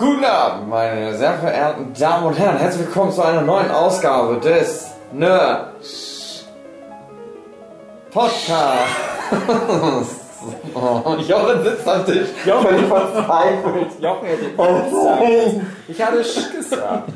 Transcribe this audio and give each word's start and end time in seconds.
Guten 0.00 0.24
Abend, 0.24 0.70
meine 0.70 1.14
sehr 1.14 1.34
verehrten 1.34 1.92
Damen 1.92 2.28
und 2.28 2.38
Herren. 2.38 2.56
Herzlich 2.56 2.86
willkommen 2.86 3.12
zu 3.12 3.20
einer 3.20 3.42
neuen 3.42 3.70
Ausgabe 3.70 4.40
des 4.40 4.92
Nerd 5.12 5.74
Podcast. 8.10 8.86
oh, 10.74 11.16
Jochen 11.28 11.62
sitzt 11.62 11.86
am 11.86 12.06
Tisch. 12.06 12.28
Jochen 12.46 12.88
verzweifelt. 12.88 13.88
Jochen 14.00 14.26
hätte 14.26 14.46
ich 14.46 14.56
gesagt. 14.56 15.66
Ich 15.86 16.02
hatte 16.02 16.24
Sch 16.24 16.50
gesagt. 16.56 17.12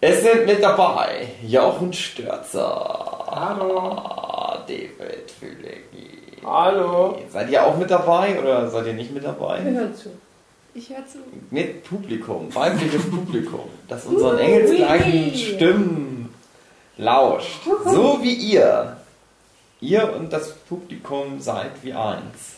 Es 0.00 0.22
sind 0.22 0.46
mit 0.46 0.62
dabei 0.62 1.30
Jochen 1.42 1.92
Störzer. 1.92 3.24
Hallo. 3.28 3.96
David 4.68 5.32
Fülecki. 5.32 6.17
Hallo. 6.44 7.18
Seid 7.30 7.50
ihr 7.50 7.64
auch 7.64 7.76
mit 7.76 7.90
dabei 7.90 8.38
oder 8.40 8.70
seid 8.70 8.86
ihr 8.86 8.94
nicht 8.94 9.12
mit 9.12 9.24
dabei? 9.24 9.58
Ich 9.58 9.74
höre 9.74 9.94
zu. 9.94 10.10
Ich 10.74 10.90
höre 10.90 11.06
zu. 11.06 11.18
Mit 11.50 11.84
Publikum, 11.84 12.54
weibliches 12.54 13.08
Publikum, 13.10 13.68
das 13.88 14.04
unseren 14.06 14.38
engelsgleichen 14.38 15.34
Stimmen 15.34 16.34
lauscht. 16.96 17.64
So 17.84 18.18
wie 18.22 18.34
ihr. 18.34 18.96
Ihr 19.80 20.12
und 20.14 20.32
das 20.32 20.54
Publikum 20.54 21.40
seid 21.40 21.70
wie 21.82 21.92
eins. 21.92 22.56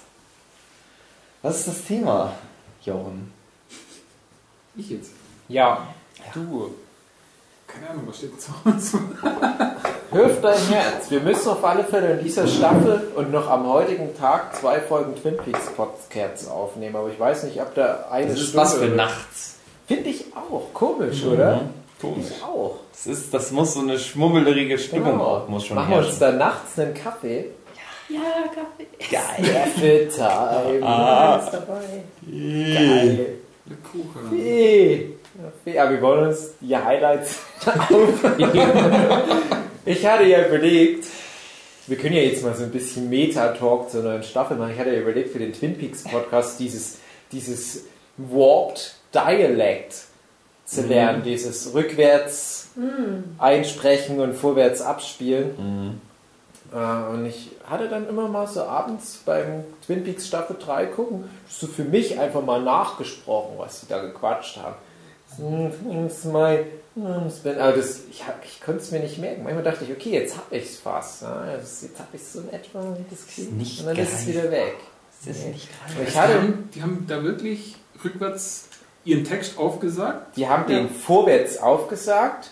Was 1.43 1.60
ist 1.60 1.69
das 1.69 1.85
Thema, 1.85 2.33
Jochen? 2.85 3.33
Ich 4.77 4.91
jetzt? 4.91 5.12
Ja, 5.49 5.87
du. 6.35 6.74
Keine 7.73 7.91
Ahnung, 7.91 8.05
was 8.06 8.16
steht 8.19 8.41
zu 8.41 8.51
uns? 8.65 8.92
Hilf 10.12 10.41
dein 10.41 10.59
Herz. 10.69 11.10
Wir 11.10 11.20
müssen 11.20 11.48
auf 11.51 11.65
alle 11.65 11.84
Fälle 11.84 12.15
in 12.19 12.24
dieser 12.24 12.46
Staffel 12.46 13.09
und 13.15 13.30
noch 13.30 13.48
am 13.48 13.69
heutigen 13.69 14.16
Tag 14.19 14.56
zwei 14.56 14.80
Folgen 14.80 15.15
Twin 15.15 15.37
Peaks 15.37 15.66
Podcasts 15.76 16.48
aufnehmen. 16.48 16.96
Aber 16.96 17.09
ich 17.10 17.18
weiß 17.21 17.45
nicht, 17.45 17.60
ob 17.60 17.74
da 17.74 18.07
eine 18.10 18.29
Das 18.29 18.41
ist 18.41 18.48
Stunde 18.48 18.57
was 18.66 18.74
für 18.74 18.87
nachts. 18.88 19.57
Finde 19.87 20.10
ich 20.10 20.24
auch. 20.35 20.73
Komisch, 20.74 21.24
oder? 21.24 21.63
Komisch. 22.01 22.26
Ich 22.37 22.43
auch. 22.43 22.76
Das, 22.93 23.07
ist, 23.07 23.32
das 23.35 23.51
muss 23.52 23.74
so 23.74 23.80
eine 23.80 23.98
schmummelige 23.98 24.79
Stimmung 24.79 25.13
Genau. 25.13 25.24
auch, 25.24 25.48
muss 25.48 25.66
schon 25.66 25.76
Machen 25.76 25.91
wir 25.91 25.98
uns 25.98 26.18
da 26.18 26.32
nachts 26.32 26.79
einen 26.79 26.95
Kaffee. 26.95 27.46
Ja, 28.09 28.18
Kaffee. 28.52 28.88
Geil. 29.10 29.54
Kaffee-Time. 29.54 30.85
Ah. 30.85 31.35
Alles 31.37 31.51
dabei. 31.52 32.02
Geil. 32.26 33.26
Eine 33.66 33.76
Kuchen. 33.76 34.24
Kaffee. 34.30 35.15
Ja, 35.65 35.91
wir 35.91 36.01
wollen 36.02 36.29
uns 36.29 36.51
die 36.60 36.77
Highlights 36.77 37.41
aufnehmen. 37.66 39.33
Ich 39.85 40.07
hatte 40.07 40.24
ja 40.24 40.47
überlegt, 40.47 41.05
wir 41.87 41.97
können 41.97 42.15
ja 42.15 42.23
jetzt 42.23 42.43
mal 42.45 42.55
so 42.55 42.65
ein 42.65 42.71
bisschen 42.71 43.09
Meta-Talk 43.09 43.91
zur 43.91 44.02
neuen 44.02 44.23
Staffel 44.23 44.57
machen. 44.57 44.73
Ich 44.73 44.79
hatte 44.79 44.93
ja 44.95 45.01
überlegt 45.01 45.30
für 45.32 45.38
den 45.38 45.52
Twin 45.52 45.77
Peaks 45.77 46.05
Podcast 46.05 46.60
dieses, 46.60 46.99
dieses 47.32 47.85
Warped 48.16 48.95
Dialect 49.15 49.95
zu 50.65 50.82
lernen, 50.82 51.23
dieses 51.24 51.75
rückwärts 51.75 52.69
einsprechen 53.38 54.21
und 54.21 54.35
vorwärts 54.35 54.80
abspielen. 54.82 56.01
Äh, 56.73 57.13
Und 57.13 57.27
ich 57.27 57.51
hatte 57.69 57.88
dann 57.88 58.09
immer 58.09 58.29
mal 58.29 58.47
so 58.47 58.63
abends 58.63 59.21
beim 59.27 59.65
Twin 59.85 60.04
Peaks 60.04 60.29
Staffel 60.29 60.57
3 60.65 60.87
gucken, 60.87 61.29
so 61.49 61.66
für 61.66 61.82
mich 61.82 62.19
einfach 62.21 62.45
mal 62.45 62.63
nachgesprochen, 62.63 63.54
was 63.59 63.80
sie 63.80 63.87
da 63.88 64.00
gequatscht 64.00 64.59
haben. 64.59 64.77
Things 65.36 66.25
my 66.25 66.64
husband. 66.97 67.59
Aber 67.59 67.76
das, 67.76 68.00
ich, 68.10 68.22
ich 68.44 68.60
konnte 68.60 68.81
es 68.81 68.91
mir 68.91 69.00
nicht 69.00 69.19
merken. 69.19 69.42
Manchmal 69.44 69.64
dachte 69.64 69.84
ich, 69.84 69.91
okay, 69.92 70.10
jetzt 70.10 70.36
habe 70.36 70.56
ich 70.56 70.64
es 70.64 70.78
fast. 70.78 71.22
Ja, 71.22 71.47
jetzt 71.54 71.82
habe 71.98 72.09
ich 72.12 72.20
es 72.20 72.32
so 72.32 72.41
in 72.41 72.53
etwa. 72.53 72.97
Das 73.10 73.26
klingt, 73.26 73.56
nicht 73.56 73.81
und 73.81 73.86
dann 73.86 73.97
ist 73.97 74.12
es 74.12 74.26
wieder 74.26 74.50
weg. 74.50 74.75
Das 75.25 75.36
ist 75.36 75.47
nicht 75.48 75.69
Aber 75.94 76.03
ich 76.06 76.12
Die 76.12 76.19
hatte, 76.19 76.34
haben, 76.34 76.69
die 76.75 76.82
haben 76.82 77.04
da 77.08 77.22
wirklich 77.22 77.76
rückwärts 78.04 78.69
ihren 79.04 79.24
Text 79.24 79.58
aufgesagt. 79.58 80.36
die 80.36 80.48
haben 80.48 80.66
den 80.66 80.88
vorwärts 80.90 81.58
aufgesagt, 81.58 82.50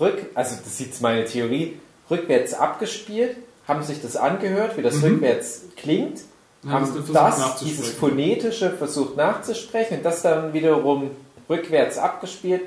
rück, 0.00 0.26
also 0.34 0.56
das 0.56 0.66
ist 0.66 0.80
jetzt 0.80 1.02
meine 1.02 1.24
Theorie, 1.24 1.78
rückwärts 2.10 2.54
abgespielt, 2.54 3.36
haben 3.66 3.82
sich 3.82 4.00
das 4.02 4.16
angehört, 4.16 4.76
wie 4.76 4.82
das 4.82 4.96
Mhm. 4.96 5.04
rückwärts 5.04 5.62
klingt, 5.76 6.20
haben 6.66 6.86
versucht 6.86 7.14
das, 7.14 7.56
dieses 7.60 7.90
Phonetische 7.90 8.70
versucht 8.70 9.16
nachzusprechen 9.16 9.98
und 9.98 10.04
das 10.04 10.22
dann 10.22 10.52
wiederum 10.52 11.10
rückwärts 11.48 11.98
abgespielt 11.98 12.62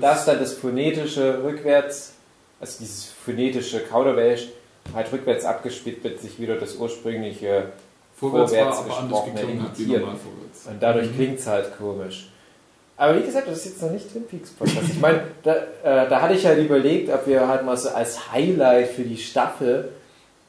das 0.00 0.24
dann 0.24 0.38
das 0.38 0.54
Phonetische 0.54 1.42
rückwärts, 1.42 2.12
also 2.60 2.78
dieses 2.80 3.06
phonetische 3.06 3.80
Kauderwelsch 3.80 4.48
halt 4.94 5.12
rückwärts 5.12 5.44
abgespielt 5.44 6.02
wird, 6.04 6.20
sich 6.20 6.38
wieder 6.40 6.56
das 6.56 6.76
ursprüngliche 6.76 7.72
vorwärts, 8.16 8.52
vorwärts 8.52 8.84
gesprochene 8.84 9.40
imitiert. 9.40 10.02
und 10.04 10.82
dadurch 10.82 11.14
klingt 11.14 11.38
es 11.38 11.46
halt 11.46 11.76
komisch. 11.78 12.28
Aber 12.96 13.18
wie 13.18 13.24
gesagt, 13.24 13.48
das 13.48 13.58
ist 13.58 13.64
jetzt 13.64 13.82
noch 13.82 13.90
nicht 13.90 14.12
Twin 14.12 14.26
Peaks 14.26 14.50
Podcast. 14.50 14.90
Ich 14.90 15.00
meine, 15.00 15.22
da, 15.42 15.54
äh, 15.54 16.08
da 16.08 16.20
hatte 16.20 16.34
ich 16.34 16.44
halt 16.44 16.58
überlegt, 16.58 17.10
ob 17.10 17.26
wir 17.26 17.48
halt 17.48 17.64
mal 17.64 17.76
so 17.76 17.88
als 17.88 18.30
Highlight 18.30 18.90
für 18.90 19.04
die 19.04 19.16
Staffel 19.16 19.88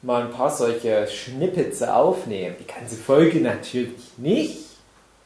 mal 0.02 0.24
ein 0.24 0.30
paar 0.32 0.50
solche 0.50 1.06
Schnippize 1.06 1.94
aufnehmen. 1.94 2.56
Die 2.60 2.66
ganze 2.66 2.96
Folge 2.96 3.40
natürlich 3.40 3.94
nicht. 4.18 4.58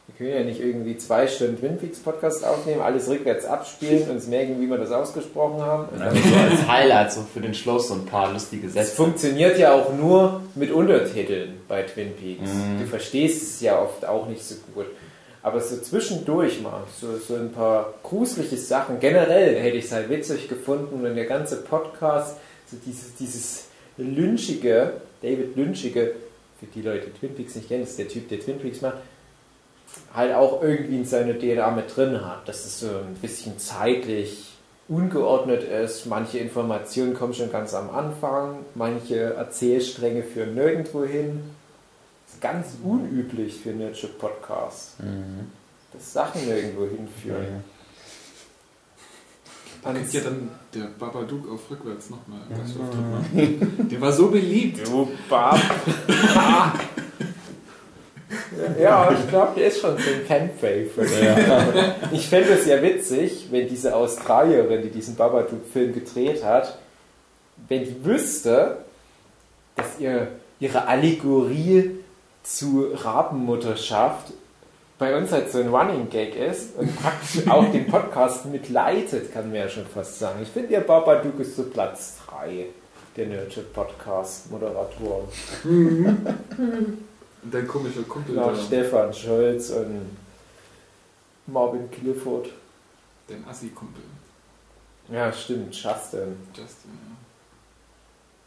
Wir 0.09 0.15
können 0.17 0.39
ja 0.39 0.45
nicht 0.45 0.61
irgendwie 0.61 0.97
zwei 0.97 1.27
Stunden 1.27 1.59
Twin 1.59 1.79
Peaks 1.79 1.99
Podcast 1.99 2.45
aufnehmen, 2.45 2.81
alles 2.81 3.09
rückwärts 3.09 3.45
abspielen, 3.45 4.09
uns 4.09 4.29
merken, 4.29 4.61
wie 4.61 4.67
wir 4.69 4.79
das 4.79 4.93
ausgesprochen 4.93 5.61
haben. 5.61 5.89
Und 5.89 6.01
Also 6.01 6.17
so 6.17 6.35
als 6.37 6.69
Highlight, 6.69 7.13
so 7.13 7.23
für 7.23 7.41
den 7.41 7.55
Schluss 7.55 7.89
so 7.89 7.95
ein 7.95 8.07
paar 8.07 8.33
lustige 8.33 8.69
es 8.69 8.75
Sätze. 8.75 8.95
funktioniert 8.95 9.59
ja 9.59 9.75
auch 9.75 9.93
nur 9.93 10.43
mit 10.55 10.71
Untertiteln 10.71 11.61
bei 11.67 11.83
Twin 11.83 12.13
Peaks. 12.15 12.51
Mhm. 12.53 12.81
Du 12.81 12.87
verstehst 12.87 13.43
es 13.43 13.61
ja 13.61 13.81
oft 13.81 14.07
auch 14.07 14.29
nicht 14.29 14.45
so 14.45 14.55
gut. 14.75 14.87
Aber 15.43 15.61
so 15.61 15.77
zwischendurch 15.77 16.61
mal, 16.63 16.83
so, 17.01 17.17
so 17.19 17.35
ein 17.35 17.53
paar 17.53 17.95
gruselige 18.03 18.57
Sachen. 18.57 19.01
Generell 19.01 19.57
hätte 19.61 19.77
ich 19.77 19.87
es 19.87 19.93
halt 19.93 20.09
witzig 20.09 20.49
gefunden, 20.49 21.03
wenn 21.03 21.15
der 21.17 21.27
ganze 21.27 21.57
Podcast, 21.63 22.37
so 22.71 22.77
dieses, 22.85 23.15
dieses 23.17 23.65
Lynchige, 23.97 24.93
David 25.23 25.57
Lynchige, 25.57 26.13
für 26.59 26.67
die 26.67 26.83
Leute, 26.83 27.09
die 27.09 27.19
Twin 27.19 27.35
Peaks 27.35 27.55
nicht 27.55 27.69
kennen, 27.69 27.83
ist 27.83 27.99
der 27.99 28.09
Typ, 28.09 28.29
der 28.29 28.41
Twin 28.41 28.59
Peaks 28.59 28.81
macht, 28.81 28.97
halt 30.15 30.35
auch 30.35 30.63
irgendwie 30.63 30.97
in 30.97 31.05
seiner 31.05 31.35
DNA 31.39 31.71
mit 31.73 31.95
drin 31.97 32.25
hat. 32.25 32.49
Dass 32.49 32.65
es 32.65 32.81
so 32.81 32.87
ein 32.89 33.15
bisschen 33.21 33.59
zeitlich 33.59 34.53
ungeordnet 34.89 35.63
ist. 35.65 36.07
Manche 36.07 36.39
Informationen 36.39 37.15
kommen 37.15 37.35
schon 37.35 37.51
ganz 37.51 37.75
am 37.75 37.91
Anfang, 37.91 38.59
manche 38.75 39.35
Erzählstränge 39.35 40.23
führen 40.23 40.55
nirgendwo 40.55 41.05
hin. 41.05 41.41
Das 42.27 42.35
ist 42.35 42.41
ganz 42.41 42.67
unüblich 42.85 43.57
für 43.61 43.71
Nerdship 43.71 44.19
Podcasts, 44.19 44.95
Mhm. 45.01 45.51
dass 45.93 46.13
Sachen 46.13 46.45
nirgendwo 46.47 46.83
hinführen. 46.87 47.65
Da 49.83 49.93
könnte 49.93 50.17
ja 50.17 50.25
dann 50.25 50.49
der 50.75 50.87
Babadook 50.99 51.49
auf 51.53 51.71
rückwärts 51.71 52.11
nochmal 52.11 52.41
machen. 52.51 53.89
Der 53.91 54.01
war 54.01 54.13
so 54.13 54.29
beliebt. 54.29 54.85
Du 54.85 55.09
Bab. 55.29 55.61
ja, 58.81 59.11
ich 59.13 59.29
glaube, 59.29 59.53
der 59.57 59.69
ist 59.69 59.81
schon 59.81 59.97
so 59.99 60.11
ein 60.11 60.27
Fan-Favorite. 60.27 61.95
Ich 62.13 62.29
fände 62.29 62.51
es 62.55 62.67
ja 62.67 62.83
witzig, 62.83 63.47
wenn 63.51 63.69
diese 63.69 63.95
Australierin, 63.95 64.83
die 64.83 64.91
diesen 64.91 65.15
Babadook-Film 65.15 65.95
gedreht 65.95 66.45
hat, 66.45 66.79
wenn 67.69 67.85
die 67.85 68.05
wüsste, 68.05 68.79
dass 69.77 69.99
ihr, 69.99 70.29
ihre 70.59 70.87
Allegorie 70.87 71.91
zu 72.43 72.89
Rabenmutterschaft 72.95 74.33
bei 74.99 75.17
uns 75.17 75.31
halt 75.31 75.51
so 75.51 75.59
ein 75.59 75.69
Running 75.69 76.09
Gag 76.09 76.35
ist 76.37 76.77
und 76.77 76.95
praktisch 76.97 77.47
auch 77.49 77.71
den 77.71 77.87
Podcast 77.87 78.47
mitleitet, 78.47 79.33
kann 79.33 79.49
man 79.49 79.57
ja 79.57 79.69
schon 79.69 79.87
fast 79.87 80.19
sagen. 80.19 80.41
Ich 80.43 80.49
finde, 80.49 80.73
ihr 80.73 80.81
Babadook 80.81 81.39
ist 81.41 81.57
so 81.57 81.65
Platz 81.65 82.17
3 82.29 82.67
der 83.17 83.27
Nerdship 83.27 83.73
Podcast 83.73 84.51
Moderatoren. 84.51 85.29
Und 87.47 87.55
dein 87.55 87.69
komischer 87.69 88.03
Kumpel 88.03 88.35
da, 88.35 88.53
Stefan 88.57 89.15
Scholz 89.15 89.71
und 89.71 90.17
Marvin 91.47 91.89
Clifford. 91.93 92.49
dein 93.29 93.47
Assi-Kumpel. 93.49 94.03
Ja, 95.13 95.33
stimmt, 95.33 95.73
Justin. 95.73 96.37
Justin, 96.57 96.91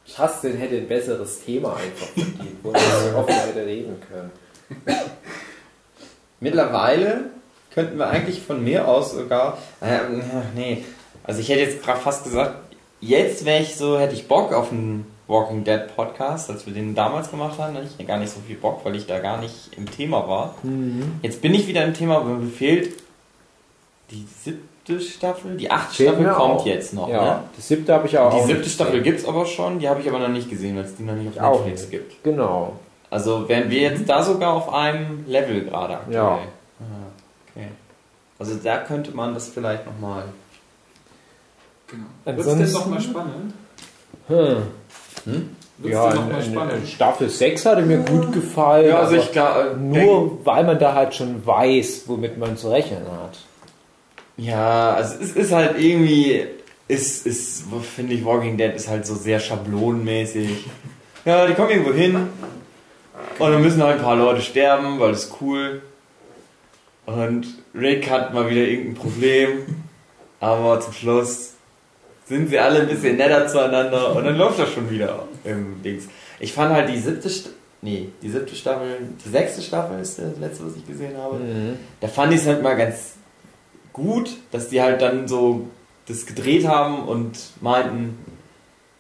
ja. 0.05 0.25
Justin 0.25 0.57
hätte 0.57 0.75
ein 0.75 0.87
besseres 0.89 1.45
Thema 1.45 1.77
einfach 1.77 2.07
verdient, 2.07 2.57
wo 2.61 2.73
wir 2.73 2.79
so 2.79 3.17
offen 3.17 3.35
hätte 3.35 3.65
reden 3.65 3.95
können. 4.11 4.31
Mittlerweile 6.41 7.29
könnten 7.73 7.97
wir 7.97 8.09
eigentlich 8.09 8.41
von 8.41 8.61
mir 8.61 8.85
aus 8.85 9.13
sogar. 9.13 9.59
Ja, 9.79 10.09
nee. 10.55 10.83
Also 11.23 11.39
ich 11.39 11.47
hätte 11.47 11.61
jetzt 11.61 11.81
gerade 11.83 12.01
fast 12.01 12.25
gesagt, 12.25 12.75
jetzt 12.99 13.45
wäre 13.45 13.63
ich 13.63 13.77
so, 13.77 13.97
hätte 13.97 14.15
ich 14.15 14.27
Bock 14.27 14.51
auf 14.51 14.73
einen 14.73 15.09
Walking 15.29 15.63
Dead 15.63 15.95
Podcast, 15.95 16.49
als 16.49 16.65
wir 16.65 16.73
den 16.73 16.95
damals 16.95 17.29
gemacht 17.31 17.57
haben. 17.59 17.73
Da 17.75 17.81
hatte 17.81 17.89
ich 17.97 18.07
gar 18.07 18.17
nicht 18.17 18.31
so 18.33 18.39
viel 18.41 18.55
Bock, 18.57 18.83
weil 18.83 18.95
ich 18.95 19.05
da 19.05 19.19
gar 19.19 19.37
nicht 19.39 19.69
im 19.77 19.89
Thema 19.89 20.27
war. 20.27 20.55
Jetzt 21.21 21.41
bin 21.41 21.53
ich 21.53 21.67
wieder 21.67 21.85
im 21.85 21.93
Thema, 21.93 22.17
aber 22.17 22.29
mir 22.29 22.49
fehlt 22.49 22.93
die 24.11 24.25
siebte 24.43 24.99
Staffel. 24.99 25.55
Die 25.55 25.69
achte 25.69 25.93
Fehlt 25.95 26.09
Staffel 26.15 26.33
kommt 26.33 26.61
auch. 26.61 26.65
jetzt 26.65 26.93
noch. 26.93 27.07
Ja, 27.09 27.23
Ne? 27.23 27.43
die 27.57 27.61
siebte 27.61 27.93
habe 27.93 28.07
ich 28.07 28.17
auch. 28.17 28.33
Die 28.41 28.47
siebte 28.53 28.67
Staffel 28.69 29.01
gibt 29.03 29.19
es 29.19 29.25
aber 29.27 29.45
schon, 29.45 29.77
die 29.79 29.87
habe 29.87 30.01
ich 30.01 30.09
aber 30.09 30.17
noch 30.19 30.29
nicht 30.29 30.49
gesehen, 30.49 30.75
weil 30.75 30.85
es 30.85 30.95
die 30.95 31.03
noch 31.03 31.13
nicht 31.13 31.35
Ich 31.35 31.41
auf 31.41 31.59
Netflix 31.59 31.81
nicht. 31.81 31.91
gibt. 31.91 32.23
Genau. 32.23 32.73
Also 33.11 33.47
wären 33.47 33.69
wir 33.69 33.81
jetzt 33.81 34.09
da 34.09 34.23
sogar 34.23 34.53
auf 34.53 34.73
einem 34.73 35.25
Level 35.27 35.61
gerade 35.65 35.93
aktuell. 35.95 36.15
Ja. 36.15 36.39
Ah, 36.79 37.51
okay. 37.55 37.67
Also 38.39 38.55
da 38.63 38.77
könnte 38.79 39.11
man 39.11 39.33
das 39.35 39.49
vielleicht 39.49 39.85
nochmal. 39.85 40.23
Genau. 41.87 42.05
Wird 42.25 42.39
es 42.47 42.57
denn 42.57 42.71
nochmal 42.71 43.01
spannend? 43.01 43.53
Hm. 44.27 44.57
Hm? 45.25 45.55
Ja, 45.83 46.11
in? 46.11 46.87
Staffel 46.87 47.29
6 47.29 47.65
hatte 47.65 47.81
mir 47.83 47.99
gut 47.99 48.33
gefallen. 48.33 48.89
Ja, 48.89 48.99
also 48.99 49.15
ich 49.15 49.31
glaube. 49.31 49.77
nur 49.79 50.45
weil 50.45 50.65
man 50.65 50.77
da 50.77 50.93
halt 50.93 51.15
schon 51.15 51.45
weiß, 51.45 52.03
womit 52.07 52.37
man 52.37 52.57
zu 52.57 52.69
rechnen 52.69 53.03
hat. 53.03 53.39
Ja, 54.35 54.93
also 54.93 55.15
es 55.21 55.31
ist 55.31 55.51
halt 55.51 55.79
irgendwie, 55.79 56.45
ist, 56.87 57.25
ist, 57.25 57.63
finde 57.95 58.13
ich, 58.13 58.25
Walking 58.25 58.57
Dead 58.57 58.73
ist 58.73 58.89
halt 58.89 59.05
so 59.05 59.15
sehr 59.15 59.39
schablonenmäßig. 59.39 60.49
Ja, 61.25 61.45
die 61.45 61.53
kommen 61.53 61.69
irgendwo 61.69 61.91
hin 61.91 62.15
und 62.15 63.51
dann 63.51 63.61
müssen 63.61 63.83
halt 63.83 63.97
ein 63.97 64.01
paar 64.01 64.15
Leute 64.15 64.41
sterben, 64.41 65.01
weil 65.01 65.11
das 65.11 65.25
ist 65.25 65.35
cool. 65.41 65.81
Und 67.05 67.45
Rick 67.75 68.09
hat 68.09 68.33
mal 68.33 68.49
wieder 68.49 68.61
irgendein 68.61 68.95
Problem, 68.95 69.49
aber 70.39 70.79
zum 70.79 70.93
Schluss 70.93 71.48
sind 72.29 72.49
sie 72.49 72.59
alle 72.59 72.81
ein 72.81 72.87
bisschen 72.87 73.17
netter 73.17 73.47
zueinander 73.47 74.15
und 74.15 74.23
dann 74.23 74.37
läuft 74.37 74.59
das 74.59 74.69
schon 74.69 74.89
wieder 74.89 75.27
im 75.43 75.81
Dings. 75.83 76.05
Ich 76.39 76.53
fand 76.53 76.73
halt 76.73 76.87
die 76.89 76.97
siebte, 76.97 77.29
St 77.29 77.49
nee, 77.81 78.09
die 78.21 78.29
siebte 78.29 78.55
Staffel, 78.55 78.99
die 79.25 79.29
sechste 79.29 79.61
Staffel 79.61 79.99
ist 79.99 80.19
das 80.19 80.37
letzte, 80.39 80.67
was 80.67 80.75
ich 80.77 80.87
gesehen 80.87 81.17
habe. 81.17 81.39
Da 81.99 82.07
fand 82.07 82.33
ich 82.33 82.41
es 82.41 82.47
halt 82.47 82.61
mal 82.61 82.77
ganz 82.77 83.15
gut, 83.91 84.37
dass 84.51 84.69
die 84.69 84.81
halt 84.81 85.01
dann 85.01 85.27
so 85.27 85.67
das 86.07 86.25
gedreht 86.25 86.67
haben 86.67 87.07
und 87.07 87.37
meinten, 87.61 88.17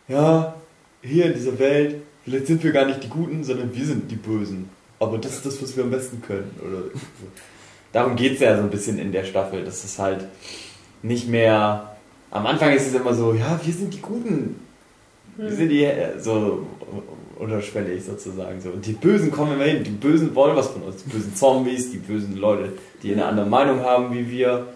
ja, 0.07 0.55
hier 1.01 1.25
in 1.27 1.33
dieser 1.33 1.57
Welt, 1.59 2.01
vielleicht 2.25 2.47
sind 2.47 2.63
wir 2.63 2.71
gar 2.71 2.85
nicht 2.85 3.03
die 3.03 3.09
Guten, 3.09 3.43
sondern 3.43 3.73
wir 3.73 3.85
sind 3.85 4.09
die 4.11 4.15
Bösen. 4.15 4.69
Aber 4.99 5.17
das 5.17 5.35
ist 5.35 5.45
das, 5.45 5.61
was 5.61 5.77
wir 5.77 5.83
am 5.83 5.91
besten 5.91 6.21
können. 6.21 6.51
Oder. 6.59 6.83
Darum 7.93 8.15
geht 8.15 8.33
es 8.33 8.39
ja 8.39 8.55
so 8.57 8.63
ein 8.63 8.69
bisschen 8.69 8.99
in 8.99 9.11
der 9.11 9.23
Staffel, 9.23 9.63
dass 9.63 9.83
es 9.83 9.97
halt 9.97 10.25
nicht 11.01 11.27
mehr. 11.27 11.95
Am 12.31 12.45
Anfang 12.45 12.71
ist 12.73 12.87
es 12.87 12.93
immer 12.93 13.13
so, 13.13 13.33
ja, 13.33 13.59
wir 13.63 13.73
sind 13.73 13.93
die 13.93 14.01
Guten. 14.01 14.59
Wir 15.37 15.51
sind 15.51 15.69
die 15.69 15.83
äh, 15.85 16.19
so 16.19 16.67
unterschwellig 17.37 18.03
sozusagen 18.03 18.59
so. 18.61 18.69
Und 18.69 18.85
die 18.85 18.93
Bösen 18.93 19.31
kommen 19.31 19.53
immer 19.53 19.63
hin. 19.63 19.83
Die 19.83 19.91
Bösen 19.91 20.35
wollen 20.35 20.55
was 20.55 20.67
von 20.67 20.83
uns. 20.83 21.03
Die 21.03 21.09
bösen 21.09 21.33
Zombies, 21.35 21.91
die 21.91 21.97
bösen 21.97 22.35
Leute, 22.35 22.73
die 23.01 23.13
eine 23.13 23.25
andere 23.25 23.45
Meinung 23.45 23.81
haben 23.81 24.13
wie 24.13 24.29
wir. 24.29 24.67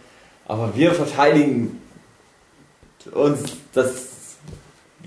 Aber 0.46 0.76
wir 0.76 0.94
verteidigen 0.94 1.80
uns 3.12 3.58
das, 3.74 4.38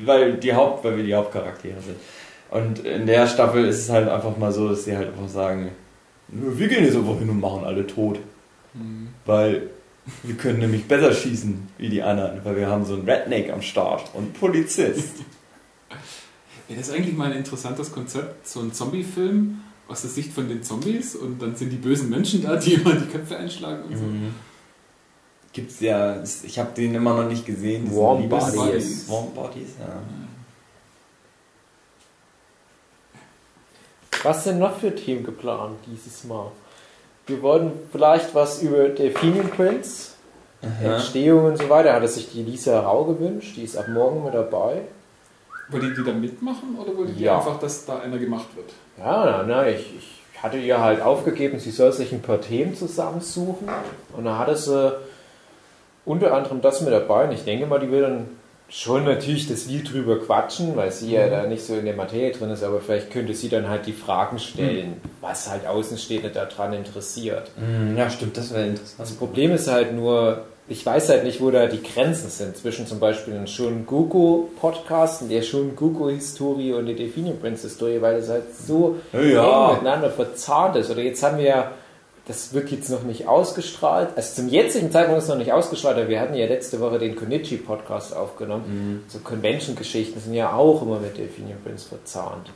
weil, 0.05 0.35
die 0.35 0.55
Haupt, 0.55 0.85
weil 0.85 0.99
wir 0.99 1.05
die 1.05 1.15
Hauptcharaktere 1.15 1.81
sind. 1.81 1.97
Und 2.51 2.87
in 2.87 3.07
der 3.07 3.27
Staffel 3.27 3.65
ist 3.65 3.81
es 3.81 3.91
halt 3.91 4.09
einfach 4.09 4.37
mal 4.37 4.53
so, 4.53 4.69
dass 4.69 4.85
sie 4.85 4.97
halt 4.97 5.09
einfach 5.09 5.29
sagen, 5.29 5.71
"Nur 6.29 6.59
wir 6.59 6.69
gehen 6.69 6.85
jetzt 6.85 6.95
irgendwo 6.95 7.19
hin 7.19 7.29
und 7.29 7.41
machen 7.41 7.65
alle 7.65 7.87
tot. 7.87 8.19
Hm. 8.75 9.09
Weil 9.25 9.71
wir 10.23 10.35
können 10.37 10.61
nämlich 10.61 10.87
besser 10.87 11.13
schießen 11.13 11.69
wie 11.79 11.89
die 11.89 12.03
anderen, 12.03 12.45
weil 12.45 12.57
wir 12.57 12.69
haben 12.69 12.85
so 12.85 12.95
einen 12.95 13.09
Redneck 13.09 13.51
am 13.53 13.63
Start 13.63 14.11
und 14.15 14.25
einen 14.25 14.33
Polizist. 14.33 15.15
Ja, 16.69 16.75
das 16.75 16.89
ist 16.89 16.95
eigentlich 16.97 17.17
mal 17.17 17.31
ein 17.31 17.39
interessantes 17.39 17.93
Konzept, 17.93 18.49
so 18.49 18.59
ein 18.59 18.73
Zombie-Film 18.73 19.61
aus 19.87 20.01
der 20.01 20.11
Sicht 20.11 20.33
von 20.33 20.49
den 20.49 20.65
Zombies 20.65 21.15
und 21.15 21.41
dann 21.41 21.55
sind 21.55 21.71
die 21.71 21.77
bösen 21.77 22.11
Menschen 22.11 22.43
da, 22.43 22.57
die 22.57 22.75
immer 22.75 22.93
die 22.95 23.07
Köpfe 23.07 23.37
einschlagen 23.37 23.85
und 23.85 23.97
so. 23.97 24.03
Mhm. 24.03 24.35
Gibt's 25.53 25.79
ja, 25.79 26.21
ich 26.43 26.59
habe 26.59 26.73
den 26.75 26.93
immer 26.97 27.15
noch 27.23 27.29
nicht 27.29 27.47
gesehen. 27.47 27.95
Warm 27.95 28.23
Liebes- 28.23 28.57
Bodies. 28.57 29.09
Warm 29.09 29.33
Bodies, 29.33 29.69
ja. 29.79 30.03
Was 34.25 34.43
sind 34.45 34.59
noch 34.59 34.77
für 34.79 34.93
Themen 34.95 35.23
geplant 35.25 35.79
dieses 35.87 36.25
Mal? 36.25 36.51
Wir 37.27 37.43
wollten 37.43 37.73
vielleicht 37.91 38.35
was 38.35 38.63
über 38.63 38.89
Delphinium 38.89 39.49
Prince, 39.51 40.13
Entstehung 40.83 41.45
und 41.47 41.59
so 41.59 41.69
weiter. 41.69 41.93
Hatte 41.93 42.09
sich 42.09 42.31
die 42.31 42.43
Lisa 42.43 42.81
Rau 42.81 43.05
gewünscht. 43.05 43.57
Die 43.57 43.63
ist 43.65 43.77
ab 43.77 43.87
morgen 43.89 44.25
mit 44.25 44.35
dabei. 44.35 44.83
Wollt 45.69 45.83
ihr 45.83 45.95
die 45.95 46.05
da 46.05 46.13
mitmachen 46.13 46.77
oder 46.81 46.97
wollt 46.97 47.11
ihr 47.17 47.27
Ja. 47.27 47.39
einfach, 47.39 47.59
dass 47.59 47.85
da 47.85 47.99
einer 47.99 48.19
gemacht 48.19 48.47
wird? 48.55 48.71
Ja, 48.99 49.45
na, 49.47 49.69
ich, 49.69 49.93
ich 49.99 50.43
hatte 50.43 50.59
ihr 50.59 50.81
halt 50.81 51.03
aufgegeben, 51.03 51.59
sie 51.59 51.73
soll 51.73 51.93
sich 51.93 52.13
ein 52.13 52.23
paar 52.23 52.41
Themen 52.41 52.77
zusammensuchen. 52.77 53.69
Und 54.17 54.25
da 54.25 54.39
hatte 54.39 54.57
sie 54.57 54.93
unter 56.05 56.33
anderem 56.33 56.61
das 56.61 56.81
mit 56.83 56.93
dabei. 56.93 57.25
Und 57.25 57.33
ich 57.33 57.45
denke 57.45 57.67
mal, 57.67 57.81
die 57.81 57.91
will 57.91 58.03
dann 58.03 58.29
schon 58.69 59.05
natürlich 59.05 59.47
das 59.49 59.67
Lied 59.67 59.93
drüber 59.93 60.19
quatschen, 60.19 60.75
weil 60.77 60.91
sie 60.91 61.13
ja 61.13 61.29
da 61.29 61.47
nicht 61.47 61.65
so 61.65 61.75
in 61.75 61.85
der 61.85 61.95
Materie 61.95 62.33
drin 62.33 62.51
ist, 62.51 62.65
aber 62.65 62.81
vielleicht 62.81 63.11
könnte 63.13 63.33
sie 63.35 63.49
dann 63.49 63.69
halt 63.69 63.87
die 63.87 63.93
Fragen 63.93 64.39
stellen, 64.39 65.01
was 65.21 65.49
halt 65.49 65.67
Außenstehende 65.67 66.31
daran 66.31 66.73
interessiert. 66.73 67.51
Mhm, 67.57 67.97
Ja, 67.97 68.11
stimmt, 68.11 68.37
das 68.37 68.53
wäre 68.53 68.67
interessant. 68.67 68.99
Das 68.99 69.13
Problem 69.13 69.53
ist 69.53 69.69
halt 69.71 69.95
nur, 69.95 70.43
ich 70.69 70.85
weiß 70.85 71.09
halt 71.11 71.23
nicht, 71.23 71.41
wo 71.41 71.53
da 71.53 71.67
die 71.67 71.81
Grenzen 71.81 72.29
sind 72.29 72.57
zwischen 72.57 72.89
zum 72.89 72.99
Beispiel 72.99 73.35
einem 73.35 73.47
Shun 73.47 73.87
Gugu 73.87 74.49
Podcast 74.61 75.23
und 75.23 75.29
der 75.31 75.43
Shun 75.43 75.77
Gugu 75.77 76.09
Historie 76.11 76.73
und 76.73 76.87
der 76.87 76.97
Definium 76.97 77.39
Prince 77.39 77.63
Historie, 77.69 78.03
weil 78.03 78.19
das 78.19 78.29
halt 78.29 78.45
so 78.53 78.97
Ja, 79.13 79.71
miteinander 79.75 80.11
verzahnt 80.11 80.75
ist. 80.75 80.91
Oder 80.91 81.03
jetzt 81.03 81.23
haben 81.23 81.39
wir 81.39 81.45
ja, 81.45 81.71
das 82.27 82.53
wird 82.53 82.71
jetzt 82.71 82.91
noch 82.91 83.05
nicht 83.05 83.29
ausgestrahlt, 83.29 84.11
also 84.17 84.35
zum 84.43 84.49
jetzigen 84.49 84.91
Zeitpunkt 84.91 85.19
ist 85.19 85.25
es 85.25 85.31
noch 85.31 85.39
nicht 85.39 85.53
ausgestrahlt, 85.53 85.97
aber 85.97 86.09
wir 86.09 86.21
hatten 86.21 86.35
ja 86.35 86.47
letzte 86.47 86.81
Woche 86.81 86.99
den 86.99 87.15
Konichi 87.15 87.57
Podcast 87.59 88.15
aufgenommen. 88.17 89.05
So 89.09 89.19
Convention-Geschichten 89.21 90.21
sind 90.21 90.35
ja 90.35 90.53
auch 90.53 90.83
immer 90.83 90.99
mit 90.99 91.17
Definium 91.17 91.59
Prince 91.65 91.89
verzahnt. 91.89 92.51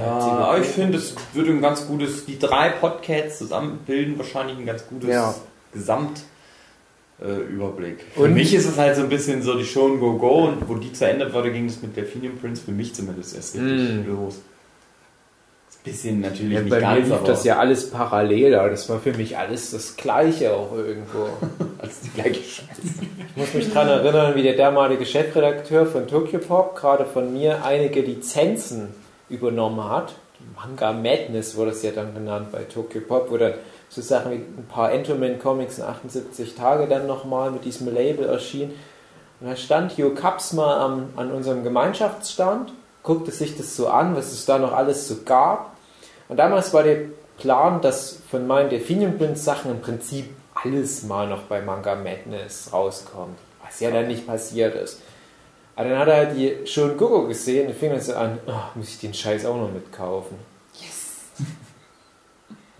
Ja, 0.00 0.18
aber 0.18 0.58
ich 0.60 0.66
finde, 0.66 0.98
es 0.98 1.14
würde 1.32 1.50
ein 1.50 1.60
ganz 1.60 1.86
gutes, 1.86 2.24
die 2.26 2.38
drei 2.38 2.70
Podcasts 2.70 3.38
zusammen 3.38 3.80
bilden 3.86 4.16
wahrscheinlich 4.18 4.56
ein 4.58 4.66
ganz 4.66 4.86
gutes 4.88 5.10
Ja. 5.10 5.34
Gesamtüberblick. 5.72 6.24
Äh, 7.20 7.52
Überblick. 7.52 8.04
Für 8.14 8.22
Und- 8.22 8.34
mich 8.34 8.54
ist 8.54 8.66
es 8.66 8.78
halt 8.78 8.94
so 8.94 9.02
ein 9.02 9.08
bisschen 9.08 9.42
so 9.42 9.56
die 9.58 9.64
Show 9.64 9.86
and 9.86 9.98
Go 9.98 10.12
Go 10.18 10.44
und 10.46 10.68
wo 10.68 10.76
die 10.76 10.92
zu 10.92 11.04
Ende 11.08 11.32
wurde, 11.32 11.50
ging 11.52 11.66
das 11.66 11.82
mit 11.82 11.96
Delphinium 11.96 12.36
Prince 12.38 12.62
für 12.62 12.70
mich 12.70 12.94
zumindest 12.94 13.34
erst 13.34 13.56
richtig 13.56 14.06
Mm. 14.06 14.08
los. 14.08 14.36
Bisschen 15.88 16.20
natürlich 16.20 16.54
Ja, 16.54 16.60
nicht 16.60 16.70
bei 16.70 16.76
mir 16.76 16.82
ganz, 16.82 17.06
lief 17.06 17.16
aber 17.16 17.26
das 17.26 17.44
ja 17.44 17.58
alles 17.58 17.90
parallel, 17.90 18.54
aber 18.54 18.70
das 18.70 18.88
war 18.88 18.98
für 19.00 19.12
mich 19.12 19.36
alles 19.36 19.70
das 19.70 19.96
Gleiche 19.96 20.54
auch 20.54 20.72
irgendwo. 20.72 21.28
als 21.78 22.00
die 22.00 22.10
gleiche 22.10 22.42
Scheiße. 22.42 23.06
Ich 23.30 23.36
muss 23.36 23.54
mich 23.54 23.72
daran 23.72 23.88
erinnern, 23.88 24.34
wie 24.34 24.42
der 24.42 24.56
damalige 24.56 25.06
Chefredakteur 25.06 25.86
von 25.86 26.06
Tokyo 26.06 26.38
Pop 26.40 26.76
gerade 26.76 27.04
von 27.04 27.32
mir 27.32 27.64
einige 27.64 28.00
Lizenzen 28.00 28.88
übernommen 29.28 29.88
hat. 29.88 30.14
Manga 30.56 30.92
Madness 30.92 31.56
wurde 31.56 31.70
es 31.70 31.82
ja 31.82 31.90
dann 31.90 32.14
genannt 32.14 32.48
bei 32.52 32.62
Tokyo 32.64 33.00
Pop, 33.00 33.30
wo 33.30 33.36
dann 33.36 33.54
so 33.88 34.02
Sachen 34.02 34.32
wie 34.32 34.36
ein 34.36 34.66
paar 34.68 34.92
Entoman 34.92 35.38
Comics 35.38 35.78
in 35.78 35.84
78 35.84 36.54
Tage 36.54 36.86
dann 36.86 37.06
nochmal 37.06 37.50
mit 37.50 37.64
diesem 37.64 37.92
Label 37.92 38.26
erschienen. 38.26 38.72
Und 39.40 39.48
da 39.48 39.56
stand 39.56 39.96
Jo 39.96 40.10
Kaps 40.10 40.52
mal 40.52 40.78
am, 40.78 41.08
an 41.16 41.30
unserem 41.30 41.62
Gemeinschaftsstand, 41.64 42.72
guckte 43.02 43.30
sich 43.30 43.56
das 43.56 43.76
so 43.76 43.88
an, 43.88 44.16
was 44.16 44.32
es 44.32 44.44
da 44.46 44.58
noch 44.58 44.72
alles 44.72 45.08
so 45.08 45.18
gab. 45.24 45.76
Und 46.28 46.36
damals 46.36 46.72
war 46.74 46.82
der 46.82 46.98
Plan, 47.38 47.80
dass 47.80 48.20
von 48.30 48.46
meinen 48.46 48.68
Definium 48.68 49.16
Prince 49.16 49.42
Sachen 49.42 49.70
im 49.70 49.80
Prinzip 49.80 50.26
alles 50.54 51.04
mal 51.04 51.28
noch 51.28 51.42
bei 51.42 51.60
Manga 51.60 51.94
Madness 51.94 52.70
rauskommt. 52.72 53.38
Was 53.64 53.80
ja 53.80 53.90
dann 53.90 54.08
nicht 54.08 54.26
passiert 54.26 54.74
ist. 54.74 55.00
Aber 55.76 55.90
dann 55.90 55.98
hat 55.98 56.08
er 56.08 56.16
halt 56.16 56.36
die 56.36 56.66
schon 56.66 56.96
Gogo 56.96 57.28
gesehen 57.28 57.68
und 57.68 57.76
fing 57.76 57.90
dann 57.90 58.00
so 58.00 58.14
an, 58.14 58.38
oh, 58.46 58.52
muss 58.74 58.88
ich 58.88 58.98
den 58.98 59.14
Scheiß 59.14 59.46
auch 59.46 59.56
noch 59.56 59.72
mitkaufen. 59.72 60.36
Yes! 60.74 61.24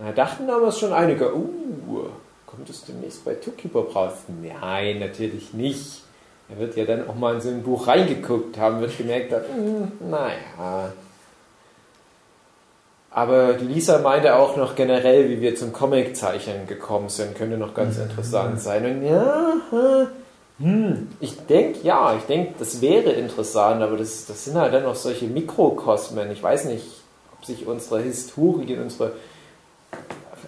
Da 0.00 0.12
dachten 0.12 0.46
damals 0.46 0.78
schon 0.78 0.92
einige, 0.92 1.34
uh, 1.34 2.06
kommt 2.46 2.70
es 2.70 2.84
demnächst 2.84 3.24
bei 3.24 3.34
Tukibop 3.34 3.96
raus? 3.96 4.12
Nein, 4.28 5.00
natürlich 5.00 5.52
nicht. 5.52 6.02
Er 6.48 6.58
wird 6.60 6.76
ja 6.76 6.84
dann 6.84 7.08
auch 7.08 7.16
mal 7.16 7.34
in 7.34 7.40
so 7.40 7.48
ein 7.48 7.64
Buch 7.64 7.88
reingeguckt 7.88 8.56
haben, 8.58 8.80
wird 8.80 8.96
gemerkt 8.96 9.32
haben, 9.32 9.44
hm, 9.44 9.92
naja. 10.08 10.92
Aber 13.18 13.54
Lisa 13.54 13.98
meinte 13.98 14.36
auch 14.36 14.56
noch 14.56 14.76
generell, 14.76 15.28
wie 15.28 15.40
wir 15.40 15.56
zum 15.56 15.72
Comiczeichnen 15.72 16.68
gekommen 16.68 17.08
sind, 17.08 17.34
könnte 17.34 17.58
noch 17.58 17.74
ganz 17.74 17.98
interessant 17.98 18.60
sein. 18.60 18.84
Und 18.84 19.04
ja, 19.04 19.54
hm, 20.60 21.08
ich 21.18 21.36
denke, 21.46 21.80
ja, 21.82 22.14
ich 22.16 22.22
denke, 22.26 22.54
das 22.60 22.80
wäre 22.80 23.10
interessant, 23.10 23.82
aber 23.82 23.96
das, 23.96 24.26
das 24.26 24.44
sind 24.44 24.56
halt 24.56 24.72
dann 24.72 24.84
noch 24.84 24.94
solche 24.94 25.26
Mikrokosmen. 25.26 26.30
Ich 26.30 26.40
weiß 26.40 26.66
nicht, 26.66 26.84
ob 27.36 27.44
sich 27.44 27.66
unsere 27.66 28.02
Historie, 28.02 28.78
unsere 28.78 29.14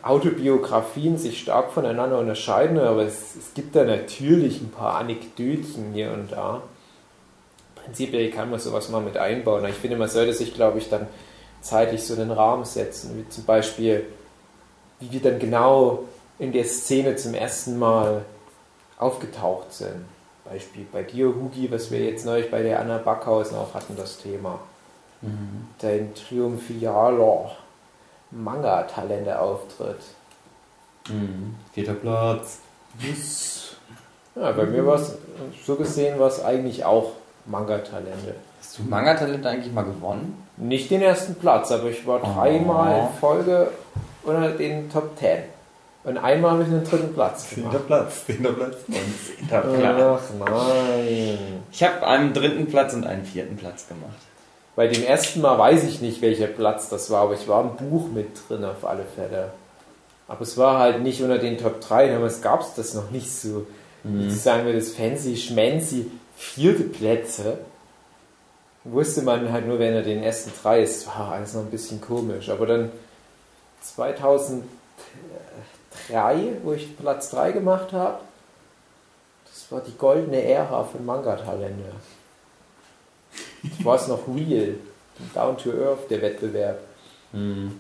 Autobiografien 0.05 1.19
sich 1.19 1.41
stark 1.41 1.73
voneinander 1.73 2.21
unterscheiden, 2.21 2.79
aber 2.79 3.03
es, 3.03 3.35
es 3.35 3.53
gibt 3.53 3.75
da 3.75 3.83
natürlich 3.83 4.61
ein 4.61 4.71
paar 4.71 4.95
Anekdötchen 4.95 5.93
hier 5.93 6.13
und 6.13 6.31
da. 6.31 6.63
Prinzipiell 7.75 8.31
kann 8.31 8.49
man 8.49 8.61
sowas 8.61 8.91
mal 8.91 9.01
mit 9.01 9.17
einbauen. 9.17 9.65
Ich 9.65 9.75
finde, 9.75 9.97
man 9.97 10.09
sollte 10.09 10.35
sich, 10.35 10.55
glaube 10.55 10.79
ich, 10.79 10.89
dann 10.89 11.09
zeitlich 11.61 12.05
so 12.05 12.15
einen 12.15 12.31
Rahmen 12.31 12.65
setzen, 12.65 13.17
wie 13.17 13.29
zum 13.29 13.45
Beispiel, 13.45 14.07
wie 14.99 15.13
wir 15.13 15.21
dann 15.21 15.39
genau 15.39 16.05
in 16.39 16.53
der 16.53 16.65
Szene 16.65 17.17
zum 17.17 17.35
ersten 17.35 17.79
Mal 17.79 18.25
aufgetaucht 18.99 19.73
sind. 19.73 20.05
Beispiel 20.45 20.87
bei 20.91 21.03
dir, 21.03 21.27
Hugi, 21.27 21.71
was 21.71 21.91
wir 21.91 22.01
jetzt 22.01 22.25
neulich 22.25 22.51
bei 22.51 22.63
der 22.63 22.81
Anna 22.81 22.99
Backhausen 22.99 23.57
auch 23.57 23.75
hatten, 23.75 23.97
das 23.97 24.19
Thema. 24.19 24.59
dein 25.79 26.15
triumphialer 26.15 27.53
Manga-Talente 28.31 29.39
auftritt. 29.39 30.01
Mhm. 31.09 31.57
Vierter 31.73 31.95
Platz. 31.95 32.59
Ja, 34.35 34.53
bei 34.53 34.65
mir 34.65 34.87
war 34.87 34.95
es 34.97 35.17
so 35.67 35.77
gesehen 35.77 36.19
war 36.19 36.29
es 36.29 36.43
eigentlich 36.43 36.85
auch 36.85 37.13
Manga-Talente. 37.47 38.35
Hast 38.61 38.79
du 38.79 38.83
Manga-Talent 38.85 39.45
eigentlich 39.47 39.73
mal 39.73 39.83
gewonnen? 39.83 40.43
Nicht 40.61 40.91
den 40.91 41.03
ersten 41.03 41.35
Platz, 41.37 41.71
aber 41.73 41.89
ich 41.89 42.07
war 42.07 42.21
Oh. 42.23 42.35
dreimal 42.35 42.99
in 43.13 43.19
Folge 43.19 43.69
unter 44.25 44.51
den 44.51 44.91
Top 44.91 45.19
10. 45.19 45.39
Und 46.05 46.17
einmal 46.19 46.53
habe 46.53 46.63
ich 46.63 46.69
einen 46.69 46.85
dritten 46.85 47.13
Platz 47.15 47.51
gemacht. 47.51 47.87
Platz, 47.87 48.25
zehnter 48.27 48.53
Platz 48.53 48.77
und 48.89 48.95
zehnter 48.95 49.61
Platz. 49.61 50.23
Ach 50.45 50.51
nein. 50.51 51.39
Ich 51.73 51.83
habe 51.83 52.07
einen 52.07 52.33
dritten 52.33 52.67
Platz 52.67 52.95
und 52.95 53.07
einen 53.07 53.25
vierten 53.25 53.57
Platz 53.57 53.87
gemacht. 53.89 54.17
Bei 54.77 54.87
dem 54.87 55.03
ersten 55.05 55.41
Mal 55.43 55.59
weiß 55.59 55.85
ich 55.85 56.01
nicht, 56.01 56.23
welcher 56.23 56.47
Platz 56.47 56.89
das 56.89 57.11
war, 57.11 57.23
aber 57.23 57.35
ich 57.35 57.47
war 57.49 57.63
im 57.63 57.77
Buch 57.91 58.09
mit 58.11 58.29
drin 58.49 58.65
auf 58.65 58.85
alle 58.87 59.05
Fälle. 59.15 59.51
Aber 60.27 60.43
es 60.43 60.57
war 60.57 60.79
halt 60.79 61.03
nicht 61.03 61.21
unter 61.23 61.39
den 61.39 61.59
Top 61.59 61.81
3, 61.81 62.09
damals 62.09 62.41
gab 62.41 62.61
es 62.63 62.75
das 62.75 62.95
noch 62.95 63.11
nicht 63.11 63.31
so. 63.31 63.67
Jetzt 64.05 64.43
sagen 64.45 64.65
wir 64.65 64.73
das 64.73 64.91
fancy, 64.93 65.37
schmancy, 65.37 66.11
vierte 66.37 66.85
Plätze. 66.85 67.59
Wusste 68.85 69.23
man 69.23 69.53
halt 69.53 69.67
nur, 69.67 69.79
wenn 69.79 69.93
er 69.93 70.03
den 70.03 70.23
ersten 70.23 70.53
drei 70.63 70.83
ist, 70.83 71.07
war 71.07 71.33
alles 71.33 71.53
noch 71.55 71.63
ein 71.63 71.71
bisschen 71.71 72.01
komisch. 72.01 72.49
Aber 72.49 72.67
dann 72.67 72.91
2003, 73.83 74.63
wo 76.63 76.73
ich 76.73 76.97
Platz 76.97 77.31
3 77.31 77.53
gemacht 77.53 77.93
habe, 77.93 78.21
das 79.45 79.71
war 79.71 79.81
die 79.81 79.97
goldene 79.97 80.43
Ära 80.43 80.85
von 80.85 81.05
Manga-Talente. 81.05 81.93
Das 83.63 83.85
war 83.85 83.97
es 83.97 84.09
noch 84.09 84.27
real. 84.29 84.75
Down 85.35 85.59
to 85.59 85.71
Earth, 85.71 86.11
der 86.11 86.23
Wettbewerb. 86.23 86.79
Mhm. 87.33 87.79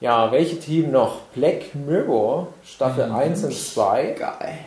Ja, 0.00 0.32
welche 0.32 0.58
Team 0.58 0.90
noch? 0.90 1.20
Black 1.34 1.74
Mirror, 1.74 2.48
Staffel 2.64 3.08
Mhm. 3.08 3.14
1 3.14 3.44
und 3.44 3.54
2. 3.54 4.16
Geil. 4.18 4.58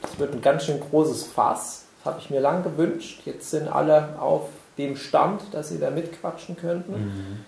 Das 0.00 0.18
wird 0.18 0.32
ein 0.32 0.40
ganz 0.40 0.64
schön 0.64 0.80
großes 0.80 1.24
Fass. 1.24 1.84
Das 1.98 2.12
habe 2.12 2.20
ich 2.20 2.30
mir 2.30 2.40
lang 2.40 2.62
gewünscht. 2.62 3.22
Jetzt 3.26 3.50
sind 3.50 3.68
alle 3.68 4.14
auf 4.18 4.44
dem 4.78 4.96
Stand, 4.96 5.42
dass 5.52 5.68
sie 5.68 5.78
da 5.78 5.90
mitquatschen 5.90 6.56
könnten. 6.56 6.92
Mhm. 6.92 7.44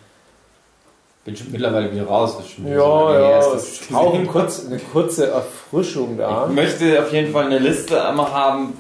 Bin 1.25 1.37
schon 1.37 1.53
mittlerweile 1.53 1.93
wieder 1.93 2.07
raus. 2.07 2.37
Das 2.37 2.47
ist 2.47 2.53
schon 2.53 2.67
wieder 2.67 2.77
Ja, 2.77 2.81
so 2.81 3.15
ja, 3.15 3.39
ist 3.39 3.47
es 3.47 3.53
das 3.79 3.91
ist 3.91 3.95
auch 3.95 4.15
ein 4.15 4.27
kurz, 4.27 4.67
eine 4.67 4.79
kurze 4.79 5.31
Erfrischung 5.31 6.19
da. 6.19 6.47
Ich 6.49 6.55
möchte 6.55 7.01
auf 7.01 7.13
jeden 7.13 7.33
Fall 7.33 7.47
eine 7.47 7.59
Liste 7.59 8.05
einmal 8.05 8.33
haben, 8.33 8.73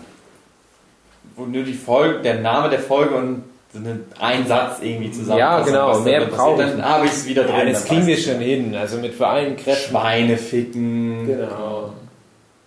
wo 1.36 1.44
nur 1.44 1.62
die 1.62 1.74
Folge, 1.74 2.20
der 2.20 2.40
Name 2.40 2.68
der 2.68 2.80
Folge 2.80 3.14
und 3.14 3.44
so 3.72 3.78
ein 4.18 4.46
Satz 4.46 4.78
irgendwie 4.82 5.10
zusammen. 5.10 5.38
Ja, 5.38 5.60
genau, 5.60 6.00
mehr 6.00 6.26
brauche 6.26 6.62
ich 6.62 6.70
Dann 6.72 6.84
habe 6.84 7.06
ich 7.06 7.12
es 7.12 7.26
wieder 7.26 7.44
drin. 7.44 7.56
Ja, 7.56 7.64
das 7.72 7.86
kriegen 7.86 8.06
wir 8.06 8.18
schon 8.18 8.38
hin. 8.40 8.74
Also 8.74 8.98
mit 8.98 9.14
vereinten 9.14 9.56
Kräften. 9.56 9.90
Schweine 9.90 10.36
ficken. 10.36 11.26
Genau. 11.26 11.92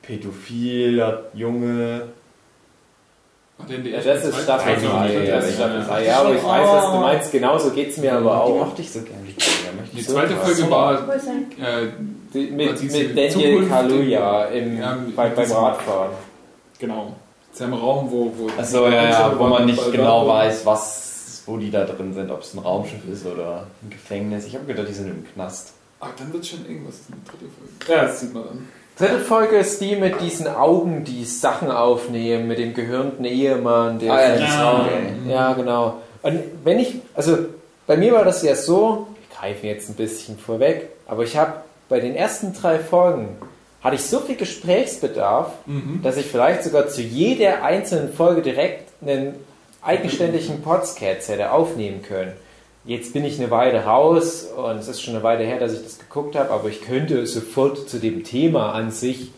Pädophil, 0.01 1.03
Junge. 1.33 2.07
Die 3.69 3.89
Ja, 3.89 4.01
das 4.01 4.25
ist 4.25 4.41
Staffel 4.43 4.73
Weiß 4.73 4.83
ich 4.83 4.89
3. 4.89 5.07
nicht, 5.07 5.15
Das 5.17 5.27
ja, 5.27 5.37
ist 5.39 5.55
Staffel 5.55 5.79
ja. 5.79 5.85
3. 5.87 6.05
Ja, 6.05 6.19
aber 6.19 6.35
ich 6.35 6.43
weiß, 6.43 6.67
was 6.67 6.91
du 6.91 6.97
meinst. 6.99 7.31
Genauso 7.31 7.69
geht 7.71 7.89
es 7.91 7.97
mir 7.97 8.13
aber 8.13 8.21
Die 8.23 8.27
auch. 8.29 8.65
mochte 8.65 8.81
ich 8.81 8.91
so 8.91 8.99
gerne. 9.01 9.21
Die 9.27 9.95
Die 9.97 10.05
zweite 10.05 10.33
so 10.33 10.39
Folge 10.39 10.69
war 10.71 11.15
ist 11.15 11.27
äh, 11.27 11.87
Die, 12.33 12.51
mit, 12.51 12.83
mit 12.83 13.17
Daniel 13.17 13.31
Zukunft- 13.31 13.69
Kaluuya 13.69 14.45
im, 14.45 14.77
Ja, 14.79 14.97
bei, 15.15 15.29
beim 15.29 15.51
Radfahren. 15.51 16.11
genau 16.79 17.13
seinem 17.53 17.73
Raum, 17.75 18.11
wo, 18.11 18.33
wo 18.37 18.49
Achso, 18.59 18.87
ja, 18.89 19.09
ja, 19.09 19.39
wo 19.39 19.45
man 19.47 19.65
nicht 19.65 19.91
genau 19.93 20.27
weiß, 20.27 20.65
was, 20.65 21.41
wo 21.45 21.55
die 21.55 21.71
da 21.71 21.85
drin 21.85 22.13
sind, 22.13 22.29
ob 22.29 22.41
es 22.41 22.53
ein 22.53 22.59
Raumschiff 22.59 23.07
ist 23.09 23.25
oder 23.25 23.65
ein 23.81 23.89
Gefängnis. 23.89 24.45
Ich 24.45 24.55
habe 24.55 24.65
gedacht, 24.65 24.89
die 24.89 24.93
sind 24.93 25.07
im 25.07 25.25
Knast. 25.33 25.71
Ah, 26.01 26.07
dann 26.17 26.33
wird 26.33 26.45
schon 26.45 26.65
irgendwas 26.67 26.95
in 27.07 27.15
der 27.15 27.31
dritten 27.31 27.55
Folge. 27.55 27.93
Ja, 28.01 28.07
das 28.09 28.19
sieht 28.19 28.33
man 28.33 28.43
dann. 28.43 28.67
Dritte 28.97 29.19
Folge 29.19 29.57
ist 29.57 29.81
die 29.81 29.95
mit 29.97 30.21
diesen 30.21 30.47
Augen, 30.47 31.03
die 31.03 31.25
Sachen 31.25 31.69
aufnehmen, 31.69 32.47
mit 32.47 32.59
dem 32.59 32.73
gehörnten 32.73 33.25
Ehemann, 33.25 33.99
der 33.99 34.13
Ah, 34.13 34.21
ja, 34.21 34.35
die 34.37 34.43
Frau- 34.47 34.75
Frau, 34.83 35.29
Ja, 35.29 35.53
genau. 35.53 35.95
Und 36.21 36.39
wenn 36.63 36.79
ich, 36.79 36.95
also 37.13 37.37
bei 37.87 37.97
mir 37.97 38.13
war 38.13 38.23
das 38.23 38.41
ja 38.41 38.55
so, 38.55 39.07
ich 39.29 39.37
greife 39.37 39.67
jetzt 39.67 39.89
ein 39.89 39.95
bisschen 39.95 40.37
vorweg, 40.37 40.89
aber 41.07 41.23
ich 41.23 41.35
habe 41.35 41.53
bei 41.89 41.99
den 41.99 42.15
ersten 42.15 42.53
drei 42.53 42.79
Folgen 42.79 43.37
hatte 43.83 43.95
ich 43.95 44.03
so 44.05 44.19
viel 44.21 44.35
Gesprächsbedarf, 44.37 45.51
Mhm. 45.65 45.99
dass 46.01 46.17
ich 46.17 46.25
vielleicht 46.25 46.63
sogar 46.63 46.87
zu 46.87 47.01
jeder 47.01 47.63
einzelnen 47.63 48.13
Folge 48.13 48.41
direkt 48.41 48.89
einen 49.01 49.35
eigenständigen 49.83 50.61
Podcast 50.63 51.27
hätte 51.29 51.51
aufnehmen 51.51 52.01
können. 52.01 52.31
Jetzt 52.87 53.13
bin 53.13 53.25
ich 53.25 53.39
eine 53.39 53.49
Weile 53.49 53.83
raus 53.85 54.47
und 54.55 54.77
es 54.77 54.87
ist 54.87 55.01
schon 55.01 55.15
eine 55.15 55.23
Weile 55.23 55.43
her, 55.43 55.59
dass 55.59 55.73
ich 55.73 55.81
das 55.81 55.97
geguckt 55.97 56.35
habe, 56.35 56.51
aber 56.51 56.69
ich 56.69 56.81
könnte 56.81 57.25
sofort 57.25 57.89
zu 57.89 57.97
dem 57.97 58.23
Thema 58.23 58.73
an 58.73 58.91
sich 58.91 59.31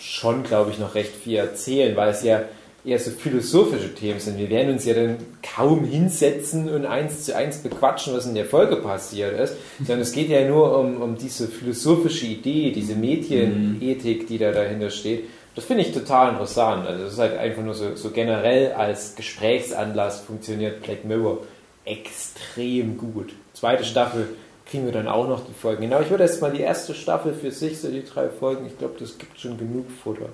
schon, 0.00 0.44
glaube 0.44 0.70
ich, 0.70 0.78
noch 0.78 0.94
recht 0.94 1.14
viel 1.14 1.36
erzählen, 1.36 1.94
weil 1.94 2.08
es 2.08 2.22
ja 2.22 2.44
eher 2.82 2.98
so 2.98 3.10
philosophische 3.10 3.94
Themen 3.94 4.18
sind. 4.18 4.38
Wir 4.38 4.48
werden 4.48 4.72
uns 4.72 4.86
ja 4.86 4.94
dann 4.94 5.18
kaum 5.42 5.84
hinsetzen 5.84 6.70
und 6.70 6.86
eins 6.86 7.24
zu 7.24 7.36
eins 7.36 7.58
bequatschen, 7.58 8.14
was 8.14 8.24
in 8.24 8.34
der 8.34 8.46
Folge 8.46 8.76
passiert 8.76 9.38
ist, 9.38 9.56
sondern 9.78 10.00
es 10.00 10.12
geht 10.12 10.30
ja 10.30 10.48
nur 10.48 10.78
um, 10.78 11.02
um 11.02 11.18
diese 11.18 11.48
philosophische 11.48 12.26
Idee, 12.26 12.72
diese 12.72 12.94
Medienethik, 12.94 14.26
die 14.26 14.38
da 14.38 14.52
dahinter 14.52 14.88
steht. 14.88 15.24
Das 15.54 15.66
finde 15.66 15.82
ich 15.82 15.92
total 15.92 16.32
interessant. 16.32 16.86
Also 16.86 17.04
es 17.04 17.12
ist 17.12 17.18
halt 17.18 17.36
einfach 17.36 17.62
nur 17.62 17.74
so, 17.74 17.94
so 17.94 18.10
generell 18.10 18.72
als 18.72 19.16
Gesprächsanlass 19.16 20.20
funktioniert 20.20 20.82
Black 20.82 21.04
Mirror 21.04 21.38
extrem 21.84 22.96
gut. 22.98 23.32
Zweite 23.52 23.84
Staffel 23.84 24.28
kriegen 24.66 24.86
wir 24.86 24.92
dann 24.92 25.08
auch 25.08 25.28
noch 25.28 25.46
die 25.46 25.52
Folgen. 25.52 25.82
Genau, 25.82 26.00
ich 26.00 26.10
würde 26.10 26.24
erst 26.24 26.40
mal 26.40 26.50
die 26.52 26.60
erste 26.62 26.94
Staffel 26.94 27.34
für 27.34 27.50
sich, 27.50 27.78
so 27.80 27.90
die 27.90 28.04
drei 28.04 28.28
Folgen, 28.28 28.66
ich 28.66 28.78
glaube, 28.78 28.94
das 28.98 29.18
gibt 29.18 29.38
schon 29.38 29.58
genug 29.58 29.86
Futter. 29.90 30.28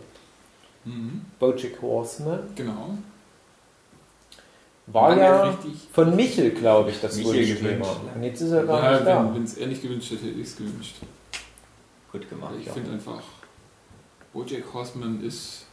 Mhm. 0.84 1.22
Bojack 1.38 1.82
Horseman 1.82 2.40
Genau. 2.54 2.94
war 4.86 5.16
ja 5.16 5.42
richtig. 5.50 5.72
von 5.92 6.16
Michel, 6.16 6.50
glaube 6.52 6.90
ich, 6.90 7.00
das 7.00 7.16
Michel 7.16 7.34
Wunschthema. 7.48 7.70
gewünscht. 7.70 7.90
Und 8.14 8.22
jetzt 8.24 8.40
ist 8.40 8.50
er 8.52 8.64
gar 8.64 8.82
Ja, 8.82 8.92
nicht 8.92 9.06
da. 9.06 9.34
wenn 9.34 9.42
es 9.44 9.54
er 9.58 9.66
nicht 9.66 9.82
gewünscht 9.82 10.10
hätte, 10.12 10.26
hätte 10.26 10.40
ich 10.40 10.46
es 10.46 10.56
gewünscht. 10.56 10.96
Gut 12.12 12.28
gemacht. 12.28 12.54
Ich 12.58 12.66
ja. 12.66 12.72
finde 12.72 12.92
einfach, 12.92 13.22
Bojack 14.32 14.72
Horseman 14.72 15.22
ist 15.22 15.66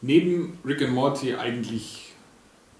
neben 0.00 0.58
Rick 0.64 0.82
and 0.82 0.92
Morty 0.92 1.34
eigentlich 1.34 2.12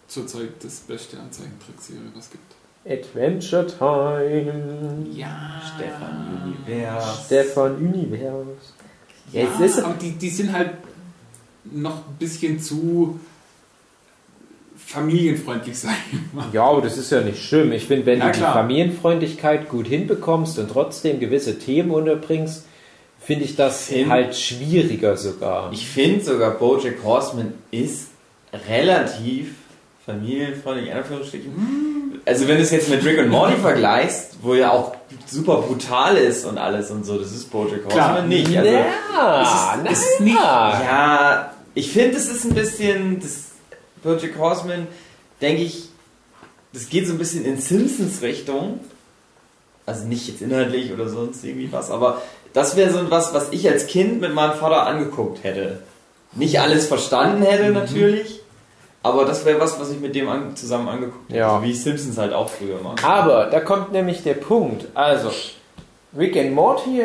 zurzeit 0.09 0.51
das 0.63 0.81
beste 0.81 1.19
an 1.19 1.31
Zeichentrickserie, 1.33 2.01
was 2.15 2.27
es 2.27 2.31
gibt. 2.31 2.55
Adventure 2.87 3.67
Time. 3.67 5.07
Ja. 5.15 5.63
Stefan 5.75 6.55
Univers. 6.67 7.25
Stefan 7.27 7.77
Univers. 7.77 8.75
Ja, 9.33 9.43
Ja, 9.43 9.49
es 9.55 9.61
ist, 9.77 9.83
aber 9.83 9.95
die, 9.95 10.11
die 10.13 10.29
sind 10.31 10.53
halt 10.53 10.71
noch 11.65 11.97
ein 12.09 12.17
bisschen 12.19 12.61
zu 12.61 13.19
familienfreundlich, 14.77 15.79
sag 15.79 15.95
ich 16.13 16.33
mal. 16.33 16.47
ja, 16.53 16.65
aber 16.65 16.83
das 16.83 16.99
ist 16.99 17.11
ja 17.11 17.21
nicht 17.23 17.43
schlimm. 17.43 17.73
Ich 17.73 17.87
finde, 17.87 18.07
wenn 18.07 18.19
Ja, 18.19 18.27
du 18.27 18.33
die 18.33 18.39
klar. 18.39 18.53
Familienfreundlichkeit 18.53 19.69
gut 19.69 19.87
hinbekommst 19.87 20.59
und 20.59 20.71
trotzdem 20.71 21.21
gewisse 21.21 21.59
Themen 21.59 21.91
unterbringst, 21.91 22.67
finde 23.19 23.45
ich 23.47 23.57
das 23.57 23.87
Film. 23.87 24.11
halt 24.11 24.37
schwieriger 24.37 25.17
sogar. 25.17 25.73
Ich 25.73 25.87
finde 25.89 26.23
sogar 26.23 26.51
Bojack 26.53 27.03
Horseman 27.03 27.55
ist 27.71 28.09
relativ 28.69 29.55
familienfreundlich, 30.07 30.91
in 30.91 30.97
Anführungsstrichen. 30.97 32.21
Also 32.27 32.47
wenn 32.49 32.57
du 32.57 32.63
es 32.63 32.71
jetzt 32.71 32.89
mit 32.91 33.05
Rick 33.05 33.19
und 33.19 33.29
Morty 33.29 33.57
vergleichst, 33.57 34.37
wo 34.43 34.55
ja 34.55 34.71
auch 34.71 34.95
super 35.27 35.63
brutal 35.63 36.17
ist 36.17 36.45
und 36.45 36.59
alles 36.59 36.91
und 36.91 37.05
so, 37.05 37.19
das 37.19 37.33
ist 37.33 37.51
Bojack. 37.51 37.85
Horseman 37.87 38.29
nicht. 38.29 38.57
Also, 38.57 38.71
ja, 38.71 39.79
es 39.91 39.99
ist- 40.01 40.09
na, 40.21 40.27
ja. 40.31 40.83
ja, 40.83 41.55
ich 41.75 41.91
finde, 41.93 42.17
es 42.17 42.29
ist 42.29 42.45
ein 42.45 42.55
bisschen, 42.55 43.21
das 43.21 43.53
Bojack 44.03 44.39
Horseman, 44.39 44.87
denke 45.41 45.63
ich, 45.63 45.89
das 46.73 46.89
geht 46.89 47.07
so 47.07 47.13
ein 47.15 47.19
bisschen 47.19 47.45
in 47.45 47.59
Simpsons 47.61 48.21
Richtung. 48.23 48.81
Also 49.87 50.07
nicht 50.07 50.27
jetzt 50.29 50.41
inhaltlich 50.41 50.93
oder 50.93 51.09
sonst 51.11 51.45
irgendwie 51.45 51.71
was, 51.71 51.91
aber 51.91 52.23
das 52.55 52.75
wäre 52.75 52.91
so 52.91 53.11
was, 53.11 53.35
was 53.35 53.49
ich 53.51 53.69
als 53.69 53.87
Kind 53.87 54.19
mit 54.21 54.33
meinem 54.33 54.55
Vater 54.55 54.87
angeguckt 54.87 55.45
hätte. 55.45 55.81
Nicht 56.33 56.59
alles 56.59 56.87
verstanden 56.87 57.43
hätte 57.43 57.71
natürlich, 57.71 58.41
aber 59.05 59.27
das 59.27 59.45
wäre 59.45 59.61
was, 59.61 59.79
was 59.79 59.91
ich 59.91 60.01
mit 60.01 60.15
dem 60.15 60.29
an, 60.29 60.57
zusammen 60.57 60.89
angeguckt 60.89 61.29
hätte. 61.29 61.39
Ja. 61.39 61.59
So 61.59 61.63
wie 61.63 61.75
Simpsons 61.75 62.19
halt 62.19 62.33
auch 62.33 62.49
früher 62.49 62.81
machen. 62.83 62.97
Aber 63.05 63.47
da 63.47 63.61
kommt 63.61 63.93
nämlich 63.93 64.23
der 64.23 64.35
Punkt. 64.35 64.87
Also, 64.95 65.31
Rick 66.17 66.37
and 66.37 66.53
Morty 66.55 67.03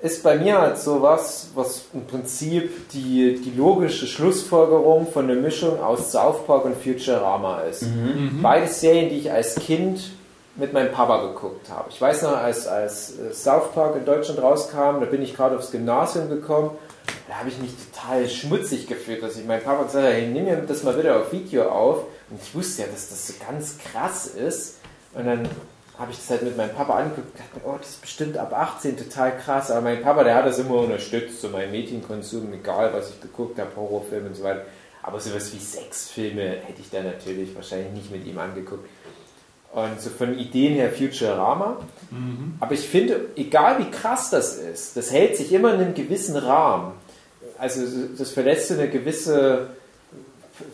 ist 0.00 0.22
bei 0.22 0.38
mir 0.38 0.58
halt 0.58 0.78
sowas, 0.78 1.50
was 1.54 1.86
im 1.92 2.06
Prinzip 2.06 2.88
die, 2.90 3.40
die 3.44 3.52
logische 3.56 4.06
Schlussfolgerung 4.06 5.08
von 5.12 5.26
der 5.26 5.36
Mischung 5.36 5.80
aus 5.82 6.12
South 6.12 6.46
Park 6.46 6.64
und 6.64 6.76
Futurama 6.76 7.60
ist. 7.62 7.84
Beide 8.42 8.68
Serien, 8.68 9.10
die 9.10 9.18
ich 9.18 9.30
als 9.30 9.56
Kind 9.56 10.12
mit 10.56 10.72
meinem 10.72 10.92
Papa 10.92 11.26
geguckt 11.26 11.68
habe. 11.70 11.90
Ich 11.90 12.00
weiß 12.00 12.22
noch, 12.22 12.36
als, 12.36 12.66
als 12.66 13.18
äh, 13.18 13.32
South 13.32 13.72
Park 13.74 13.96
in 13.96 14.04
Deutschland 14.04 14.42
rauskam, 14.42 15.00
da 15.00 15.06
bin 15.06 15.22
ich 15.22 15.36
gerade 15.36 15.56
aufs 15.56 15.70
Gymnasium 15.70 16.28
gekommen, 16.28 16.70
da 17.28 17.36
habe 17.36 17.48
ich 17.48 17.58
mich 17.58 17.72
total 17.92 18.28
schmutzig 18.28 18.86
gefühlt, 18.86 19.22
dass 19.22 19.36
ich 19.36 19.44
meinem 19.44 19.62
Papa 19.62 19.84
gesagt 19.84 20.04
habe, 20.04 20.14
hey, 20.14 20.28
nimm 20.28 20.44
mir 20.44 20.56
das 20.56 20.82
mal 20.82 20.94
bitte 20.94 21.14
auf 21.14 21.32
Video 21.32 21.68
auf. 21.68 22.04
Und 22.30 22.40
ich 22.42 22.54
wusste 22.54 22.82
ja, 22.82 22.88
dass 22.88 23.10
das 23.10 23.26
so 23.26 23.34
ganz 23.46 23.76
krass 23.78 24.26
ist. 24.26 24.78
Und 25.14 25.26
dann 25.26 25.48
habe 25.98 26.12
ich 26.12 26.18
das 26.18 26.30
halt 26.30 26.42
mit 26.42 26.56
meinem 26.56 26.74
Papa 26.74 26.96
angeguckt 26.96 27.28
und 27.32 27.38
dachte, 27.38 27.60
oh, 27.64 27.76
das 27.78 27.90
ist 27.90 28.00
bestimmt 28.00 28.38
ab 28.38 28.52
18 28.52 28.96
total 28.96 29.36
krass. 29.36 29.70
Aber 29.70 29.82
mein 29.82 30.02
Papa, 30.02 30.24
der 30.24 30.36
hat 30.36 30.46
das 30.46 30.58
immer 30.58 30.76
unterstützt, 30.76 31.40
so 31.40 31.48
mein 31.48 31.70
Medienkonsum, 31.70 32.52
egal 32.52 32.92
was 32.92 33.10
ich 33.10 33.20
geguckt 33.20 33.58
habe, 33.58 33.70
Horrorfilme 33.76 34.28
und 34.28 34.36
so 34.36 34.44
weiter. 34.44 34.64
Aber 35.02 35.20
sowas 35.20 35.52
wie 35.54 35.58
Sexfilme 35.58 36.42
hätte 36.42 36.80
ich 36.80 36.90
da 36.90 37.02
natürlich 37.02 37.54
wahrscheinlich 37.54 37.92
nicht 37.92 38.10
mit 38.10 38.26
ihm 38.26 38.38
angeguckt. 38.38 38.88
Und 39.72 40.00
so 40.00 40.10
von 40.10 40.38
Ideen 40.38 40.74
her 40.74 40.90
Futurama. 40.90 41.76
Mhm. 42.10 42.54
Aber 42.58 42.72
ich 42.72 42.88
finde, 42.88 43.26
egal 43.36 43.78
wie 43.78 43.90
krass 43.90 44.30
das 44.30 44.56
ist, 44.56 44.96
das 44.96 45.12
hält 45.12 45.36
sich 45.36 45.52
immer 45.52 45.74
in 45.74 45.80
einem 45.80 45.94
gewissen 45.94 46.36
Rahmen. 46.36 46.92
Also 47.58 47.82
das 48.16 48.30
verlässt 48.30 48.68
so 48.68 48.74
eine 48.74 48.88
gewisse 48.88 49.68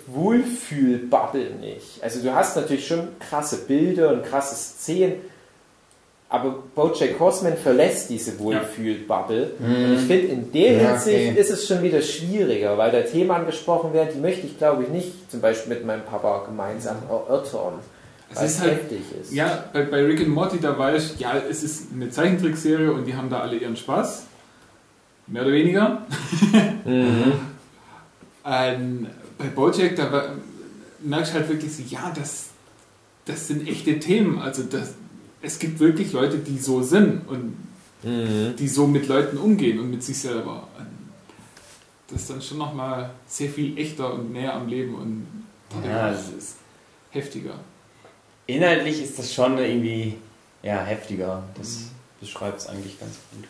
Wohlfühlbubble 0.07 1.51
nicht. 1.61 2.03
Also 2.03 2.23
du 2.23 2.35
hast 2.35 2.57
natürlich 2.57 2.87
schon 2.87 3.09
krasse 3.19 3.59
Bilder 3.67 4.13
und 4.13 4.25
krasse 4.25 4.55
Szenen, 4.55 5.15
aber 6.29 6.63
Bojack 6.75 7.19
Horseman 7.19 7.57
verlässt 7.57 8.11
diese 8.11 8.39
Wohlfühlbubble. 8.39 9.53
Und 9.59 9.95
ich 9.95 10.01
finde, 10.07 10.27
in 10.29 10.53
der 10.53 10.73
Ja, 10.73 10.91
Hinsicht 10.93 11.31
okay. 11.31 11.41
ist 11.41 11.51
es 11.51 11.67
schon 11.67 11.83
wieder 11.83 12.01
schwieriger, 12.01 12.79
weil 12.79 12.91
da 12.91 13.03
Themen 13.03 13.31
angesprochen 13.31 13.93
werden, 13.93 14.11
die 14.15 14.21
möchte 14.21 14.47
ich 14.47 14.57
glaube 14.57 14.85
ich 14.85 14.89
nicht 14.89 15.31
zum 15.31 15.41
Beispiel 15.41 15.75
mit 15.75 15.85
meinem 15.85 16.03
Papa 16.03 16.45
gemeinsam 16.47 16.97
erörtern. 17.09 17.75
Es 18.31 18.43
ist 18.43 18.61
halt- 18.61 18.73
heftig 18.73 19.01
ist. 19.21 19.33
Ja, 19.33 19.65
bei, 19.73 19.83
bei 19.85 20.03
Rick 20.05 20.21
and 20.21 20.29
Morty, 20.31 20.59
da 20.61 20.77
weiß 20.79 21.13
ich, 21.15 21.21
ja, 21.21 21.37
es 21.37 21.63
ist 21.63 21.93
eine 21.93 22.11
Zeichentrickserie 22.11 22.93
und 22.93 23.05
die 23.07 23.15
haben 23.15 23.31
da 23.31 23.41
alle 23.41 23.57
ihren 23.57 23.77
Spaß. 23.77 24.25
Mehr 25.27 25.43
oder 25.43 25.53
weniger. 25.53 26.07
Ähm, 28.47 29.07
bei 29.39 29.47
Bojack, 29.47 29.97
da 29.97 30.13
war, 30.13 30.29
merkst 31.01 31.33
du 31.33 31.39
halt 31.39 31.49
wirklich 31.49 31.75
so, 31.75 31.83
ja, 31.89 32.13
das, 32.15 32.49
das 33.25 33.49
sind 33.49 33.67
echte 33.67 33.99
Themen. 33.99 34.39
Also 34.39 34.65
das, 34.65 34.95
es 35.41 35.59
gibt 35.59 35.81
wirklich 35.81 36.13
Leute, 36.13 36.39
die 36.39 36.59
so 36.59 36.83
sind 36.83 37.27
und 37.29 37.57
Mhm. 38.03 38.55
die 38.59 38.69
so 38.69 38.87
mit 38.87 39.09
Leuten 39.09 39.39
umgehen 39.39 39.81
und 39.81 39.91
mit 39.91 40.03
sich 40.03 40.19
selber. 40.19 40.69
Das 42.09 42.21
ist 42.21 42.29
dann 42.29 42.43
schon 42.43 42.59
nochmal 42.59 43.09
sehr 43.27 43.49
viel 43.49 43.79
echter 43.79 44.13
und 44.13 44.31
näher 44.31 44.53
am 44.53 44.69
Leben 44.69 44.95
und 44.95 45.27
Ja, 45.83 46.11
ist 46.11 46.57
heftiger. 47.13 47.55
Inhaltlich 48.47 49.03
ist 49.03 49.19
das 49.19 49.33
schon 49.33 49.59
irgendwie 49.59 50.15
ja, 50.63 50.83
heftiger. 50.85 51.43
Das 51.57 51.85
beschreibt 52.21 52.61
es 52.61 52.67
eigentlich 52.69 52.99
ganz 53.01 53.17
gut. 53.33 53.45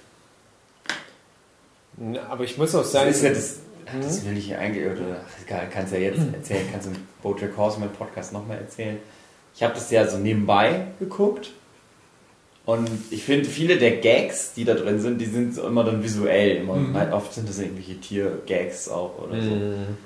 Aber 2.29 2.45
ich 2.45 2.59
muss 2.59 2.75
auch 2.75 2.83
Das 2.83 2.93
sagen, 2.93 3.11
ist 3.11 3.23
ja 3.23 3.31
das, 3.31 3.59
Mhm. 3.93 4.01
das 4.03 4.25
will 4.25 4.37
ich 4.39 4.55
eigentlich, 4.57 4.87
oder 4.87 5.21
ach, 5.27 5.43
egal, 5.47 5.69
kannst 5.71 5.93
ja 5.93 5.99
jetzt 5.99 6.21
erzählen, 6.33 6.67
kannst 6.73 6.87
du 6.87 6.93
im 6.93 6.97
Bojack 7.23 7.57
Horseman 7.57 7.91
Podcast 7.93 8.33
nochmal 8.33 8.59
erzählen. 8.59 8.99
Ich 9.55 9.63
habe 9.63 9.75
das 9.75 9.91
ja 9.91 10.09
so 10.09 10.17
nebenbei 10.19 10.87
geguckt 10.99 11.51
und 12.67 12.89
ich 13.11 13.23
finde, 13.25 13.45
viele 13.49 13.77
der 13.77 13.99
Gags, 13.99 14.55
die 14.55 14.65
da 14.65 14.75
drin 14.75 15.01
sind, 15.01 15.21
die 15.21 15.27
sind 15.27 15.55
so 15.55 15.67
immer 15.67 15.85
dann 15.85 16.03
visuell. 16.03 16.57
Immer, 16.57 16.77
Mhm. 16.77 16.97
halt 16.97 17.13
oft 17.13 17.33
sind 17.35 17.47
das 17.49 17.59
irgendwelche 17.59 18.01
Tier-Gags 18.01 18.89
auch 18.89 19.19
oder 19.23 19.41
so. 19.43 19.51
Mhm. 19.51 19.97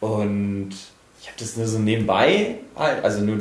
Und 0.00 0.70
ich 1.20 1.26
habe 1.26 1.36
das 1.38 1.56
nur 1.56 1.66
so 1.66 1.78
nebenbei, 1.80 2.58
halt, 2.76 3.04
also 3.04 3.20
nur 3.22 3.40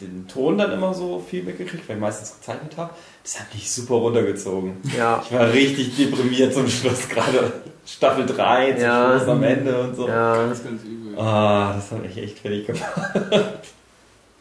den 0.00 0.26
Ton 0.28 0.56
dann 0.58 0.72
immer 0.72 0.94
so 0.94 1.20
viel 1.20 1.42
mitgekriegt, 1.42 1.88
weil 1.88 1.96
ich 1.96 2.00
meistens 2.00 2.36
gezeichnet 2.38 2.76
habe. 2.76 2.90
Das 3.22 3.38
hat 3.40 3.52
mich 3.54 3.70
super 3.70 3.94
runtergezogen. 3.94 4.76
ja, 4.96 5.22
Ich 5.24 5.32
war 5.32 5.52
richtig 5.52 5.96
deprimiert 5.96 6.54
zum 6.54 6.68
Schluss, 6.68 7.08
gerade 7.08 7.52
Staffel 7.86 8.26
3, 8.26 8.72
zum 8.74 8.82
Ja. 8.82 9.16
Schluss 9.18 9.28
am 9.28 9.42
Ende 9.42 9.80
und 9.82 9.94
so. 9.96 10.08
ja, 10.08 10.36
Ganz, 10.36 10.64
ganz 10.64 10.82
übel. 10.84 11.18
Ah, 11.18 11.74
das 11.74 11.90
hat 11.90 12.02
mich 12.02 12.16
echt 12.16 12.38
fertig 12.38 12.66
gemacht. 12.66 12.84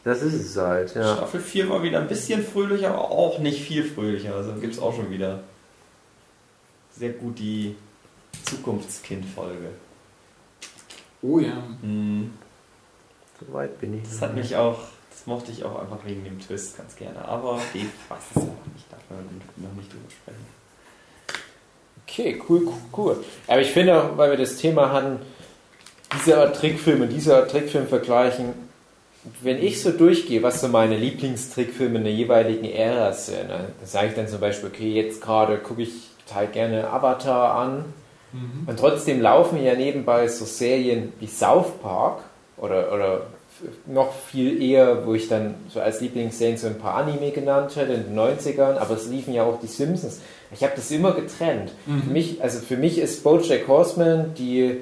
das 0.03 0.21
ist 0.21 0.33
es 0.33 0.55
halt, 0.57 0.95
ja. 0.95 1.15
Staffel 1.17 1.41
4 1.41 1.69
war 1.69 1.83
wieder 1.83 1.99
ein 1.99 2.07
bisschen 2.07 2.43
fröhlicher, 2.43 2.89
aber 2.89 3.09
auch 3.11 3.39
nicht 3.39 3.61
viel 3.61 3.83
fröhlicher. 3.83 4.35
Also 4.35 4.53
gibt 4.53 4.73
es 4.73 4.79
auch 4.79 4.95
schon 4.95 5.09
wieder 5.11 5.41
sehr 6.95 7.09
gut 7.11 7.39
die 7.39 7.75
Zukunftskind-Folge. 8.43 9.69
Oh 11.21 11.39
ja. 11.39 11.63
Hm. 11.81 12.31
So 13.39 13.53
weit 13.53 13.79
bin 13.79 13.97
ich. 13.97 14.03
Das 14.03 14.21
hat 14.21 14.35
mich 14.35 14.55
auch, 14.55 14.79
mochte 15.29 15.51
ich 15.51 15.63
auch 15.63 15.79
einfach 15.81 15.99
wegen 16.05 16.23
dem 16.25 16.39
Twist 16.39 16.77
ganz 16.77 16.95
gerne. 16.95 17.23
Aber 17.25 17.53
Dave 17.73 17.85
weiß 18.09 18.19
es 18.31 18.35
ja 18.35 18.41
noch 18.41 18.73
nicht, 18.73 18.91
darf 18.91 18.99
man 19.09 19.19
noch 19.57 19.73
nicht 19.75 19.91
drüber 19.91 20.09
sprechen. 20.09 20.45
Okay, 22.07 22.41
cool, 22.49 22.63
cool, 22.65 22.73
cool. 22.97 23.23
Aber 23.47 23.61
ich 23.61 23.71
finde 23.71 24.01
auch, 24.01 24.17
weil 24.17 24.31
wir 24.31 24.37
das 24.37 24.57
Thema 24.57 24.91
hatten, 24.91 25.19
diese 26.15 26.37
Art 26.39 26.55
Trickfilm 26.55 27.01
und 27.01 27.09
diese 27.09 27.35
Art 27.35 27.51
Trickfilm 27.51 27.87
vergleichen, 27.87 28.53
wenn 29.41 29.61
ich 29.61 29.81
so 29.81 29.91
durchgehe, 29.91 30.41
was 30.41 30.59
so 30.61 30.69
meine 30.69 30.97
Lieblingstrickfilme 30.97 31.99
in 31.99 32.03
der 32.05 32.13
jeweiligen 32.13 32.65
Ära 32.65 33.13
sind, 33.13 33.49
dann 33.49 33.67
sage 33.85 34.07
ich 34.07 34.15
dann 34.15 34.27
zum 34.27 34.39
Beispiel, 34.39 34.69
okay, 34.69 34.91
jetzt 34.93 35.21
gerade 35.21 35.57
gucke 35.59 35.83
ich 35.83 35.91
total 36.27 36.47
gerne 36.47 36.89
Avatar 36.89 37.55
an 37.55 37.85
Mhm. 38.31 38.67
und 38.67 38.77
trotzdem 38.79 39.21
laufen 39.21 39.59
ja 39.63 39.73
nebenbei 39.73 40.27
so 40.27 40.45
Serien 40.45 41.13
wie 41.19 41.25
South 41.25 41.71
Park 41.81 42.19
oder, 42.57 42.93
oder 42.93 43.21
noch 43.85 44.13
viel 44.13 44.61
eher, 44.61 45.05
wo 45.05 45.13
ich 45.13 45.27
dann 45.27 45.55
so 45.69 45.79
als 45.79 46.01
Lieblingsserien 46.01 46.57
so 46.57 46.67
ein 46.67 46.79
paar 46.79 46.95
Anime 46.95 47.31
genannt 47.31 47.75
hätte 47.75 47.93
in 47.93 48.03
den 48.03 48.19
90ern, 48.19 48.77
aber 48.77 48.95
es 48.95 49.07
liefen 49.07 49.33
ja 49.33 49.43
auch 49.43 49.59
die 49.59 49.67
Simpsons. 49.67 50.21
Ich 50.51 50.63
habe 50.63 50.73
das 50.75 50.89
immer 50.91 51.13
getrennt. 51.13 51.71
Mhm. 51.85 52.03
Für 52.03 52.09
mich, 52.09 52.41
also 52.41 52.59
für 52.59 52.77
mich 52.77 52.97
ist 52.97 53.23
BoJack 53.23 53.67
Horseman 53.67 54.33
die 54.35 54.77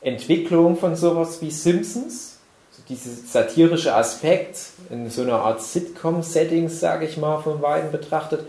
Entwicklung 0.00 0.76
von 0.76 0.96
sowas 0.96 1.40
wie 1.42 1.50
Simpsons, 1.50 2.38
so 2.72 2.82
dieser 2.88 3.10
satirische 3.10 3.94
Aspekt 3.94 4.58
in 4.90 5.10
so 5.10 5.22
einer 5.22 5.40
Art 5.40 5.62
Sitcom-Settings, 5.62 6.80
sage 6.80 7.06
ich 7.06 7.16
mal, 7.16 7.40
von 7.40 7.60
beiden 7.60 7.92
betrachtet. 7.92 8.46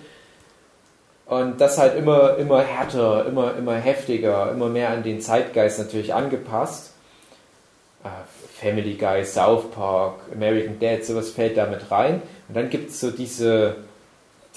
Und 1.26 1.62
das 1.62 1.78
halt 1.78 1.96
immer, 1.96 2.38
immer 2.38 2.62
härter, 2.62 3.26
immer, 3.26 3.56
immer 3.56 3.76
heftiger, 3.76 4.52
immer 4.52 4.68
mehr 4.68 4.90
an 4.90 5.04
den 5.04 5.22
Zeitgeist 5.22 5.80
natürlich 5.80 6.14
angepasst. 6.14 6.92
Äh, 8.04 8.10
Family 8.62 8.94
Guy, 8.94 9.26
South 9.26 9.72
Park, 9.72 10.20
American 10.32 10.80
Dad, 10.80 11.04
sowas 11.04 11.32
fällt 11.32 11.58
da 11.58 11.66
mit 11.66 11.90
rein. 11.90 12.22
Und 12.48 12.56
dann 12.56 12.70
gibt 12.70 12.92
es 12.92 13.00
so 13.00 13.10
diese, 13.10 13.78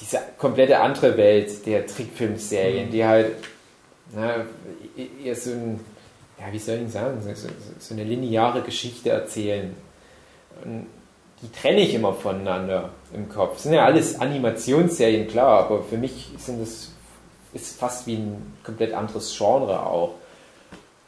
diese 0.01 0.19
komplette 0.37 0.79
andere 0.79 1.17
Welt 1.17 1.65
der 1.67 1.87
Trickfilmserien, 1.87 2.89
Mhm. 2.89 2.93
die 2.93 3.05
halt 3.05 3.33
na, 4.15 4.45
eher 5.25 5.35
so 5.35 5.51
ein, 5.51 5.81
ja, 6.39 6.53
wie 6.53 6.59
soll 6.59 6.81
ich 6.85 6.93
sagen, 6.93 7.21
so, 7.23 7.35
so, 7.35 7.49
so 7.79 7.95
eine 7.95 8.05
lineare 8.05 8.61
Geschichte 8.61 9.11
erzählen. 9.11 9.75
Und 10.65 10.87
die 11.41 11.51
trenne 11.51 11.81
ich 11.81 11.95
immer 11.95 12.13
voneinander 12.13 12.91
im 13.15 13.29
Kopf. 13.29 13.55
Das 13.55 13.63
sind 13.65 13.73
ja 13.73 13.85
alles 13.85 14.21
Animationsserien, 14.21 15.29
klar, 15.29 15.65
aber 15.65 15.83
für 15.83 15.97
mich 15.97 16.29
sind 16.39 16.61
das 16.61 16.91
ist 17.55 17.79
fast 17.79 18.07
wie 18.07 18.17
ein 18.17 18.55
komplett 18.65 18.93
anderes 18.93 19.35
Genre 19.37 19.87
auch. 19.87 20.15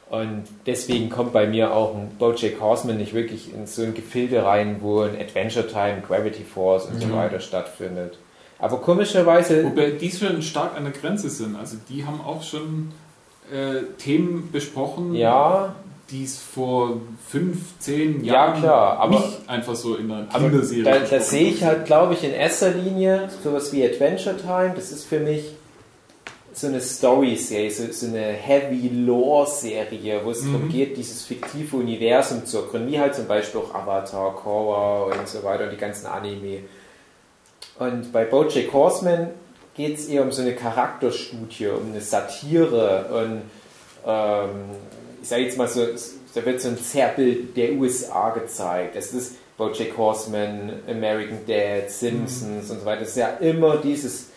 Und 0.08 0.44
deswegen 0.66 1.10
kommt 1.10 1.32
bei 1.32 1.46
mir 1.48 1.72
auch 1.74 1.94
ein 1.96 2.10
Bojack 2.18 2.60
Horseman 2.60 2.96
nicht 2.96 3.12
wirklich 3.12 3.52
in 3.52 3.66
so 3.66 3.82
ein 3.82 3.92
Gefilde 3.94 4.44
rein, 4.44 4.76
wo 4.80 5.00
ein 5.00 5.20
Adventure 5.20 5.66
Time, 5.66 6.02
Gravity 6.06 6.44
Force 6.44 6.86
und 6.86 7.00
so 7.00 7.08
Mhm. 7.08 7.16
weiter 7.16 7.40
stattfindet. 7.40 8.16
Aber 8.58 8.78
komischerweise, 8.78 9.64
Wobei 9.64 9.90
die 9.90 10.10
schon 10.10 10.40
stark 10.42 10.76
an 10.76 10.84
der 10.84 10.92
Grenze 10.92 11.28
sind. 11.28 11.56
Also 11.56 11.76
die 11.88 12.04
haben 12.06 12.20
auch 12.20 12.42
schon 12.42 12.92
äh, 13.52 13.82
Themen 13.98 14.48
besprochen, 14.52 15.14
ja, 15.14 15.74
die 16.10 16.24
es 16.24 16.38
vor 16.38 17.00
fünf, 17.28 17.78
zehn 17.80 18.24
Ja, 18.24 18.34
Jahren 18.34 18.60
klar, 18.60 18.98
aber- 18.98 19.18
nicht 19.20 19.38
einfach 19.48 19.74
so 19.76 19.96
in 19.96 20.10
einer 20.10 20.26
aber 20.32 20.48
Kinderserie 20.50 20.82
da, 20.84 20.98
da 20.98 21.20
sehe 21.20 21.48
ich 21.50 21.62
halt, 21.64 21.84
glaube 21.84 22.14
ich, 22.14 22.24
in 22.24 22.32
erster 22.32 22.70
Linie 22.70 23.28
sowas 23.44 23.72
wie 23.72 23.84
Adventure 23.84 24.36
Time. 24.36 24.72
Das 24.74 24.90
ist 24.92 25.04
für 25.04 25.20
mich 25.20 25.52
so 26.56 26.68
eine 26.68 26.80
Story-Serie, 26.80 27.70
so, 27.70 27.84
so 27.92 28.06
eine 28.06 28.32
Heavy-Lore-Serie, 28.32 30.20
wo 30.24 30.30
es 30.30 30.42
Mhm. 30.42 30.52
darum 30.52 30.68
geht, 30.70 30.96
dieses 30.96 31.22
fiktive 31.24 31.76
Universum 31.76 32.44
zu 32.46 32.58
ergründen, 32.58 32.90
wie 32.90 32.98
halt 32.98 33.14
zum 33.14 33.26
Beispiel 33.26 33.60
auch 33.60 33.74
Avatar, 33.74 34.34
Korra 34.34 35.04
und 35.04 35.28
so 35.28 35.42
weiter 35.44 35.64
und 35.64 35.70
die 35.70 35.76
ganzen 35.76 36.06
Anime. 36.06 36.60
Und 37.78 38.10
bei 38.12 38.24
Bojack 38.24 38.72
Horseman 38.72 39.28
geht 39.76 39.98
es 39.98 40.06
eher 40.08 40.22
um 40.22 40.32
so 40.32 40.40
eine 40.42 40.54
Charakterstudie, 40.54 41.66
um 41.68 41.90
eine 41.90 42.00
Satire 42.00 43.06
und 43.12 43.42
ähm, 44.06 44.50
ich 45.20 45.28
sage 45.28 45.42
jetzt 45.42 45.58
mal 45.58 45.68
so, 45.68 45.86
da 46.34 46.44
wird 46.46 46.60
so 46.62 46.68
ein 46.68 46.78
Zerrbild 46.78 47.56
der 47.56 47.72
USA 47.72 48.30
gezeigt. 48.30 48.96
Es 48.96 49.12
ist 49.12 49.34
Bojack 49.58 49.96
Horseman, 49.96 50.72
American 50.88 51.38
Dad, 51.46 51.90
Simpsons 51.90 52.70
und 52.70 52.80
so 52.80 52.84
weiter. 52.86 53.02
Es 53.02 53.10
ist 53.10 53.16
ja 53.16 53.28
immer 53.40 53.76
dieses 53.76 54.28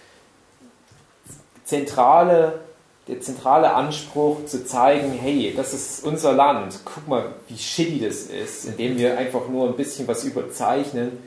zentrale, 1.70 2.60
der 3.08 3.22
zentrale 3.22 3.74
Anspruch 3.74 4.46
zu 4.46 4.66
zeigen, 4.66 5.14
hey, 5.14 5.54
das 5.56 5.74
ist 5.74 6.04
unser 6.04 6.34
Land, 6.34 6.80
guck 6.84 7.08
mal, 7.08 7.34
wie 7.48 7.58
shitty 7.58 8.00
das 8.00 8.24
ist, 8.24 8.66
indem 8.66 8.98
wir 8.98 9.18
einfach 9.18 9.48
nur 9.48 9.68
ein 9.68 9.76
bisschen 9.76 10.08
was 10.08 10.24
überzeichnen, 10.24 11.20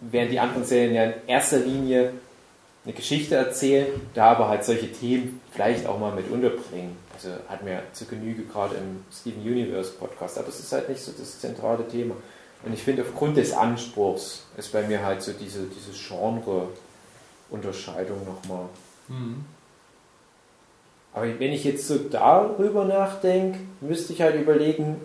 während 0.00 0.32
die 0.32 0.40
anderen 0.40 0.64
Serien 0.64 0.94
ja 0.94 1.04
in 1.04 1.12
erster 1.26 1.58
Linie 1.58 2.14
eine 2.84 2.94
Geschichte 2.94 3.36
erzählen, 3.36 4.00
da 4.14 4.32
aber 4.32 4.48
halt 4.48 4.64
solche 4.64 4.90
Themen 4.92 5.40
vielleicht 5.52 5.86
auch 5.86 5.98
mal 5.98 6.14
mit 6.14 6.30
unterbringen. 6.30 6.96
Also 7.14 7.28
hat 7.48 7.62
mir 7.62 7.82
zu 7.92 8.06
Genüge 8.06 8.44
gerade 8.44 8.76
im 8.76 9.04
Steven 9.12 9.42
Universe 9.42 9.92
Podcast, 9.92 10.38
aber 10.38 10.48
es 10.48 10.60
ist 10.60 10.72
halt 10.72 10.88
nicht 10.88 11.02
so 11.02 11.12
das 11.16 11.38
zentrale 11.38 11.86
Thema. 11.88 12.16
Und 12.64 12.72
ich 12.72 12.82
finde, 12.82 13.02
aufgrund 13.02 13.36
des 13.36 13.52
Anspruchs 13.52 14.44
ist 14.56 14.72
bei 14.72 14.82
mir 14.82 15.04
halt 15.04 15.22
so 15.22 15.32
diese, 15.32 15.66
diese 15.66 15.92
Genre-Unterscheidung 15.92 18.24
nochmal. 18.24 18.70
Mhm. 19.08 19.44
Aber 21.12 21.26
wenn 21.38 21.52
ich 21.52 21.64
jetzt 21.64 21.86
so 21.86 21.96
darüber 21.96 22.84
nachdenke, 22.84 23.60
müsste 23.80 24.12
ich 24.12 24.20
halt 24.20 24.34
überlegen, 24.34 25.00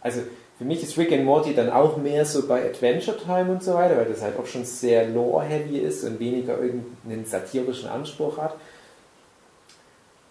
also 0.00 0.22
für 0.58 0.64
mich 0.64 0.82
ist 0.82 0.96
Rick 0.98 1.12
and 1.12 1.24
Morty 1.24 1.54
dann 1.54 1.70
auch 1.70 1.98
mehr 1.98 2.24
so 2.24 2.48
bei 2.48 2.64
Adventure 2.64 3.16
Time 3.16 3.52
und 3.52 3.62
so 3.62 3.74
weiter, 3.74 3.96
weil 3.96 4.06
das 4.06 4.22
halt 4.22 4.38
auch 4.38 4.46
schon 4.46 4.64
sehr 4.64 5.06
lore-heavy 5.08 5.78
ist 5.78 6.02
und 6.04 6.18
weniger 6.18 6.58
irgendeinen 6.58 7.26
satirischen 7.26 7.88
Anspruch 7.88 8.38
hat. 8.38 8.56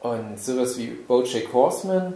Und 0.01 0.39
sowas 0.39 0.77
wie 0.77 0.87
Bojack 0.87 1.53
Horseman 1.53 2.15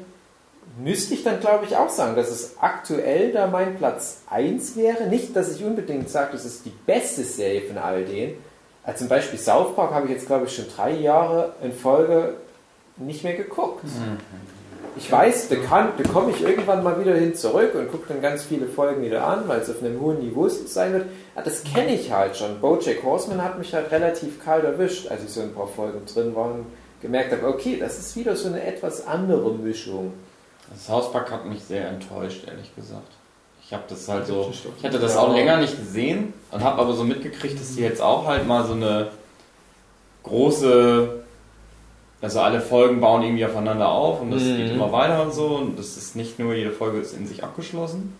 müsste 0.77 1.13
ich 1.13 1.23
dann 1.23 1.39
glaube 1.39 1.65
ich 1.65 1.75
auch 1.75 1.89
sagen, 1.89 2.15
dass 2.15 2.29
es 2.29 2.55
aktuell 2.59 3.31
da 3.31 3.47
mein 3.47 3.77
Platz 3.77 4.21
1 4.29 4.75
wäre. 4.75 5.07
Nicht, 5.07 5.35
dass 5.35 5.55
ich 5.55 5.63
unbedingt 5.63 6.09
sage, 6.09 6.33
das 6.33 6.45
ist 6.45 6.65
die 6.65 6.73
beste 6.85 7.23
Serie 7.23 7.61
von 7.61 7.77
all 7.77 8.05
denen. 8.05 8.33
Also 8.83 8.99
zum 8.99 9.09
Beispiel 9.09 9.39
South 9.39 9.75
Park 9.75 9.91
habe 9.91 10.07
ich 10.07 10.13
jetzt 10.13 10.27
glaube 10.27 10.45
ich 10.45 10.55
schon 10.55 10.65
drei 10.75 10.91
Jahre 10.91 11.53
in 11.61 11.71
Folge 11.71 12.35
nicht 12.97 13.23
mehr 13.23 13.35
geguckt. 13.35 13.83
Ich 14.97 15.11
weiß, 15.11 15.49
da, 15.49 15.55
kann, 15.55 15.93
da 15.97 16.09
komme 16.09 16.31
ich 16.31 16.41
irgendwann 16.41 16.83
mal 16.83 16.99
wieder 16.99 17.15
hin 17.15 17.33
zurück 17.33 17.73
und 17.75 17.89
gucke 17.89 18.07
dann 18.09 18.21
ganz 18.21 18.43
viele 18.43 18.67
Folgen 18.67 19.01
wieder 19.01 19.25
an, 19.25 19.47
weil 19.47 19.61
es 19.61 19.69
auf 19.69 19.81
einem 19.81 20.01
hohen 20.01 20.19
Niveau 20.19 20.49
sein 20.49 20.93
wird. 20.93 21.05
Ja, 21.35 21.41
das 21.41 21.63
kenne 21.63 21.93
ich 21.93 22.11
halt 22.11 22.35
schon. 22.35 22.59
Bojack 22.59 23.03
Horseman 23.03 23.41
hat 23.43 23.57
mich 23.57 23.73
halt 23.73 23.91
relativ 23.91 24.43
kalt 24.43 24.65
erwischt, 24.65 25.07
als 25.09 25.23
ich 25.23 25.29
so 25.29 25.41
ein 25.41 25.53
paar 25.53 25.67
Folgen 25.67 26.05
drin 26.05 26.35
war 26.35 26.51
und 26.51 26.65
gemerkt 27.01 27.31
habe, 27.31 27.47
okay, 27.47 27.77
das 27.79 27.97
ist 27.97 28.15
wieder 28.17 28.35
so 28.35 28.49
eine 28.49 28.61
etwas 28.65 29.07
andere 29.07 29.53
Mischung. 29.53 30.13
Das 30.69 30.89
Hauspack 30.89 31.31
hat 31.31 31.45
mich 31.45 31.63
sehr 31.63 31.87
enttäuscht, 31.87 32.45
ehrlich 32.47 32.75
gesagt. 32.75 33.18
Ich 33.69 33.73
habe 33.75 33.83
das 33.87 34.07
halt 34.09 34.25
so, 34.25 34.51
ich 34.79 34.83
hatte 34.83 34.97
das 34.97 35.15
auch 35.15 35.31
länger 35.31 35.57
nicht 35.57 35.77
gesehen 35.77 36.33
und 36.49 36.63
habe 36.63 36.81
aber 36.81 36.93
so 36.93 37.03
mitgekriegt, 37.03 37.59
dass 37.59 37.75
die 37.75 37.81
jetzt 37.81 38.01
auch 38.01 38.25
halt 38.25 38.47
mal 38.47 38.65
so 38.65 38.73
eine 38.73 39.09
große, 40.23 41.23
also 42.19 42.39
alle 42.41 42.61
Folgen 42.61 42.99
bauen 42.99 43.21
irgendwie 43.21 43.45
aufeinander 43.45 43.89
auf 43.89 44.21
und 44.21 44.31
das 44.31 44.41
Mhm. 44.41 44.57
geht 44.57 44.71
immer 44.71 44.91
weiter 44.91 45.21
und 45.21 45.33
so 45.35 45.47
und 45.57 45.77
das 45.77 45.97
ist 45.97 46.15
nicht 46.15 46.39
nur 46.39 46.55
jede 46.55 46.71
Folge 46.71 46.97
ist 46.99 47.13
in 47.13 47.27
sich 47.27 47.43
abgeschlossen. 47.43 48.17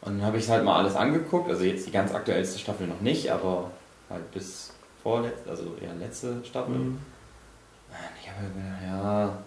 Und 0.00 0.18
dann 0.18 0.26
habe 0.26 0.38
ich 0.38 0.48
halt 0.50 0.64
mal 0.64 0.76
alles 0.80 0.96
angeguckt, 0.96 1.48
also 1.48 1.62
jetzt 1.62 1.86
die 1.86 1.92
ganz 1.92 2.12
aktuellste 2.12 2.58
Staffel 2.58 2.88
noch 2.88 3.00
nicht, 3.00 3.30
aber 3.30 3.70
halt 4.10 4.28
bis 4.32 4.72
vorletzte, 5.04 5.50
also 5.50 5.62
ja 5.80 5.90
letzte 6.00 6.44
Staffel. 6.44 6.74
Mhm. 6.74 6.98
Ich 8.20 8.28
habe 8.28 8.40
gedacht, 8.48 8.82
ja, 8.88 9.38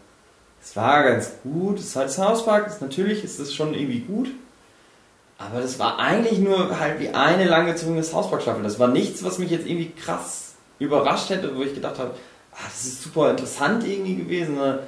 es 0.63 0.73
war 0.77 1.03
ganz 1.03 1.33
gut. 1.43 1.79
Es 1.79 1.87
ist 1.87 1.95
halt 1.97 2.09
South 2.11 2.45
Park, 2.45 2.67
ist, 2.67 2.81
natürlich 2.81 3.25
ist 3.25 3.39
es 3.39 3.53
schon 3.53 3.73
irgendwie 3.73 3.99
gut. 3.99 4.29
Aber 5.37 5.61
das 5.61 5.77
war 5.77 5.99
eigentlich 5.99 6.39
nur 6.39 6.79
halt 6.79 6.99
wie 6.99 7.09
eine 7.09 7.45
langgezogene 7.45 8.03
South 8.03 8.29
Park 8.29 8.41
Staffel. 8.41 8.63
Das 8.63 8.79
war 8.79 8.87
nichts, 8.87 9.23
was 9.23 9.37
mich 9.37 9.51
jetzt 9.51 9.67
irgendwie 9.67 9.91
krass 9.91 10.55
überrascht 10.79 11.29
hätte, 11.29 11.55
wo 11.55 11.61
ich 11.61 11.73
gedacht 11.73 11.99
habe, 11.99 12.13
ah, 12.53 12.57
das 12.65 12.85
ist 12.85 13.03
super 13.03 13.31
interessant 13.31 13.85
irgendwie 13.85 14.15
gewesen. 14.15 14.55
ne? 14.55 14.79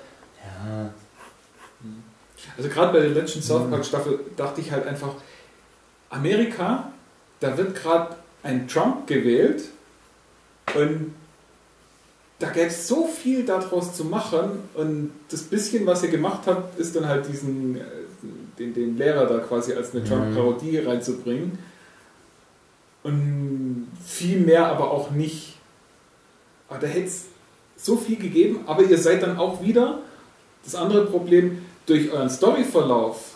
Ja, 0.44 0.90
Also 2.58 2.70
gerade 2.70 2.94
bei 2.94 3.00
der 3.00 3.10
letzten 3.10 3.42
South 3.42 3.70
Park 3.70 3.86
Staffel 3.86 4.20
dachte 4.38 4.62
ich 4.62 4.72
halt 4.72 4.88
einfach, 4.88 5.14
Amerika, 6.10 6.92
da 7.40 7.58
wird 7.58 7.76
gerade 7.76 8.16
ein 8.44 8.68
Trump 8.68 9.06
gewählt 9.08 9.64
und 10.76 11.14
da 12.40 12.50
gäbe 12.50 12.68
es 12.68 12.88
so 12.88 13.08
viel 13.08 13.46
daraus 13.46 13.96
zu 13.96 14.06
machen 14.06 14.64
und 14.74 15.12
das 15.30 15.44
bisschen, 15.44 15.86
was 15.86 16.04
ihr 16.04 16.10
gemacht 16.10 16.42
habt, 16.46 16.80
ist 16.80 16.96
dann 16.96 17.08
halt 17.08 17.28
diesen, 17.28 17.76
äh, 17.76 17.84
den, 18.60 18.74
den 18.74 18.98
Lehrer 18.98 19.26
da 19.26 19.40
quasi 19.40 19.74
als 19.74 19.94
eine 19.94 20.04
Trump-Parodie 20.04 20.80
reinzubringen 20.80 21.58
und 23.04 23.88
viel 24.06 24.40
mehr 24.40 24.68
aber 24.68 24.92
auch 24.92 25.12
nicht. 25.12 25.56
Aber 26.68 26.80
da 26.80 26.88
hätte 26.88 27.08
es 27.08 27.26
so 27.78 27.96
viel 27.96 28.18
gegeben, 28.18 28.60
aber 28.68 28.84
ihr 28.84 28.98
seid 28.98 29.24
dann 29.24 29.38
auch 29.38 29.64
wieder 29.64 30.00
das 30.64 30.76
andere 30.76 31.06
Problem 31.06 31.64
durch 31.86 32.12
euren 32.12 32.30
Storyverlauf 32.30 33.36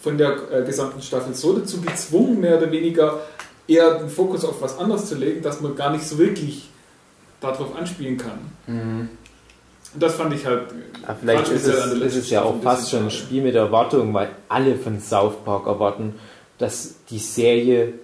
von 0.00 0.18
der 0.18 0.36
äh, 0.52 0.64
gesamten 0.64 1.00
Staffel 1.00 1.34
so 1.34 1.56
dazu 1.56 1.80
gezwungen, 1.80 2.40
mehr 2.40 2.58
oder 2.58 2.70
weniger 2.72 3.20
eher 3.68 3.98
den 4.00 4.10
Fokus 4.10 4.44
auf 4.44 4.60
was 4.60 4.78
anderes 4.78 5.06
zu 5.06 5.14
legen, 5.14 5.42
dass 5.42 5.60
man 5.60 5.76
gar 5.76 5.92
nicht 5.92 6.04
so 6.04 6.18
wirklich 6.18 6.68
darauf 7.40 7.74
anspielen 7.76 8.18
kann. 8.18 8.38
Mhm. 8.66 9.08
Das 9.94 10.14
fand 10.14 10.34
ich 10.34 10.46
halt. 10.46 10.62
Ja, 11.02 11.16
vielleicht 11.20 11.48
ist 11.48 11.66
es, 11.66 11.92
ist 11.92 12.16
es 12.16 12.30
ja 12.30 12.42
auch 12.42 12.62
fast 12.62 12.90
schon 12.90 13.04
ein. 13.04 13.10
Spiel 13.10 13.42
mit 13.42 13.54
Erwartung, 13.54 14.14
weil 14.14 14.30
alle 14.48 14.76
von 14.76 15.00
South 15.00 15.44
Park 15.44 15.66
erwarten, 15.66 16.14
dass 16.58 16.94
die 17.10 17.18
Serie 17.18 17.94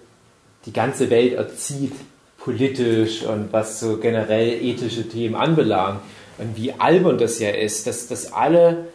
die 0.65 0.73
ganze 0.73 1.11
Welt 1.11 1.35
erzieht, 1.35 1.93
politisch 2.39 3.25
und 3.25 3.53
was 3.53 3.81
so 3.81 3.99
generell 3.99 4.65
ethische 4.65 5.09
Themen 5.09 5.37
anbelangt. 5.37 6.01
Und 6.39 6.57
wie 6.57 6.73
albern 6.73 7.19
das 7.19 7.39
ja 7.39 7.51
ist, 7.51 7.87
dass, 7.87 8.09
dass 8.09 8.33
alle 8.33 8.89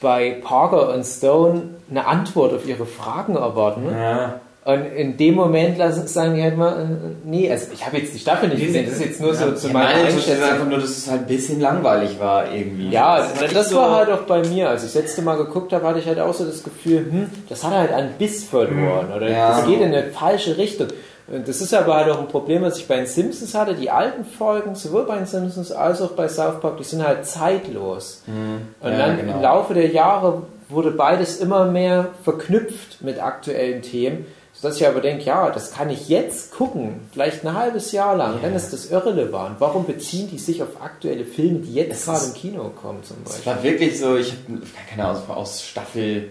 bei 0.00 0.40
Parker 0.42 0.94
und 0.94 1.04
Stone 1.04 1.74
eine 1.90 2.06
Antwort 2.06 2.54
auf 2.54 2.66
ihre 2.66 2.86
Fragen 2.86 3.36
erwarten. 3.36 3.86
ja. 3.90 4.40
Und 4.62 4.84
in 4.94 5.16
dem 5.16 5.34
Moment 5.36 5.78
lassen, 5.78 6.06
sagen 6.06 6.34
die 6.34 6.42
halt 6.42 6.56
mal, 6.58 6.72
äh, 6.82 6.84
nee, 7.24 7.50
also 7.50 7.68
ich 7.72 7.84
habe 7.86 7.96
jetzt 7.96 8.12
die 8.14 8.18
Staffel 8.18 8.50
nicht 8.50 8.60
gesehen, 8.66 8.84
das 8.84 8.96
ist 8.96 9.04
jetzt 9.06 9.20
nur 9.20 9.34
so 9.34 9.46
Ja, 9.46 9.54
zu 9.54 9.68
ich 9.68 9.72
meiner 9.72 9.86
meine, 9.94 10.08
ist 10.08 10.28
einfach 10.30 10.42
Einschätzung. 10.44 10.68
nur, 10.68 10.78
dass 10.78 10.90
es 10.90 11.10
halt 11.10 11.20
ein 11.22 11.26
bisschen 11.26 11.60
langweilig 11.62 12.20
war 12.20 12.52
irgendwie. 12.52 12.90
Ja, 12.90 13.18
das 13.18 13.40
nicht 13.40 13.54
war 13.54 13.64
so- 13.64 13.90
halt 13.90 14.10
auch 14.10 14.22
bei 14.22 14.46
mir. 14.46 14.68
Als 14.68 14.84
ich 14.84 14.92
das 14.92 15.02
letzte 15.02 15.22
Mal 15.22 15.36
geguckt 15.38 15.72
habe, 15.72 15.86
hatte 15.86 15.98
ich 15.98 16.06
halt 16.06 16.20
auch 16.20 16.34
so 16.34 16.44
das 16.44 16.62
Gefühl, 16.62 17.06
hm, 17.10 17.30
das 17.48 17.64
hat 17.64 17.72
halt 17.72 17.90
einen 17.92 18.12
Biss 18.18 18.44
verloren. 18.44 19.10
Oder 19.16 19.30
Ja. 19.30 19.48
das 19.56 19.64
geht 19.66 19.80
in 19.80 19.94
eine 19.94 20.04
falsche 20.10 20.58
Richtung. 20.58 20.88
Und 21.26 21.48
das 21.48 21.60
ist 21.62 21.72
aber 21.72 21.94
halt 21.94 22.10
auch 22.10 22.18
ein 22.18 22.28
Problem, 22.28 22.60
was 22.62 22.76
ich 22.76 22.86
bei 22.86 22.96
den 22.96 23.06
Simpsons 23.06 23.54
hatte. 23.54 23.74
Die 23.74 23.88
alten 23.88 24.24
Folgen, 24.26 24.74
sowohl 24.74 25.04
bei 25.06 25.16
den 25.16 25.26
Simpsons 25.26 25.72
als 25.72 26.02
auch 26.02 26.10
bei 26.10 26.28
South 26.28 26.60
Park, 26.60 26.76
die 26.76 26.84
sind 26.84 27.06
halt 27.06 27.24
zeitlos. 27.24 28.24
Mhm. 28.26 28.60
Und 28.86 28.92
Ja, 28.92 28.98
dann 29.06 29.16
genau. 29.16 29.36
im 29.36 29.42
Laufe 29.42 29.72
der 29.72 29.86
Jahre 29.88 30.42
wurde 30.68 30.90
beides 30.90 31.38
immer 31.38 31.64
mehr 31.64 32.08
verknüpft 32.24 33.02
mit 33.02 33.22
aktuellen 33.22 33.82
Themen, 33.82 34.26
sodass 34.60 34.76
ich 34.80 34.86
aber 34.86 35.00
denke, 35.00 35.24
ja, 35.24 35.50
das 35.50 35.72
kann 35.72 35.88
ich 35.90 36.08
jetzt 36.08 36.52
gucken, 36.52 37.00
vielleicht 37.12 37.44
ein 37.46 37.54
halbes 37.54 37.92
Jahr 37.92 38.16
lang, 38.16 38.40
dann 38.42 38.54
ist 38.54 38.72
das 38.72 38.90
irrelevant. 38.90 39.56
Warum 39.58 39.86
beziehen 39.86 40.28
die 40.30 40.38
sich 40.38 40.62
auf 40.62 40.80
aktuelle 40.82 41.24
Filme, 41.24 41.60
die 41.60 41.74
jetzt 41.74 41.92
Es 42.00 42.04
gerade 42.04 42.18
ist- 42.18 42.26
im 42.28 42.34
Kino 42.34 42.70
kommen 42.80 43.02
zum 43.02 43.16
Es 43.24 43.32
Beispiel? 43.32 43.52
war 43.52 43.62
wirklich 43.62 43.98
so, 43.98 44.16
ich 44.16 44.32
habe 44.32 44.60
keine 44.90 45.06
Ahnung, 45.08 45.22
aus 45.30 45.62
Staffel, 45.62 46.30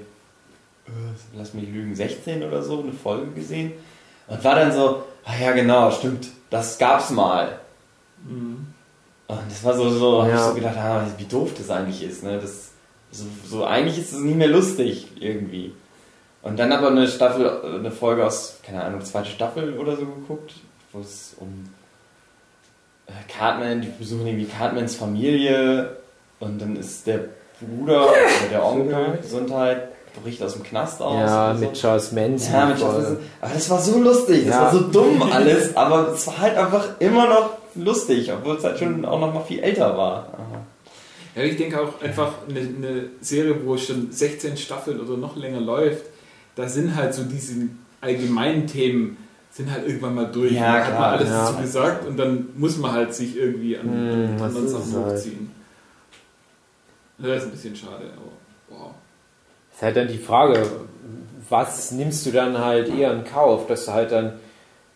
äh, 0.88 0.92
lass 1.36 1.54
mich 1.54 1.68
lügen, 1.70 1.96
16 1.96 2.44
oder 2.44 2.62
so, 2.62 2.82
eine 2.82 2.94
Folge 2.94 3.32
gesehen. 3.32 3.72
Und 4.28 4.44
war 4.44 4.56
dann 4.56 4.72
so, 4.72 5.04
ah 5.26 5.34
ja 5.42 5.52
genau, 5.54 5.90
stimmt, 5.92 6.28
das 6.52 6.78
gab's 6.78 7.10
mal. 7.10 7.60
Mhm. 8.28 8.68
Und 9.28 9.40
das 9.50 9.64
war 9.64 9.76
so, 9.76 9.90
so 9.90 10.22
hab 10.24 10.30
Ja. 10.30 10.36
ich 10.36 10.42
so 10.42 10.54
gedacht, 10.54 10.78
ah, 10.78 11.06
wie 11.18 11.26
doof 11.26 11.52
das 11.58 11.70
eigentlich 11.72 12.04
ist. 12.04 12.24
Ne? 12.24 12.40
Das, 12.40 12.70
so, 13.12 13.26
so, 13.48 13.64
eigentlich 13.66 13.98
ist 13.98 14.14
es 14.14 14.20
nicht 14.20 14.36
mehr 14.38 14.48
lustig 14.48 15.08
irgendwie. 15.20 15.72
Und 16.42 16.58
dann 16.58 16.72
aber 16.72 16.88
eine 16.88 17.08
Staffel, 17.08 17.50
eine 17.80 17.92
Folge 17.92 18.26
aus, 18.26 18.60
keine 18.64 18.84
Ahnung, 18.84 19.02
zweite 19.04 19.30
Staffel 19.30 19.78
oder 19.78 19.96
so 19.98 20.06
geguckt, 20.06 20.54
wo 20.94 21.00
es 21.02 21.36
um 21.40 21.70
äh, 23.08 23.12
Cartman, 23.32 23.82
die 23.82 23.88
besuchen 23.90 24.26
irgendwie 24.26 24.46
Cartmans 24.46 24.96
Familie 24.96 25.98
und 26.40 26.62
dann 26.62 26.76
ist 26.78 27.06
der 27.08 27.20
Bruder 27.60 28.04
oder 28.04 28.16
der 28.50 28.66
Onkel, 28.66 29.20
Gesundheit, 29.22 29.90
bricht 30.24 30.42
aus 30.42 30.54
dem 30.54 30.64
Knast 30.64 31.02
aus. 31.02 31.16
Ja, 31.16 31.54
so. 31.56 31.66
mit 31.66 31.74
Charles 31.74 32.12
Manson. 32.14 32.54
Ja, 32.54 32.66
mit 32.68 32.78
Folge. 32.80 33.00
Justin- 33.00 33.18
aber 33.42 33.54
das 33.54 33.70
war 33.70 33.82
so 33.82 34.00
lustig, 34.00 34.46
das 34.48 34.56
Ja. 34.56 34.62
war 34.64 34.72
so 34.74 34.80
dumm 34.82 35.22
alles, 35.24 35.76
aber 35.76 36.10
es 36.14 36.26
war 36.28 36.38
halt 36.40 36.58
einfach 36.58 36.88
immer 37.00 37.28
noch 37.28 37.50
lustig, 37.76 38.32
obwohl 38.32 38.56
es 38.58 38.64
halt 38.64 38.80
schon 38.80 39.04
auch 39.06 39.20
noch 39.20 39.34
mal 39.34 39.44
viel 39.44 39.60
älter 39.60 39.98
war. 39.98 40.28
Ja, 41.36 41.44
ich 41.44 41.58
denke 41.58 41.80
auch 41.82 42.02
einfach 42.02 42.32
eine, 42.50 42.60
eine 42.60 43.04
Serie, 43.22 43.56
wo 43.66 43.78
schon 43.78 44.12
16 44.12 44.58
Staffeln 44.58 45.00
oder 45.00 45.16
noch 45.18 45.36
länger 45.36 45.60
läuft, 45.62 46.04
da 46.60 46.68
sind 46.68 46.96
halt 46.96 47.14
so 47.14 47.24
diese 47.24 47.54
allgemeinen 48.02 48.68
Themen 48.68 49.18
sind 49.52 49.72
halt 49.72 49.88
irgendwann 49.88 50.16
mal 50.16 50.26
durch. 50.32 50.52
Ja, 50.52 50.74
da 50.74 50.74
hat 50.80 50.88
klar, 50.88 51.00
man 51.00 51.10
alles 51.12 51.30
ja. 51.30 51.46
dazu 51.52 51.62
gesagt 51.62 52.08
und 52.08 52.18
dann 52.18 52.50
muss 52.56 52.78
man 52.78 52.92
halt 52.92 53.14
sich 53.14 53.36
irgendwie 53.36 53.78
an, 53.78 53.90
Hm, 53.90 54.38
das 54.38 54.56
anderen 54.56 54.68
Sachen 54.68 54.96
halt. 55.06 55.16
hochziehen. 55.16 55.52
Das 57.18 57.38
ist 57.38 57.44
ein 57.46 57.52
bisschen 57.52 57.76
schade, 57.76 58.06
aber 58.16 58.78
wow. 58.80 58.92
ist 59.74 59.82
halt 59.82 59.98
dann 59.98 60.08
die 60.08 60.18
Frage, 60.18 60.66
was 61.50 61.92
nimmst 61.92 62.26
du 62.26 62.32
dann 62.32 62.58
halt 62.58 62.90
eher 62.90 63.12
in 63.14 63.24
Kauf, 63.26 63.68
dass 63.68 63.86
du 63.86 63.94
halt 63.94 64.12
dann 64.12 64.34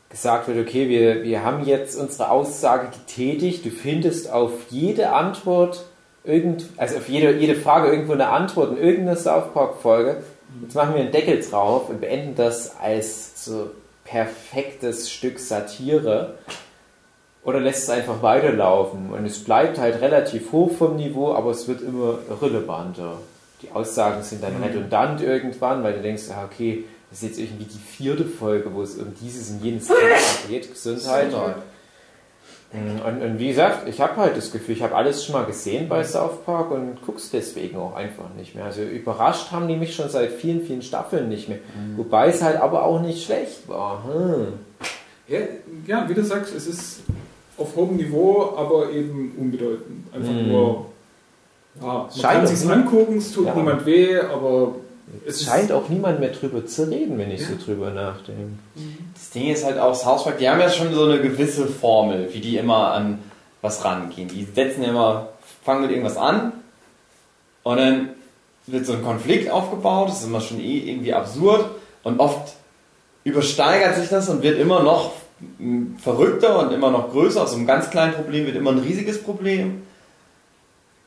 gesagt 0.09 0.47
wird, 0.47 0.59
okay, 0.59 0.87
wir, 0.87 1.23
wir 1.23 1.43
haben 1.43 1.65
jetzt 1.65 1.97
unsere 1.99 2.29
Aussage 2.29 2.89
getätigt, 2.89 3.65
du 3.65 3.71
findest 3.71 4.31
auf 4.31 4.51
jede 4.69 5.11
Antwort 5.11 5.85
irgend, 6.23 6.65
also 6.77 6.97
auf 6.97 7.09
jede, 7.09 7.35
jede 7.37 7.55
Frage 7.55 7.89
irgendwo 7.89 8.13
eine 8.13 8.29
Antwort 8.29 8.71
in 8.71 8.77
irgendeiner 8.77 9.17
South 9.17 9.53
Park 9.53 9.81
Folge. 9.81 10.23
Jetzt 10.61 10.75
machen 10.75 10.93
wir 10.93 11.01
einen 11.01 11.11
Deckel 11.11 11.41
drauf 11.41 11.89
und 11.89 12.01
beenden 12.01 12.35
das 12.35 12.75
als 12.79 13.43
so 13.43 13.71
perfektes 14.05 15.09
Stück 15.09 15.39
Satire. 15.39 16.35
oder 17.43 17.59
lässt 17.59 17.83
es 17.83 17.89
einfach 17.89 18.21
weiterlaufen. 18.21 19.11
Und 19.11 19.25
es 19.25 19.43
bleibt 19.43 19.77
halt 19.77 20.01
relativ 20.01 20.51
hoch 20.51 20.71
vom 20.71 20.95
Niveau, 20.95 21.33
aber 21.33 21.51
es 21.51 21.67
wird 21.67 21.81
immer 21.81 22.19
relevanter. 22.41 23.17
Die 23.61 23.71
Aussagen 23.71 24.23
sind 24.23 24.43
dann 24.43 24.61
redundant 24.61 25.21
irgendwann, 25.21 25.83
weil 25.83 25.93
du 25.93 26.01
denkst, 26.01 26.23
ah, 26.31 26.45
okay, 26.45 26.85
das 27.09 27.21
ist 27.21 27.29
jetzt 27.29 27.39
irgendwie 27.39 27.65
die 27.65 27.79
vierte 27.79 28.25
Folge, 28.25 28.73
wo 28.73 28.81
es 28.81 28.95
um 28.95 29.13
dieses 29.21 29.49
und 29.51 29.63
jenes 29.63 29.87
Thema 29.87 29.99
geht, 30.49 30.71
Gesundheit. 30.71 31.31
Und, 32.73 33.21
und 33.21 33.39
wie 33.39 33.49
gesagt, 33.49 33.87
ich 33.87 34.01
habe 34.01 34.15
halt 34.17 34.35
das 34.35 34.51
Gefühl, 34.51 34.75
ich 34.75 34.81
habe 34.81 34.95
alles 34.95 35.23
schon 35.23 35.33
mal 35.33 35.45
gesehen 35.45 35.87
bei 35.87 36.03
South 36.03 36.43
Park 36.43 36.71
und 36.71 36.97
guck's 37.05 37.29
deswegen 37.29 37.77
auch 37.77 37.95
einfach 37.95 38.33
nicht 38.35 38.55
mehr. 38.55 38.65
Also 38.65 38.81
überrascht 38.81 39.51
haben 39.51 39.67
die 39.67 39.75
mich 39.75 39.95
schon 39.95 40.09
seit 40.09 40.31
vielen, 40.31 40.61
vielen 40.61 40.81
Staffeln 40.81 41.29
nicht 41.29 41.49
mehr. 41.49 41.59
Wobei 41.97 42.29
es 42.29 42.41
halt 42.41 42.59
aber 42.59 42.83
auch 42.83 42.99
nicht 43.01 43.23
schlecht 43.25 43.67
war. 43.69 44.03
Hm. 44.05 44.47
Ja, 45.27 45.39
ja, 45.85 46.09
wie 46.09 46.13
du 46.15 46.23
sagst, 46.23 46.53
es 46.55 46.65
ist 46.65 47.01
auf 47.57 47.75
hohem 47.75 47.95
Niveau, 47.97 48.55
aber 48.57 48.89
eben 48.91 49.33
unbedeutend. 49.37 50.07
Einfach 50.13 50.31
Mhm. 50.33 50.47
nur, 50.47 50.85
ja, 51.79 51.85
man 51.87 52.11
Scheint 52.11 52.21
kann 52.23 52.43
auch 52.43 52.47
sich 52.47 52.59
nicht- 52.63 52.71
angucken, 52.73 53.17
es 53.19 53.31
tut 53.33 53.45
Ja. 53.45 53.55
niemand 53.55 53.85
weh, 53.85 54.17
aber 54.17 54.75
Es 55.25 55.43
scheint 55.45 55.71
auch 55.71 55.89
niemand 55.89 56.19
mehr 56.19 56.29
drüber 56.29 56.65
zu 56.65 56.89
reden, 56.89 57.17
wenn 57.17 57.31
ich 57.31 57.41
Ja. 57.41 57.47
so 57.47 57.65
drüber 57.65 57.91
nachdenke. 57.91 58.53
Das 59.13 59.29
Ding 59.31 59.49
ist 59.49 59.65
halt 59.65 59.77
auch, 59.77 59.93
South 59.95 60.23
Park, 60.23 60.37
die 60.39 60.49
haben 60.49 60.59
ja 60.59 60.69
schon 60.69 60.93
so 60.93 61.05
eine 61.05 61.21
gewisse 61.21 61.67
Formel, 61.67 62.29
wie 62.33 62.39
die 62.39 62.57
immer 62.57 62.91
an 62.93 63.19
was 63.61 63.83
rangehen. 63.85 64.27
Die 64.27 64.43
setzen 64.43 64.83
immer, 64.83 65.29
fangen 65.63 65.81
mit 65.83 65.91
irgendwas 65.91 66.17
an 66.17 66.51
und 67.63 67.77
dann 67.77 68.09
wird 68.67 68.85
so 68.85 68.93
ein 68.93 69.03
Konflikt 69.03 69.49
aufgebaut, 69.51 70.09
das 70.09 70.21
ist 70.21 70.27
immer 70.27 70.41
schon 70.41 70.59
eh 70.59 70.79
irgendwie 70.79 71.13
absurd 71.13 71.65
und 72.03 72.19
oft 72.19 72.53
übersteigert 73.23 73.95
sich 73.95 74.09
das 74.09 74.29
und 74.29 74.41
wird 74.43 74.59
immer 74.59 74.83
noch 74.83 75.11
verrückter 76.01 76.59
und 76.59 76.73
immer 76.73 76.91
noch 76.91 77.11
größer. 77.11 77.41
Aus 77.43 77.51
so 77.51 77.57
einem 77.57 77.67
ganz 77.67 77.89
kleinen 77.89 78.13
Problem 78.13 78.45
wird 78.45 78.55
immer 78.55 78.71
ein 78.71 78.79
riesiges 78.79 79.21
Problem. 79.21 79.83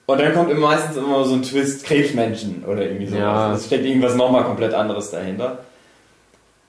Und 0.06 0.20
dann 0.20 0.32
kommt 0.34 0.50
immer 0.50 0.68
meistens 0.68 0.96
immer 0.96 1.24
so 1.24 1.34
ein 1.34 1.42
Twist, 1.42 1.84
Krebsmenschen 1.84 2.64
oder 2.64 2.82
irgendwie 2.82 3.06
sowas. 3.06 3.20
Ja. 3.20 3.52
Es 3.54 3.66
steckt 3.66 3.84
irgendwas 3.84 4.14
nochmal 4.14 4.44
komplett 4.44 4.72
anderes 4.72 5.10
dahinter. 5.10 5.58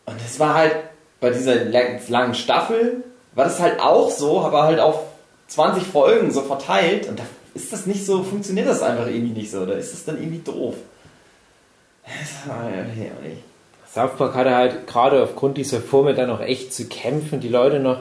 Und 0.05 0.15
das 0.19 0.39
war 0.39 0.55
halt 0.55 0.75
bei 1.19 1.29
dieser 1.29 1.65
la- 1.65 1.99
langen 2.07 2.33
Staffel, 2.33 3.03
war 3.35 3.45
das 3.45 3.59
halt 3.59 3.79
auch 3.79 4.09
so, 4.09 4.41
aber 4.41 4.63
halt 4.63 4.79
auf 4.79 5.01
20 5.49 5.83
Folgen 5.83 6.31
so 6.31 6.41
verteilt. 6.41 7.07
Und 7.07 7.19
da 7.19 7.23
ist 7.53 7.71
das 7.71 7.85
nicht 7.85 8.05
so, 8.05 8.23
funktioniert 8.23 8.67
das 8.67 8.81
einfach 8.81 9.05
irgendwie 9.07 9.39
nicht 9.39 9.51
so. 9.51 9.65
Da 9.65 9.73
ist 9.73 9.93
das 9.93 10.05
dann 10.05 10.17
irgendwie 10.17 10.39
doof. 10.39 10.75
Das 12.05 12.49
war 12.49 12.69
ja 12.69 12.83
nicht. 12.83 13.43
South 13.93 14.15
Park 14.17 14.35
hatte 14.35 14.55
halt 14.55 14.87
gerade 14.87 15.21
aufgrund 15.23 15.57
dieser 15.57 15.81
Formel 15.81 16.13
dann 16.15 16.29
auch 16.29 16.41
echt 16.41 16.73
zu 16.73 16.87
kämpfen, 16.87 17.39
die 17.39 17.49
Leute 17.49 17.79
noch 17.79 17.99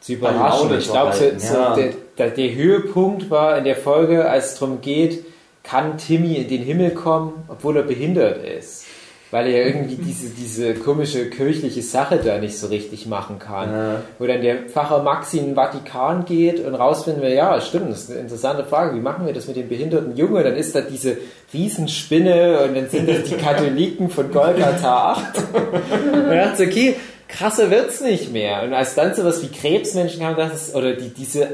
zu 0.00 0.12
überraschen. 0.12 0.76
Ich 0.78 0.90
glaube, 0.90 1.14
ja. 1.16 1.74
der, 1.74 1.92
der, 2.18 2.30
der 2.30 2.54
Höhepunkt 2.54 3.30
war 3.30 3.58
in 3.58 3.64
der 3.64 3.76
Folge, 3.76 4.28
als 4.28 4.52
es 4.52 4.58
darum 4.58 4.80
geht, 4.80 5.24
kann 5.62 5.98
Timmy 5.98 6.36
in 6.36 6.48
den 6.48 6.62
Himmel 6.62 6.90
kommen, 6.90 7.44
obwohl 7.48 7.76
er 7.76 7.82
behindert 7.82 8.44
ist. 8.44 8.84
Weil 9.32 9.48
er 9.48 9.66
irgendwie 9.66 9.96
diese, 10.06 10.28
diese 10.28 10.74
komische 10.74 11.28
kirchliche 11.28 11.82
Sache 11.82 12.20
da 12.24 12.38
nicht 12.38 12.56
so 12.56 12.68
richtig 12.68 13.06
machen 13.06 13.40
kann. 13.40 13.72
Ja. 13.72 14.02
Wo 14.20 14.26
dann 14.26 14.40
der 14.40 14.68
Pfarrer 14.68 15.02
Maxi 15.02 15.38
in 15.38 15.46
den 15.46 15.54
Vatikan 15.56 16.24
geht 16.24 16.64
und 16.64 16.76
rausfinden 16.76 17.22
wir, 17.22 17.30
ja, 17.30 17.60
stimmt, 17.60 17.90
das 17.90 18.04
ist 18.04 18.12
eine 18.12 18.20
interessante 18.20 18.64
Frage, 18.64 18.94
wie 18.94 19.00
machen 19.00 19.26
wir 19.26 19.32
das 19.32 19.48
mit 19.48 19.56
dem 19.56 19.68
behinderten 19.68 20.16
Junge? 20.16 20.44
Dann 20.44 20.54
ist 20.54 20.76
da 20.76 20.80
diese 20.82 21.16
Riesenspinne 21.52 22.60
und 22.60 22.76
dann 22.76 22.88
sind 22.88 23.08
das 23.08 23.24
die 23.24 23.34
Katholiken 23.42 24.08
von 24.08 24.30
Golgatha 24.30 25.12
8. 25.12 25.38
Und 25.52 26.30
dann 26.30 26.52
okay, 26.54 26.94
krasser 27.28 27.70
wird's 27.70 28.00
nicht 28.00 28.32
mehr. 28.32 28.62
Und 28.62 28.74
als 28.74 28.94
dann 28.94 29.14
sowas 29.14 29.42
wie 29.42 29.48
Krebsmenschen 29.48 30.20
kam, 30.20 30.36
das 30.36 30.68
ist, 30.68 30.74
oder 30.74 30.94
die, 30.94 31.10
diese, 31.10 31.44
äh, 31.44 31.48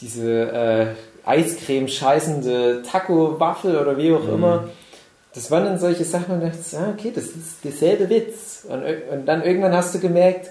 diese 0.00 0.52
äh, 0.52 0.86
Eiscreme 1.24 1.88
scheißende 1.88 2.82
Taco-Waffel 2.82 3.76
oder 3.76 3.96
wie 3.98 4.12
auch 4.12 4.26
immer, 4.28 4.68
das 5.34 5.50
waren 5.50 5.64
dann 5.64 5.78
solche 5.78 6.04
Sachen 6.04 6.34
und 6.36 6.40
dachte, 6.42 6.58
ah, 6.76 6.92
okay, 6.96 7.12
das 7.14 7.24
ist 7.26 7.62
derselbe 7.62 8.08
Witz. 8.08 8.66
Und, 8.68 8.82
ir- 8.82 9.12
und 9.12 9.26
dann 9.26 9.42
irgendwann 9.42 9.74
hast 9.74 9.94
du 9.94 10.00
gemerkt, 10.00 10.50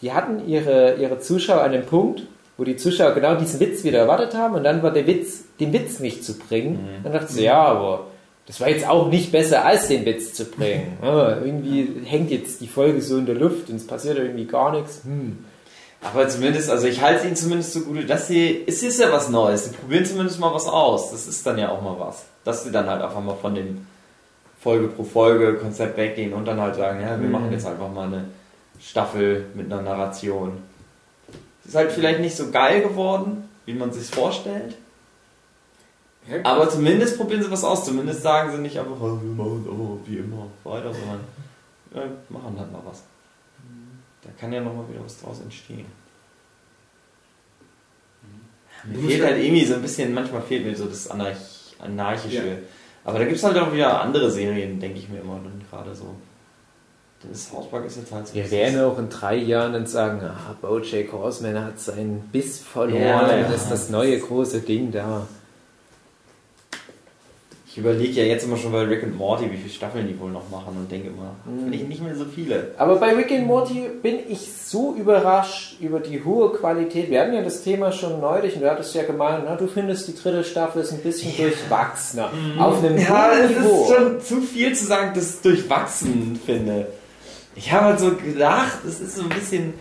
die 0.00 0.12
hatten 0.12 0.46
ihre, 0.48 0.94
ihre 0.94 1.18
Zuschauer 1.18 1.62
an 1.62 1.72
dem 1.72 1.84
Punkt, 1.86 2.22
wo 2.56 2.64
die 2.64 2.76
Zuschauer 2.76 3.12
genau 3.12 3.34
diesen 3.34 3.58
Witz 3.58 3.82
wieder 3.84 3.98
erwartet 3.98 4.34
haben 4.34 4.54
und 4.54 4.62
dann 4.64 4.82
war 4.82 4.92
der 4.92 5.06
Witz, 5.06 5.44
den 5.58 5.72
Witz 5.72 5.98
nicht 5.98 6.24
zu 6.24 6.38
bringen. 6.38 6.88
Dann 7.02 7.12
dachte 7.12 7.32
ich, 7.34 7.40
ja, 7.40 7.60
aber 7.62 8.06
das 8.46 8.60
war 8.60 8.68
jetzt 8.68 8.86
auch 8.86 9.08
nicht 9.08 9.32
besser, 9.32 9.64
als 9.64 9.88
den 9.88 10.04
Witz 10.04 10.34
zu 10.34 10.44
bringen. 10.44 10.98
Ah, 11.00 11.36
irgendwie 11.42 11.88
hängt 12.04 12.30
jetzt 12.30 12.60
die 12.60 12.66
Folge 12.68 13.00
so 13.00 13.16
in 13.18 13.26
der 13.26 13.34
Luft 13.36 13.70
und 13.70 13.76
es 13.76 13.86
passiert 13.86 14.18
irgendwie 14.18 14.44
gar 14.46 14.72
nichts. 14.72 15.00
Hm. 15.04 15.44
Aber 16.02 16.28
zumindest, 16.28 16.68
also 16.68 16.86
ich 16.86 17.00
halte 17.00 17.20
es 17.20 17.24
ihnen 17.24 17.36
zumindest 17.36 17.72
so 17.72 17.80
gut, 17.80 18.08
dass 18.10 18.28
sie, 18.28 18.62
es 18.66 18.82
ist 18.82 19.00
ja 19.00 19.10
was 19.10 19.30
Neues, 19.30 19.64
sie 19.64 19.70
probieren 19.74 20.04
zumindest 20.04 20.38
mal 20.38 20.52
was 20.52 20.66
aus. 20.66 21.10
Das 21.12 21.26
ist 21.26 21.46
dann 21.46 21.56
ja 21.56 21.70
auch 21.70 21.80
mal 21.80 21.96
was. 21.98 22.24
Dass 22.44 22.64
sie 22.64 22.70
dann 22.70 22.86
halt 22.90 23.00
einfach 23.00 23.22
mal 23.22 23.36
von 23.36 23.54
dem 23.54 23.86
Folge 24.60 24.88
pro 24.88 25.04
Folge 25.04 25.54
Konzept 25.54 25.96
weggehen 25.96 26.34
und 26.34 26.44
dann 26.44 26.60
halt 26.60 26.74
sagen, 26.74 27.00
ja, 27.00 27.10
wir 27.18 27.26
Mhm. 27.26 27.32
machen 27.32 27.52
jetzt 27.52 27.66
einfach 27.66 27.90
mal 27.90 28.06
eine 28.08 28.24
Staffel 28.80 29.46
mit 29.54 29.72
einer 29.72 29.80
Narration. 29.80 30.58
Ist 31.64 31.74
halt 31.74 31.92
vielleicht 31.92 32.20
nicht 32.20 32.36
so 32.36 32.50
geil 32.50 32.82
geworden, 32.82 33.48
wie 33.64 33.72
man 33.72 33.90
sich 33.90 34.06
vorstellt. 34.08 34.76
Ja, 36.30 36.38
Aber 36.44 36.68
zumindest 36.70 37.18
probieren 37.18 37.42
sie 37.42 37.50
was 37.50 37.64
aus. 37.64 37.84
Zumindest 37.84 38.22
sagen 38.22 38.50
sie 38.52 38.58
nicht 38.58 38.78
einfach, 38.78 38.96
"Oh, 38.98 39.18
wir 39.22 39.30
machen 39.30 39.66
aber 39.68 39.98
wie 40.06 40.16
immer 40.18 40.46
weiter, 40.64 40.92
sondern 40.94 41.20
ja, 41.94 42.02
machen 42.30 42.56
halt 42.58 42.72
mal 42.72 42.80
was. 42.84 43.02
Da 44.22 44.30
kann 44.40 44.52
ja 44.52 44.60
nochmal 44.62 44.88
wieder 44.88 45.04
was 45.04 45.20
draus 45.20 45.40
entstehen. 45.42 45.84
Mir 48.84 48.94
Du 48.94 49.00
fehlt 49.00 49.20
musst 49.20 49.30
halt 49.30 49.42
irgendwie 49.44 49.64
so 49.64 49.74
ein 49.74 49.82
bisschen, 49.82 50.14
manchmal 50.14 50.42
fehlt 50.42 50.64
mir 50.64 50.74
so 50.76 50.86
das 50.86 51.10
Anarch 51.10 51.36
Anarchische. 51.78 52.36
Ja. 52.48 52.54
Aber 53.04 53.18
da 53.18 53.24
gibt 53.26 53.36
es 53.36 53.44
halt 53.44 53.58
auch 53.58 53.72
wieder 53.72 54.00
andere 54.00 54.30
Serien, 54.30 54.80
denke 54.80 54.98
ich 54.98 55.08
mir 55.08 55.20
immer 55.20 55.34
dann 55.44 55.60
gerade 55.70 55.94
so. 55.94 56.14
Das 57.28 57.50
Hauspark 57.52 57.86
ist 57.86 57.96
jetzt 57.96 58.12
halt 58.12 58.28
so. 58.28 58.34
Wir 58.34 58.50
werden 58.50 58.80
auch 58.80 58.98
in 58.98 59.08
drei 59.08 59.36
Jahren 59.36 59.72
dann 59.72 59.86
sagen, 59.86 60.20
ah, 60.22 60.54
Bojack 60.60 61.12
Horseman 61.12 61.62
hat 61.64 61.80
seinen 61.80 62.20
Biss 62.32 62.60
verloren, 62.60 63.02
Ja, 63.02 63.30
ja. 63.36 63.42
das 63.48 63.62
ist 63.62 63.70
das 63.70 63.90
neue 63.90 64.18
große 64.18 64.60
Ding 64.60 64.90
da. 64.92 65.26
Ich 67.76 67.78
überlege 67.78 68.12
ja 68.20 68.22
jetzt 68.24 68.44
immer 68.44 68.56
schon 68.56 68.70
bei 68.70 68.82
Rick 68.82 69.02
und 69.02 69.18
Morty, 69.18 69.50
wie 69.50 69.56
viele 69.56 69.68
Staffeln 69.74 70.06
die 70.06 70.16
wohl 70.20 70.30
noch 70.30 70.48
machen 70.48 70.76
und 70.78 70.88
denke 70.92 71.08
immer, 71.08 71.34
Mhm. 71.44 71.66
vielleicht 71.66 71.88
nicht 71.88 72.00
mehr 72.04 72.14
so 72.14 72.24
viele. 72.24 72.70
Aber 72.78 72.94
bei 73.00 73.12
Rick 73.16 73.32
and 73.32 73.48
Morty 73.48 73.90
bin 74.00 74.20
ich 74.28 74.48
so 74.64 74.94
überrascht 74.94 75.80
über 75.80 75.98
die 75.98 76.22
hohe 76.22 76.52
Qualität. 76.52 77.10
Wir 77.10 77.20
hatten 77.20 77.34
ja 77.34 77.42
das 77.42 77.64
Thema 77.64 77.90
schon 77.90 78.20
neulich 78.20 78.54
und 78.54 78.60
du 78.62 78.70
hattest 78.70 78.94
ja 78.94 79.02
gemeint, 79.02 79.42
na, 79.44 79.56
du 79.56 79.66
findest 79.66 80.06
die 80.06 80.14
dritte 80.14 80.44
Staffel 80.44 80.82
ist 80.82 80.92
ein 80.92 81.00
bisschen 81.00 81.36
durchwachsener. 81.36 82.30
Auf 82.60 82.78
einem 82.78 82.96
Ja, 82.96 83.30
hohen 83.32 83.40
es 83.44 83.50
Niveau. 83.58 83.82
ist 83.82 83.92
schon 83.96 84.20
zu 84.20 84.40
viel 84.46 84.72
zu 84.72 84.84
sagen, 84.84 85.10
dass 85.12 85.24
ich 85.24 85.30
es 85.30 85.40
durchwachsen 85.42 86.38
finde. 86.46 86.86
Ich 87.56 87.72
habe 87.72 87.86
halt 87.86 87.98
so 87.98 88.12
gedacht, 88.14 88.78
es 88.86 89.00
ist 89.00 89.16
so 89.16 89.22
ein 89.22 89.30
bisschen, 89.30 89.74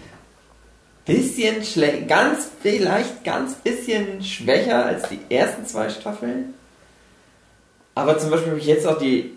bisschen 1.06 1.64
schlecht, 1.64 2.08
ganz, 2.08 2.50
vielleicht 2.64 3.24
ganz 3.24 3.54
bisschen 3.54 4.24
schwächer 4.24 4.84
als 4.86 5.10
die 5.10 5.20
ersten 5.30 5.68
zwei 5.68 5.90
Staffeln. 5.90 6.56
Aber 7.96 8.18
zum 8.18 8.30
Beispiel 8.32 8.50
habe 8.52 8.60
ich 8.60 8.66
jetzt 8.68 8.88
auch 8.88 8.98
die, 8.98 9.32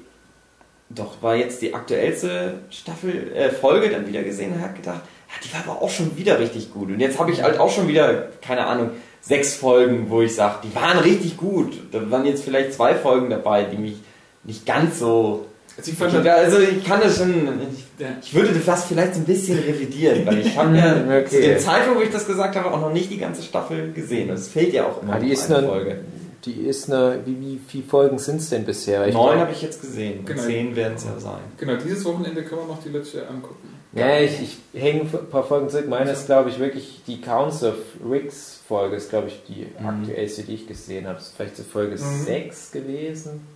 doch, 0.88 1.21
war 1.23 1.35
jetzt 1.37 1.61
die 1.62 1.75
aktuellste 1.75 2.55
Staffel, 2.71 3.33
äh, 3.35 3.51
Folge 3.51 3.90
dann 3.90 4.07
wieder 4.09 4.23
gesehen 4.23 4.53
und 4.55 4.61
habe 4.62 4.75
gedacht, 4.75 5.01
ja, 5.29 5.35
die 5.45 5.53
war 5.53 5.61
aber 5.73 5.83
auch 5.83 5.90
schon 5.90 6.16
wieder 6.16 6.38
richtig 6.38 6.73
gut. 6.73 6.88
Und 6.90 7.01
jetzt 7.01 7.19
habe 7.19 7.33
ich 7.33 7.42
halt 7.42 7.59
auch 7.59 7.71
schon 7.71 7.88
wieder, 7.88 8.29
keine 8.40 8.66
Ahnung, 8.66 8.90
sechs 9.21 9.55
Folgen, 9.55 10.07
wo 10.09 10.23
ich 10.23 10.35
sage, 10.35 10.59
die 10.62 10.75
waren 10.75 10.99
richtig 10.99 11.37
gut. 11.37 11.73
Da 11.92 12.09
waren 12.11 12.25
jetzt 12.25 12.45
vielleicht 12.45 12.73
zwei 12.73 12.95
Folgen 12.95 13.29
dabei, 13.29 13.64
die 13.64 13.77
mich 13.77 13.97
nicht 14.45 14.64
ganz 14.64 15.01
so. 15.01 15.47
Also 15.77 15.90
ich 15.90 15.99
das, 15.99 16.14
also 16.14 16.59
ich 16.61 16.85
kann 16.87 17.01
das 17.01 17.19
schon. 17.19 17.31
Ich, 17.75 17.85
Ja. 18.03 18.07
ich 18.23 18.33
würde 18.35 18.55
das 18.64 18.85
vielleicht 18.85 19.14
so 19.14 19.21
ein 19.21 19.25
bisschen 19.27 19.59
revidieren, 19.59 20.25
weil 20.25 20.38
ich 20.38 20.57
habe 20.57 20.75
ja 20.79 20.95
Okay. 21.05 21.27
zu 21.29 21.40
dem 21.42 21.59
Zeitpunkt, 21.59 21.99
wo 22.01 22.03
ich 22.05 22.11
das 22.11 22.27
gesagt 22.27 22.57
habe, 22.57 22.71
auch 22.73 22.81
noch 22.81 22.92
nicht 22.92 23.11
die 23.11 23.19
ganze 23.19 23.42
Staffel 23.42 23.92
gesehen. 23.92 24.31
Es 24.31 24.49
fehlt 24.49 24.73
ja 24.73 24.87
auch 24.87 25.03
immer 25.03 25.14
Ah, 25.14 25.19
die 25.19 25.27
noch 25.27 25.33
ist 25.33 25.51
eine- 25.53 25.66
Folge. 25.66 25.99
Die 26.47 26.53
ist 26.67 26.91
eine, 26.91 27.21
wie, 27.27 27.41
wie 27.41 27.61
viele 27.67 27.85
Folgen 27.85 28.19
sind 28.19 28.37
es 28.37 28.49
denn 28.51 28.65
bisher? 28.65 29.07
Ich 29.09 29.15
Neun 29.15 29.39
habe 29.41 29.53
ich 29.53 29.61
jetzt 29.63 29.81
gesehen. 29.81 30.25
Genau. 30.25 30.41
Zehn 30.43 30.75
werden 30.77 30.95
es 30.95 31.05
ja 31.05 31.19
sein. 31.19 31.41
genau, 31.59 31.75
dieses 31.77 32.05
Wochenende 32.05 32.45
können 32.45 32.63
wir 32.63 32.69
noch 32.69 32.83
die 32.83 32.89
letzte 32.91 33.27
angucken. 33.29 33.75
Ja, 33.93 34.19
ich, 34.21 34.41
ich 34.43 34.81
hänge 34.81 35.01
ein 35.03 35.31
paar 35.31 35.43
Folgen 35.45 35.69
zurück. 35.69 35.89
Meine 35.89 36.11
ist, 36.13 36.27
glaube 36.27 36.51
ich, 36.51 36.59
wirklich 36.59 37.01
die 37.07 37.21
Counts 37.21 37.63
of 37.65 37.75
Ricks 38.09 38.61
Folge, 38.69 38.97
ist, 38.97 39.11
glaube 39.11 39.29
ich, 39.29 39.43
die 39.49 39.67
Mhm. 39.81 39.87
aktuellste, 39.89 40.43
die 40.45 40.55
ich 40.55 40.67
gesehen 40.69 41.07
habe. 41.07 41.19
Ist 41.19 41.35
vielleicht 41.37 41.57
so 41.57 41.63
Folge 41.65 41.97
Mhm. 41.97 42.25
6 42.25 42.73
gewesen. 42.73 43.47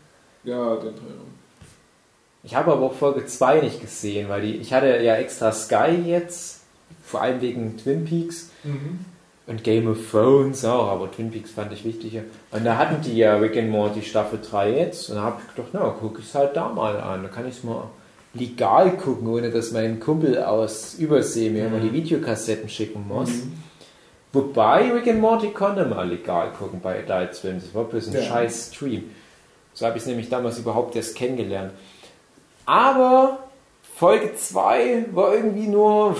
Ja, 0.44 0.76
den 0.76 0.88
rum. 0.88 1.34
Ich 2.42 2.54
habe 2.54 2.72
aber 2.72 2.86
auch 2.86 2.94
Folge 2.94 3.26
2 3.26 3.60
nicht 3.60 3.80
gesehen, 3.82 4.28
weil 4.30 4.40
die, 4.42 4.56
ich 4.56 4.72
hatte 4.72 4.86
ja 5.02 5.16
extra 5.16 5.52
Sky 5.52 5.90
jetzt, 6.06 6.60
vor 7.04 7.20
allem 7.20 7.40
wegen 7.42 7.76
Twin 7.76 8.04
Peaks 8.04 8.48
Mhm. 8.64 9.04
Und 9.50 9.64
Game 9.64 9.88
of 9.90 9.98
Thrones 10.10 10.64
auch, 10.64 10.86
aber 10.88 11.10
Twin 11.10 11.30
Peaks 11.30 11.50
fand 11.50 11.72
ich 11.72 11.84
wichtiger. 11.84 12.22
Und 12.52 12.64
da 12.64 12.78
hatten 12.78 13.02
die 13.02 13.16
ja 13.16 13.36
Rick 13.36 13.56
and 13.58 13.68
Morty 13.68 14.00
Staffel 14.00 14.38
3 14.48 14.70
jetzt 14.78 15.10
und 15.10 15.16
da 15.16 15.22
habe 15.22 15.40
ich 15.46 15.54
gedacht, 15.54 15.70
na, 15.74 15.80
gucke 15.90 16.20
ich 16.20 16.26
es 16.26 16.34
halt 16.34 16.56
da 16.56 16.68
mal 16.68 16.98
an, 17.00 17.24
da 17.24 17.28
kann 17.28 17.46
ich 17.48 17.56
es 17.58 17.64
mal 17.64 17.82
legal 18.32 18.96
gucken, 18.96 19.26
ohne 19.26 19.50
dass 19.50 19.72
mein 19.72 19.98
Kumpel 19.98 20.42
aus 20.42 20.94
Übersee 20.94 21.50
mir 21.50 21.66
immer 21.66 21.80
die 21.80 21.92
Videokassetten 21.92 22.68
schicken 22.68 23.04
muss. 23.08 23.30
Wobei 24.32 24.92
Rick 24.92 25.08
and 25.08 25.20
Morty 25.20 25.48
konnte 25.48 25.84
mal 25.84 26.08
legal 26.08 26.50
gucken 26.56 26.80
bei 26.80 27.02
Adult 27.04 27.34
Swim. 27.34 27.56
Das 27.56 27.74
war 27.74 27.82
bloß 27.84 28.06
ein 28.06 28.14
Ja. 28.14 28.22
scheiß 28.22 28.70
Stream. 28.72 29.10
So 29.74 29.84
habe 29.86 29.96
ich 29.96 30.02
es 30.04 30.06
nämlich 30.08 30.28
damals 30.28 30.58
überhaupt 30.60 30.94
erst 30.94 31.16
kennengelernt. 31.16 31.72
Aber 32.66 33.40
Folge 34.00 34.34
2 34.34 35.08
war 35.12 35.34
irgendwie 35.34 35.66
nur 35.66 36.16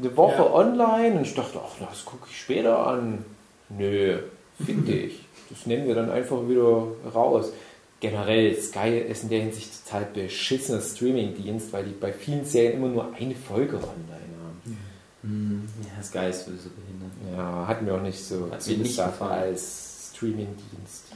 eine 0.00 0.16
Woche 0.16 0.36
Ja. 0.44 0.50
online 0.54 1.16
und 1.18 1.22
ich 1.26 1.34
dachte, 1.34 1.60
ach, 1.62 1.76
das 1.90 2.06
gucke 2.06 2.26
ich 2.30 2.40
später 2.40 2.86
an. 2.86 3.22
Nö, 3.68 4.18
finde 4.64 4.92
ich. 4.92 5.22
Das 5.50 5.66
nehmen 5.66 5.86
wir 5.86 5.94
dann 5.94 6.10
einfach 6.10 6.48
wieder 6.48 6.86
raus. 7.14 7.52
Generell, 8.00 8.56
Sky 8.58 8.96
ist 8.98 9.24
in 9.24 9.28
der 9.28 9.40
Hinsicht 9.40 9.84
total 9.84 10.06
beschissener 10.06 10.80
Streamingdienst, 10.80 11.70
weil 11.74 11.84
die 11.84 11.90
bei 11.90 12.14
vielen 12.14 12.46
Serien 12.46 12.78
immer 12.78 12.88
nur 12.88 13.12
eine 13.14 13.34
Folge 13.34 13.76
online 13.76 14.32
haben. 14.42 14.78
Hm, 15.20 15.68
ja, 15.94 16.02
Sky 16.02 16.30
ist 16.30 16.46
sowieso 16.46 16.70
behindert. 16.70 17.36
Ja, 17.36 17.66
hat 17.68 17.82
mir 17.82 17.92
auch 17.94 18.00
nicht 18.00 18.24
so 18.24 18.36
Hat 18.50 18.66
mir 18.66 18.78
nicht 18.78 18.94
zugesagt 18.94 19.18
gefallen. 19.18 19.42
als 19.42 20.12
Streamingdienst. 20.14 21.12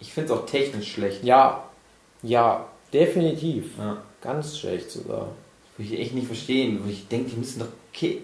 Ich 0.00 0.12
finde 0.12 0.32
es 0.32 0.38
auch 0.38 0.46
technisch 0.46 0.92
schlecht. 0.94 1.22
Ja, 1.22 1.62
ja, 2.22 2.66
definitiv. 2.92 3.66
Ja. 3.78 3.98
Ganz 4.20 4.58
schlecht 4.58 4.90
sogar. 4.90 5.28
Würde 5.76 5.94
ich 5.94 6.00
echt 6.00 6.14
nicht 6.14 6.26
verstehen. 6.26 6.80
Wo 6.84 6.90
ich 6.90 7.08
denke, 7.08 7.30
die 7.30 7.36
müssen 7.36 7.60
doch 7.60 7.68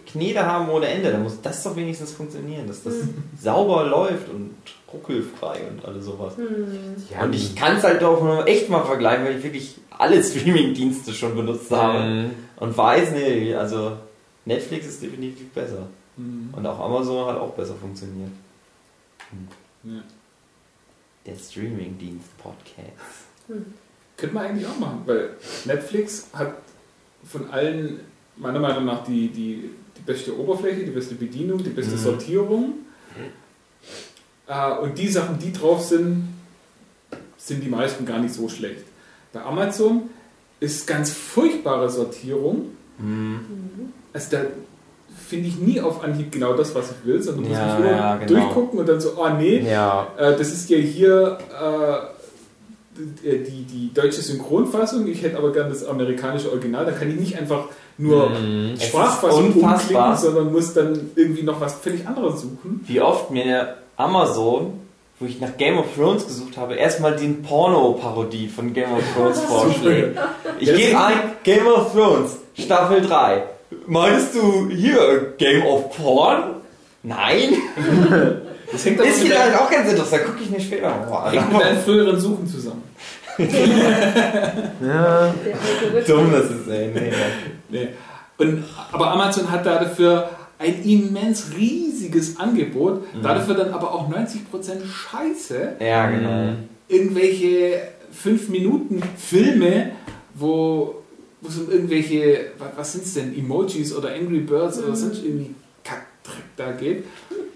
Knete 0.07 0.47
haben 0.47 0.69
ohne 0.69 0.87
Ende. 0.87 1.11
Da 1.11 1.19
muss 1.19 1.41
das 1.41 1.63
doch 1.63 1.75
wenigstens 1.77 2.13
funktionieren, 2.13 2.67
dass 2.67 2.83
das 2.83 2.95
sauber 3.41 3.85
läuft 3.85 4.29
und 4.29 4.55
ruckelfrei 4.93 5.63
und 5.69 5.85
alles 5.85 6.05
sowas. 6.05 6.35
Ja, 7.13 7.25
Und 7.25 7.35
ich 7.35 7.57
kann 7.57 7.77
es 7.77 7.83
halt 7.83 8.03
auch 8.05 8.23
nur 8.23 8.47
echt 8.47 8.69
mal 8.69 8.85
vergleichen, 8.85 9.25
weil 9.25 9.39
ich 9.39 9.43
wirklich 9.43 9.77
alle 9.91 10.23
Streaming-Dienste 10.23 11.13
schon 11.13 11.35
benutzt 11.35 11.71
habe. 11.71 11.99
Mhm. 12.05 12.31
Und 12.57 12.77
weiß, 12.77 13.13
nee, 13.13 13.55
also 13.55 13.93
Netflix 14.45 14.87
ist 14.87 15.03
definitiv 15.03 15.51
besser. 15.51 15.89
Mhm. 16.17 16.51
Und 16.53 16.67
auch 16.67 16.79
Amazon 16.79 17.27
hat 17.27 17.39
auch 17.39 17.53
besser 17.55 17.75
funktioniert. 17.75 18.31
Ja. 19.83 20.03
Der 21.27 21.35
Streaming-Dienst-Podcast. 21.37 22.89
Könnte 24.17 24.35
man 24.35 24.47
eigentlich 24.47 24.67
auch 24.67 24.79
machen, 24.79 25.03
weil 25.07 25.31
Netflix 25.65 26.29
hat 26.33 26.55
von 27.29 27.51
allen, 27.51 28.01
meiner 28.37 28.61
Meinung 28.61 28.85
nach, 28.85 29.05
die, 29.05 29.29
die, 29.29 29.71
die 29.97 30.03
beste 30.07 30.39
Oberfläche, 30.39 30.85
die 30.85 30.91
beste 30.91 31.15
Bedienung, 31.17 31.63
die 31.63 31.71
beste 31.71 31.95
Mhm. 31.95 31.99
Sortierung. 31.99 32.73
Äh, 34.47 34.73
und 34.79 34.99
die 34.99 35.09
Sachen, 35.09 35.39
die 35.39 35.53
drauf 35.53 35.83
sind, 35.85 36.29
sind 37.39 37.63
die 37.65 37.69
meisten 37.69 38.05
gar 38.07 38.19
nicht 38.19 38.35
so 38.35 38.49
schlecht. 38.49 38.85
Bei 39.33 39.43
Amazon 39.43 40.03
ist 40.61 40.87
ganz 40.87 41.11
furchtbare 41.11 41.91
Sortierung. 41.91 42.67
Mhm. 42.99 43.41
Also 44.13 44.37
da 44.37 44.43
finde 45.29 45.49
ich 45.49 45.59
nie 45.59 45.81
auf 45.81 46.03
Anhieb 46.05 46.31
genau 46.31 46.55
das, 46.55 46.75
was 46.75 46.91
ich 46.93 47.07
will, 47.07 47.23
sondern 47.23 47.45
muss 47.49 47.53
Ja, 47.57 47.73
ich 47.75 47.81
immer 47.85 47.91
ja, 47.91 48.17
genau. 48.17 48.41
durchgucken 48.41 48.79
und 48.81 48.89
dann 48.89 49.01
so, 49.01 49.15
oh 49.17 49.29
nee, 49.31 49.59
Ja, 49.61 50.07
äh, 50.17 50.37
das 50.37 50.53
ist 50.53 50.69
ja 50.71 50.77
hier 50.79 51.39
äh, 51.51 52.14
die, 52.97 53.63
die 53.65 53.91
deutsche 53.95 54.23
Synchronfassung. 54.23 55.07
Ich 55.07 55.23
hätte 55.23 55.37
aber 55.39 55.53
gern 55.53 55.69
das 55.69 55.85
amerikanische 55.87 56.51
Original. 56.51 56.85
Da 56.87 56.93
kann 56.93 57.11
ich 57.11 57.17
nicht 57.17 57.39
einfach 57.39 57.65
nur. 57.99 58.31
Es 58.75 58.85
Sprachfassung 58.89 59.53
umklicken, 59.53 60.17
sondern 60.17 60.53
muss 60.53 60.75
dann 60.75 61.11
irgendwie 61.17 61.43
noch 61.43 61.61
was 61.61 61.75
völlig 61.75 62.07
anderes 62.07 62.41
suchen. 62.43 62.85
Wie 62.87 63.01
oft 63.01 63.31
mir 63.31 63.77
Amazon, 63.97 64.81
wo 65.21 65.27
ich 65.27 65.41
nach 65.41 65.57
Game 65.57 65.79
of 65.79 65.87
Thrones 65.97 66.27
gesucht 66.27 66.57
habe, 66.57 66.75
erstmal 66.75 67.17
den 67.17 67.43
Porno-Parodie 67.43 68.49
von 68.49 68.73
Game 68.73 68.93
of 68.93 69.03
Thrones 69.15 69.41
vorschlägt. 69.49 70.19
Ich 70.59 70.69
Ja, 70.69 70.77
gebe 70.77 70.93
das- 70.93 71.03
ein 71.05 71.15
Game 71.45 71.67
of 71.67 71.93
Thrones, 71.93 72.37
Staffel 72.59 73.01
3. 73.03 73.43
Meinst 73.87 74.35
du 74.35 74.69
hier 74.71 75.35
Game 75.39 75.65
of 75.67 75.97
Porn? 75.97 76.57
Nein? 77.03 77.55
Das 78.75 78.85
hängt 78.85 79.01
Ist 79.01 79.21
vielleicht 79.21 79.41
dein, 79.41 79.55
auch 79.55 79.71
ganz 79.71 79.91
interessant, 79.91 80.25
gucke 80.27 80.43
ich 80.43 80.51
mir 80.51 80.61
später 80.61 80.89
mal 81.09 81.31
hängt 81.33 81.47
mit 81.49 81.55
an. 81.55 81.61
deinen 81.69 81.79
früheren 81.83 82.21
Suchen 82.21 82.47
zusammen. 82.47 82.83
ja. 84.87 85.35
Dumm, 86.07 86.33
das 86.33 86.45
ist, 86.51 86.69
ey, 86.69 86.89
nee. 86.95 87.13
Nee. 87.69 87.89
Und, 88.37 88.65
aber 88.93 89.11
Amazon 89.13 89.51
hat 89.51 89.65
dafür 89.67 90.29
ein 90.59 90.83
immens 90.85 91.47
riesiges 91.57 92.39
Angebot, 92.39 93.03
Mhm. 93.15 93.23
dafür 93.23 93.55
dann 93.55 93.73
aber 93.73 93.93
auch 93.95 94.09
90% 94.09 94.85
Scheiße. 94.87 95.77
Ja, 95.81 96.11
genau. 96.11 96.53
irgendwelche 96.89 97.81
5 98.13 98.49
Minuten 98.49 99.03
Filme, 99.17 99.93
wo, 100.35 100.97
wo 101.41 101.49
es 101.49 101.59
um 101.59 101.71
irgendwelche, 101.71 102.47
was, 102.59 102.69
was 102.77 102.93
sind 102.93 103.05
es 103.05 103.15
denn, 103.15 103.37
Emojis 103.39 103.95
oder 103.95 104.11
Angry 104.15 104.41
Birds 104.41 104.79
oder 104.79 104.95
sonst 104.95 105.25
irgendwie 105.25 105.55
Kackdreck 105.83 106.45
da 106.57 106.73
geht. 106.73 107.05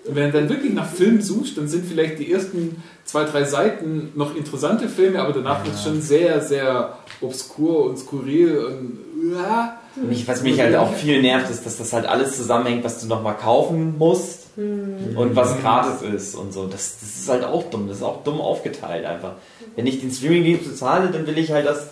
Und 0.08 0.16
wenn 0.16 0.32
du 0.32 0.38
dann 0.38 0.48
wirklich 0.48 0.72
nach 0.72 0.88
Filmen 0.88 1.20
suchst, 1.20 1.58
dann 1.58 1.68
sind 1.68 1.84
vielleicht 1.84 2.18
die 2.18 2.32
ersten 2.32 2.82
zwei, 3.04 3.24
drei 3.24 3.44
Seiten 3.44 4.12
noch 4.14 4.34
interessante 4.34 4.88
Filme, 4.88 5.20
aber 5.20 5.32
danach 5.32 5.64
wird 5.64 5.74
es 5.74 5.82
schon 5.82 6.00
sehr, 6.00 6.40
sehr 6.40 6.98
obskur 7.20 7.84
und 7.84 7.98
skurril 7.98 8.58
und 8.58 8.98
ja. 9.34 9.78
Mich, 9.96 10.28
was 10.28 10.42
mich 10.42 10.60
halt 10.60 10.76
auch 10.76 10.94
viel 10.94 11.20
nervt, 11.20 11.50
ist, 11.50 11.66
dass 11.66 11.76
das 11.76 11.92
halt 11.92 12.06
alles 12.06 12.36
zusammenhängt, 12.36 12.84
was 12.84 13.00
du 13.00 13.08
nochmal 13.08 13.36
kaufen 13.36 13.98
musst 13.98 14.46
und 14.56 15.34
was 15.34 15.60
gratis 15.60 16.02
ist 16.02 16.34
und 16.36 16.52
so. 16.52 16.66
Das, 16.66 17.00
das 17.00 17.16
ist 17.20 17.28
halt 17.28 17.44
auch 17.44 17.64
dumm. 17.64 17.88
Das 17.88 17.98
ist 17.98 18.02
auch 18.04 18.22
dumm 18.22 18.40
aufgeteilt 18.40 19.04
einfach. 19.04 19.32
Wenn 19.74 19.86
ich 19.86 20.00
den 20.00 20.12
Streamingdienst 20.12 20.70
bezahle, 20.70 21.10
dann 21.10 21.26
will 21.26 21.36
ich 21.36 21.50
halt 21.50 21.66
das, 21.66 21.88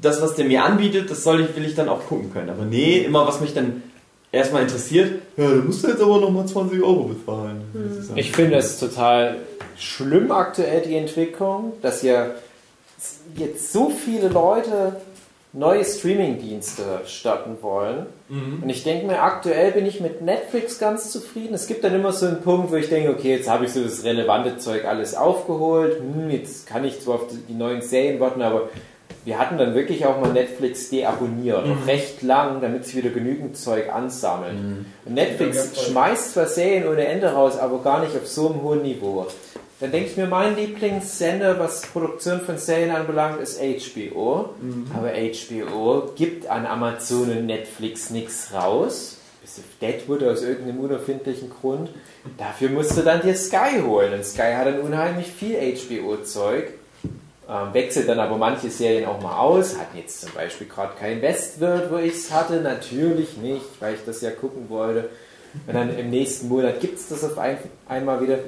das, 0.00 0.22
was 0.22 0.34
der 0.34 0.46
mir 0.46 0.64
anbietet, 0.64 1.10
das 1.10 1.22
soll 1.22 1.42
ich, 1.42 1.54
will 1.56 1.66
ich 1.66 1.74
dann 1.74 1.90
auch 1.90 2.06
gucken 2.06 2.32
können. 2.32 2.48
Aber 2.48 2.64
nee, 2.64 2.98
immer 2.98 3.26
was 3.26 3.40
mich 3.40 3.52
dann 3.52 3.82
erstmal 4.32 4.62
interessiert, 4.62 5.22
ja, 5.36 5.48
du 5.48 5.56
musst 5.62 5.86
jetzt 5.86 6.00
aber 6.00 6.20
nochmal 6.20 6.46
20 6.46 6.82
Euro 6.82 7.04
bezahlen. 7.04 7.62
Halt- 8.08 8.18
Ich 8.18 8.32
finde 8.32 8.56
es 8.56 8.78
total 8.78 9.36
schlimm 9.76 10.30
aktuell, 10.30 10.82
die 10.82 10.96
Entwicklung, 10.96 11.72
dass 11.82 12.02
ja 12.02 12.26
jetzt 13.36 13.72
so 13.72 13.90
viele 13.90 14.28
Leute 14.28 14.96
neue 15.52 15.84
Streaming-Dienste 15.84 16.82
starten 17.06 17.56
wollen. 17.60 18.06
Und 18.62 18.68
ich 18.70 18.84
denke 18.84 19.06
mir, 19.06 19.20
aktuell 19.20 19.72
bin 19.72 19.84
ich 19.84 20.00
mit 20.00 20.22
Netflix 20.22 20.78
ganz 20.78 21.10
zufrieden. 21.10 21.54
Es 21.54 21.66
gibt 21.66 21.82
dann 21.82 21.92
immer 21.92 22.12
so 22.12 22.26
einen 22.26 22.40
Punkt, 22.40 22.70
wo 22.70 22.76
ich 22.76 22.88
denke, 22.88 23.10
okay, 23.10 23.34
jetzt 23.36 23.50
habe 23.50 23.64
ich 23.64 23.72
so 23.72 23.82
das 23.82 24.04
relevante 24.04 24.58
Zeug 24.58 24.84
alles 24.84 25.16
aufgeholt. 25.16 25.98
Hm, 25.98 26.30
jetzt 26.30 26.68
kann 26.68 26.84
ich 26.84 27.00
zwar 27.00 27.16
auf 27.16 27.26
die- 27.28 27.38
die 27.52 27.54
neuen 27.54 27.82
Serien 27.82 28.20
warten, 28.20 28.42
aber 28.42 28.68
wir 29.24 29.38
hatten 29.38 29.58
dann 29.58 29.74
wirklich 29.74 30.06
auch 30.06 30.20
mal 30.20 30.32
Netflix 30.32 30.90
deabonniert. 30.90 31.64
Auch 31.64 31.86
recht 31.86 32.22
lang, 32.22 32.60
damit 32.60 32.86
sie 32.86 32.98
wieder 32.98 33.10
genügend 33.10 33.56
Zeug 33.56 33.92
ansammeln. 33.92 34.86
Und 35.04 35.14
Netflix 35.14 35.70
Ja, 35.74 35.82
schmeißt 35.82 36.32
zwar 36.32 36.46
Serien 36.46 36.88
ohne 36.88 37.06
Ende 37.06 37.32
raus, 37.32 37.58
aber 37.58 37.82
gar 37.82 38.00
nicht 38.00 38.16
auf 38.16 38.26
so 38.26 38.48
einem 38.48 38.62
hohen 38.62 38.82
Niveau. 38.82 39.26
Dann 39.80 39.92
denke 39.92 40.10
ich 40.10 40.16
mir, 40.16 40.26
mein 40.26 40.56
Lieblingssender, 40.56 41.58
was 41.58 41.82
Produktion 41.82 42.40
von 42.40 42.58
Serien 42.58 42.90
anbelangt, 42.90 43.40
ist 43.40 43.60
HBO. 43.60 44.50
Aber 44.94 45.10
HBO 45.12 46.12
gibt 46.14 46.46
an 46.48 46.66
Amazon 46.66 47.30
und 47.30 47.46
Netflix 47.46 48.10
nichts 48.10 48.52
raus. 48.52 49.16
Deadwood 49.80 50.22
aus 50.22 50.42
irgendeinem 50.42 50.80
unerfindlichen 50.80 51.50
Grund. 51.50 51.90
Dafür 52.38 52.68
musst 52.70 52.96
du 52.96 53.02
dann 53.02 53.20
dir 53.22 53.34
Sky 53.34 53.80
holen. 53.84 54.12
Und 54.12 54.24
Sky 54.24 54.52
hat 54.54 54.66
dann 54.66 54.80
unheimlich 54.80 55.28
viel 55.28 55.56
HBO-Zeug. 55.56 56.74
Ähm, 57.50 57.74
wechselt 57.74 58.08
dann 58.08 58.20
aber 58.20 58.36
manche 58.36 58.70
Serien 58.70 59.06
auch 59.06 59.20
mal 59.20 59.36
aus. 59.36 59.76
Hatten 59.76 59.98
jetzt 59.98 60.20
zum 60.20 60.32
Beispiel 60.32 60.68
gerade 60.68 60.92
kein 60.96 61.20
Westworld, 61.20 61.90
wo 61.90 61.96
ich 61.96 62.14
es 62.14 62.30
hatte. 62.30 62.60
Natürlich 62.60 63.36
nicht, 63.38 63.64
weil 63.80 63.94
ich 63.94 64.04
das 64.06 64.20
ja 64.20 64.30
gucken 64.30 64.68
wollte. 64.68 65.08
Und 65.66 65.74
dann 65.74 65.98
im 65.98 66.10
nächsten 66.10 66.48
Monat 66.48 66.78
gibt 66.78 66.98
es 66.98 67.08
das 67.08 67.24
auf 67.24 67.36
ein, 67.38 67.58
einmal 67.88 68.20
wieder. 68.22 68.38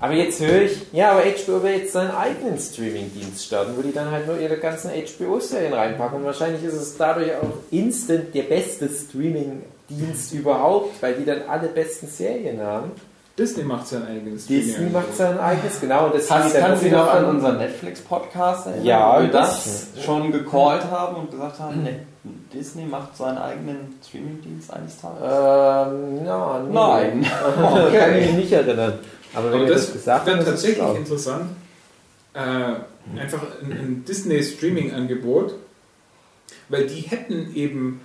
Aber 0.00 0.12
jetzt 0.12 0.40
höre 0.40 0.62
ich, 0.62 0.86
ja, 0.92 1.10
aber 1.10 1.22
HBO 1.22 1.60
will 1.64 1.78
jetzt 1.78 1.92
seinen 1.92 2.12
eigenen 2.12 2.56
Streaming-Dienst 2.56 3.44
starten, 3.44 3.72
wo 3.76 3.82
die 3.82 3.92
dann 3.92 4.12
halt 4.12 4.28
nur 4.28 4.38
ihre 4.38 4.56
ganzen 4.58 4.92
HBO-Serien 4.92 5.72
reinpacken. 5.72 6.18
Und 6.18 6.24
wahrscheinlich 6.24 6.62
ist 6.62 6.74
es 6.74 6.96
dadurch 6.96 7.32
auch 7.34 7.72
instant 7.72 8.32
der 8.32 8.44
beste 8.44 8.88
Streaming-Dienst 8.88 10.32
überhaupt, 10.34 11.02
weil 11.02 11.14
die 11.14 11.24
dann 11.24 11.42
alle 11.48 11.66
besten 11.66 12.06
Serien 12.06 12.60
haben. 12.60 12.92
Disney 13.38 13.62
macht 13.62 13.86
sein 13.86 14.04
eigenes 14.06 14.46
Disney 14.46 14.72
Streaming- 14.72 14.92
macht 14.92 15.16
sein 15.16 15.38
eigenes, 15.38 15.80
genau. 15.80 16.06
Und 16.06 16.14
das 16.16 16.30
Hast, 16.30 16.54
kannst 16.58 16.82
du 16.84 16.90
noch 16.90 17.08
an 17.12 17.24
unseren 17.26 17.58
Netflix-Podcast 17.58 18.66
erinnern? 18.66 18.84
Ja, 18.84 19.16
wo 19.16 19.22
wir 19.22 19.28
das 19.30 19.86
schon 20.04 20.32
gecallt 20.32 20.84
haben 20.90 21.16
und 21.16 21.30
gesagt 21.30 21.58
haben, 21.60 21.82
ne, 21.84 22.00
Disney 22.52 22.84
macht 22.84 23.16
seinen 23.16 23.38
eigenen 23.38 23.94
Streamingdienst 24.06 24.72
eines 24.72 25.00
Tages. 25.00 25.22
Ähm, 25.22 26.26
ja, 26.26 26.62
nee. 26.66 26.74
Nein. 26.74 27.26
Kann 27.98 28.16
ich 28.16 28.26
mich 28.26 28.34
nicht 28.34 28.52
erinnern. 28.52 28.94
Aber 29.34 29.52
wenn 29.52 29.60
Aber 29.60 29.68
das 29.70 29.84
das 29.86 29.92
gesagt 29.92 30.26
wäre 30.26 30.38
ist 30.38 30.44
tatsächlich 30.46 30.78
schlau. 30.78 30.94
interessant. 30.94 31.50
Äh, 32.34 32.40
einfach 33.20 33.42
ein, 33.62 33.70
ein 33.72 34.04
Disney-Streaming-Angebot, 34.06 35.54
weil 36.68 36.86
die 36.86 37.00
hätten 37.02 37.54
eben 37.54 38.00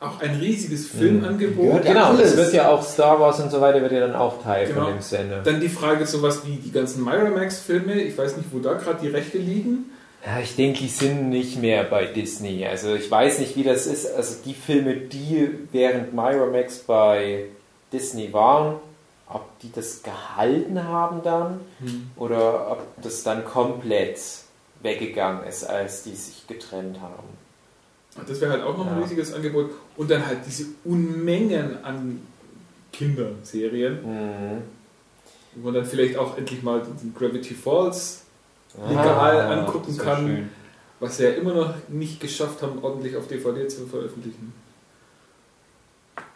auch 0.00 0.20
ein 0.20 0.36
riesiges 0.36 0.86
Filmangebot. 0.86 1.84
Ja 1.84 1.92
Genau, 1.92 2.04
alles. 2.10 2.34
das 2.34 2.36
wird 2.36 2.52
ja 2.54 2.68
auch 2.70 2.82
Star 2.82 3.18
Wars 3.18 3.40
und 3.40 3.50
so 3.50 3.60
weiter, 3.60 3.80
wird 3.82 3.92
ja 3.92 4.00
dann 4.00 4.14
auch 4.14 4.42
Teil 4.42 4.68
Genau. 4.68 4.84
von 4.84 4.92
dem 4.94 5.00
Sender. 5.02 5.42
Dann 5.42 5.60
die 5.60 5.68
Frage, 5.68 6.06
sowas 6.06 6.42
wie 6.46 6.56
die 6.56 6.70
ganzen 6.70 7.04
Miramax-Filme, 7.04 8.00
ich 8.02 8.16
weiß 8.16 8.36
nicht, 8.36 8.48
wo 8.52 8.60
da 8.60 8.74
gerade 8.74 9.00
die 9.02 9.08
Rechte 9.08 9.38
liegen. 9.38 9.90
Ja, 10.24 10.40
ich 10.40 10.56
denke, 10.56 10.80
die 10.80 10.88
sind 10.88 11.30
nicht 11.30 11.60
mehr 11.60 11.84
bei 11.84 12.04
Disney. 12.06 12.66
Also 12.66 12.94
ich 12.94 13.10
weiß 13.10 13.38
nicht, 13.38 13.56
wie 13.56 13.62
das 13.62 13.86
ist. 13.86 14.12
Also 14.14 14.36
die 14.44 14.54
Filme, 14.54 14.94
die 14.96 15.48
während 15.72 16.12
Miramax 16.12 16.78
bei 16.80 17.44
Disney 17.92 18.32
waren, 18.32 18.76
ob 19.28 19.58
die 19.60 19.70
das 19.72 20.02
gehalten 20.02 20.82
haben 20.84 21.22
dann 21.22 21.60
oder 22.16 22.70
ob 22.72 22.82
das 23.02 23.22
dann 23.22 23.44
komplett 23.44 24.18
weggegangen 24.82 25.44
ist, 25.46 25.64
als 25.64 26.02
die 26.02 26.14
sich 26.14 26.46
getrennt 26.46 27.00
haben. 27.00 27.37
Das 28.26 28.40
wäre 28.40 28.52
halt 28.52 28.62
auch 28.62 28.76
noch 28.76 28.86
ein 28.86 28.96
Ja. 28.98 29.02
riesiges 29.02 29.32
Angebot. 29.32 29.70
Und 29.96 30.10
dann 30.10 30.26
halt 30.26 30.38
diese 30.46 30.66
Unmengen 30.84 31.82
an 31.84 32.20
Kinderserien, 32.92 33.94
Mhm. 34.02 34.62
wo 35.56 35.66
man 35.66 35.74
dann 35.74 35.84
vielleicht 35.84 36.16
auch 36.16 36.36
endlich 36.38 36.62
mal 36.62 36.82
Gravity 37.18 37.54
Falls 37.54 38.22
legal 38.88 39.40
Ah, 39.40 39.60
angucken 39.60 39.96
kann, 39.96 40.26
schön. 40.26 40.48
was 41.00 41.16
sie 41.16 41.24
ja 41.24 41.30
immer 41.30 41.54
noch 41.54 41.74
nicht 41.88 42.20
geschafft 42.20 42.62
haben, 42.62 42.78
ordentlich 42.82 43.16
auf 43.16 43.26
DVD 43.28 43.66
zu 43.68 43.86
veröffentlichen. 43.86 44.52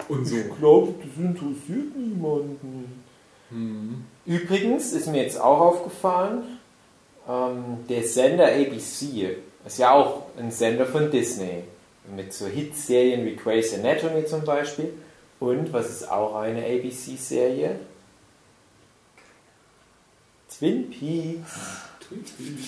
Und 0.08 0.26
so. 0.26 0.36
Ich 0.36 0.58
glaube, 0.58 0.94
das 0.98 1.16
interessiert 1.24 1.96
niemanden. 1.96 3.02
Hm. 3.50 4.04
Übrigens 4.26 4.92
ist 4.92 5.06
mir 5.08 5.22
jetzt 5.22 5.40
auch 5.40 5.60
aufgefallen, 5.60 6.42
ähm, 7.28 7.78
der 7.88 8.02
Sender 8.02 8.46
ABC 8.46 9.36
ist 9.66 9.78
ja 9.78 9.92
auch 9.92 10.24
ein 10.38 10.50
Sender 10.50 10.86
von 10.86 11.10
Disney. 11.10 11.64
Mit 12.16 12.32
so 12.32 12.46
Hitserien 12.46 13.24
wie 13.24 13.36
Grey's 13.36 13.72
Anatomy 13.74 14.24
zum 14.26 14.44
Beispiel. 14.44 14.92
Und 15.38 15.72
was 15.72 15.90
ist 15.90 16.10
auch 16.10 16.36
eine 16.36 16.64
ABC-Serie? 16.64 17.76
Twin 20.58 20.90
Peaks. 20.90 21.50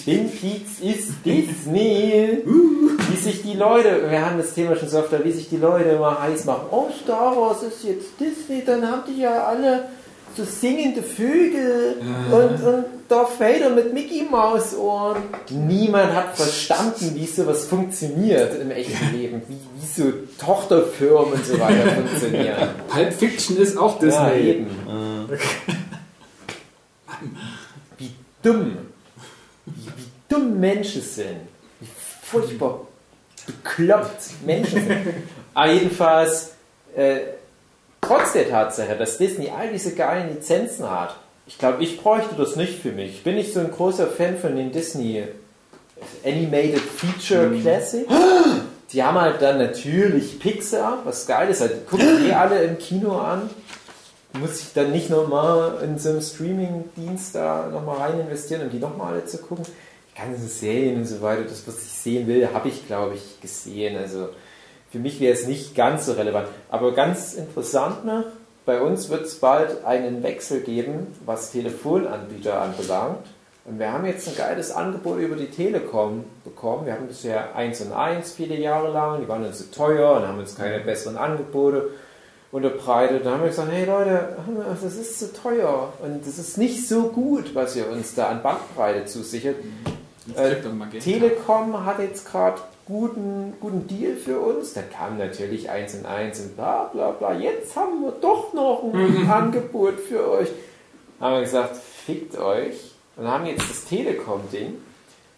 Twin 0.05 0.31
Peaks 0.31 0.81
ist 0.81 1.13
Disney. 1.25 2.43
Wie 2.45 3.17
sich 3.17 3.43
die 3.43 3.55
Leute, 3.55 4.11
wir 4.11 4.25
haben 4.25 4.39
das 4.39 4.55
Thema 4.55 4.75
schon 4.77 4.89
so 4.89 5.01
oft, 5.01 5.25
wie 5.25 5.33
sich 5.33 5.49
die 5.49 5.57
Leute 5.57 5.91
immer 5.91 6.21
heiß 6.21 6.45
machen. 6.47 6.67
Oh, 6.71 6.89
Star 7.03 7.37
Wars 7.37 7.63
ist 7.63 7.85
jetzt 7.85 8.19
Disney, 8.19 8.65
dann 8.65 8.89
haben 8.89 9.03
die 9.07 9.21
ja 9.21 9.45
alle 9.45 9.89
so 10.37 10.45
singende 10.45 11.03
Vögel 11.03 11.97
und, 12.31 12.63
und 12.65 12.85
Darth 13.09 13.39
Vader 13.39 13.71
mit 13.71 13.93
Mickey 13.93 14.23
Maus 14.29 14.75
Ohren. 14.77 15.23
Niemand 15.51 16.13
hat 16.15 16.37
verstanden, 16.37 17.13
wie 17.15 17.27
sowas 17.27 17.67
funktioniert 17.67 18.61
im 18.61 18.71
echten 18.71 19.13
Leben, 19.13 19.43
wie, 19.49 19.55
wie 19.55 19.87
so 19.87 20.13
Tochterfirmen 20.39 21.35
und 21.35 21.47
so 21.47 21.59
weiter 21.61 21.91
funktionieren. 21.91 22.69
Pulp 22.89 23.13
Fiction 23.13 23.57
ist 23.59 23.77
auch 23.77 23.99
Disney. 23.99 24.19
Ja, 24.19 24.35
eben. 24.35 24.67
Äh, 25.31 25.37
Wie 27.99 28.11
dumm. 28.43 28.77
Wie, 29.67 29.87
wie 29.97 30.09
dumm 30.29 30.59
Menschen 30.59 31.03
sind. 31.03 31.49
Wie 31.81 31.89
furchtbar 32.23 32.81
bekloppt 33.47 34.45
Menschen 34.45 34.87
sind. 34.87 35.07
Aber 35.55 35.73
jedenfalls, 35.73 36.53
äh, 36.97 37.19
trotz 38.07 38.33
der 38.33 38.49
Tatsache, 38.49 38.97
dass 38.97 39.19
Disney 39.19 39.51
all 39.51 39.71
diese 39.71 39.95
geilen 39.95 40.35
Lizenzen 40.35 40.91
hat, 40.91 41.17
ich 41.47 41.59
glaube, 41.59 41.83
ich 41.83 42.01
bräuchte 42.01 42.35
das 42.37 42.57
nicht 42.57 42.81
für 42.81 42.93
mich. 42.93 43.11
Ich 43.11 43.23
bin 43.23 43.35
nicht 43.35 43.53
so 43.53 43.61
ein 43.61 43.71
großer 43.71 44.07
Fan 44.07 44.39
von 44.39 44.57
den 44.57 44.73
Disney 44.73 45.25
Animated 46.25 46.81
Feature 46.81 47.51
Classic. 47.61 48.07
Die 48.93 49.03
haben 49.03 49.21
halt 49.21 49.43
dann 49.43 49.59
natürlich 49.59 50.39
Pixar, 50.39 50.99
was 51.05 51.27
geil 51.27 51.51
ist. 51.51 51.61
Halt, 51.61 51.73
die 51.73 51.85
gucken 51.85 52.29
eh 52.29 52.33
alle 52.35 52.63
im 52.63 52.79
Kino 52.79 53.19
an. 53.19 53.51
Muss 54.35 54.61
ich 54.61 54.73
dann 54.73 54.93
nicht 54.93 55.11
nochmal 55.11 55.79
in 55.83 55.99
so 55.99 56.11
einem 56.11 56.21
Streaming-Dienst 56.21 57.35
da 57.35 57.69
nochmal 57.73 57.97
rein 57.99 58.21
investieren, 58.21 58.63
um 58.63 58.71
die 58.71 58.79
nochmal 58.79 59.15
alle 59.15 59.25
zu 59.25 59.39
gucken. 59.39 59.65
Die 60.13 60.21
ganzen 60.21 60.49
Serien 60.49 60.97
und 60.97 61.07
so 61.07 61.21
weiter, 61.23 61.43
das, 61.43 61.67
was 61.67 61.83
ich 61.83 61.91
sehen 61.91 62.27
will, 62.29 62.49
habe 62.53 62.69
ich, 62.69 62.87
glaube 62.87 63.17
ich, 63.17 63.41
gesehen. 63.41 63.97
Also 63.97 64.29
für 64.95 65.01
mich 65.01 65.19
wäre 65.19 65.35
es 65.35 65.49
nicht 65.49 65.75
ganz 65.75 66.07
so 66.07 66.13
relevant. 66.13 66.47
Aber 66.69 66.93
ganz 66.93 67.35
interessant 67.35 68.05
noch, 68.05 68.23
bei 68.65 68.81
uns 68.81 69.11
wird 69.11 69.23
es 69.23 69.35
bald 69.35 69.85
einen 69.85 70.23
Wechsel 70.23 70.61
geben, 70.61 71.09
was 71.27 71.51
Telefonanbieter 71.51 72.63
anbelangt. 72.63 73.27
Und 73.65 73.81
wir 73.81 73.93
haben 73.93 74.07
jetzt 74.07 74.29
ein 74.29 74.37
geiles 74.37 74.71
Angebot 74.71 75.19
über 75.19 75.35
die 75.35 75.51
Telekom 75.51 76.23
bekommen. 76.45 76.87
Wir 76.87 76.93
hatten 76.93 77.09
bisher 77.09 77.57
1 77.57 77.81
und 77.81 77.93
1 77.93 78.35
viele 78.35 78.55
Jahre 78.55 78.93
lang. 78.93 79.21
Die 79.21 79.27
waren 79.27 79.45
uns 79.45 79.59
zu 79.59 79.71
teuer 79.73 80.13
und 80.13 80.29
haben 80.29 80.39
uns 80.39 80.55
keine 80.55 80.79
besseren 80.79 81.17
Angebote 81.17 81.91
unterbreitet. 82.53 83.27
Da 83.27 83.33
haben 83.33 83.41
wir 83.41 83.49
gesagt, 83.49 83.73
hey 83.73 83.87
Leute, 83.87 84.37
das 84.81 84.95
ist 84.95 85.19
zu 85.19 85.33
teuer 85.33 85.93
und 86.05 86.25
das 86.25 86.39
ist 86.39 86.57
nicht 86.57 86.87
so 86.87 87.09
gut, 87.09 87.53
was 87.57 87.75
ihr 87.75 87.91
uns 87.91 88.15
da 88.15 88.29
an 88.29 88.45
Bandbreite 88.45 89.07
zusichert. 89.07 89.57
Jetzt 90.27 90.39
Äh. 90.39 91.01
Telekom 91.01 91.85
hat 91.85 91.99
jetzt 91.99 92.31
gerade 92.31 92.61
guten, 92.87 93.55
guten 93.61 93.87
Deal 93.87 94.17
für 94.17 94.41
uns. 94.41 94.73
Da 94.75 94.83
kam 94.83 95.17
natürlich 95.19 95.71
eins 95.71 95.95
und 95.95 96.07
eins 96.07 96.41
und 96.41 96.57
bla 96.57 96.85
bla 96.93 97.13
bla. 97.13 97.33
Jetzt 97.35 97.77
haben 97.77 98.03
wir 98.03 98.13
doch 98.21 98.53
noch 98.53 98.83
ein 98.93 99.27
Angebot 99.31 100.01
für 100.01 100.29
euch. 100.31 100.49
Haben 101.21 101.35
wir 101.37 101.43
gesagt, 101.43 101.77
fickt 101.77 102.37
euch. 102.39 102.91
Und 103.17 103.29
haben 103.29 103.47
jetzt 103.47 103.71
das 103.71 103.85
Telekom-Ding 103.85 104.75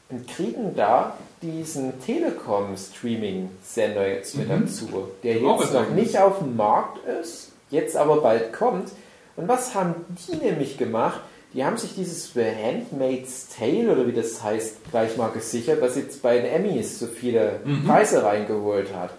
und 0.09 0.27
kriegen 0.29 0.75
da 0.75 1.15
diesen 1.43 2.01
Telekom-Streaming-Sender 2.01 4.09
jetzt 4.09 4.35
mit 4.37 4.49
Mhm. 4.49 4.63
dazu, 4.67 5.09
der 5.23 5.35
jetzt 5.37 5.73
noch 5.75 5.91
nicht 5.91 6.19
auf 6.19 6.39
dem 6.39 6.57
Markt 6.57 7.05
ist, 7.07 7.53
jetzt 7.71 7.97
aber 7.97 8.21
bald 8.23 8.53
kommt. 8.53 8.91
Und 9.37 9.47
was 9.49 9.75
haben 9.75 9.95
die 10.27 10.37
nämlich 10.37 10.79
gemacht? 10.79 11.21
Die 11.57 11.65
haben 11.65 11.79
sich 11.79 11.95
dieses 11.95 12.35
The 12.35 12.45
Handmaid's 12.63 13.47
Tale 13.59 13.91
oder 13.91 14.07
wie 14.07 14.13
das 14.13 14.43
heißt 14.43 14.91
gleich 14.91 15.17
mal 15.17 15.31
gesichert, 15.31 15.81
was 15.81 15.97
jetzt 15.97 16.21
bei 16.21 16.37
den 16.37 16.45
Emmys 16.45 16.99
so 16.99 17.07
viele 17.07 17.61
Mhm. 17.65 17.85
Preise 17.87 18.23
reingeholt 18.23 18.95
hat. 18.95 19.11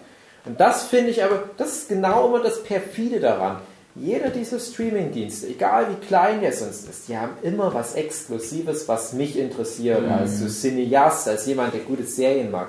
Und 0.44 0.60
das 0.60 0.84
finde 0.84 1.10
ich 1.10 1.22
aber, 1.24 1.42
das 1.56 1.70
ist 1.78 1.88
genau 1.88 2.28
immer 2.28 2.40
das 2.42 2.62
perfide 2.62 3.18
daran. 3.18 3.56
Jeder 3.96 4.30
dieser 4.30 4.60
Streaming-Dienste, 4.60 5.48
egal 5.48 5.88
wie 5.90 6.06
klein 6.06 6.40
der 6.40 6.52
sonst 6.52 6.88
ist, 6.88 7.08
die 7.08 7.18
haben 7.18 7.32
immer 7.42 7.74
was 7.74 7.94
Exklusives, 7.94 8.86
was 8.86 9.12
mich 9.12 9.36
interessiert, 9.36 10.02
Mhm. 10.02 10.12
als 10.12 10.38
so 10.38 10.46
Cineast, 10.46 11.26
als 11.26 11.44
jemand, 11.46 11.74
der 11.74 11.80
gute 11.80 12.04
Serien 12.04 12.52
mag. 12.52 12.68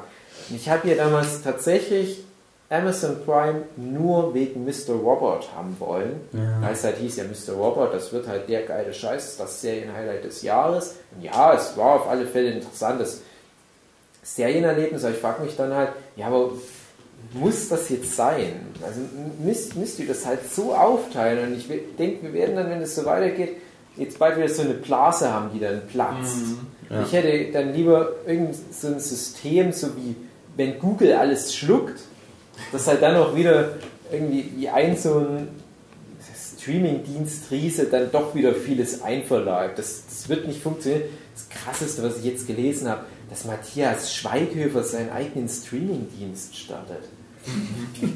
Und 0.49 0.55
ich 0.55 0.67
habe 0.67 0.87
hier 0.87 0.97
damals 0.97 1.43
tatsächlich 1.43 2.23
Amazon 2.69 3.17
Prime 3.25 3.63
nur 3.77 4.33
wegen 4.33 4.63
Mr. 4.63 4.93
Robot 4.93 5.49
haben 5.55 5.75
wollen. 5.79 6.21
Weil 6.31 6.73
es 6.73 6.83
halt 6.83 6.97
hieß, 6.97 7.17
ja, 7.17 7.23
Mr. 7.23 7.53
Robot, 7.53 7.93
das 7.93 8.13
wird 8.13 8.27
halt 8.27 8.47
der 8.47 8.63
geile 8.63 8.93
Scheiß, 8.93 9.37
das 9.37 9.61
Serienhighlight 9.61 10.23
des 10.23 10.43
Jahres. 10.43 10.95
Und 11.15 11.23
ja, 11.23 11.53
es 11.53 11.75
war 11.77 11.95
auf 11.95 12.07
alle 12.07 12.27
Fälle 12.27 12.49
ein 12.51 12.57
interessantes 12.57 13.21
Serienerlebnis, 14.21 15.03
aber 15.03 15.13
ich 15.13 15.19
frage 15.19 15.43
mich 15.43 15.55
dann 15.55 15.73
halt, 15.73 15.89
ja, 16.15 16.27
aber 16.27 16.51
muss 17.33 17.69
das 17.69 17.89
jetzt 17.89 18.15
sein? 18.15 18.67
Also 18.85 19.01
müsst, 19.43 19.75
müsst 19.75 19.99
ihr 19.99 20.07
das 20.07 20.25
halt 20.25 20.49
so 20.49 20.73
aufteilen? 20.73 21.51
Und 21.51 21.57
ich 21.57 21.67
denke, 21.97 22.23
wir 22.23 22.33
werden 22.33 22.55
dann, 22.55 22.69
wenn 22.69 22.81
es 22.81 22.95
so 22.95 23.05
weitergeht, 23.05 23.57
jetzt 23.97 24.19
bald 24.19 24.37
wieder 24.37 24.49
so 24.49 24.61
eine 24.61 24.75
Blase 24.75 25.31
haben, 25.31 25.49
die 25.53 25.59
dann 25.59 25.81
platzt. 25.87 26.37
Ja. 26.89 27.03
Ich 27.03 27.13
hätte 27.13 27.51
dann 27.51 27.73
lieber 27.73 28.13
irgend 28.25 28.55
so 28.71 28.87
ein 28.87 28.99
System, 28.99 29.71
so 29.71 29.87
wie 29.97 30.15
wenn 30.55 30.79
Google 30.79 31.13
alles 31.13 31.55
schluckt, 31.55 31.99
dass 32.71 32.87
halt 32.87 33.01
dann 33.01 33.15
auch 33.15 33.35
wieder 33.35 33.69
irgendwie 34.11 34.51
wie 34.55 34.69
ein 34.69 34.97
so 34.97 35.19
ein 35.19 35.47
Streaming-Dienst 36.59 37.51
Riese 37.51 37.85
dann 37.85 38.11
doch 38.11 38.35
wieder 38.35 38.53
vieles 38.53 39.01
einverleibt. 39.01 39.79
Das, 39.79 40.03
das 40.07 40.29
wird 40.29 40.47
nicht 40.47 40.61
funktionieren. 40.61 41.03
Das 41.33 41.47
Krasseste, 41.49 42.03
was 42.03 42.17
ich 42.17 42.25
jetzt 42.25 42.47
gelesen 42.47 42.89
habe, 42.89 43.05
dass 43.29 43.45
Matthias 43.45 44.13
Schweighöfer 44.13 44.83
seinen 44.83 45.11
eigenen 45.11 45.47
Streaming-Dienst 45.47 46.57
startet. 46.57 47.03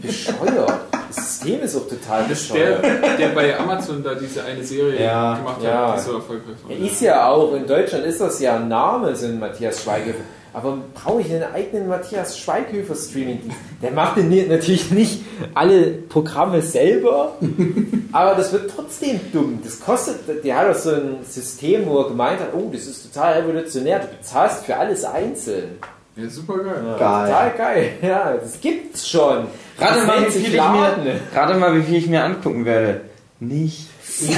Bescheuert. 0.02 0.82
Das 1.08 1.16
System 1.16 1.62
ist 1.62 1.76
auch 1.76 1.88
total 1.88 2.26
bescheuert. 2.26 2.84
der, 2.84 3.18
der 3.18 3.28
bei 3.30 3.58
Amazon 3.58 4.04
da 4.04 4.16
diese 4.16 4.44
eine 4.44 4.64
Serie 4.64 5.02
Ja, 5.02 5.36
gemacht 5.38 5.58
hat, 5.58 5.64
ja. 5.64 5.96
die 5.96 6.02
so 6.02 6.16
erfolgreich 6.16 6.56
war. 6.64 6.72
Er 6.72 6.80
ist 6.80 7.02
ja 7.02 7.30
auch, 7.30 7.54
in 7.54 7.66
Deutschland 7.66 8.06
ist 8.06 8.20
das 8.20 8.40
ja 8.40 8.58
ein 8.58 8.68
Name, 8.68 9.16
so 9.16 9.28
ein 9.28 9.40
Matthias 9.40 9.84
Schweighöfer. 9.84 10.20
Aber 10.54 10.78
brauche 10.94 11.22
ich 11.22 11.34
einen 11.34 11.44
eigenen 11.52 11.88
Matthias 11.88 12.38
Schweighöfer 12.38 12.94
Streaming-Dienst? 12.94 13.58
Der 13.82 13.92
macht 13.92 14.18
natürlich 14.18 14.92
nicht 14.92 15.24
alle 15.56 15.88
Programme 15.88 16.62
selber, 16.62 17.36
aber 18.12 18.36
das 18.36 18.54
wird 18.54 18.72
trotzdem 18.74 19.20
dumm. 19.32 19.60
Das 19.64 19.80
kostet, 19.80 20.44
der 20.46 20.56
hat 20.56 20.70
doch 20.70 20.80
so 20.80 20.92
ein 20.92 21.18
System, 21.28 21.88
wo 21.88 22.02
er 22.02 22.10
gemeint 22.10 22.40
hat, 22.40 22.54
oh, 22.54 22.70
das 22.72 22.86
ist 22.86 23.12
total 23.12 23.42
revolutionär, 23.42 24.00
du 24.00 24.08
bezahlst 24.08 24.66
für 24.66 24.78
alles 24.78 25.04
einzeln. 25.04 25.80
Ja, 26.16 26.30
super 26.30 26.60
geil. 26.60 26.84
Ja, 26.86 26.98
Geil. 26.98 27.26
Total 27.26 27.52
geil, 27.58 27.90
ja, 28.04 28.34
das 28.40 28.62
gibt's 28.62 29.10
schon. 29.10 29.48
Rate 29.80 30.00
Das 30.00 30.06
mal, 30.06 30.28
wie 30.28 30.32
viel 30.32 30.46
ich 30.46 30.52
mir, 30.52 31.20
rate 31.34 31.58
mal, 31.58 31.76
wie 31.76 31.82
viel 31.82 31.96
ich 31.96 32.08
mir 32.08 32.24
angucken 32.24 32.66
werde. 32.66 33.02
Nicht. 33.40 33.88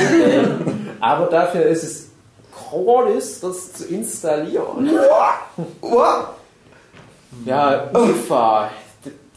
Aber 1.01 1.25
dafür 1.25 1.63
ist 1.63 1.83
es 1.83 2.09
gratis, 2.83 3.39
das 3.39 3.73
zu 3.73 3.85
installieren. 3.85 4.89
Ja, 7.45 7.89
UFA. 7.93 8.69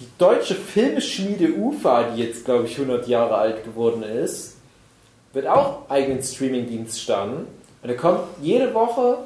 Die 0.00 0.06
deutsche 0.16 0.54
Filmschmiede 0.54 1.52
UFA, 1.58 2.04
die 2.14 2.22
jetzt, 2.22 2.44
glaube 2.44 2.64
ich, 2.66 2.78
100 2.78 3.06
Jahre 3.08 3.34
alt 3.36 3.64
geworden 3.64 4.02
ist, 4.02 4.54
wird 5.32 5.46
auch 5.48 5.88
eigenen 5.88 6.22
Streamingdienst 6.22 7.00
starten. 7.00 7.46
Und 7.82 7.88
da 7.88 7.94
kommt 7.94 8.20
jede 8.40 8.72
Woche 8.74 9.18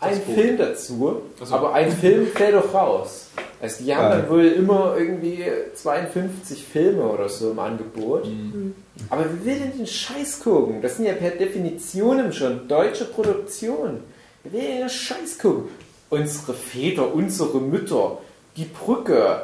ein. 0.00 0.20
Film 0.20 0.58
dazu, 0.58 1.22
Also- 1.40 1.54
aber 1.54 1.72
ein 1.74 1.90
Film 1.92 2.26
fällt 2.26 2.54
doch 2.54 2.74
raus. 2.74 3.28
Also 3.60 3.84
die 3.84 3.94
haben 3.94 4.10
Ja. 4.10 4.16
dann 4.18 4.30
wohl 4.30 4.44
immer 4.46 4.94
irgendwie 4.98 5.44
52 5.74 6.62
Filme 6.64 7.02
oder 7.04 7.28
so 7.28 7.50
im 7.52 7.58
Angebot. 7.58 8.26
Mhm. 8.26 8.74
Aber 9.08 9.24
wer 9.24 9.44
will 9.54 9.60
denn 9.60 9.78
den 9.78 9.86
Scheiß 9.86 10.40
gucken? 10.40 10.82
Das 10.82 10.96
sind 10.96 11.06
ja 11.06 11.14
per 11.14 11.30
Definition 11.30 12.32
schon 12.32 12.68
deutsche 12.68 13.06
Produktionen. 13.06 14.00
Wer 14.44 14.52
will 14.52 14.60
denn 14.68 14.78
den 14.80 14.88
Scheiß 14.90 15.38
gucken? 15.38 15.64
Unsere 16.10 16.54
Väter, 16.54 17.12
unsere 17.14 17.58
Mütter, 17.60 18.18
die 18.56 18.66
Brücke, 18.66 19.42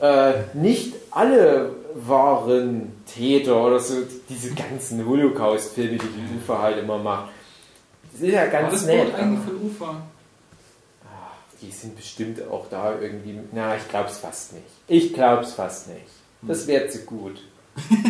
äh, 0.00 0.32
nicht 0.54 0.94
alle 1.10 1.70
waren 1.94 2.92
Täter 3.12 3.66
oder 3.66 3.80
so, 3.80 3.96
diese 4.28 4.54
ganzen 4.54 5.04
Holocaust-Filme, 5.06 5.98
die 5.98 5.98
die 5.98 6.36
Ufer 6.38 6.62
halt 6.62 6.78
immer 6.78 6.98
macht. 6.98 7.30
Die 8.14 8.18
sind 8.18 8.30
ja 8.32 8.46
ganz 8.46 8.72
das 8.72 8.86
nett. 8.86 9.14
Eigentlich 9.14 9.40
von 9.44 9.56
Ufa? 9.70 10.02
Die 11.62 11.70
sind 11.70 11.96
bestimmt 11.96 12.40
auch 12.50 12.66
da 12.70 12.94
irgendwie. 13.00 13.38
Na, 13.52 13.76
ich 13.76 13.88
glaub's 13.88 14.18
fast 14.18 14.52
nicht. 14.54 14.64
Ich 14.88 15.12
glaub's 15.12 15.52
fast 15.52 15.88
nicht. 15.88 16.06
Das 16.42 16.66
wäre 16.66 16.88
zu 16.88 17.00
gut. 17.00 17.42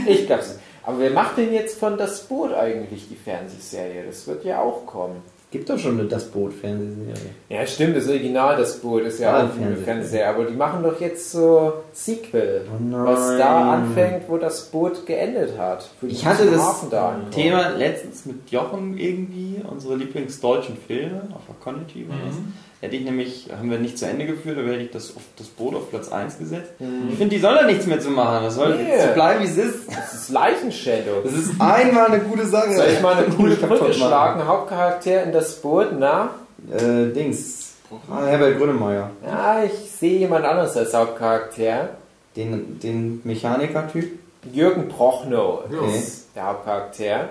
Ich 0.07 0.26
glaub's 0.26 0.48
nicht. 0.48 0.61
Aber 0.82 0.98
wer 1.01 1.11
macht 1.11 1.36
denn 1.36 1.53
jetzt 1.53 1.78
von 1.78 1.98
Das 1.98 2.22
Boot 2.22 2.53
eigentlich 2.55 3.09
die 3.09 3.16
Fernsehserie? 3.16 4.05
Das 4.07 4.26
wird 4.26 4.44
ja 4.44 4.61
auch 4.61 4.86
kommen. 4.86 5.16
Gibt 5.51 5.68
doch 5.68 5.78
schon 5.78 5.98
eine 5.98 6.09
Das 6.09 6.30
Boot 6.30 6.53
Fernsehserie. 6.55 7.30
Ja, 7.48 7.66
stimmt, 7.66 7.96
das 7.96 8.07
Original 8.09 8.57
Das 8.57 8.78
Boot 8.78 9.03
ist 9.03 9.18
ja 9.18 9.32
Ah, 9.36 9.46
auch 9.46 9.61
eine 9.61 9.76
Fernsehserie. 9.76 10.28
Aber 10.28 10.44
die 10.44 10.55
machen 10.55 10.82
doch 10.84 11.01
jetzt 11.01 11.32
so 11.32 11.72
Sequel. 11.92 12.66
Oh 12.72 13.05
was 13.05 13.36
da 13.36 13.72
anfängt, 13.74 14.28
wo 14.28 14.38
das 14.38 14.66
Boot 14.66 15.05
geendet 15.07 15.59
hat. 15.59 15.90
Ich 16.03 16.24
hatte 16.24 16.48
das 16.51 16.88
da. 16.88 17.20
Thema 17.32 17.70
letztens 17.70 18.26
mit 18.26 18.48
Jochen 18.51 18.96
irgendwie, 18.96 19.61
unsere 19.68 19.96
Lieblingsdeutschen 19.96 20.76
Filme, 20.86 21.22
auf 21.34 21.42
Aconity 21.51 22.09
war 22.09 22.16
das. 22.26 22.36
Mhm. 22.36 22.53
Hätte 22.81 22.97
ich 22.97 23.05
nämlich, 23.05 23.49
haben 23.57 23.70
wir 23.70 23.78
nicht 23.78 23.99
zu 23.99 24.07
Ende 24.07 24.24
geführt, 24.24 24.57
aber 24.59 24.68
hätte 24.68 24.85
ich 24.85 24.91
das, 24.91 25.14
auf, 25.14 25.22
das 25.37 25.49
Boot 25.49 25.74
auf 25.74 25.91
Platz 25.91 26.11
1 26.11 26.39
gesetzt. 26.39 26.72
Mhm. 26.78 27.09
Ich 27.11 27.18
finde, 27.18 27.35
die 27.37 27.41
soll 27.43 27.55
da 27.55 27.64
nichts 27.66 27.87
mehr 27.87 28.01
zu 28.01 28.09
machen. 28.11 28.43
Das 28.45 28.55
soll 28.55 28.74
Nee. 28.76 29.07
so 29.07 29.12
bleiben, 29.12 29.41
wie 29.45 29.49
es 29.49 29.57
ist. 29.59 29.89
Das 29.95 30.14
ist 30.14 30.28
Leichenshadow. 30.31 31.20
Das 31.22 31.35
ist 31.35 31.61
einmal 31.61 32.07
eine 32.07 32.20
gute 32.20 32.47
Sache. 32.47 32.72
Soll 32.74 32.89
ich 32.89 33.03
mal 33.03 33.16
eine 33.22 33.26
coole 33.37 33.57
Brücke 33.57 33.93
schlagen? 33.93 34.47
Hauptcharakter 34.47 35.24
in 35.24 35.33
das 35.33 35.57
Boot, 35.61 35.89
na? 35.99 36.31
Äh, 36.72 37.12
Dings. 37.12 37.72
Ah, 38.11 38.24
Herbert 38.24 38.57
Grönemeyer. 38.57 39.11
Ja, 39.26 39.62
ich 39.64 39.72
sehe 39.91 40.18
jemand 40.20 40.45
anderes 40.47 40.74
als 40.76 40.95
Hauptcharakter. 40.95 41.91
Den, 42.37 42.78
den 42.81 43.20
Mechaniker-Typ. 43.24 44.18
Jürgen 44.53 44.89
Prochnow 44.89 45.64
Ja. 45.70 45.95
ist 45.95 46.28
der 46.35 46.47
Hauptcharakter. 46.47 47.28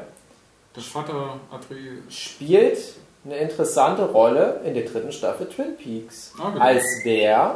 Das 0.75 0.83
Vater 0.85 1.37
Atri. 1.51 1.77
Spielt 2.09 2.77
eine 3.31 3.37
interessante 3.41 4.03
Rolle 4.05 4.61
in 4.65 4.73
der 4.73 4.83
dritten 4.83 5.11
Staffel 5.11 5.47
Twin 5.47 5.75
Peaks. 5.77 6.33
Ah, 6.39 6.49
genau. 6.51 6.63
Als 6.65 6.83
der, 7.05 7.55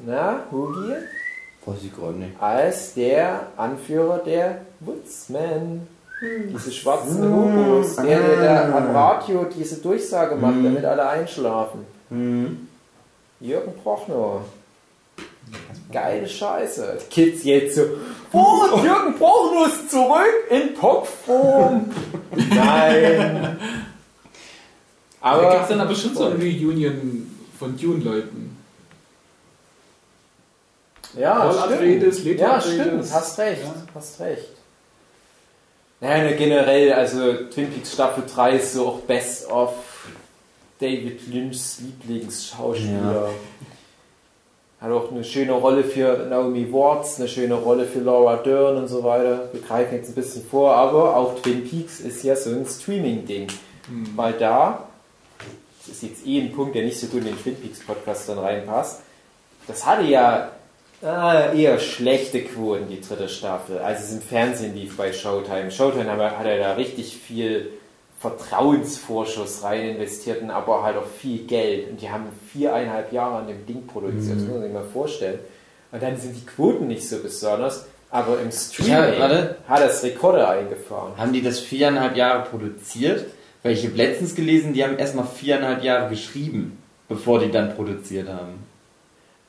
na, 0.00 0.40
Hugi, 0.52 0.92
Weiß 1.64 1.78
ich 1.82 1.94
gerade 1.94 2.14
nicht. 2.18 2.40
als 2.40 2.94
der 2.94 3.48
Anführer 3.56 4.18
der 4.18 4.58
Woodsmen. 4.80 5.88
Diese 6.50 6.72
schwarzen 6.72 7.22
Hubos, 7.30 7.96
der, 7.96 8.18
der, 8.20 8.40
der 8.40 8.74
am 8.74 8.94
Radio 8.96 9.44
diese 9.44 9.76
Durchsage 9.76 10.34
macht, 10.36 10.54
Mhm. 10.56 10.64
damit 10.64 10.84
alle 10.86 11.06
einschlafen. 11.08 11.84
Mhm. 12.08 12.68
Jürgen 13.40 13.74
Prochnow. 13.82 14.40
Geile 15.92 16.26
Scheiße. 16.26 16.98
Die 17.02 17.14
Kids 17.14 17.44
jetzt 17.44 17.76
so, 17.76 17.82
oh, 18.32 18.78
Jürgen 18.82 19.14
Prochnow 19.18 19.66
ist 19.66 19.90
zurück 19.90 20.50
in 20.50 20.74
Topform. 20.74 21.90
Nein. 22.34 23.58
Aber 25.20 25.42
da 25.42 25.50
gibt 25.50 25.62
es 25.62 25.68
dann 25.68 25.80
aber 25.80 25.94
schon 25.94 26.14
so 26.14 26.24
eine 26.26 26.34
Reunion 26.36 27.26
von 27.58 27.76
Dune-Leuten. 27.76 28.56
ja, 31.18 31.34
Paul 31.40 31.52
stimmt. 31.52 31.72
Atreides, 31.72 32.24
Leto 32.24 32.42
ja, 32.42 32.56
Atreides. 32.56 32.74
stimmt, 32.86 33.12
hast 33.12 33.38
recht, 33.38 33.62
Ja. 33.62 33.74
hast 33.94 34.20
recht. 34.20 34.48
Naja, 36.00 36.24
ne, 36.24 36.36
generell, 36.36 36.92
also 36.92 37.32
Twin 37.50 37.70
Peaks 37.70 37.94
Staffel 37.94 38.24
3 38.32 38.56
ist 38.56 38.74
so 38.74 38.86
auch 38.86 39.00
Best 39.00 39.50
of 39.50 39.72
David 40.78 41.26
Lynchs 41.32 41.80
Lieblingsschauspieler. 41.80 43.30
Hat 44.78 44.90
auch 44.92 45.10
eine 45.10 45.24
schöne 45.24 45.52
Rolle 45.52 45.82
für 45.84 46.26
Naomi 46.28 46.70
Watts, 46.70 47.18
eine 47.18 47.28
schöne 47.28 47.54
Rolle 47.54 47.86
für 47.86 48.00
Laura 48.00 48.36
Dern 48.36 48.76
und 48.76 48.88
so 48.88 49.02
weiter. 49.02 49.48
Wir 49.52 49.62
greifen 49.62 49.94
jetzt 49.94 50.08
ein 50.10 50.14
bisschen 50.14 50.44
vor, 50.46 50.74
aber 50.76 51.16
auch 51.16 51.40
Twin 51.40 51.66
Peaks 51.66 52.00
ist 52.00 52.22
ja 52.22 52.36
so 52.36 52.50
ein 52.50 52.66
Streaming-Ding. 52.66 53.48
Hm. 53.88 54.06
Weil 54.16 54.34
da, 54.34 54.85
das 55.86 55.96
ist 55.96 56.02
jetzt 56.02 56.26
eh 56.26 56.40
ein 56.40 56.52
Punkt, 56.52 56.74
der 56.74 56.84
nicht 56.84 56.98
so 56.98 57.06
gut 57.06 57.20
in 57.20 57.26
den 57.26 57.38
Twin 57.38 57.56
Peaks 57.56 57.80
Podcast 57.80 58.28
dann 58.28 58.38
reinpasst, 58.38 59.02
das 59.66 59.84
hatte 59.86 60.04
ja 60.04 60.52
äh, 61.02 61.60
eher 61.60 61.78
schlechte 61.78 62.42
Quoten, 62.42 62.88
die 62.88 63.00
dritte 63.00 63.28
Staffel, 63.28 63.78
als 63.78 64.04
es 64.04 64.12
im 64.12 64.22
Fernsehen 64.22 64.74
lief 64.74 64.96
bei 64.96 65.12
Showtime. 65.12 65.70
Showtime 65.70 66.16
hat, 66.16 66.46
er 66.46 66.58
da 66.58 66.72
richtig 66.74 67.16
viel 67.16 67.70
Vertrauensvorschuss 68.20 69.62
rein 69.62 69.90
investiert, 69.90 70.42
und 70.42 70.50
aber 70.50 70.82
halt 70.82 70.96
auch 70.96 71.06
viel 71.06 71.46
Geld. 71.46 71.90
Und 71.90 72.00
die 72.00 72.10
haben 72.10 72.26
viereinhalb 72.52 73.12
Jahre 73.12 73.36
an 73.36 73.46
dem 73.46 73.66
Ding 73.66 73.86
produziert, 73.86 74.36
das 74.36 74.44
muss 74.44 74.54
man 74.54 74.62
sich 74.62 74.72
mal 74.72 74.84
vorstellen. 74.84 75.38
Und 75.92 76.02
dann 76.02 76.16
sind 76.16 76.34
die 76.34 76.46
Quoten 76.46 76.88
nicht 76.88 77.06
so 77.08 77.18
besonders, 77.18 77.86
aber 78.10 78.40
im 78.40 78.50
Streaming 78.50 79.18
Ja, 79.18 79.56
hat 79.68 79.82
das 79.82 80.02
Rekorde 80.02 80.48
eingefahren. 80.48 81.12
Haben 81.16 81.32
die 81.32 81.42
das 81.42 81.58
viereinhalb 81.58 82.16
Jahre 82.16 82.48
produziert? 82.48 83.26
Weil 83.66 83.74
ich 83.74 83.84
habe 83.84 83.96
letztens 83.96 84.34
gelesen, 84.36 84.72
die 84.74 84.84
haben 84.84 84.96
erstmal 84.96 85.26
viereinhalb 85.26 85.82
Jahre 85.82 86.08
geschrieben, 86.08 86.78
bevor 87.08 87.40
die 87.40 87.50
dann 87.50 87.74
produziert 87.74 88.28
haben. 88.28 88.64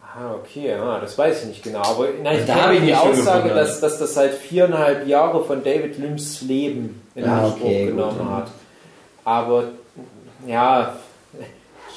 Ah, 0.02 0.34
okay, 0.34 0.70
ja, 0.70 1.00
das 1.00 1.16
weiß 1.16 1.44
ich 1.44 1.50
nicht 1.50 1.64
genau. 1.64 1.82
Aber 1.84 2.08
nein, 2.24 2.40
ich 2.40 2.46
Da 2.48 2.56
habe 2.56 2.76
ich 2.78 2.82
die 2.86 2.96
Aussage, 2.96 3.50
dass, 3.50 3.80
dass 3.80 4.00
das 4.00 4.16
seit 4.16 4.34
viereinhalb 4.34 5.08
Jahre 5.08 5.44
von 5.44 5.64
David 5.64 6.00
Lynchs 6.00 6.42
Leben 6.42 7.00
in 7.14 7.26
Ah, 7.26 7.44
Anspruch 7.46 7.68
okay, 7.68 7.86
gut, 7.86 7.96
genommen 7.96 8.18
dann. 8.18 8.36
hat. 8.38 8.48
Aber 9.24 9.64
ja, 10.48 10.96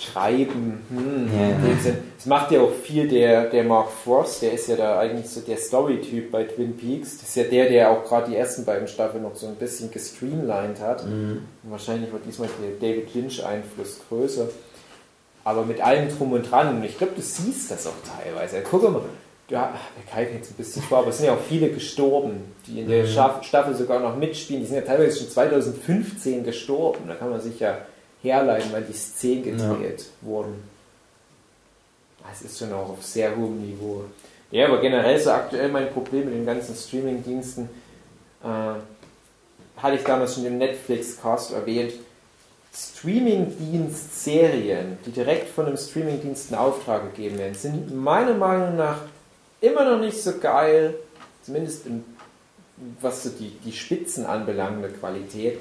schreiben, 0.01 0.80
hm, 0.88 1.28
Ja, 1.38 1.94
das 2.16 2.26
macht 2.26 2.51
ja 2.51 2.61
auch 2.61 2.72
viel 2.72 3.09
der, 3.09 3.44
der 3.51 3.64
Mark 3.64 3.88
Frost, 3.90 4.42
der 4.42 4.53
ist 4.53 4.68
ja 4.68 4.76
da 4.76 4.98
eigentlich 4.98 5.28
so 5.28 5.40
der 5.40 5.57
Story-Typ 5.57 6.30
bei 6.30 6.44
Twin 6.44 6.76
Peaks. 6.76 7.18
Das 7.18 7.28
ist 7.28 7.36
ja 7.36 7.44
der, 7.44 7.68
der 7.68 7.90
auch 7.90 8.05
gerade 8.05 8.30
die 8.30 8.36
ersten 8.36 8.64
beiden 8.64 8.88
Staffeln 8.88 9.22
noch 9.22 9.36
so 9.36 9.46
ein 9.46 9.57
bisschen 9.57 9.90
gestreamlined 9.90 10.80
hat. 10.80 11.07
Mhm. 11.07 11.42
Wahrscheinlich 11.64 12.12
wird 12.12 12.24
diesmal 12.26 12.48
der 12.62 12.88
David 12.90 13.14
Lynch-Einfluss 13.14 14.01
größer. 14.09 14.48
Aber 15.44 15.64
mit 15.64 15.80
allem 15.80 16.09
drum 16.14 16.32
und 16.32 16.51
dran, 16.51 16.76
und 16.76 16.84
ich 16.84 16.98
glaube, 16.98 17.14
du 17.16 17.22
siehst 17.22 17.70
das 17.70 17.86
auch 17.86 17.92
teilweise. 18.22 18.62
Guck 18.70 18.82
mal, 18.90 19.01
ja, 19.48 19.72
wir 19.96 20.12
greifen 20.12 20.36
jetzt 20.36 20.51
ein 20.53 20.55
bisschen 20.55 20.82
vor, 20.82 20.98
aber 20.98 21.09
es 21.09 21.16
sind 21.16 21.26
ja 21.26 21.32
auch 21.32 21.40
viele 21.48 21.70
gestorben, 21.70 22.42
die 22.66 22.80
in 22.80 22.88
der 22.88 23.07
Schaff- 23.07 23.42
Staffel 23.42 23.74
sogar 23.74 23.98
noch 24.01 24.16
mitspielen. 24.16 24.62
Die 24.62 24.66
sind 24.68 24.76
ja 24.76 24.82
teilweise 24.82 25.18
schon 25.18 25.30
2015 25.30 26.44
gestorben. 26.44 27.05
Da 27.09 27.14
kann 27.14 27.30
man 27.30 27.40
sich 27.40 27.59
ja 27.59 27.78
herleiten, 28.22 28.72
weil 28.72 28.82
die 28.82 28.92
Szenen 28.92 29.44
gedreht 29.44 30.06
wurden. 30.20 30.62
Es 32.32 32.42
ist 32.42 32.58
schon 32.58 32.72
auch 32.72 32.90
auf 32.90 33.02
sehr 33.02 33.34
hohem 33.34 33.60
Niveau. 33.60 34.04
Ja, 34.50 34.66
aber 34.66 34.80
generell 34.80 35.18
so 35.18 35.30
aktuell 35.30 35.68
mein 35.68 35.90
Problem 35.90 36.26
mit 36.26 36.34
den 36.34 36.46
ganzen 36.46 36.74
Streaming-Diensten, 36.74 37.68
äh, 38.42 38.74
hatte 39.76 39.96
ich 39.96 40.04
damals 40.04 40.34
schon 40.34 40.46
im 40.46 40.58
Netflix-Cast 40.58 41.52
erwähnt, 41.52 41.92
Streaming-Dienst-Serien, 42.74 44.98
die 45.04 45.10
direkt 45.10 45.48
von 45.48 45.66
einem 45.66 45.76
Streaming-Dienst 45.76 46.50
in 46.50 46.56
Auftrag 46.56 47.14
gegeben 47.14 47.38
werden, 47.38 47.54
sind 47.54 47.94
meiner 47.94 48.34
Meinung 48.34 48.76
nach 48.76 49.02
immer 49.60 49.84
noch 49.84 50.00
nicht 50.00 50.22
so 50.22 50.38
geil, 50.38 50.94
zumindest 51.42 51.86
im, 51.86 52.04
was 53.00 53.24
so 53.24 53.30
die, 53.30 53.50
die 53.64 53.72
Spitzen 53.72 54.26
anbelangende 54.26 54.90
Qualität, 54.90 55.58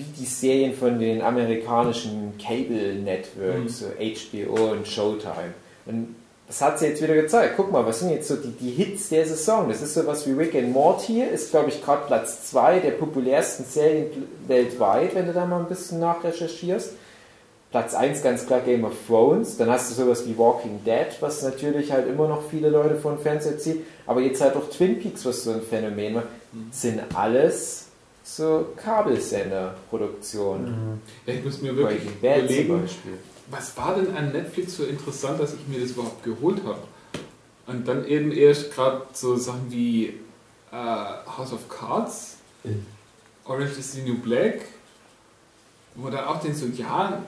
wie 0.00 0.20
die 0.22 0.26
Serien 0.26 0.74
von 0.74 0.98
den 0.98 1.20
amerikanischen 1.20 2.32
Cable-Networks, 2.38 3.80
so 3.80 3.86
HBO 3.86 4.72
und 4.72 4.88
Showtime. 4.88 5.54
Und 5.84 6.16
das 6.46 6.62
hat 6.62 6.78
sie 6.78 6.86
jetzt 6.86 7.02
wieder 7.02 7.14
gezeigt. 7.14 7.54
Guck 7.56 7.70
mal, 7.70 7.84
was 7.84 8.00
sind 8.00 8.10
jetzt 8.10 8.28
so 8.28 8.36
die, 8.36 8.50
die 8.50 8.70
Hits 8.70 9.10
der 9.10 9.26
Saison? 9.26 9.68
Das 9.68 9.82
ist 9.82 9.94
sowas 9.94 10.26
wie 10.26 10.32
Rick 10.32 10.54
and 10.54 10.72
Morty, 10.72 11.22
ist 11.22 11.50
glaube 11.50 11.68
ich 11.68 11.84
gerade 11.84 12.06
Platz 12.06 12.48
2 12.50 12.80
der 12.80 12.92
populärsten 12.92 13.64
Serien 13.64 14.06
weltweit, 14.48 15.14
wenn 15.14 15.26
du 15.26 15.32
da 15.32 15.44
mal 15.44 15.60
ein 15.60 15.68
bisschen 15.68 16.00
nachrecherchierst. 16.00 16.92
Platz 17.70 17.94
1 17.94 18.22
ganz 18.22 18.46
klar 18.46 18.60
Game 18.60 18.84
of 18.84 18.94
Thrones, 19.06 19.56
dann 19.58 19.70
hast 19.70 19.90
du 19.90 19.94
sowas 19.94 20.26
wie 20.26 20.36
Walking 20.36 20.80
Dead, 20.84 21.06
was 21.20 21.42
natürlich 21.42 21.92
halt 21.92 22.08
immer 22.08 22.26
noch 22.26 22.42
viele 22.50 22.68
Leute 22.68 22.96
von 22.96 23.18
Fernseher 23.18 23.58
zieht, 23.58 23.84
aber 24.08 24.20
jetzt 24.20 24.40
halt 24.40 24.56
auch 24.56 24.68
Twin 24.70 24.98
Peaks, 24.98 25.24
was 25.24 25.44
so 25.44 25.52
ein 25.52 25.62
Phänomen 25.62 26.16
war, 26.16 26.24
sind 26.72 27.00
alles 27.14 27.89
so 28.36 28.68
Kabelsender-Produktionen. 28.76 31.00
Ja, 31.26 31.34
ich 31.34 31.44
muss 31.44 31.60
mir 31.60 31.76
wirklich 31.76 32.02
überlegen, 32.04 32.88
was 33.50 33.76
war 33.76 33.96
denn 33.96 34.16
an 34.16 34.30
Netflix 34.32 34.76
so 34.76 34.84
interessant, 34.84 35.40
dass 35.40 35.54
ich 35.54 35.66
mir 35.66 35.80
das 35.80 35.90
überhaupt 35.90 36.22
geholt 36.22 36.62
habe? 36.64 36.78
Und 37.66 37.86
dann 37.86 38.06
eben 38.06 38.32
erst 38.32 38.74
gerade 38.74 39.02
so 39.12 39.36
Sachen 39.36 39.70
wie 39.70 40.14
äh, 40.72 41.06
House 41.36 41.52
of 41.52 41.68
Cards, 41.68 42.38
Orange 43.44 43.78
is 43.78 43.92
the 43.92 44.02
New 44.02 44.18
Black, 44.18 44.62
wo 45.94 46.10
dann 46.10 46.24
auch 46.24 46.40
den 46.40 46.54
so, 46.54 46.66
ja, 46.66 47.22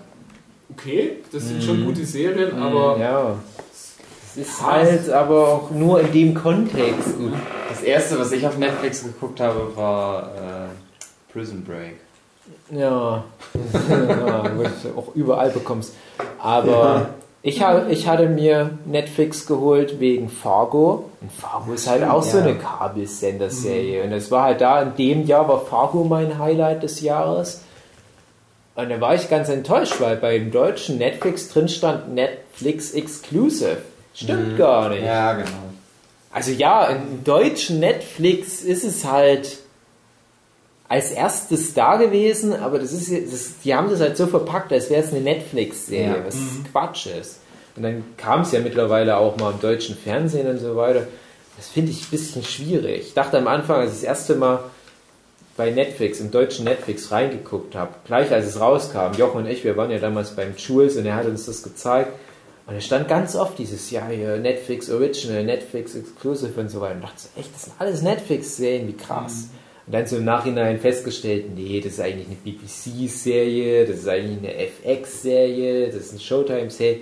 okay, 0.71 1.19
das 1.33 1.49
sind 1.49 1.63
schon 1.63 1.85
gute 1.85 2.05
Serien, 2.05 2.59
aber 2.59 2.99
Ja. 2.99 3.37
Es 4.35 4.49
ist 4.49 4.63
halt 4.63 5.11
aber 5.11 5.47
auch 5.47 5.71
nur 5.71 6.01
in 6.01 6.11
dem 6.11 6.35
Kontext 6.35 7.19
gut. 7.19 7.35
Das 7.69 7.83
erste, 7.83 8.19
was 8.19 8.33
ich 8.33 8.47
auf 8.47 8.57
Netflix 8.57 9.03
geguckt 9.03 9.41
habe, 9.41 9.77
war 9.77 10.35
äh, 10.35 10.69
Prison 11.33 11.65
Break. 11.65 11.97
Ja, 12.71 13.25
ja 13.89 14.57
wo 14.57 14.63
du 14.63 14.99
auch 14.99 15.15
überall 15.15 15.51
bekommst. 15.51 15.95
Aber 16.39 17.11
ich, 17.43 17.63
hab, 17.63 17.91
ich 17.91 18.07
hatte 18.07 18.29
mir 18.29 18.79
Netflix 18.85 19.47
geholt 19.47 20.01
wegen 20.01 20.29
Fargo. 20.29 21.11
Und 21.21 21.33
Fargo 21.33 21.73
ist 21.73 21.89
halt 21.89 22.05
auch 22.05 22.23
so 22.23 22.39
ja. 22.39 22.45
eine 22.45 22.55
Kabelsenderserie. 22.57 24.05
Und 24.05 24.13
es 24.13 24.31
war 24.31 24.45
halt 24.45 24.61
da, 24.61 24.83
in 24.83 24.97
dem 24.97 25.27
Jahr 25.27 25.49
war 25.49 25.65
Fargo 25.65 26.05
mein 26.05 26.39
Highlight 26.39 26.83
des 26.83 27.01
Jahres. 27.01 27.63
Und 28.75 28.89
da 28.91 29.01
war 29.01 29.15
ich 29.15 29.29
ganz 29.29 29.49
enttäuscht, 29.49 30.01
weil 30.01 30.17
beim 30.17 30.51
deutschen 30.51 30.99
Netflix 30.99 31.49
drin 31.49 31.69
stand 31.69 32.15
Netflix 32.15 32.93
Exclusive. 32.93 33.79
Stimmt 34.15 34.57
gar 34.57 34.89
nicht. 34.89 35.05
Ja, 35.05 35.35
genau. 35.35 35.51
Also 36.33 36.51
ja, 36.53 36.87
im 36.87 37.25
deutschen 37.25 37.81
Netflix 37.81 38.63
ist 38.63 38.85
es 38.85 39.05
halt 39.05 39.59
als 40.93 41.11
erstes 41.11 41.73
da 41.73 41.97
gewesen, 41.97 42.55
aber 42.55 42.79
das 42.79 42.93
ist, 42.93 43.11
das, 43.11 43.55
die 43.65 43.75
haben 43.75 43.89
das 43.89 44.01
halt 44.01 44.15
so 44.19 44.27
verpackt, 44.27 44.71
als 44.73 44.91
wäre 44.91 45.03
es 45.03 45.11
eine 45.11 45.23
Netflix-Serie, 45.23 46.19
Ja. 46.19 46.27
was 46.27 46.37
Quatsch 46.71 47.07
ist. 47.07 47.39
Und 47.77 47.83
dann 47.85 48.05
kam 48.19 48.43
es 48.43 48.53
ja 48.53 48.61
mittlerweile 48.61 49.17
auch 49.17 49.39
mal 49.39 49.53
im 49.53 49.61
deutschen 49.61 49.97
Fernsehen 49.97 50.47
und 50.51 50.59
so 50.59 50.77
weiter. 50.77 51.07
Das 51.57 51.69
finde 51.69 51.93
ich 51.93 52.03
ein 52.03 52.11
bisschen 52.11 52.45
schwierig. 52.45 53.07
Ich 53.07 53.15
dachte 53.15 53.39
am 53.39 53.49
Anfang, 53.49 53.81
als 53.81 53.93
ich 53.93 54.01
das 54.01 54.05
erste 54.05 54.35
Mal 54.35 54.65
bei 55.57 55.71
Netflix, 55.71 56.21
im 56.21 56.31
deutschen 56.31 56.67
Netflix 56.67 57.11
reingeguckt 57.11 57.75
habe, 57.75 57.93
gleich 58.07 58.31
als 58.31 58.47
es 58.47 58.61
rauskam, 58.61 59.15
Jochen 59.17 59.39
und 59.45 59.47
ich, 59.47 59.65
wir 59.65 59.77
waren 59.79 59.91
ja 59.91 59.99
damals 59.99 60.33
beim 60.37 60.55
Jules 60.59 60.97
und 60.97 61.07
er 61.07 61.15
hat 61.17 61.25
uns 61.27 61.47
das 61.47 61.63
gezeigt. 61.63 62.13
Und 62.67 62.77
es 62.77 62.85
stand 62.85 63.09
ganz 63.09 63.35
oft 63.35 63.59
dieses 63.59 63.91
Jahr 63.91 64.09
hier 64.11 64.37
Netflix 64.37 64.91
Original, 64.91 65.43
Netflix 65.43 65.95
Exclusive 65.95 66.61
und 66.61 66.69
so 66.69 66.83
weiter. 66.83 66.97
Und 66.97 67.05
dachte 67.05 67.19
so, 67.23 67.29
echt, 67.41 67.55
das 67.55 67.63
sind 67.65 67.73
alles 67.79 68.03
Netflix-Serien, 68.03 68.89
wie 68.89 68.93
krass. 68.97 69.49
Und 69.93 69.99
dann 69.99 70.07
so 70.07 70.17
im 70.17 70.25
Nachhinein 70.25 70.81
festgestellt, 70.81 71.55
nee, 71.55 71.79
das 71.79 71.93
ist 71.93 72.01
eigentlich 72.01 72.27
eine 72.27 72.37
BBC-Serie, 72.37 73.85
das 73.85 73.99
ist 73.99 74.09
eigentlich 74.09 74.39
eine 74.39 74.55
FX-Serie, 74.55 75.89
das 75.89 75.97
ist 75.97 76.13
eine 76.13 76.21
Showtime-Serie. 76.21 77.01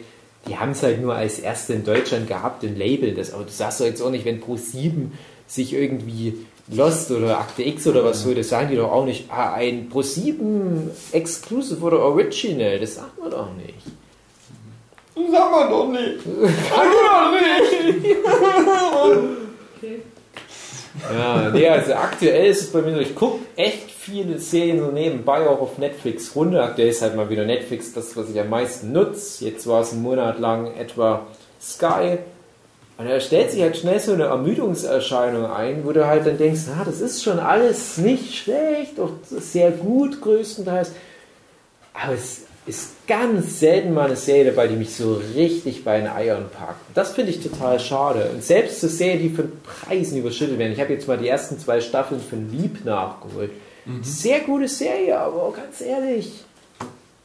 Die 0.49 0.57
haben 0.57 0.73
es 0.73 0.83
halt 0.83 1.01
nur 1.01 1.15
als 1.15 1.39
erste 1.39 1.75
in 1.75 1.85
Deutschland 1.85 2.27
gehabt 2.27 2.65
und 2.65 2.77
labeln 2.77 3.15
das. 3.15 3.33
Aber 3.33 3.45
du 3.45 3.51
sagst 3.53 3.79
doch 3.79 3.85
jetzt 3.85 4.03
auch 4.03 4.11
nicht, 4.11 4.25
wenn 4.25 4.43
Pro7 4.43 5.13
sich 5.47 5.73
irgendwie 5.73 6.39
Lost 6.67 7.13
oder 7.13 7.39
Akte 7.39 7.63
X 7.63 7.87
oder 7.87 8.05
was 8.05 8.25
so, 8.25 8.35
das 8.35 8.49
sagen 8.49 8.71
die 8.71 8.77
doch 8.77 8.91
auch 8.91 9.05
nicht, 9.05 9.31
ah, 9.31 9.53
ein 9.53 9.89
Pro7 9.89 10.89
Exclusive 11.13 11.81
oder 11.81 12.01
Original, 12.01 12.81
das 12.81 12.97
sagt 12.97 13.21
man 13.21 13.31
doch 13.31 13.55
nicht. 13.55 13.85
Sag 15.15 15.51
mal 15.53 15.69
doch 15.69 15.87
nicht. 15.93 16.25
Ja, 21.13 21.51
nee, 21.51 21.69
also 21.69 21.95
aktuell 21.95 22.51
ist 22.51 22.63
es 22.63 22.73
bei 22.73 22.83
mir 22.83 22.95
so, 22.95 23.01
ich 23.01 23.15
gucke 23.15 23.39
echt 23.57 23.91
viele 23.91 24.39
Serien 24.39 24.81
so 24.81 24.91
nebenbei 24.91 25.47
auch 25.47 25.61
auf 25.61 25.79
Netflix 25.79 26.35
runter. 26.35 26.65
Aktuell 26.65 26.89
ist 26.89 27.03
halt 27.03 27.15
mal 27.15 27.31
wieder 27.31 27.45
Netflix 27.45 27.93
das, 27.93 28.17
was 28.17 28.29
ich 28.31 28.41
am 28.41 28.49
meisten 28.49 28.93
nutze. 28.93 29.45
Jetzt 29.45 29.67
war 29.67 29.83
es 29.83 29.93
einen 29.93 30.03
Monat 30.03 30.41
lang 30.41 30.75
etwa 30.75 31.27
Sky. 31.61 32.19
Und 32.99 33.09
da 33.09 33.19
stellt 33.21 33.51
sich 33.51 33.63
halt 33.63 33.77
schnell 33.77 33.99
so 33.99 34.13
eine 34.13 34.25
Ermüdungserscheinung 34.25 35.51
ein, 35.51 35.87
wo 35.87 35.93
du 35.93 36.07
halt 36.07 36.27
dann 36.27 36.37
denkst, 36.37 36.63
na, 36.67 36.85
das 36.85 37.01
ist 37.01 37.23
schon 37.23 37.39
alles 37.39 37.97
nicht 37.97 38.35
schlecht, 38.35 39.01
auch 39.01 39.13
sehr 39.23 39.71
gut 39.71 40.21
größtenteils. 40.21 40.93
Aber 41.95 42.15
es 42.15 42.43
ist 42.67 43.07
ganz 43.07 43.59
selten 43.59 43.95
mal 43.95 44.07
eine 44.07 44.17
Serie 44.17 44.47
dabei, 44.47 44.69
die 44.69 44.77
mich 44.77 44.95
so 44.95 45.21
richtig 45.35 45.83
bei 45.83 45.99
den 45.99 46.09
Eiern 46.09 46.49
packt. 46.51 46.81
Das 46.95 47.13
finde 47.13 47.31
ich 47.31 47.43
total 47.43 47.81
schade. 47.81 48.31
Und 48.33 48.45
selbst 48.45 48.81
so 48.81 48.89
Serien, 48.89 49.21
die 49.21 49.31
von 49.31 49.51
Preisen 49.63 50.19
überschüttet 50.19 50.59
werden. 50.59 50.73
Ich 50.73 50.81
habe 50.81 50.93
jetzt 50.93 51.09
mal 51.09 51.19
die 51.19 51.29
ersten 51.29 51.59
zwei 51.59 51.81
Staffeln 51.81 52.21
von 52.21 52.51
Lieb 52.53 52.85
nachgeholt. 52.85 53.51
Sehr 54.03 54.41
gute 54.41 54.69
Serie, 54.69 55.19
aber 55.19 55.53
ganz 55.53 55.81
ehrlich, 55.81 56.45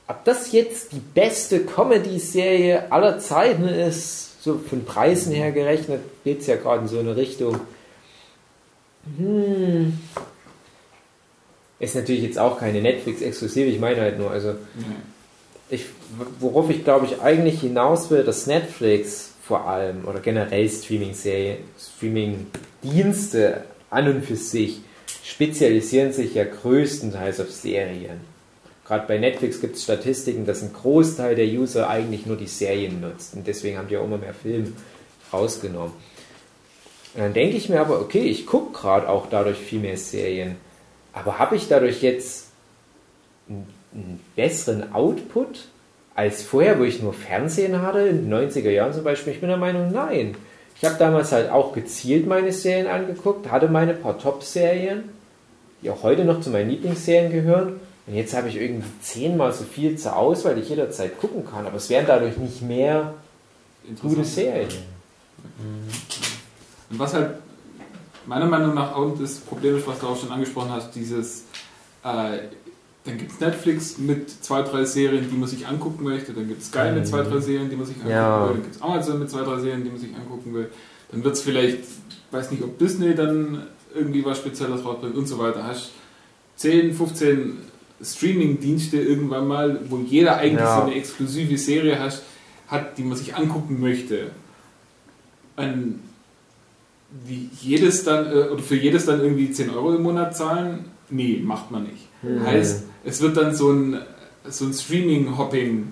ob 0.07 0.23
das 0.23 0.51
jetzt 0.51 0.93
die 0.93 1.01
beste 1.13 1.65
Comedy-Serie 1.65 2.91
aller 2.91 3.19
Zeiten 3.19 3.67
ist, 3.67 4.41
so 4.41 4.57
von 4.57 4.85
Preisen 4.85 5.33
her 5.33 5.51
gerechnet, 5.51 6.01
geht 6.23 6.41
es 6.41 6.47
ja 6.47 6.55
gerade 6.55 6.83
in 6.83 6.87
so 6.87 6.99
eine 6.99 7.15
Richtung. 7.15 7.59
Hm. 9.17 9.99
Ist 11.79 11.95
natürlich 11.95 12.23
jetzt 12.23 12.39
auch 12.39 12.57
keine 12.59 12.81
Netflix-exklusive, 12.81 13.67
ich 13.67 13.79
meine 13.79 14.01
halt 14.01 14.17
nur, 14.17 14.31
also 14.31 14.51
ich, 14.51 14.85
worauf 16.39 16.69
ich 16.69 16.83
glaube 16.83 17.05
ich 17.05 17.21
eigentlich 17.21 17.61
hinaus 17.61 18.09
will, 18.09 18.23
dass 18.23 18.47
Netflix 18.47 19.31
vor 19.41 19.67
allem 19.67 20.05
oder 20.05 20.19
generell 20.19 20.67
Streaming-Serien, 20.67 21.57
Streaming-Dienste 21.79 23.63
an 23.89 24.07
und 24.07 24.25
für 24.25 24.35
sich 24.35 24.81
spezialisieren 25.23 26.13
sich 26.13 26.33
ja 26.33 26.43
größtenteils 26.43 27.39
auf 27.39 27.51
Serien. 27.51 28.21
Gerade 28.85 29.07
bei 29.07 29.17
Netflix 29.17 29.61
gibt 29.61 29.75
es 29.75 29.83
Statistiken, 29.83 30.45
dass 30.45 30.61
ein 30.61 30.73
Großteil 30.73 31.35
der 31.35 31.47
User 31.47 31.89
eigentlich 31.89 32.25
nur 32.25 32.37
die 32.37 32.47
Serien 32.47 33.01
nutzt 33.01 33.35
und 33.35 33.47
deswegen 33.47 33.77
haben 33.77 33.87
die 33.87 33.97
auch 33.97 34.05
immer 34.05 34.17
mehr 34.17 34.33
Filme 34.33 34.71
rausgenommen. 35.33 35.93
Und 37.15 37.21
dann 37.21 37.33
denke 37.33 37.57
ich 37.57 37.69
mir 37.69 37.81
aber, 37.81 37.99
okay, 38.01 38.23
ich 38.23 38.45
gucke 38.45 38.77
gerade 38.77 39.09
auch 39.09 39.27
dadurch 39.29 39.57
viel 39.57 39.79
mehr 39.79 39.97
Serien, 39.97 40.57
aber 41.13 41.39
habe 41.39 41.55
ich 41.55 41.67
dadurch 41.67 42.01
jetzt 42.01 42.49
einen, 43.47 43.67
einen 43.93 44.19
besseren 44.35 44.93
Output 44.93 45.67
als 46.15 46.43
vorher, 46.43 46.79
wo 46.79 46.83
ich 46.83 47.03
nur 47.03 47.13
Fernsehen 47.13 47.81
hatte, 47.81 47.99
in 47.99 48.29
den 48.29 48.33
90er 48.33 48.69
Jahren 48.69 48.93
zum 48.93 49.03
Beispiel? 49.03 49.33
Ich 49.33 49.41
bin 49.41 49.49
der 49.49 49.57
Meinung, 49.57 49.91
nein. 49.91 50.35
Ich 50.77 50.85
habe 50.85 50.95
damals 50.97 51.31
halt 51.31 51.51
auch 51.51 51.73
gezielt 51.73 52.25
meine 52.27 52.51
Serien 52.51 52.87
angeguckt, 52.87 53.51
hatte 53.51 53.67
meine 53.67 53.93
paar 53.93 54.17
Top-Serien, 54.17 55.03
die 55.81 55.89
auch 55.89 56.03
heute 56.03 56.25
noch 56.25 56.41
zu 56.41 56.49
meinen 56.49 56.69
Lieblingsserien 56.69 57.31
gehören. 57.31 57.79
Und 58.07 58.15
jetzt 58.15 58.35
habe 58.35 58.49
ich 58.49 58.55
irgendwie 58.57 58.87
zehnmal 59.01 59.51
so 59.51 59.63
viel 59.63 59.97
zur 59.97 60.15
Auswahl, 60.15 60.55
die 60.55 60.61
ich 60.61 60.69
jederzeit 60.69 61.17
gucken 61.19 61.45
kann. 61.45 61.65
Aber 61.65 61.77
es 61.77 61.89
werden 61.89 62.05
dadurch 62.07 62.37
nicht 62.37 62.61
mehr 62.61 63.13
gute 64.01 64.23
Serien. 64.23 64.69
Und 66.89 66.99
was 66.99 67.13
halt 67.13 67.31
meiner 68.25 68.45
Meinung 68.45 68.73
nach 68.73 68.95
auch 68.95 69.17
das 69.19 69.35
Problem 69.35 69.77
ist, 69.77 69.87
was 69.87 69.99
du 69.99 70.07
auch 70.07 70.19
schon 70.19 70.31
angesprochen 70.31 70.71
hast, 70.71 70.93
dieses, 70.93 71.45
äh, 72.03 72.39
dann 73.05 73.17
gibt 73.17 73.31
es 73.31 73.39
Netflix 73.39 73.97
mit 73.99 74.29
zwei, 74.29 74.63
drei 74.63 74.83
Serien, 74.83 75.29
die 75.31 75.37
man 75.37 75.47
sich 75.47 75.67
angucken 75.67 76.03
möchte, 76.03 76.33
dann 76.33 76.47
gibt 76.47 76.61
es 76.61 76.67
Sky 76.69 76.91
mit 76.93 77.07
zwei, 77.07 77.21
drei 77.21 77.39
Serien, 77.39 77.69
die 77.69 77.75
man 77.75 77.85
sich 77.85 77.95
angucken 77.97 78.11
Ja. 78.15 78.41
will, 78.47 78.53
dann 78.55 78.63
gibt 78.63 78.75
es 78.75 78.81
Amazon 78.81 79.19
mit 79.19 79.29
zwei, 79.29 79.41
drei 79.43 79.59
Serien, 79.59 79.83
die 79.83 79.89
man 79.89 79.99
sich 79.99 80.15
angucken 80.15 80.53
will, 80.53 80.69
dann 81.11 81.23
wird 81.23 81.35
es 81.35 81.41
vielleicht, 81.41 81.79
weiß 82.31 82.51
nicht, 82.51 82.63
ob 82.63 82.77
Disney 82.79 83.13
dann 83.13 83.63
irgendwie 83.93 84.25
was 84.25 84.39
Spezielles 84.39 84.83
rausbringt 84.83 85.15
und 85.15 85.27
so 85.27 85.37
weiter. 85.39 85.63
Hast 85.65 85.91
10, 86.57 86.93
15 86.93 87.57
Streaming-Dienste 88.03 88.97
irgendwann 88.97 89.47
mal, 89.47 89.79
wo 89.89 89.97
jeder 89.99 90.37
eigentlich 90.37 90.59
Ja. 90.61 90.77
so 90.77 90.87
eine 90.87 90.95
exklusive 90.95 91.57
Serie 91.57 91.99
hat, 91.99 92.21
hat, 92.67 92.97
die 92.97 93.03
man 93.03 93.15
sich 93.17 93.35
angucken 93.35 93.79
möchte. 93.79 94.31
Und 95.55 95.99
wie 97.25 97.49
jedes 97.61 98.03
dann, 98.03 98.25
äh, 98.25 98.49
oder 98.49 98.61
für 98.61 98.75
jedes 98.75 99.05
dann 99.05 99.21
irgendwie 99.21 99.51
10 99.51 99.69
Euro 99.69 99.95
im 99.95 100.03
Monat 100.03 100.35
zahlen? 100.35 100.85
Nee, 101.09 101.39
macht 101.43 101.71
man 101.71 101.83
nicht. 101.83 102.07
Hm. 102.21 102.45
Heißt, 102.45 102.83
es 103.05 103.21
wird 103.21 103.37
dann 103.37 103.53
so 103.55 103.71
ein, 103.71 104.01
so 104.47 104.65
ein 104.65 104.73
Streaming-Hopping 104.73 105.91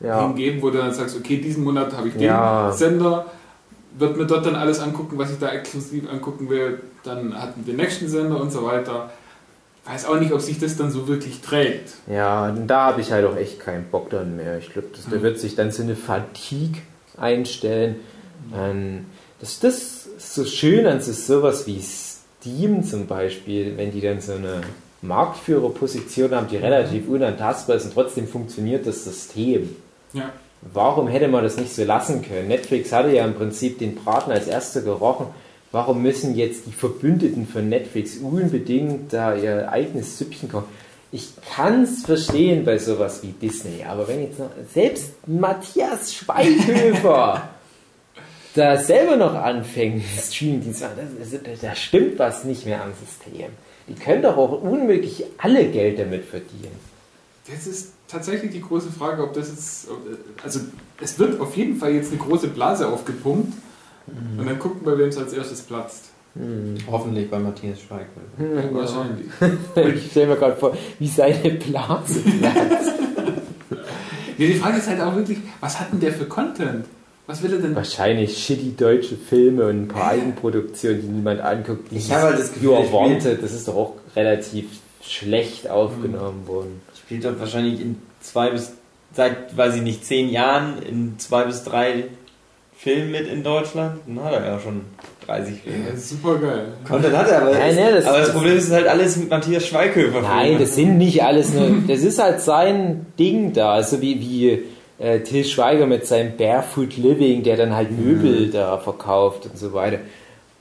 Ja. 0.00 0.26
hingeben, 0.26 0.62
wo 0.62 0.70
du 0.70 0.78
dann 0.78 0.94
sagst, 0.94 1.16
okay, 1.16 1.36
diesen 1.38 1.62
Monat 1.64 1.92
habe 1.96 2.08
ich 2.08 2.14
den 2.14 2.22
Ja. 2.22 2.72
Sender, 2.72 3.26
wird 3.98 4.16
mir 4.16 4.26
dort 4.26 4.46
dann 4.46 4.54
alles 4.54 4.80
angucken, 4.80 5.18
was 5.18 5.30
ich 5.32 5.38
da 5.38 5.50
exklusiv 5.50 6.08
angucken 6.10 6.48
will, 6.48 6.80
dann 7.04 7.34
hat 7.40 7.56
man 7.56 7.66
den 7.66 7.76
nächsten 7.76 8.08
Sender 8.08 8.40
und 8.40 8.50
so 8.52 8.64
weiter. 8.64 9.10
Weiß 9.84 10.04
auch 10.06 10.18
nicht, 10.20 10.32
ob 10.32 10.40
sich 10.40 10.58
das 10.58 10.76
dann 10.76 10.90
so 10.90 11.08
wirklich 11.08 11.40
trägt. 11.40 11.94
Ja, 12.06 12.50
da 12.66 12.86
habe 12.86 13.00
ich 13.00 13.12
halt 13.12 13.26
auch 13.26 13.36
echt 13.36 13.60
keinen 13.60 13.84
Bock 13.90 14.10
dann 14.10 14.36
mehr. 14.36 14.58
Ich 14.58 14.72
glaube, 14.72 14.88
da 15.10 15.16
Mhm. 15.16 15.22
wird 15.22 15.38
sich 15.40 15.54
dann 15.56 15.70
so 15.72 15.82
eine 15.82 15.96
Fatigue 15.96 16.80
einstellen. 17.18 17.96
Ähm, 18.56 19.06
Das, 19.40 19.58
das 19.58 20.06
ist 20.18 20.34
so 20.34 20.44
schön 20.44 20.86
an 20.86 21.00
so 21.00 21.12
sowas 21.12 21.66
wie 21.66 21.80
Steam 21.80 22.84
zum 22.84 23.06
Beispiel, 23.06 23.74
wenn 23.78 23.90
die 23.90 24.02
dann 24.02 24.20
so 24.20 24.32
eine 24.34 24.60
Marktführerposition 25.02 26.34
haben, 26.34 26.48
die 26.48 26.56
relativ 26.56 27.08
unantastbar 27.08 27.76
ist 27.76 27.86
und 27.86 27.94
trotzdem 27.94 28.28
funktioniert 28.28 28.86
das 28.86 29.04
System. 29.04 29.76
Ja. 30.12 30.32
Warum 30.60 31.08
hätte 31.08 31.28
man 31.28 31.42
das 31.42 31.56
nicht 31.56 31.74
so 31.74 31.84
lassen 31.84 32.22
können? 32.22 32.48
Netflix 32.48 32.92
hatte 32.92 33.10
ja 33.10 33.24
im 33.24 33.34
Prinzip 33.34 33.78
den 33.78 33.94
Braten 33.94 34.30
als 34.30 34.46
erster 34.46 34.82
gerochen. 34.82 35.26
Warum 35.72 36.02
müssen 36.02 36.34
jetzt 36.34 36.66
die 36.66 36.72
Verbündeten 36.72 37.46
von 37.46 37.68
Netflix 37.68 38.18
unbedingt 38.18 39.12
da 39.12 39.34
ihr 39.34 39.70
eigenes 39.70 40.18
Süppchen 40.18 40.50
kochen? 40.50 40.68
Ich 41.12 41.30
kann 41.54 41.84
es 41.84 42.04
verstehen 42.04 42.64
bei 42.64 42.78
sowas 42.78 43.22
wie 43.22 43.32
Disney, 43.32 43.84
aber 43.84 44.06
wenn 44.06 44.22
jetzt 44.22 44.38
noch 44.38 44.50
selbst 44.72 45.14
Matthias 45.26 46.14
Schweighöfer 46.14 47.48
da 48.54 48.76
selber 48.76 49.16
noch 49.16 49.34
anfängt, 49.34 50.04
Streamingdienst, 50.04 50.82
das, 50.82 51.60
da 51.60 51.74
stimmt 51.74 52.18
was 52.18 52.44
nicht 52.44 52.66
mehr 52.66 52.82
am 52.82 52.92
System. 52.92 53.50
Die 53.90 53.94
können 53.96 54.22
doch 54.22 54.36
auch 54.36 54.62
unmöglich 54.62 55.24
alle 55.38 55.66
Geld 55.66 55.98
damit 55.98 56.24
verdienen. 56.24 56.74
Das 57.46 57.66
ist 57.66 57.92
tatsächlich 58.06 58.52
die 58.52 58.60
große 58.60 58.90
Frage, 58.90 59.22
ob 59.24 59.34
das 59.34 59.48
jetzt. 59.48 59.88
Also, 60.44 60.60
es 61.00 61.18
wird 61.18 61.40
auf 61.40 61.56
jeden 61.56 61.76
Fall 61.76 61.92
jetzt 61.92 62.12
eine 62.12 62.20
große 62.20 62.48
Blase 62.48 62.88
aufgepumpt. 62.88 63.52
Und 64.38 64.46
dann 64.46 64.58
gucken 64.58 64.86
wir, 64.86 64.96
wem 64.96 65.08
es 65.08 65.18
als 65.18 65.32
erstes 65.32 65.62
platzt. 65.62 66.10
Hoffentlich 66.88 67.28
bei 67.28 67.38
Matthias 67.40 67.80
Schweighöfer. 67.80 68.74
Wahrscheinlich. 68.74 69.26
Ich 70.04 70.10
stelle 70.12 70.28
mir 70.28 70.36
gerade 70.36 70.56
vor, 70.56 70.76
wie 70.98 71.08
seine 71.08 71.50
Blase 71.50 72.20
platzt. 72.20 72.92
Ja, 74.38 74.46
die 74.46 74.54
Frage 74.54 74.78
ist 74.78 74.88
halt 74.88 75.02
auch 75.02 75.14
wirklich, 75.14 75.36
was 75.60 75.78
hat 75.78 75.92
denn 75.92 76.00
der 76.00 76.12
für 76.12 76.24
Content? 76.24 76.86
Was 77.30 77.42
will 77.44 77.52
er 77.52 77.58
denn? 77.60 77.76
Wahrscheinlich 77.76 78.36
shitty 78.38 78.74
deutsche 78.76 79.14
Filme 79.16 79.66
und 79.66 79.82
ein 79.82 79.88
paar 79.88 80.10
Eigenproduktionen, 80.10 81.00
die 81.00 81.06
niemand 81.06 81.40
anguckt. 81.40 81.86
Ich 81.92 82.10
habe 82.12 82.24
halt 82.24 82.38
das 82.40 82.52
Gefühl, 82.52 82.70
You 82.70 82.74
Are 82.76 82.92
Wanted, 82.92 83.40
das 83.42 83.52
ist 83.52 83.68
doch 83.68 83.76
auch 83.76 83.92
relativ 84.16 84.64
schlecht 85.00 85.70
aufgenommen 85.70 86.46
worden. 86.48 86.80
Spielt 86.98 87.24
doch 87.24 87.38
wahrscheinlich 87.38 87.80
in 87.80 87.96
zwei 88.20 88.50
bis, 88.50 88.72
seit, 89.14 89.56
weiß 89.56 89.76
ich 89.76 89.82
nicht, 89.82 90.04
zehn 90.04 90.28
Jahren 90.28 90.82
in 90.82 91.18
zwei 91.20 91.44
bis 91.44 91.62
drei 91.62 92.06
Filmen 92.76 93.12
mit 93.12 93.28
in 93.28 93.44
Deutschland. 93.44 94.00
Dann 94.08 94.24
hat 94.24 94.32
er 94.32 94.44
ja 94.46 94.58
schon 94.58 94.80
30 95.26 95.54
Ja, 95.54 95.60
Filme. 95.72 95.84
das 95.92 96.00
ist 96.00 96.10
super 96.10 96.36
geil. 96.38 96.72
Content 96.88 97.16
hat 97.16 97.28
er, 97.28 97.42
aber, 97.42 97.52
Nein, 97.52 97.70
ist, 97.70 97.76
nein, 97.76 97.94
das- 97.94 98.06
aber 98.06 98.18
das 98.18 98.26
das- 98.26 98.34
Problem 98.36 98.56
ist 98.56 98.72
halt 98.72 98.86
alles 98.88 99.16
mit 99.16 99.30
Matthias 99.30 99.66
Schweighöfer. 99.66 100.22
Nein, 100.22 100.56
das 100.58 100.74
sind 100.74 100.98
nicht 100.98 101.22
alles 101.22 101.54
nur. 101.54 101.70
Das 101.86 102.00
ist 102.00 102.18
halt 102.20 102.40
sein 102.40 103.06
Ding 103.20 103.52
da. 103.52 103.74
Also 103.74 104.00
wie, 104.02 104.20
wie 104.20 104.62
äh, 105.00 105.20
Till 105.20 105.44
Schweiger 105.44 105.86
mit 105.86 106.06
seinem 106.06 106.36
Barefoot 106.36 106.96
Living, 106.96 107.42
der 107.42 107.56
dann 107.56 107.74
halt 107.74 107.90
Möbel 107.90 108.50
da 108.50 108.78
verkauft 108.78 109.46
und 109.46 109.58
so 109.58 109.72
weiter. 109.72 109.98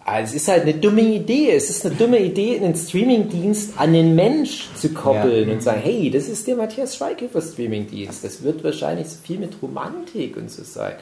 Also 0.05 0.35
es 0.35 0.41
ist 0.41 0.47
halt 0.47 0.63
eine 0.63 0.73
dumme 0.73 1.01
Idee. 1.01 1.51
Es 1.51 1.69
ist 1.69 1.85
eine 1.85 1.93
dumme 1.93 2.19
Idee, 2.19 2.57
einen 2.57 2.73
Streamingdienst 2.73 3.73
an 3.77 3.93
den 3.93 4.15
Mensch 4.15 4.69
zu 4.75 4.89
koppeln 4.89 5.47
Ja. 5.49 5.53
und 5.53 5.61
sagen, 5.61 5.81
hey, 5.83 6.09
das 6.09 6.27
ist 6.27 6.47
der 6.47 6.55
Matthias 6.55 6.95
Schweighöfer 6.95 7.41
Streamingdienst. 7.41 8.23
Das 8.23 8.41
wird 8.41 8.63
wahrscheinlich 8.63 9.07
so 9.07 9.17
viel 9.23 9.37
mit 9.37 9.51
Romantik 9.61 10.35
und 10.35 10.49
so 10.49 10.63
sein. 10.63 10.93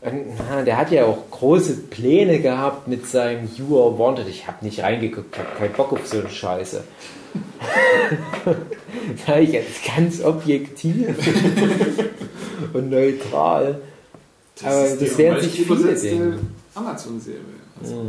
Und, 0.00 0.24
na, 0.50 0.62
der 0.62 0.76
hat 0.76 0.90
ja 0.90 1.04
auch 1.04 1.30
große 1.30 1.74
Pläne 1.90 2.40
gehabt 2.40 2.88
mit 2.88 3.06
seinem 3.06 3.48
You 3.56 3.80
Are 3.80 3.96
Wanted. 3.96 4.26
Ich 4.28 4.48
habe 4.48 4.64
nicht 4.64 4.82
reingeguckt, 4.82 5.28
ich 5.34 5.38
habe 5.38 5.56
keinen 5.58 5.72
Bock 5.74 5.92
auf 5.92 6.04
so 6.06 6.18
eine 6.18 6.28
Scheiße. 6.28 6.82
Sag 9.26 9.42
ich 9.42 9.52
jetzt 9.52 9.84
ganz 9.96 10.24
objektiv 10.24 11.06
und 12.72 12.90
neutral. 12.90 13.80
Aber 14.64 14.86
ist 14.86 15.02
das 15.02 15.18
werden 15.18 15.40
sich 15.42 15.62
viele 15.66 15.94
denken. 15.94 16.54
Amazon-Serie. 16.74 17.40
Also, 17.80 18.04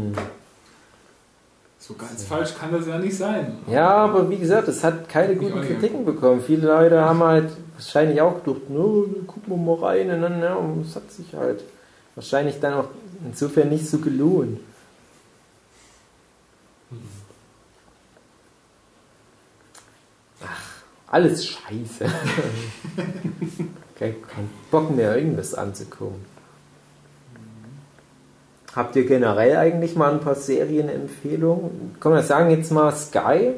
So 1.79 1.93
ganz 1.93 2.23
falsch 2.23 2.53
kann 2.57 2.71
das 2.71 2.87
ja 2.87 2.97
nicht 2.97 3.17
sein. 3.17 3.59
Ja, 3.69 3.89
aber 3.89 4.29
wie 4.29 4.37
gesagt, 4.37 4.67
es 4.67 4.83
hat 4.83 5.09
keine 5.09 5.35
guten. 5.35 5.61
Kritiken 5.61 6.05
bekommen. 6.05 6.41
Viele 6.45 6.67
Leute 6.67 7.01
haben 7.01 7.23
halt 7.23 7.51
wahrscheinlich 7.75 8.21
auch 8.21 8.43
gedacht, 8.43 8.69
no, 8.69 9.05
gucken 9.25 9.55
wir 9.55 9.57
mal 9.57 9.85
rein 9.85 10.11
und 10.11 10.21
dann, 10.21 10.41
ja, 10.41 10.57
es 10.81 10.95
hat 10.95 11.11
sich 11.11 11.33
halt 11.33 11.63
wahrscheinlich 12.15 12.59
dann 12.59 12.73
auch 12.73 12.89
insofern 13.25 13.69
nicht 13.69 13.87
so 13.87 13.99
gelohnt. 13.99 14.59
Ach, 20.43 20.61
alles 21.07 21.45
scheiße. 21.45 22.05
kein, 23.97 24.15
kein 24.21 24.49
Bock 24.71 24.95
mehr, 24.95 25.17
irgendwas 25.17 25.53
anzugucken. 25.53 26.25
Habt 28.75 28.95
ihr 28.95 29.07
generell 29.07 29.57
eigentlich 29.57 29.95
mal 29.95 30.13
ein 30.13 30.19
paar 30.19 30.35
Serienempfehlungen? 30.35 31.95
Kann 31.99 32.11
man 32.11 32.23
sagen 32.23 32.51
jetzt 32.51 32.71
mal 32.71 32.95
Sky, 32.95 33.53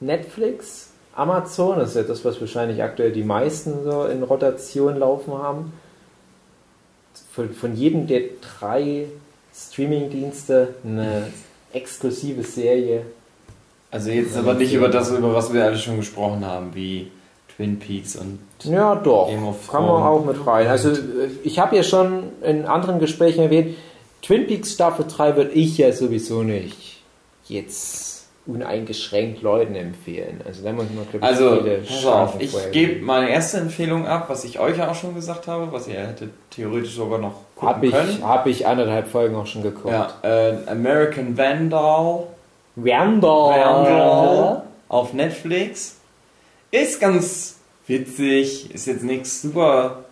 Netflix, 0.00 0.90
Amazon, 1.14 1.78
das 1.78 1.90
ist 1.90 1.96
ja 1.96 2.02
das, 2.02 2.24
was 2.24 2.40
wahrscheinlich 2.40 2.82
aktuell 2.82 3.12
die 3.12 3.22
meisten 3.22 3.84
so 3.84 4.06
in 4.06 4.22
Rotation 4.24 4.98
laufen 4.98 5.34
haben. 5.34 5.72
Von, 7.32 7.50
von 7.54 7.76
jedem 7.76 8.06
der 8.06 8.22
drei 8.40 9.06
Streamingdienste 9.54 10.74
eine 10.84 11.28
exklusive 11.72 12.42
Serie. 12.42 13.02
Also 13.90 14.10
jetzt 14.10 14.36
aber 14.36 14.54
nicht 14.54 14.74
über 14.74 14.88
das, 14.88 15.10
über 15.10 15.32
was 15.32 15.52
wir 15.52 15.64
alle 15.64 15.78
schon 15.78 15.96
gesprochen 15.96 16.44
haben, 16.44 16.74
wie 16.74 17.10
Twin 17.54 17.78
Peaks 17.78 18.16
und 18.16 18.40
Ja, 18.64 18.94
doch. 18.94 19.30
Kann 19.70 19.86
man 19.86 20.02
auch 20.02 20.24
mit 20.24 20.46
rein. 20.46 20.66
Also, 20.68 20.90
äh, 20.90 20.94
ich 21.44 21.58
habe 21.58 21.76
ja 21.76 21.82
schon 21.82 22.24
in 22.42 22.64
anderen 22.64 22.98
Gesprächen 22.98 23.42
erwähnt, 23.42 23.76
Twin 24.22 24.46
Peaks 24.46 24.72
Staffel 24.72 25.04
3 25.08 25.36
würde 25.36 25.50
ich 25.52 25.78
ja 25.78 25.92
sowieso 25.92 26.42
nicht 26.42 27.02
jetzt 27.46 28.26
uneingeschränkt 28.46 29.42
Leuten 29.42 29.74
empfehlen. 29.74 30.40
Also, 30.44 30.62
da 30.64 30.72
muss 30.72 30.84
man, 30.84 31.22
Also, 31.22 31.64
pass 31.84 32.06
auf, 32.06 32.40
ich 32.40 32.54
gebe 32.70 33.04
meine 33.04 33.28
erste 33.28 33.58
Empfehlung 33.58 34.06
ab, 34.06 34.26
was 34.28 34.44
ich 34.44 34.58
euch 34.60 34.78
ja 34.78 34.90
auch 34.90 34.94
schon 34.94 35.14
gesagt 35.14 35.48
habe, 35.48 35.70
was 35.72 35.88
ihr 35.88 35.94
hättet 35.98 36.30
theoretisch 36.50 36.94
sogar 36.94 37.18
noch 37.18 37.34
gucken 37.56 37.68
Habe 37.68 37.86
ich, 37.86 37.92
können. 37.92 38.18
hab 38.22 38.46
ich 38.46 38.66
anderthalb 38.66 39.08
Folgen 39.08 39.34
auch 39.36 39.46
schon 39.46 39.62
geguckt. 39.62 39.92
Ja, 39.92 40.12
äh, 40.22 40.56
American 40.68 41.36
Vandal, 41.36 42.24
Randall. 42.76 43.60
Vandal 43.60 44.62
auf 44.88 45.12
Netflix. 45.12 45.96
Ist 46.70 47.00
ganz 47.00 47.55
witzig, 47.86 48.74
ist 48.74 48.86
jetzt 48.86 49.04
nichts 49.04 49.42
super 49.42 50.04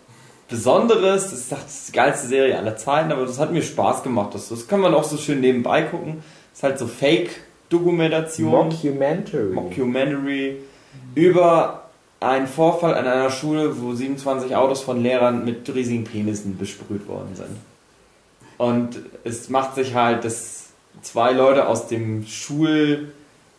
Besonderes, 0.47 1.31
das 1.31 1.33
ist 1.33 1.51
das 1.51 1.85
die 1.87 1.91
geilste 1.93 2.27
Serie 2.27 2.57
aller 2.57 2.77
Zeiten, 2.77 3.11
aber 3.11 3.25
das 3.25 3.39
hat 3.39 3.51
mir 3.51 3.63
Spaß 3.63 4.03
gemacht. 4.03 4.35
Das, 4.35 4.49
das 4.49 4.67
kann 4.67 4.79
man 4.79 4.93
auch 4.93 5.03
so 5.03 5.17
schön 5.17 5.41
nebenbei 5.41 5.81
gucken. 5.81 6.23
Ist 6.53 6.61
halt 6.61 6.77
so 6.77 6.85
Fake-Dokumentation. 6.85 8.51
Mockumentary. 8.51 9.53
Mockumentary 9.53 10.57
über 11.15 11.85
einen 12.19 12.47
Vorfall 12.47 12.93
an 12.93 13.07
einer 13.07 13.31
Schule, 13.31 13.81
wo 13.81 13.93
27 13.93 14.55
Autos 14.55 14.81
von 14.81 15.01
Lehrern 15.01 15.45
mit 15.45 15.73
riesigen 15.73 16.03
Penissen 16.03 16.57
besprüht 16.57 17.07
worden 17.07 17.35
sind. 17.35 17.57
Und 18.57 18.99
es 19.23 19.49
macht 19.49 19.75
sich 19.75 19.95
halt, 19.95 20.23
dass 20.23 20.67
zwei 21.01 21.31
Leute 21.31 21.67
aus 21.67 21.87
dem 21.87 22.25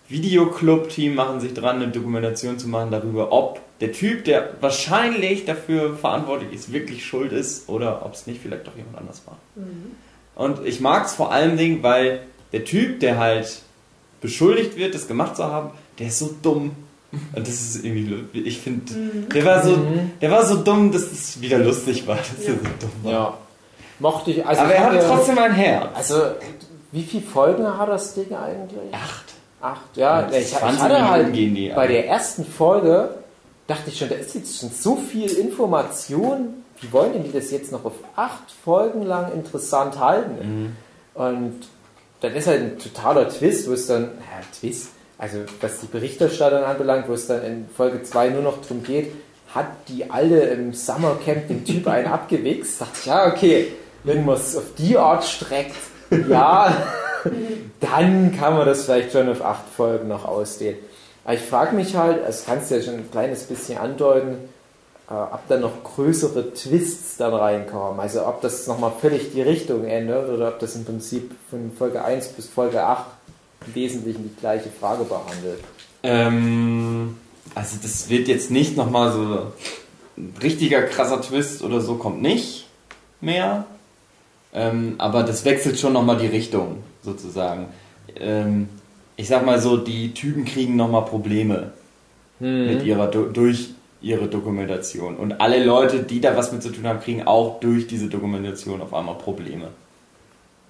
Schul-Videoclub-Team 0.09 1.14
machen 1.14 1.40
sich 1.40 1.54
dran, 1.54 1.76
eine 1.76 1.88
Dokumentation 1.88 2.59
zu 2.59 2.68
machen 2.68 2.90
darüber, 2.90 3.32
ob 3.32 3.61
der 3.80 3.92
Typ, 3.92 4.24
der 4.24 4.50
wahrscheinlich 4.61 5.44
dafür 5.44 5.96
verantwortlich 5.96 6.52
ist, 6.52 6.72
wirklich 6.72 7.04
schuld 7.04 7.32
ist 7.32 7.68
oder 7.68 8.04
ob 8.07 8.14
es 8.14 8.26
nicht 8.26 8.40
vielleicht 8.42 8.66
doch 8.66 8.76
jemand 8.76 8.98
anders 8.98 9.22
war. 9.26 9.36
Und 10.34 10.66
ich 10.66 10.80
mag 10.80 11.07
es 11.07 11.12
vor 11.14 11.32
allen 11.32 11.57
Dingen, 11.57 11.82
weil 11.82 12.20
der 12.52 12.64
Typ, 12.64 13.00
der 13.00 13.18
halt 13.18 13.61
beschuldigt 14.20 14.76
wird, 14.76 14.94
das 14.94 15.09
gemacht 15.09 15.36
zu 15.36 15.44
haben, 15.44 15.70
der 15.98 16.07
ist 16.09 16.18
so 16.18 16.34
dumm. 16.42 16.72
Und 17.34 17.46
das 17.46 17.54
ist 17.61 17.84
irgendwie, 17.84 18.26
ich 18.40 18.59
finde, 18.61 18.92
der 19.32 19.44
war 19.44 19.62
so, 19.62 19.78
der 20.20 20.30
war 20.30 20.44
so 20.44 20.57
dumm, 20.57 20.90
dass 20.92 21.02
es 21.02 21.40
wieder 21.40 21.59
lustig 21.59 22.07
war, 22.07 22.16
dass 22.16 22.44
er 22.44 22.54
so 22.54 22.61
dumm 22.80 22.90
war. 23.02 23.12
Ja. 23.12 23.38
Mochte 23.98 24.30
ich. 24.32 24.44
Also 24.44 24.62
Aber 24.62 24.72
er 24.72 24.76
ich 24.78 24.84
hatte 24.84 24.96
hatte- 24.98 25.07
trotzdem 25.16 25.38
ein 25.38 25.52
Herz. 25.52 25.86
Also, 25.94 26.22
wie 26.92 27.02
viele 27.02 27.22
Folgen 27.22 27.66
hat 27.78 27.88
das 27.88 28.14
Ding 28.14 28.34
eigentlich? 28.34 28.92
Acht. 28.92 29.25
Acht, 29.61 29.96
ja. 29.96 30.22
Ja, 30.22 30.28
ich, 30.30 30.52
ich 30.52 30.54
20 30.54 30.82
hatte 30.82 31.09
halt 31.09 31.34
die, 31.34 31.72
bei 31.74 31.86
der 31.86 32.07
ersten 32.07 32.44
Folge, 32.44 33.11
dachte 33.66 33.90
ich 33.90 33.98
schon, 33.98 34.09
da 34.09 34.14
ist 34.16 34.34
jetzt 34.34 34.61
schon 34.61 34.70
so 34.70 34.96
viel 34.96 35.30
Information. 35.32 36.62
Wie 36.80 36.92
wollen 36.92 37.14
denn 37.14 37.24
die 37.24 37.32
das 37.32 37.50
jetzt 37.50 37.72
noch 37.72 37.84
auf 37.84 37.94
acht 38.16 38.50
Folgen 38.64 39.02
lang 39.02 39.32
interessant 39.32 39.98
halten? 39.98 40.76
Und 41.14 41.61
dann 42.20 42.34
ist 42.34 42.46
halt 42.46 42.61
ein 42.61 42.78
totaler 42.78 43.28
Twist, 43.28 43.68
wo 43.68 43.72
es 43.72 43.86
dann, 43.86 44.04
ja, 44.04 44.42
Twist, 44.61 44.90
also 45.18 45.38
was 45.61 45.80
die 45.80 45.86
Berichterstattung 45.86 46.62
anbelangt, 46.64 47.09
wo 47.09 47.14
es 47.14 47.26
dann 47.26 47.42
in 47.42 47.68
Folge 47.74 48.02
2 48.02 48.28
nur 48.28 48.42
noch 48.42 48.61
darum 48.61 48.82
geht, 48.82 49.12
hat 49.54 49.68
die 49.88 50.11
Alte 50.11 50.36
im 50.36 50.74
Summercamp 50.74 51.48
den 51.48 51.64
Typ 51.64 51.86
einen 51.88 52.09
abgewichst? 52.09 52.80
Dachte 52.80 52.92
ich, 53.00 53.07
ja, 53.07 53.26
okay, 53.26 53.72
wenn 54.04 54.24
man 54.24 54.36
es 54.36 54.57
auf 54.57 54.74
die 54.76 54.98
Art 54.98 55.24
streckt, 55.24 55.76
ja, 56.28 56.76
dann 57.80 58.36
kann 58.36 58.54
man 58.54 58.66
das 58.66 58.84
vielleicht 58.84 59.12
schon 59.12 59.28
auf 59.28 59.44
acht 59.44 59.68
Folgen 59.76 60.08
noch 60.08 60.24
ausdehnen. 60.24 60.78
Aber 61.24 61.34
ich 61.34 61.40
frage 61.40 61.74
mich 61.74 61.96
halt, 61.96 62.26
das 62.26 62.46
kannst 62.46 62.70
du 62.70 62.76
ja 62.76 62.82
schon 62.82 62.94
ein 62.94 63.10
kleines 63.10 63.44
bisschen 63.44 63.78
andeuten, 63.78 64.36
äh, 65.10 65.14
ob 65.14 65.40
da 65.48 65.56
noch 65.58 65.82
größere 65.82 66.54
Twists 66.54 67.16
dann 67.16 67.34
reinkommen. 67.34 68.00
Also 68.00 68.26
ob 68.26 68.40
das 68.42 68.66
nochmal 68.66 68.92
völlig 69.00 69.32
die 69.32 69.42
Richtung 69.42 69.84
ändert 69.84 70.28
oder 70.28 70.48
ob 70.48 70.58
das 70.60 70.76
im 70.76 70.84
Prinzip 70.84 71.32
von 71.50 71.72
Folge 71.76 72.04
1 72.04 72.28
bis 72.28 72.46
Folge 72.46 72.82
8 72.82 73.04
im 73.66 73.74
Wesentlichen 73.74 74.22
die 74.24 74.40
gleiche 74.40 74.70
Frage 74.70 75.04
behandelt. 75.04 75.60
Ähm, 76.02 77.16
also 77.54 77.76
das 77.82 78.08
wird 78.08 78.28
jetzt 78.28 78.50
nicht 78.50 78.76
nochmal 78.76 79.12
so 79.12 79.52
ein 80.16 80.34
richtiger 80.42 80.82
krasser 80.82 81.20
Twist 81.22 81.62
oder 81.62 81.80
so 81.80 81.96
kommt 81.96 82.22
nicht 82.22 82.66
mehr. 83.20 83.66
Ähm, 84.52 84.94
aber 84.98 85.22
das 85.22 85.44
wechselt 85.44 85.78
schon 85.78 85.92
nochmal 85.92 86.16
die 86.18 86.26
Richtung, 86.26 86.82
sozusagen. 87.07 87.68
Ähm, 88.20 88.68
ich 89.16 89.28
sag 89.28 89.46
mal 89.46 89.59
so, 89.59 89.78
die 89.78 90.12
Typen 90.12 90.44
kriegen 90.44 90.76
nochmal 90.76 91.07
Probleme 91.07 91.72
mit 92.38 92.84
ihrer 92.84 93.07
durch 93.07 93.70
ihre 94.02 94.28
Dokumentation. 94.28 95.16
Und 95.16 95.40
alle 95.40 95.64
Leute, 95.64 96.00
die 96.00 96.20
da 96.20 96.36
was 96.36 96.52
mit 96.52 96.62
zu 96.62 96.70
tun 96.70 96.86
haben, 96.86 97.00
kriegen 97.00 97.26
auch 97.26 97.61
durch 97.61 97.86
diese 97.86 98.09
Dokumentation 98.09 98.82
auf 98.82 98.92
einmal 98.92 99.14
Probleme. 99.14 99.68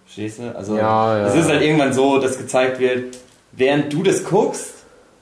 Verstehst 0.04 0.38
du? 0.38 0.56
Also 0.56 0.76
Ja, 0.76 1.18
ja. 1.18 1.26
es 1.26 1.34
ist 1.34 1.48
halt 1.48 1.62
irgendwann 1.62 1.92
so, 1.92 2.18
dass 2.18 2.38
gezeigt 2.38 2.78
wird, 2.78 3.18
während 3.52 3.92
du 3.92 4.04
das 4.04 4.24
guckst, 4.24 4.74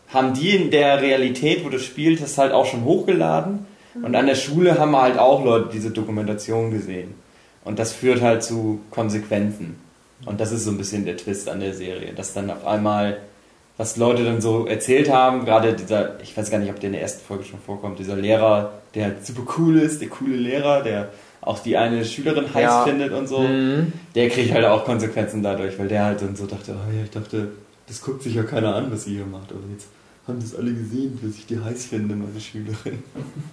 haben 0.09 0.35
die 0.35 0.51
in 0.51 0.71
der 0.71 1.01
Realität, 1.01 1.65
wo 1.65 1.71
du 1.71 1.79
spielst, 1.79 2.23
das 2.23 2.37
halt 2.37 2.53
auch 2.53 2.67
schon 2.67 2.85
hochgeladen. 2.85 3.67
Und 4.03 4.15
an 4.17 4.27
der 4.27 4.35
Schule 4.35 4.79
haben 4.79 4.91
wir 4.91 5.03
halt 5.03 5.19
auch 5.19 5.45
Leute 5.45 5.71
diese 5.73 5.91
Dokumentation 5.91 6.71
gesehen. 6.71 7.15
Und 7.65 7.79
das 7.79 7.93
führt 7.93 8.21
halt 8.21 8.43
zu 8.43 8.81
Konsequenzen. 8.91 9.77
Und 10.27 10.41
das 10.41 10.53
ist 10.53 10.65
so 10.65 10.71
ein 10.71 10.79
bisschen 10.79 11.05
der 11.05 11.17
Twist 11.17 11.49
an 11.49 11.61
der 11.61 11.75
Serie, 11.75 12.13
dass 12.15 12.33
dann 12.33 12.51
auf 12.51 12.67
einmal, 12.67 13.19
was 13.77 13.97
Leute 13.97 14.25
dann 14.25 14.41
so 14.41 14.67
erzählt 14.67 15.11
haben, 15.11 15.45
gerade 15.45 15.75
dieser, 15.75 16.21
ich 16.23 16.37
weiß 16.37 16.51
gar 16.51 16.59
nicht, 16.59 16.71
ob 16.71 16.81
der 16.81 16.89
in 16.89 16.93
der 16.95 17.03
ersten 17.03 17.25
Folge 17.27 17.45
schon 17.45 17.59
vorkommt, 17.61 17.99
dieser 17.99 18.17
Lehrer, 18.17 18.73
der 18.95 19.13
super 19.23 19.43
cool 19.59 19.79
ist, 19.79 20.01
der 20.01 20.09
coole 20.09 20.37
Lehrer, 20.37 20.83
der 20.83 21.11
auch 21.41 21.59
die 21.59 21.77
eine 21.77 22.05
Schülerin 22.05 22.47
heiß 22.55 22.63
Ja. 22.63 22.85
findet 22.85 23.13
und 23.13 23.27
so, 23.29 23.41
Mhm. 23.41 23.93
der 24.15 24.29
kriegt 24.31 24.53
halt 24.55 24.65
auch 24.65 24.85
Konsequenzen 24.85 25.43
dadurch, 25.43 25.79
weil 25.79 25.89
der 25.89 26.05
halt 26.05 26.23
dann 26.23 26.35
so 26.37 26.47
dachte, 26.47 26.75
oh 26.75 26.91
ja, 26.97 27.05
ich 27.05 27.11
dachte, 27.11 27.49
das 27.87 28.01
guckt 28.01 28.23
sich 28.23 28.35
ja 28.35 28.45
keiner 28.45 28.75
an, 28.75 28.91
was 28.91 29.07
ihr 29.07 29.17
hier 29.17 29.27
macht, 29.27 29.51
aber 29.53 29.61
jetzt 29.73 29.89
haben 30.27 30.41
das 30.41 30.55
alle 30.57 30.73
gesehen, 30.73 31.19
dass 31.23 31.37
ich 31.37 31.45
die 31.45 31.61
heiß 31.61 31.85
finde, 31.87 32.15
meine 32.17 32.41
Schülerin. 32.41 33.03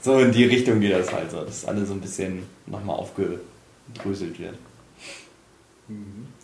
So 0.00 0.16
in 0.20 0.30
die 0.30 0.44
Richtung 0.44 0.78
geht 0.78 0.92
das 0.92 1.12
halt 1.12 1.28
so, 1.32 1.42
dass 1.44 1.64
alles 1.64 1.88
so 1.88 1.94
ein 1.94 2.00
bisschen 2.00 2.44
nochmal 2.66 2.94
aufgedröselt 2.96 4.38
wird. 4.38 4.54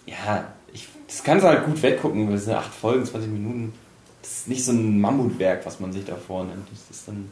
Ja, 0.07 0.53
ich, 0.73 0.89
das 1.07 1.23
kannst 1.23 1.45
du 1.45 1.49
halt 1.49 1.65
gut 1.65 1.83
weggucken, 1.83 2.29
weil 2.29 2.37
es 2.37 2.45
sind 2.45 2.55
acht 2.55 2.73
Folgen, 2.73 3.05
20 3.05 3.31
Minuten. 3.31 3.73
Das 4.23 4.31
ist 4.39 4.49
nicht 4.49 4.65
so 4.65 4.73
ein 4.73 5.01
Mammutwerk, 5.01 5.65
was 5.67 5.81
man 5.81 5.93
sich 5.93 6.05
da 6.05 6.17
vornimmt. 6.17 6.67
Das 6.71 6.97
ist 6.97 7.09
dann 7.09 7.31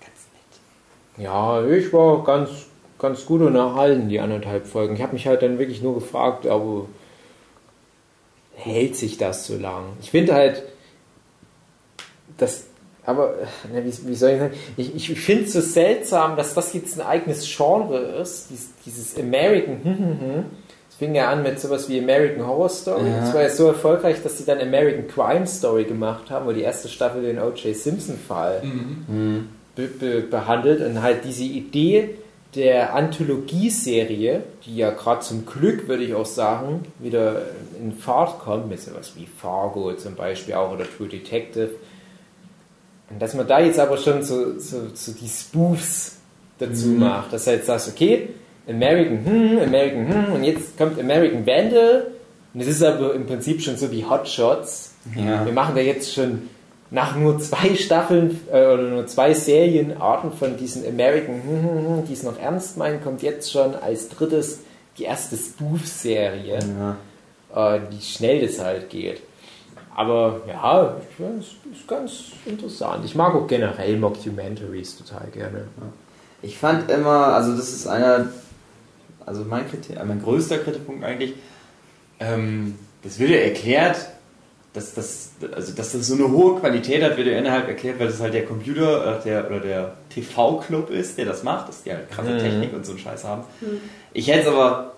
ganz 0.00 0.26
nett. 0.32 1.24
Ja, 1.24 1.64
ich 1.64 1.92
war 1.92 2.24
ganz, 2.24 2.50
ganz 2.98 3.24
gut 3.24 3.42
unterhalten, 3.42 4.08
die 4.08 4.20
anderthalb 4.20 4.66
Folgen. 4.66 4.96
Ich 4.96 5.02
habe 5.02 5.12
mich 5.12 5.26
halt 5.26 5.42
dann 5.42 5.58
wirklich 5.58 5.82
nur 5.82 5.94
gefragt, 5.94 6.46
aber 6.46 6.86
hält 8.54 8.96
sich 8.96 9.18
das 9.18 9.46
so 9.46 9.56
lang? 9.56 9.84
Ich 10.00 10.10
finde 10.10 10.34
halt, 10.34 10.64
das, 12.38 12.65
aber, 13.06 13.34
ne, 13.72 13.84
wie, 13.84 14.08
wie 14.08 14.14
soll 14.14 14.30
ich 14.30 14.38
sagen, 14.38 14.54
ich, 14.76 14.94
ich 15.12 15.20
finde 15.20 15.44
es 15.44 15.52
so 15.52 15.60
seltsam, 15.60 16.36
dass 16.36 16.54
das 16.54 16.72
jetzt 16.74 17.00
ein 17.00 17.06
eigenes 17.06 17.46
Genre 17.46 17.98
ist, 18.20 18.50
dieses, 18.50 18.68
dieses 18.84 19.18
American, 19.18 19.80
hm, 19.82 19.98
hm, 19.98 20.20
hm. 20.20 20.44
Es 20.90 20.96
fing 20.96 21.14
ja 21.14 21.30
an 21.30 21.42
mit 21.42 21.60
sowas 21.60 21.88
wie 21.90 21.98
American 21.98 22.46
Horror 22.46 22.70
Story. 22.70 23.10
Ja. 23.10 23.20
Das 23.20 23.34
war 23.34 23.42
ja 23.42 23.50
so 23.50 23.66
erfolgreich, 23.68 24.22
dass 24.22 24.38
sie 24.38 24.44
dann 24.46 24.60
American 24.60 25.06
Crime 25.06 25.46
Story 25.46 25.84
gemacht 25.84 26.30
haben, 26.30 26.46
wo 26.46 26.52
die 26.52 26.62
erste 26.62 26.88
Staffel 26.88 27.22
den 27.22 27.38
O.J. 27.38 27.76
Simpson-Fall 27.76 28.62
Mhm. 28.62 29.48
be 29.74 29.88
be 29.88 30.20
behandelt 30.22 30.80
und 30.80 31.02
halt 31.02 31.24
diese 31.24 31.44
Idee 31.44 32.16
der 32.54 32.94
Anthologieserie, 32.94 34.42
die 34.64 34.76
ja 34.76 34.90
gerade 34.90 35.20
zum 35.20 35.44
Glück, 35.44 35.88
würde 35.88 36.04
ich 36.04 36.14
auch 36.14 36.24
sagen, 36.26 36.86
wieder 36.98 37.42
in 37.78 37.92
Fahrt 37.92 38.38
kommt, 38.38 38.68
mit 38.70 38.80
sowas 38.80 39.12
wie 39.16 39.26
Fargo 39.26 39.92
zum 39.94 40.14
Beispiel 40.14 40.54
auch 40.54 40.72
oder 40.72 40.84
True 40.84 41.08
Detective. 41.08 41.70
Und 43.10 43.20
dass 43.22 43.34
man 43.34 43.46
da 43.46 43.60
jetzt 43.60 43.78
aber 43.78 43.96
schon 43.96 44.22
so, 44.22 44.58
so, 44.58 44.82
so 44.94 45.12
die 45.12 45.28
Spoofs 45.28 46.16
dazu 46.58 46.88
Mhm. 46.88 47.00
macht, 47.00 47.32
dass 47.32 47.44
du 47.44 47.52
jetzt 47.52 47.66
sagst, 47.66 47.88
okay, 47.88 48.30
American, 48.68 49.24
hm, 49.24 49.58
American, 49.64 50.08
hm, 50.08 50.32
und 50.34 50.44
jetzt 50.44 50.76
kommt 50.76 50.98
American 50.98 51.46
Vandal, 51.46 52.08
und 52.52 52.60
es 52.62 52.66
ist 52.68 52.82
aber 52.82 53.14
im 53.14 53.26
Prinzip 53.26 53.60
schon 53.62 53.76
so 53.76 53.90
wie 53.92 54.04
Hot 54.04 54.26
Shots. 54.28 54.92
Ja. 55.14 55.44
Wir 55.44 55.52
machen 55.52 55.74
da 55.74 55.80
jetzt 55.82 56.12
schon 56.14 56.48
nach 56.90 57.14
nur 57.16 57.38
zwei 57.38 57.74
Staffeln 57.76 58.40
äh, 58.50 58.64
oder 58.66 58.82
nur 58.82 59.06
zwei 59.06 59.34
Serienarten 59.34 60.32
von 60.32 60.56
diesen 60.56 60.86
American, 60.86 61.34
hm, 61.42 61.62
hm, 61.62 61.88
hm, 61.98 62.06
die 62.08 62.12
es 62.14 62.22
noch 62.22 62.38
ernst 62.40 62.76
meinen, 62.76 63.02
kommt 63.04 63.22
jetzt 63.22 63.52
schon 63.52 63.74
als 63.76 64.08
drittes 64.08 64.60
die 64.98 65.04
erste 65.04 65.36
Spoof-Serie, 65.36 66.58
Ja. 67.54 67.76
äh, 67.76 67.80
wie 67.90 68.00
schnell 68.02 68.44
das 68.46 68.58
halt 68.58 68.88
geht. 68.90 69.20
Aber 69.98 70.42
ja, 70.46 70.94
es 71.38 71.46
ist 71.72 71.88
ganz 71.88 72.24
interessant. 72.44 73.02
Ich 73.06 73.14
mag 73.14 73.34
auch 73.34 73.46
generell 73.46 73.96
Mockumentaries 73.96 74.98
total 74.98 75.26
gerne. 75.32 75.68
Ich 76.42 76.58
fand 76.58 76.90
immer, 76.90 77.28
also 77.28 77.56
das 77.56 77.70
ist 77.72 77.86
einer, 77.86 78.28
also 79.24 79.44
mein, 79.48 79.66
Kritik, 79.70 79.96
mein 80.04 80.22
größter 80.22 80.58
Kritikpunkt 80.58 81.02
eigentlich, 81.02 81.32
ähm, 82.20 82.74
das 83.02 83.18
wird 83.18 83.30
ja 83.30 83.38
erklärt, 83.38 83.96
dass 84.74 84.92
das, 84.92 85.30
also 85.54 85.72
dass 85.72 85.92
das 85.92 86.06
so 86.06 86.14
eine 86.14 86.30
hohe 86.30 86.60
Qualität 86.60 87.02
hat, 87.02 87.16
wird 87.16 87.28
ja 87.28 87.38
innerhalb 87.38 87.66
erklärt, 87.66 87.98
weil 87.98 88.08
das 88.08 88.20
halt 88.20 88.34
der 88.34 88.44
Computer 88.44 89.18
äh, 89.20 89.22
der, 89.24 89.46
oder 89.46 89.60
der 89.60 89.94
TV-Club 90.10 90.90
ist, 90.90 91.16
der 91.16 91.24
das 91.24 91.42
macht, 91.42 91.68
dass 91.70 91.84
die 91.84 91.92
halt 91.92 92.10
krasse 92.10 92.32
Mhm. 92.32 92.38
Technik 92.38 92.74
und 92.74 92.84
so 92.84 92.92
einen 92.92 93.00
Scheiß 93.00 93.24
haben. 93.24 93.44
Ich 94.12 94.28
hätte 94.28 94.40
es 94.40 94.48
aber 94.48 94.92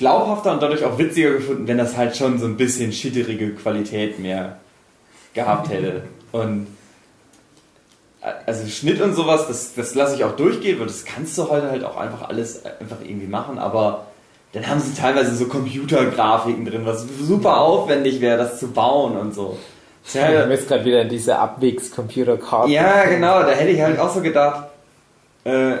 glaubhafter 0.00 0.52
und 0.52 0.60
dadurch 0.62 0.84
auch 0.84 0.98
witziger 0.98 1.30
gefunden, 1.34 1.68
wenn 1.68 1.78
das 1.78 1.96
halt 1.96 2.16
schon 2.16 2.38
so 2.40 2.46
ein 2.46 2.56
bisschen 2.56 2.92
schitterige 2.92 3.50
Qualität 3.54 4.18
mehr 4.18 4.56
gehabt 5.34 5.68
hätte. 5.70 6.02
Und 6.32 6.66
also 8.44 8.66
Schnitt 8.68 9.00
und 9.00 9.14
sowas, 9.14 9.46
das, 9.48 9.74
das 9.74 9.94
lasse 9.94 10.14
ich 10.16 10.24
auch 10.24 10.36
durchgehen, 10.36 10.78
weil 10.78 10.86
das 10.88 11.04
kannst 11.06 11.38
du 11.38 11.48
heute 11.48 11.70
halt 11.70 11.84
auch 11.84 11.96
einfach 11.96 12.28
alles 12.28 12.64
einfach 12.66 12.98
irgendwie 13.02 13.26
machen, 13.26 13.58
aber 13.58 14.06
dann 14.52 14.66
haben 14.66 14.78
sie 14.80 14.94
teilweise 14.94 15.34
so 15.34 15.46
Computergrafiken 15.46 16.66
drin, 16.66 16.82
was 16.84 17.06
super 17.22 17.58
aufwendig 17.60 18.20
wäre, 18.20 18.36
das 18.36 18.58
zu 18.58 18.68
bauen 18.72 19.16
und 19.16 19.34
so. 19.34 19.56
Ich 20.04 20.14
wäre- 20.16 20.42
bin 20.42 20.50
jetzt 20.50 20.68
gerade 20.68 20.84
wieder 20.84 21.00
in 21.02 21.08
diese 21.08 21.38
Abwegs-Computerkarte. 21.38 22.70
ja, 22.70 23.04
genau, 23.06 23.40
da 23.42 23.50
hätte 23.50 23.70
ich 23.70 23.80
halt 23.80 23.98
auch 23.98 24.12
so 24.12 24.20
gedacht, 24.20 24.64
äh, 25.44 25.70
ja, 25.70 25.76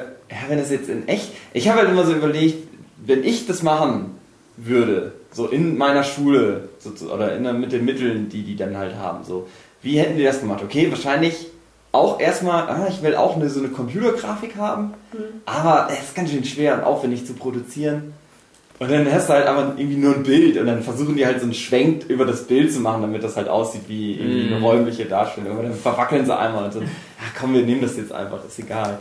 wenn 0.48 0.58
das 0.58 0.70
jetzt 0.70 0.88
in 0.88 1.06
echt, 1.08 1.32
ich 1.52 1.68
habe 1.68 1.80
halt 1.80 1.90
immer 1.90 2.04
so 2.06 2.12
überlegt, 2.12 2.68
wenn 3.04 3.24
ich 3.24 3.46
das 3.46 3.62
machen 3.62 4.12
würde, 4.56 5.12
so 5.32 5.46
in 5.46 5.78
meiner 5.78 6.02
Schule, 6.04 6.68
so, 6.78 6.90
oder 7.12 7.36
in 7.36 7.60
mit 7.60 7.72
den 7.72 7.84
Mitteln, 7.84 8.28
die 8.28 8.42
die 8.42 8.56
dann 8.56 8.76
halt 8.76 8.96
haben, 8.96 9.24
so, 9.24 9.46
wie 9.82 9.98
hätten 9.98 10.16
die 10.18 10.24
das 10.24 10.40
gemacht? 10.40 10.62
Okay, 10.62 10.90
wahrscheinlich 10.90 11.46
auch 11.92 12.20
erstmal, 12.20 12.68
ah, 12.68 12.86
ich 12.88 13.02
will 13.02 13.14
auch 13.16 13.36
eine, 13.36 13.48
so 13.48 13.60
eine 13.60 13.68
Computergrafik 13.70 14.56
haben, 14.56 14.94
aber 15.46 15.88
es 15.90 16.04
ist 16.08 16.14
ganz 16.14 16.30
schön 16.30 16.44
schwer 16.44 16.74
und 16.74 16.84
aufwendig 16.84 17.26
zu 17.26 17.32
produzieren. 17.34 18.12
Und 18.78 18.90
dann 18.90 19.12
hast 19.12 19.28
du 19.28 19.34
halt 19.34 19.46
aber 19.46 19.74
irgendwie 19.76 19.98
nur 19.98 20.14
ein 20.14 20.22
Bild 20.22 20.56
und 20.56 20.66
dann 20.66 20.82
versuchen 20.82 21.14
die 21.14 21.26
halt 21.26 21.38
so 21.38 21.44
einen 21.44 21.52
Schwenk 21.52 22.04
über 22.08 22.24
das 22.24 22.44
Bild 22.46 22.72
zu 22.72 22.80
machen, 22.80 23.02
damit 23.02 23.22
das 23.22 23.36
halt 23.36 23.48
aussieht 23.48 23.82
wie 23.88 24.14
irgendwie 24.14 24.46
eine 24.46 24.56
Mhm. 24.56 24.64
räumliche 24.64 25.04
Darstellung. 25.04 25.50
Aber 25.52 25.62
dann 25.64 25.74
verwackeln 25.74 26.24
sie 26.24 26.34
einmal 26.36 26.64
und 26.64 26.72
so, 26.72 26.80
ach 26.80 27.38
komm, 27.38 27.52
wir 27.52 27.62
nehmen 27.62 27.82
das 27.82 27.96
jetzt 27.98 28.10
einfach, 28.12 28.38
ist 28.46 28.58
egal. 28.58 28.98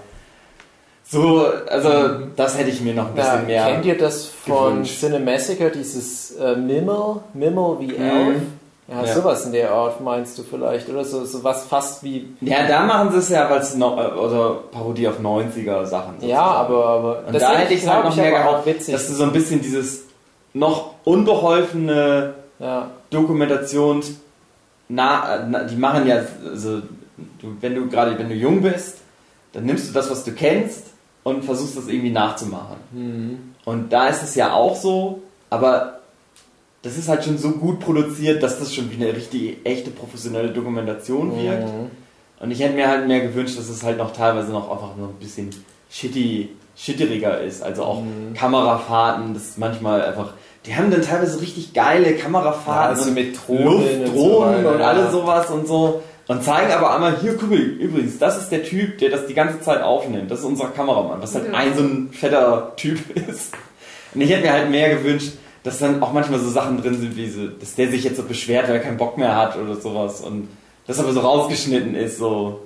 So, 1.12 1.48
also 1.68 1.90
das 2.36 2.58
hätte 2.58 2.70
ich 2.70 2.82
mir 2.82 2.94
noch 2.94 3.08
ein 3.08 3.16
bisschen 3.16 3.50
Ja, 3.50 3.64
mehr. 3.64 3.66
kennt 3.66 3.86
ihr 3.86 3.98
das 3.98 4.26
von 4.28 4.74
gewünscht. 4.74 5.00
Cinemassacre, 5.00 5.72
dieses 5.72 6.36
äh, 6.38 6.56
Mimel, 6.56 7.16
Mimel 7.34 7.78
wie 7.80 7.88
Mhm. 7.88 8.02
Elf? 8.04 8.42
Ja, 8.88 9.04
Ja. 9.06 9.14
sowas 9.16 9.46
in 9.46 9.52
der 9.52 9.72
Art 9.72 10.02
meinst 10.02 10.38
du 10.38 10.44
vielleicht, 10.44 10.88
oder 10.90 11.04
so, 11.06 11.24
so 11.26 11.44
was 11.44 11.64
fast 11.66 12.04
wie. 12.04 12.28
Ja, 12.42 12.68
da 12.68 12.84
machen 12.86 13.12
sie 13.12 13.18
es 13.20 13.30
ja, 13.30 13.56
es 13.56 13.76
noch, 13.76 13.98
äh, 13.98 14.08
oder 14.18 14.56
Parodie 14.72 15.08
auf 15.08 15.20
90er 15.20 15.86
Sachen. 15.86 16.16
Ja, 16.22 16.42
aber, 16.42 16.86
aber 16.86 17.24
Und 17.28 17.40
da 17.42 17.54
hätte 17.56 17.74
ich 17.74 17.88
halt 17.88 18.04
noch 18.06 18.16
mehr 18.16 18.32
gehabt, 18.32 18.66
witzig. 18.68 18.94
dass 18.94 19.08
du 19.08 19.14
so 19.14 19.24
ein 19.24 19.32
bisschen 19.34 19.62
dieses 19.62 20.04
noch 20.54 20.94
unbeholfene 21.06 22.34
ja. 22.60 22.90
Dokumentations 23.12 24.12
na, 24.92 25.46
na, 25.48 25.64
die 25.64 25.76
machen 25.76 26.08
ja 26.08 26.18
also 26.50 26.80
du, 27.40 27.56
wenn 27.62 27.76
du 27.76 27.88
gerade 27.88 28.18
wenn 28.18 28.28
du 28.30 28.34
jung 28.36 28.62
bist, 28.62 28.98
dann 29.54 29.66
nimmst 29.66 29.88
du 29.90 29.94
das, 29.94 30.10
was 30.10 30.24
du 30.24 30.32
kennst 30.32 30.86
und 31.30 31.44
versuchst 31.46 31.78
das 31.78 31.88
irgendwie 31.88 32.12
nachzumachen. 32.12 32.78
Mhm. 32.92 33.40
Und 33.66 33.94
da 33.94 34.08
ist 34.08 34.24
es 34.24 34.36
ja 34.36 34.54
auch 34.54 34.76
so, 34.76 35.22
aber 35.50 36.00
das 36.82 36.98
ist 36.98 37.10
halt 37.10 37.24
schon 37.24 37.38
so 37.38 37.52
gut 37.52 37.80
produziert, 37.80 38.42
dass 38.42 38.60
das 38.60 38.74
schon 38.74 38.90
wie 38.92 39.04
eine 39.04 39.16
richtige 39.16 39.58
echte 39.66 39.92
professionelle 39.92 40.50
Dokumentation 40.50 41.36
wirkt. 41.36 41.68
Mhm. 41.68 41.92
Und 42.40 42.52
ich 42.52 42.62
hätte 42.62 42.76
mir 42.76 42.88
halt 42.88 43.08
mehr 43.08 43.20
gewünscht, 43.20 43.58
dass 43.58 43.68
es 43.68 43.84
halt 43.84 43.98
noch 43.98 44.14
teilweise 44.14 44.52
noch 44.52 44.72
einfach 44.72 44.96
noch 44.96 45.10
ein 45.10 45.20
bisschen 45.20 45.50
shitty, 45.90 46.50
shitteriger 46.76 47.42
ist. 47.42 47.62
Also 47.62 47.84
auch 47.84 48.02
Mhm. 48.02 48.34
Kamerafahrten, 48.34 49.34
das 49.34 49.44
ist 49.44 49.58
manchmal 49.58 50.02
einfach. 50.04 50.34
Die 50.66 50.76
haben 50.76 50.90
dann 50.92 51.02
teilweise 51.02 51.42
richtig 51.42 51.74
geile 51.74 52.16
Kamerafahrten 52.16 52.96
Ja, 52.96 53.00
also 53.00 53.10
und 53.10 53.14
mit 53.16 53.48
Drohnen 53.48 54.04
und 54.04 54.08
so 54.08 54.28
Luftdrohnen 54.28 54.66
und 54.66 54.82
alles 54.82 55.12
sowas 55.12 55.50
und 55.50 55.68
so. 55.68 56.02
Und 56.30 56.44
zeigen 56.44 56.72
aber 56.72 56.94
einmal, 56.94 57.18
hier, 57.20 57.36
guck 57.36 57.50
mal, 57.50 57.58
übrigens, 57.58 58.20
das 58.20 58.38
ist 58.38 58.52
der 58.52 58.64
Typ, 58.64 59.00
der 59.00 59.10
das 59.10 59.26
die 59.26 59.34
ganze 59.34 59.62
Zeit 59.62 59.82
aufnimmt. 59.82 60.30
Das 60.30 60.40
ist 60.40 60.46
unser 60.46 60.68
Kameramann, 60.68 61.20
was 61.20 61.34
halt 61.34 61.48
Ja. 61.48 61.54
ein 61.58 61.76
so 61.76 61.82
ein 61.82 62.10
fetter 62.12 62.72
Typ 62.76 63.00
ist. 63.30 63.52
Und 64.14 64.22
ich 64.22 64.30
hätte 64.30 64.44
mir 64.44 64.54
halt 64.54 64.70
mehr 64.70 64.96
gewünscht, 64.96 65.34
dass 65.64 65.80
dann 65.80 66.04
auch 66.04 66.14
manchmal 66.14 66.40
so 66.40 66.48
Sachen 66.52 66.80
drin 66.80 67.00
sind, 67.00 67.18
wie 67.18 67.28
so, 67.28 67.48
dass 67.48 67.74
der 67.74 67.90
sich 67.90 68.04
jetzt 68.04 68.18
so 68.18 68.24
beschwert, 68.24 68.68
weil 68.68 68.76
er 68.76 68.82
keinen 68.84 68.98
Bock 68.98 69.18
mehr 69.18 69.36
hat 69.36 69.58
oder 69.58 69.76
sowas. 69.76 70.22
Und 70.22 70.50
das 70.86 71.00
aber 71.00 71.14
so 71.14 71.22
rausgeschnitten 71.22 71.96
ist, 71.96 72.20
so. 72.20 72.62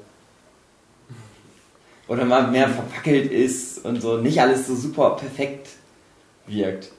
Oder 2.10 2.26
mal 2.26 2.48
mehr 2.52 2.68
verwackelt 2.68 3.32
ist 3.32 3.86
und 3.86 4.02
so 4.02 4.18
nicht 4.18 4.42
alles 4.42 4.68
so 4.68 4.76
super 4.76 5.12
perfekt 5.12 5.70
wirkt. 6.48 6.92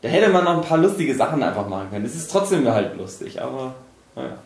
Da 0.00 0.08
hätte 0.08 0.30
man 0.30 0.44
noch 0.44 0.62
ein 0.62 0.66
paar 0.66 0.78
lustige 0.78 1.14
Sachen 1.14 1.42
einfach 1.42 1.68
machen 1.68 1.90
können. 1.90 2.06
Es 2.06 2.14
ist 2.16 2.30
trotzdem 2.30 2.66
halt 2.66 2.96
lustig, 2.96 3.42
aber 3.42 3.74
naja. 4.16 4.38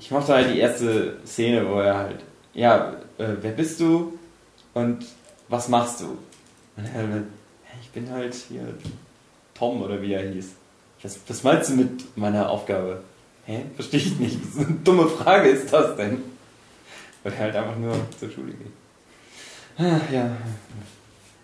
Ich 0.00 0.10
mochte 0.10 0.32
halt 0.34 0.52
die 0.52 0.58
erste 0.58 1.18
Szene, 1.26 1.68
wo 1.68 1.78
er 1.80 1.96
halt, 1.98 2.20
ja, 2.54 2.94
äh, 3.18 3.28
wer 3.42 3.52
bist 3.52 3.78
du 3.80 4.18
und 4.74 5.04
was 5.48 5.68
machst 5.68 6.00
du? 6.00 6.06
Und 6.76 6.86
er 6.86 6.94
halt, 6.94 7.08
"Ja, 7.12 7.70
ich 7.82 7.90
bin 7.90 8.10
halt 8.10 8.34
hier 8.34 8.62
Tom 9.54 9.82
oder 9.82 10.00
wie 10.00 10.14
er 10.14 10.22
hieß. 10.28 10.52
Was, 11.02 11.18
was 11.28 11.42
meinst 11.44 11.70
du 11.70 11.74
mit 11.74 12.16
meiner 12.16 12.48
Aufgabe? 12.48 13.02
Hä? 13.44 13.62
Verstehe 13.74 14.00
ich 14.00 14.18
nicht. 14.18 14.38
Was 14.56 14.66
eine 14.66 14.76
dumme 14.84 15.06
Frage 15.06 15.48
ist 15.50 15.72
das 15.72 15.96
denn? 15.96 16.22
Weil 17.22 17.32
er 17.34 17.38
halt 17.38 17.56
einfach 17.56 17.76
nur 17.76 17.94
zur 18.18 18.30
Schule 18.30 18.52
geht. 18.52 18.72
Ach 19.78 20.12
ja. 20.12 20.30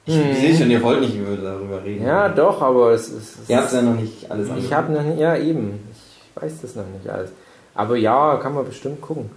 Ich 0.06 0.14
Hm. 0.14 0.34
sehe 0.34 0.56
schon, 0.56 0.70
ihr 0.70 0.82
wollt 0.82 1.00
nicht 1.00 1.16
über- 1.16 1.36
darüber 1.36 1.82
reden. 1.84 2.06
Ja, 2.06 2.28
doch, 2.28 2.62
aber 2.62 2.92
es 2.92 3.08
ist. 3.08 3.36
Ihr 3.48 3.56
habt 3.58 3.72
ja 3.72 3.82
noch 3.82 3.96
nicht 4.00 4.30
alles 4.30 4.48
ich 4.56 4.72
habe 4.72 4.92
noch 4.92 5.02
nicht, 5.02 5.18
ja 5.18 5.36
eben, 5.36 5.80
ich 5.90 6.42
weiß 6.42 6.60
das 6.62 6.74
noch 6.76 6.86
nicht 6.86 7.08
alles. 7.08 7.30
Aber 7.76 7.96
ja, 7.96 8.36
kann 8.36 8.54
man 8.54 8.64
bestimmt 8.64 9.00
gucken. 9.00 9.30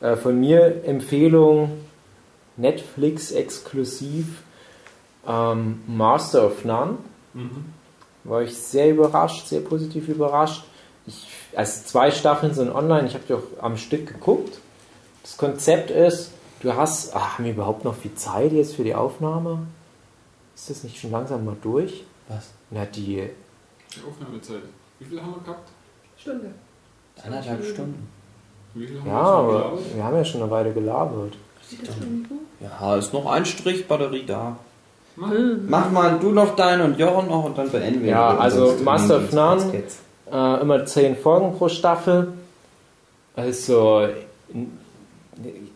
Äh, 0.00 0.16
von 0.16 0.38
mir 0.38 0.84
Empfehlung 0.84 1.84
Netflix 2.56 3.32
exklusiv 3.32 4.42
ähm, 5.26 5.82
Master 5.86 6.46
of 6.46 6.64
None. 6.64 6.98
Mhm. 7.34 7.64
War 8.24 8.42
ich 8.42 8.56
sehr 8.56 8.90
überrascht, 8.90 9.46
sehr 9.46 9.60
positiv 9.60 10.08
überrascht. 10.08 10.64
Ich, 11.06 11.26
also 11.56 11.84
zwei 11.84 12.10
Staffeln 12.10 12.52
sind 12.52 12.70
online, 12.70 13.06
ich 13.06 13.14
habe 13.14 13.24
die 13.26 13.34
auch 13.34 13.62
am 13.62 13.76
Stück 13.76 14.06
geguckt. 14.06 14.58
Das 15.22 15.36
Konzept 15.36 15.90
ist, 15.90 16.32
du 16.60 16.74
hast, 16.74 17.14
ach, 17.14 17.38
haben 17.38 17.44
wir 17.44 17.52
überhaupt 17.52 17.84
noch 17.84 17.94
viel 17.96 18.14
Zeit 18.14 18.52
jetzt 18.52 18.74
für 18.74 18.84
die 18.84 18.94
Aufnahme? 18.94 19.66
Ist 20.54 20.68
das 20.68 20.84
nicht 20.84 20.98
schon 20.98 21.12
langsam 21.12 21.44
mal 21.44 21.56
durch? 21.62 22.04
Was? 22.28 22.50
Na, 22.70 22.84
die, 22.84 23.30
Die 23.94 24.06
Aufnahmezeit. 24.06 24.62
Wie 24.98 25.04
viel 25.04 25.22
haben 25.22 25.34
wir 25.36 25.42
gehabt? 25.42 25.70
Stunde. 26.18 26.52
Anderthalb 27.24 27.64
Stunden. 27.64 28.08
Wie 28.74 28.86
viel 28.86 29.00
haben 29.00 29.08
ja, 29.08 29.14
aber 29.14 29.52
gelabert? 29.52 29.94
wir 29.94 30.04
haben 30.04 30.16
ja 30.16 30.24
schon 30.24 30.42
eine 30.42 30.50
Weile 30.50 30.72
gelabert. 30.72 31.32
Ja, 32.60 32.96
ist 32.96 33.12
noch 33.12 33.26
ein 33.26 33.44
Strich 33.44 33.86
Batterie 33.86 34.24
da. 34.24 34.56
Mach. 35.16 35.90
Mal 35.90 36.18
du 36.20 36.30
noch 36.30 36.54
deinen 36.54 36.82
und 36.82 36.98
Jochen 36.98 37.28
noch 37.28 37.44
und 37.44 37.58
dann 37.58 37.70
beenden 37.70 38.02
wir. 38.02 38.10
Ja, 38.10 38.36
also 38.36 38.76
Master 38.84 39.16
of 39.16 39.32
None. 39.32 39.82
Äh, 40.30 40.60
immer 40.60 40.84
zehn 40.86 41.16
Folgen 41.16 41.56
pro 41.56 41.68
Staffel. 41.68 42.32
Also 43.34 44.08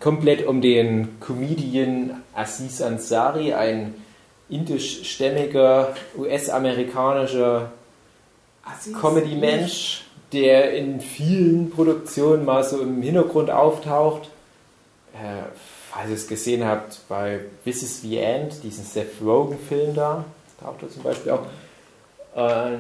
komplett 0.01 0.47
um 0.47 0.61
den 0.61 1.21
Comedian 1.21 2.23
Aziz 2.35 2.81
Ansari, 2.81 3.53
ein 3.55 3.95
indischstämmiger 4.49 5.95
US-amerikanischer 6.17 7.71
Comedy-Mensch, 9.01 10.02
der 10.33 10.75
in 10.75 11.01
vielen 11.01 11.71
Produktionen 11.71 12.45
mal 12.45 12.65
so 12.65 12.81
im 12.81 13.03
Hintergrund 13.03 13.51
auftaucht. 13.51 14.31
Äh, 15.15 15.43
falls 15.91 16.09
ihr 16.09 16.15
es 16.15 16.27
gesehen 16.27 16.65
habt, 16.65 17.01
bei 17.09 17.41
This 17.65 17.83
is 17.83 18.01
the 18.01 18.19
End, 18.19 18.63
diesen 18.63 18.85
Seth 18.85 19.21
Rogen-Film 19.23 19.95
da, 19.95 20.25
taucht 20.61 20.83
er 20.83 20.91
zum 20.91 21.03
Beispiel 21.03 21.33
auch. 21.33 21.43
Äh, 22.35 22.79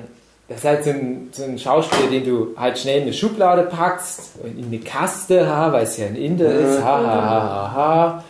das 0.48 0.58
ist 0.58 0.64
halt 0.64 0.84
so 0.84 0.90
ein, 0.90 1.28
so 1.32 1.44
ein 1.44 1.58
Schauspieler, 1.58 2.10
den 2.10 2.24
du 2.24 2.54
halt 2.56 2.78
schnell 2.78 2.98
in 2.98 3.02
eine 3.04 3.12
Schublade 3.12 3.62
packst, 3.64 4.32
und 4.42 4.58
in 4.58 4.66
eine 4.66 4.78
Kaste, 4.78 5.46
ha, 5.46 5.72
weil 5.72 5.84
es 5.84 5.96
ja 5.96 6.06
ein 6.06 6.16
Inder 6.16 6.52
ist, 6.52 6.82
ha, 6.82 6.98
ha, 6.98 7.22
ha, 7.22 7.42
ha, 7.42 7.72
ha. 7.74 8.24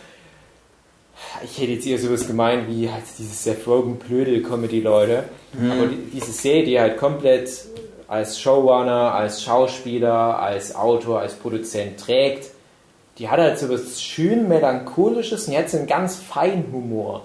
Ich 1.43 1.59
hätte 1.59 1.71
jetzt 1.71 1.87
eher 1.87 1.97
sowas 1.97 2.27
gemeint 2.27 2.67
wie 2.69 2.89
halt 2.89 3.03
diese 3.17 3.33
Seth 3.33 3.65
Rogen 3.67 3.97
Blödel-Comedy-Leute. 3.97 5.23
Aber 5.71 5.87
die, 5.87 6.11
diese 6.13 6.31
Serie, 6.31 6.63
die 6.63 6.79
halt 6.79 6.97
komplett 6.97 7.49
als 8.13 8.39
Showrunner, 8.39 9.15
als 9.15 9.41
Schauspieler, 9.41 10.39
als 10.39 10.75
Autor, 10.75 11.21
als 11.21 11.33
Produzent 11.33 11.99
trägt, 11.99 12.51
die 13.17 13.27
hat 13.27 13.39
halt 13.39 13.57
so 13.57 13.69
was 13.69 14.03
schön 14.03 14.47
melancholisches 14.47 15.47
und 15.47 15.69
so 15.69 15.77
einen 15.77 15.87
ganz 15.87 16.17
feinen 16.17 16.71
Humor. 16.71 17.23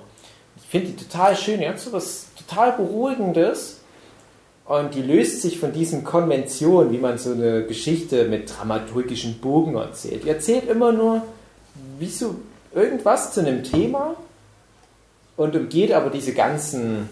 Ich 0.57 0.67
finde 0.67 0.89
die 0.89 1.05
total 1.05 1.37
schön, 1.37 1.61
die 1.61 1.69
hat 1.69 1.79
so 1.79 1.93
was 1.93 2.29
total 2.39 2.73
beruhigendes 2.73 3.81
und 4.65 4.95
die 4.95 5.03
löst 5.03 5.43
sich 5.43 5.59
von 5.59 5.75
diesen 5.75 6.05
Konventionen, 6.05 6.91
wie 6.91 6.99
man 6.99 7.19
so 7.19 7.33
eine 7.33 7.67
Geschichte 7.67 8.25
mit 8.25 8.51
dramaturgischen 8.57 9.41
Bogen 9.41 9.77
erzählt. 9.77 10.25
Die 10.25 10.31
erzählt 10.31 10.71
immer 10.71 10.93
nur, 10.93 11.21
wie 11.99 12.09
so 12.09 12.37
irgendwas 12.75 13.35
zu 13.35 13.41
einem 13.41 13.63
Thema 13.63 14.15
und 15.37 15.55
umgeht 15.55 15.93
aber 15.93 16.09
diese 16.09 16.33
ganzen 16.33 17.11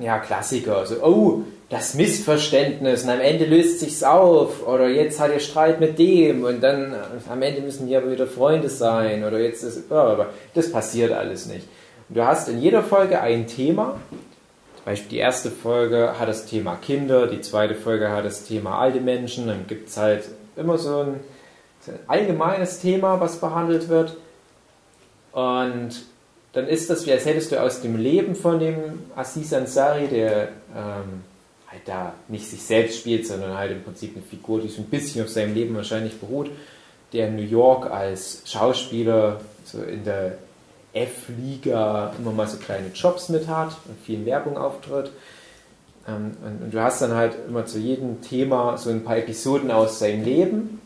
ja, 0.00 0.18
Klassiker. 0.18 0.84
So, 0.84 0.96
oh, 1.04 1.42
das 1.72 1.94
Missverständnis 1.94 3.04
und 3.04 3.08
am 3.08 3.20
Ende 3.20 3.46
löst 3.46 3.80
sich's 3.80 4.02
auf 4.02 4.66
oder 4.68 4.88
jetzt 4.88 5.18
hat 5.18 5.32
ihr 5.32 5.40
Streit 5.40 5.80
mit 5.80 5.98
dem 5.98 6.44
und 6.44 6.60
dann 6.60 6.92
äh, 6.92 6.96
am 7.30 7.40
Ende 7.40 7.62
müssen 7.62 7.88
die 7.88 7.96
aber 7.96 8.10
wieder 8.10 8.26
Freunde 8.26 8.68
sein 8.68 9.24
oder 9.24 9.40
jetzt 9.40 9.64
ist 9.64 9.90
aber 9.90 10.26
das 10.54 10.70
passiert 10.70 11.12
alles 11.12 11.46
nicht. 11.46 11.66
Und 12.10 12.18
du 12.18 12.26
hast 12.26 12.50
in 12.50 12.60
jeder 12.60 12.82
Folge 12.82 13.22
ein 13.22 13.46
Thema. 13.46 13.96
Zum 14.10 14.84
Beispiel 14.84 15.08
die 15.08 15.16
erste 15.16 15.50
Folge 15.50 16.18
hat 16.18 16.28
das 16.28 16.44
Thema 16.44 16.76
Kinder, 16.76 17.26
die 17.26 17.40
zweite 17.40 17.74
Folge 17.74 18.10
hat 18.10 18.26
das 18.26 18.44
Thema 18.44 18.78
alte 18.78 19.00
Menschen, 19.00 19.46
dann 19.46 19.66
gibt 19.66 19.88
es 19.88 19.96
halt 19.96 20.24
immer 20.56 20.76
so 20.76 20.98
ein, 20.98 21.20
so 21.80 21.92
ein 21.92 22.00
allgemeines 22.06 22.80
Thema, 22.80 23.18
was 23.18 23.40
behandelt 23.40 23.88
wird. 23.88 24.18
Und 25.32 26.02
dann 26.52 26.68
ist 26.68 26.90
das, 26.90 27.06
wie 27.06 27.12
als 27.12 27.24
hättest 27.24 27.50
du 27.50 27.62
aus 27.62 27.80
dem 27.80 27.96
Leben 27.96 28.34
von 28.34 28.60
dem 28.60 29.04
Aziz 29.16 29.54
Ansari, 29.54 30.08
der 30.08 30.48
ähm, 30.76 31.22
halt 31.72 31.82
da 31.86 32.14
nicht 32.28 32.48
sich 32.48 32.62
selbst 32.62 32.98
spielt, 32.98 33.26
sondern 33.26 33.56
halt 33.56 33.72
im 33.72 33.82
Prinzip 33.82 34.14
eine 34.14 34.24
Figur, 34.24 34.60
die 34.60 34.68
so 34.68 34.82
ein 34.82 34.86
bisschen 34.88 35.24
auf 35.24 35.30
seinem 35.30 35.54
Leben 35.54 35.74
wahrscheinlich 35.74 36.20
beruht, 36.20 36.50
der 37.12 37.28
in 37.28 37.36
New 37.36 37.42
York 37.42 37.90
als 37.90 38.42
Schauspieler 38.44 39.40
so 39.64 39.82
in 39.82 40.04
der 40.04 40.38
F-Liga 40.92 42.12
immer 42.18 42.32
mal 42.32 42.46
so 42.46 42.58
kleine 42.58 42.88
Jobs 42.94 43.30
mit 43.30 43.48
hat 43.48 43.76
und 43.86 43.98
viel 44.04 44.16
in 44.16 44.26
Werbung 44.26 44.58
auftritt. 44.58 45.10
Ähm, 46.06 46.32
und 46.44 46.74
du 46.74 46.82
hast 46.82 47.00
dann 47.00 47.14
halt 47.14 47.34
immer 47.48 47.64
zu 47.64 47.78
jedem 47.78 48.20
Thema 48.20 48.76
so 48.76 48.90
ein 48.90 49.04
paar 49.04 49.16
Episoden 49.16 49.70
aus 49.70 49.98
seinem 49.98 50.24
Leben. 50.24 50.80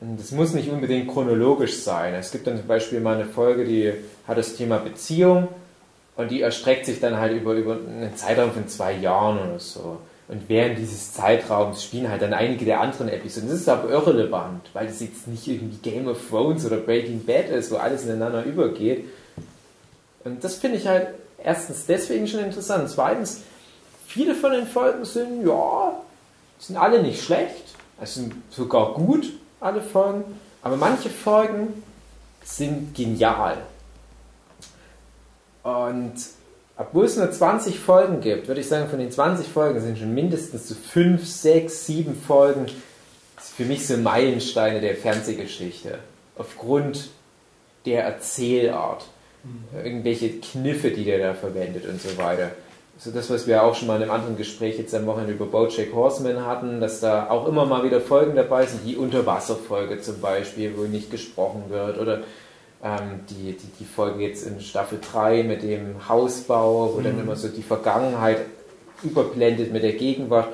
Und 0.00 0.20
das 0.20 0.32
muss 0.32 0.52
nicht 0.52 0.70
unbedingt 0.70 1.08
chronologisch 1.08 1.78
sein. 1.78 2.12
Es 2.14 2.32
gibt 2.32 2.46
dann 2.46 2.58
zum 2.58 2.66
Beispiel 2.66 3.00
mal 3.00 3.14
eine 3.14 3.26
Folge, 3.26 3.64
die 3.64 3.92
hat 4.26 4.36
das 4.36 4.56
Thema 4.56 4.78
Beziehung 4.78 5.48
und 6.16 6.30
die 6.30 6.42
erstreckt 6.42 6.86
sich 6.86 7.00
dann 7.00 7.16
halt 7.16 7.32
über, 7.32 7.54
über 7.54 7.74
einen 7.74 8.14
Zeitraum 8.16 8.52
von 8.52 8.68
zwei 8.68 8.92
Jahren 8.92 9.38
oder 9.38 9.58
so. 9.58 9.98
Und 10.28 10.48
während 10.48 10.78
dieses 10.78 11.12
Zeitraums 11.12 11.82
spielen 11.84 12.08
halt 12.08 12.22
dann 12.22 12.32
einige 12.32 12.64
der 12.64 12.80
anderen 12.80 13.08
Episoden. 13.08 13.50
Das 13.50 13.60
ist 13.60 13.68
aber 13.68 13.90
irrelevant, 13.90 14.70
weil 14.72 14.86
das 14.86 15.00
jetzt 15.00 15.26
nicht 15.26 15.46
irgendwie 15.46 15.76
Game 15.78 16.08
of 16.08 16.18
Thrones 16.28 16.64
oder 16.64 16.76
Breaking 16.76 17.24
Bad 17.24 17.48
ist, 17.48 17.70
wo 17.70 17.76
alles 17.76 18.04
ineinander 18.04 18.44
übergeht. 18.44 19.04
Und 20.24 20.42
das 20.44 20.56
finde 20.56 20.78
ich 20.78 20.86
halt 20.86 21.08
erstens 21.42 21.86
deswegen 21.86 22.26
schon 22.28 22.40
interessant. 22.40 22.88
Zweitens, 22.88 23.42
viele 24.06 24.34
von 24.34 24.52
den 24.52 24.66
Folgen 24.66 25.04
sind, 25.04 25.46
ja, 25.46 26.00
sind 26.58 26.76
alle 26.76 27.02
nicht 27.02 27.22
schlecht. 27.22 27.74
Es 28.00 28.14
sind 28.14 28.34
sogar 28.50 28.94
gut, 28.94 29.32
alle 29.60 29.80
Folgen. 29.82 30.24
Aber 30.62 30.76
manche 30.76 31.10
Folgen 31.10 31.82
sind 32.44 32.94
genial. 32.94 33.58
Und 35.62 36.14
obwohl 36.76 37.04
es 37.04 37.16
nur 37.16 37.30
20 37.30 37.78
Folgen 37.78 38.20
gibt, 38.20 38.48
würde 38.48 38.60
ich 38.60 38.68
sagen, 38.68 38.88
von 38.88 38.98
den 38.98 39.10
20 39.10 39.46
Folgen 39.46 39.80
sind 39.80 39.98
schon 39.98 40.14
mindestens 40.14 40.68
so 40.68 40.74
5, 40.74 41.26
6, 41.26 41.86
7 41.86 42.14
Folgen 42.16 42.66
für 43.36 43.64
mich 43.64 43.86
so 43.86 43.96
Meilensteine 43.96 44.80
der 44.80 44.96
Fernsehgeschichte. 44.96 45.98
Aufgrund 46.36 47.10
der 47.84 48.04
Erzählart. 48.04 49.04
Irgendwelche 49.84 50.38
Kniffe, 50.38 50.90
die 50.92 51.04
der 51.04 51.18
da 51.18 51.34
verwendet 51.34 51.84
und 51.86 52.00
so 52.00 52.16
weiter. 52.16 52.52
So 52.98 53.10
das, 53.10 53.28
was 53.30 53.48
wir 53.48 53.64
auch 53.64 53.74
schon 53.74 53.88
mal 53.88 53.96
in 53.96 54.02
einem 54.02 54.12
anderen 54.12 54.36
Gespräch 54.36 54.78
jetzt 54.78 54.94
am 54.94 55.06
Wochenende 55.06 55.32
über 55.32 55.46
Bojack 55.46 55.92
Horseman 55.92 56.46
hatten, 56.46 56.80
dass 56.80 57.00
da 57.00 57.28
auch 57.28 57.48
immer 57.48 57.64
mal 57.66 57.82
wieder 57.82 58.00
Folgen 58.00 58.36
dabei 58.36 58.66
sind, 58.66 58.86
die 58.86 58.96
Unterwasserfolge 58.96 60.00
zum 60.00 60.20
Beispiel, 60.20 60.74
wo 60.76 60.82
nicht 60.82 61.10
gesprochen 61.10 61.64
wird, 61.68 61.98
oder 61.98 62.22
ähm, 62.82 63.20
die, 63.30 63.52
die, 63.52 63.70
die 63.78 63.84
Folge 63.84 64.24
jetzt 64.24 64.46
in 64.46 64.60
Staffel 64.60 64.98
3 65.00 65.44
mit 65.44 65.62
dem 65.62 66.08
Hausbau, 66.08 66.94
wo 66.94 67.00
dann 67.00 67.18
immer 67.18 67.36
so 67.36 67.48
die 67.48 67.62
Vergangenheit 67.62 68.38
überblendet 69.02 69.72
mit 69.72 69.82
der 69.82 69.92
Gegenwart. 69.92 70.48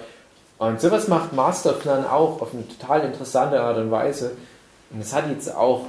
Und 0.58 0.80
sowas 0.80 1.08
macht 1.08 1.32
Master 1.32 1.70
of 1.70 1.84
None 1.84 2.10
auch 2.10 2.42
auf 2.42 2.52
eine 2.52 2.66
total 2.66 3.04
interessante 3.04 3.60
Art 3.60 3.78
und 3.78 3.90
Weise. 3.90 4.32
Und 4.90 5.00
es 5.00 5.14
hat 5.14 5.30
jetzt 5.30 5.54
auch 5.54 5.86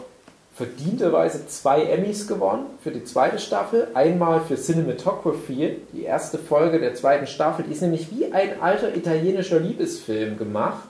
verdienterweise 0.56 1.48
zwei 1.48 1.84
Emmys 1.84 2.28
gewonnen 2.28 2.66
für 2.84 2.92
die 2.92 3.04
zweite 3.04 3.40
Staffel. 3.40 3.88
Einmal 3.94 4.42
für 4.42 4.56
Cinematography, 4.56 5.78
die 5.94 6.04
erste 6.04 6.38
Folge 6.38 6.80
der 6.80 6.96
zweiten 6.96 7.28
Staffel. 7.28 7.66
Die 7.66 7.72
ist 7.72 7.82
nämlich 7.82 8.12
wie 8.12 8.32
ein 8.32 8.62
alter 8.62 8.96
italienischer 8.96 9.60
Liebesfilm 9.60 10.38
gemacht. 10.38 10.90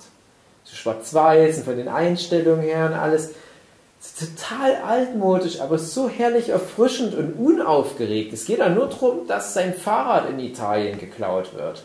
So 0.64 0.76
schwarz-weiß 0.76 1.60
und 1.60 1.66
von 1.66 1.78
den 1.78 1.88
Einstellungen 1.88 2.62
her 2.62 2.88
und 2.88 2.94
alles. 2.94 3.34
Es 4.02 4.16
total 4.16 4.76
altmodisch, 4.78 5.60
aber 5.60 5.78
so 5.78 6.08
herrlich 6.08 6.50
erfrischend 6.50 7.16
und 7.16 7.34
unaufgeregt. 7.34 8.32
Es 8.32 8.46
geht 8.46 8.60
dann 8.60 8.76
nur 8.76 8.88
darum, 8.88 9.28
dass 9.28 9.54
sein 9.54 9.74
Fahrrad 9.74 10.30
in 10.30 10.40
Italien 10.40 10.98
geklaut 10.98 11.54
wird. 11.54 11.84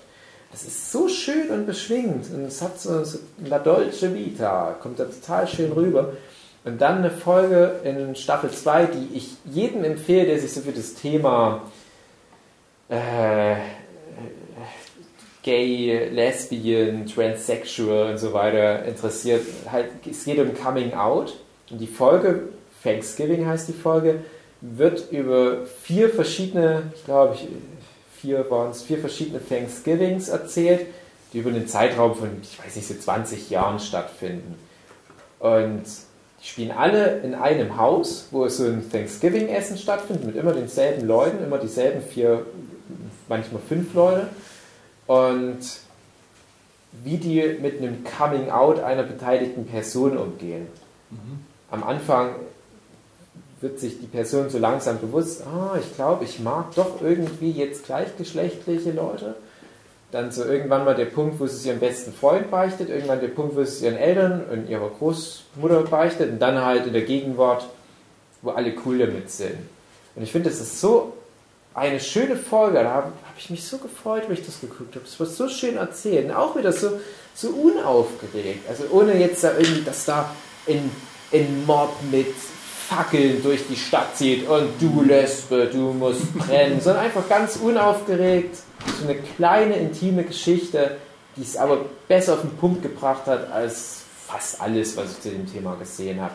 Das 0.52 0.62
ist 0.62 0.92
so 0.92 1.08
schön 1.08 1.50
und 1.50 1.66
beschwingt 1.66 2.30
und 2.32 2.44
es 2.44 2.62
hat 2.62 2.80
so, 2.80 3.02
so 3.02 3.18
La 3.44 3.58
Dolce 3.58 4.14
Vita, 4.14 4.76
kommt 4.80 5.00
da 5.00 5.04
total 5.06 5.48
schön 5.48 5.72
rüber. 5.72 6.12
Und 6.64 6.80
dann 6.80 6.98
eine 6.98 7.10
Folge 7.10 7.80
in 7.82 8.14
Staffel 8.14 8.50
2, 8.50 8.86
die 8.86 9.16
ich 9.16 9.30
jedem 9.44 9.82
empfehle, 9.82 10.26
der 10.26 10.38
sich 10.38 10.52
so 10.52 10.60
für 10.60 10.72
das 10.72 10.94
Thema 10.94 11.62
äh, 12.88 13.56
gay, 15.42 16.08
lesbian, 16.10 17.06
transsexual 17.06 18.12
und 18.12 18.18
so 18.18 18.32
weiter 18.32 18.84
interessiert. 18.84 19.42
Halt, 19.70 19.88
es 20.08 20.24
geht 20.24 20.38
um 20.38 20.54
Coming 20.54 20.94
Out. 20.94 21.34
Und 21.70 21.78
die 21.78 21.86
Folge, 21.86 22.48
Thanksgiving 22.82 23.46
heißt 23.46 23.68
die 23.68 23.72
Folge, 23.72 24.20
wird 24.60 25.10
über 25.10 25.66
vier 25.82 26.10
verschiedene, 26.10 26.90
ich 26.94 27.04
glaube, 27.04 27.36
vier 28.16 28.50
waren 28.50 28.70
es, 28.70 28.82
vier 28.82 28.98
verschiedene 28.98 29.46
Thanksgivings 29.46 30.28
erzählt, 30.28 30.86
die 31.32 31.38
über 31.38 31.50
einen 31.50 31.66
Zeitraum 31.66 32.14
von, 32.14 32.30
ich 32.42 32.58
weiß 32.64 32.76
nicht, 32.76 32.88
so 32.88 32.94
20 32.94 33.50
Jahren 33.50 33.78
stattfinden. 33.78 34.54
Und 35.38 35.82
die 36.40 36.46
spielen 36.46 36.70
alle 36.70 37.18
in 37.20 37.34
einem 37.34 37.76
Haus, 37.76 38.28
wo 38.30 38.48
so 38.48 38.64
ein 38.64 38.90
Thanksgiving-Essen 38.90 39.76
stattfindet, 39.76 40.24
mit 40.24 40.36
immer 40.36 40.52
denselben 40.52 41.06
Leuten, 41.06 41.42
immer 41.44 41.58
dieselben 41.58 42.02
vier, 42.02 42.46
manchmal 43.28 43.60
fünf 43.68 43.92
Leute. 43.94 44.28
Und 45.06 45.60
wie 47.02 47.16
die 47.18 47.58
mit 47.60 47.78
einem 47.78 48.04
Coming-out 48.04 48.80
einer 48.80 49.02
beteiligten 49.02 49.66
Person 49.66 50.16
umgehen. 50.16 50.68
Mhm. 51.10 51.53
Am 51.70 51.82
Anfang 51.82 52.34
wird 53.60 53.80
sich 53.80 54.00
die 54.00 54.06
Person 54.06 54.50
so 54.50 54.58
langsam 54.58 55.00
bewusst, 55.00 55.42
ah, 55.46 55.76
ich 55.80 55.94
glaube, 55.96 56.24
ich 56.24 56.38
mag 56.40 56.74
doch 56.74 57.00
irgendwie 57.02 57.50
jetzt 57.50 57.86
gleichgeschlechtliche 57.86 58.92
Leute. 58.92 59.36
Dann 60.12 60.30
so 60.30 60.44
irgendwann 60.44 60.84
mal 60.84 60.94
der 60.94 61.06
Punkt, 61.06 61.40
wo 61.40 61.46
sie 61.46 61.56
es 61.56 61.66
ihrem 61.66 61.80
besten 61.80 62.12
Freund 62.12 62.50
beichtet, 62.50 62.88
irgendwann 62.88 63.20
der 63.20 63.28
Punkt, 63.28 63.56
wo 63.56 63.64
sie 63.64 63.70
es 63.70 63.82
ihren 63.82 63.96
Eltern 63.96 64.44
und 64.50 64.68
ihrer 64.68 64.88
Großmutter 64.88 65.82
beichtet 65.82 66.30
und 66.30 66.38
dann 66.38 66.64
halt 66.64 66.86
in 66.86 66.92
der 66.92 67.02
Gegenwart, 67.02 67.66
wo 68.42 68.50
alle 68.50 68.74
cool 68.84 68.98
damit 68.98 69.30
sind. 69.30 69.56
Und 70.14 70.22
ich 70.22 70.30
finde, 70.30 70.50
das 70.50 70.60
ist 70.60 70.80
so 70.80 71.14
eine 71.74 71.98
schöne 71.98 72.36
Folge. 72.36 72.78
Da 72.78 72.90
habe 72.90 73.06
hab 73.06 73.38
ich 73.38 73.50
mich 73.50 73.66
so 73.66 73.78
gefreut, 73.78 74.24
wenn 74.26 74.34
ich 74.34 74.46
das 74.46 74.60
geguckt 74.60 74.94
habe. 74.94 75.04
Es 75.04 75.18
wird 75.18 75.30
so 75.30 75.48
schön 75.48 75.76
erzählt 75.76 76.26
und 76.26 76.32
auch 76.32 76.56
wieder 76.56 76.72
so, 76.72 77.00
so 77.34 77.48
unaufgeregt. 77.48 78.68
Also 78.68 78.84
ohne 78.90 79.18
jetzt 79.18 79.42
da 79.42 79.52
irgendwie, 79.58 79.82
dass 79.82 80.04
da 80.04 80.30
ein, 80.68 80.90
ein 81.34 81.64
Mob 81.66 81.94
mit 82.10 82.34
Fackeln 82.88 83.42
durch 83.42 83.66
die 83.68 83.76
Stadt 83.76 84.16
zieht 84.16 84.48
und 84.48 84.70
du 84.80 85.02
Lesbe, 85.02 85.68
du 85.72 85.92
musst 85.92 86.32
brennen, 86.34 86.80
sondern 86.80 87.04
einfach 87.04 87.28
ganz 87.28 87.56
unaufgeregt. 87.56 88.56
So 89.00 89.08
eine 89.08 89.18
kleine, 89.36 89.76
intime 89.76 90.24
Geschichte, 90.24 90.96
die 91.36 91.42
es 91.42 91.56
aber 91.56 91.86
besser 92.06 92.34
auf 92.34 92.42
den 92.42 92.56
Punkt 92.56 92.82
gebracht 92.82 93.26
hat 93.26 93.50
als 93.50 94.02
fast 94.26 94.60
alles, 94.60 94.96
was 94.96 95.12
ich 95.12 95.20
zu 95.22 95.30
dem 95.30 95.50
Thema 95.50 95.76
gesehen 95.76 96.20
habe. 96.20 96.34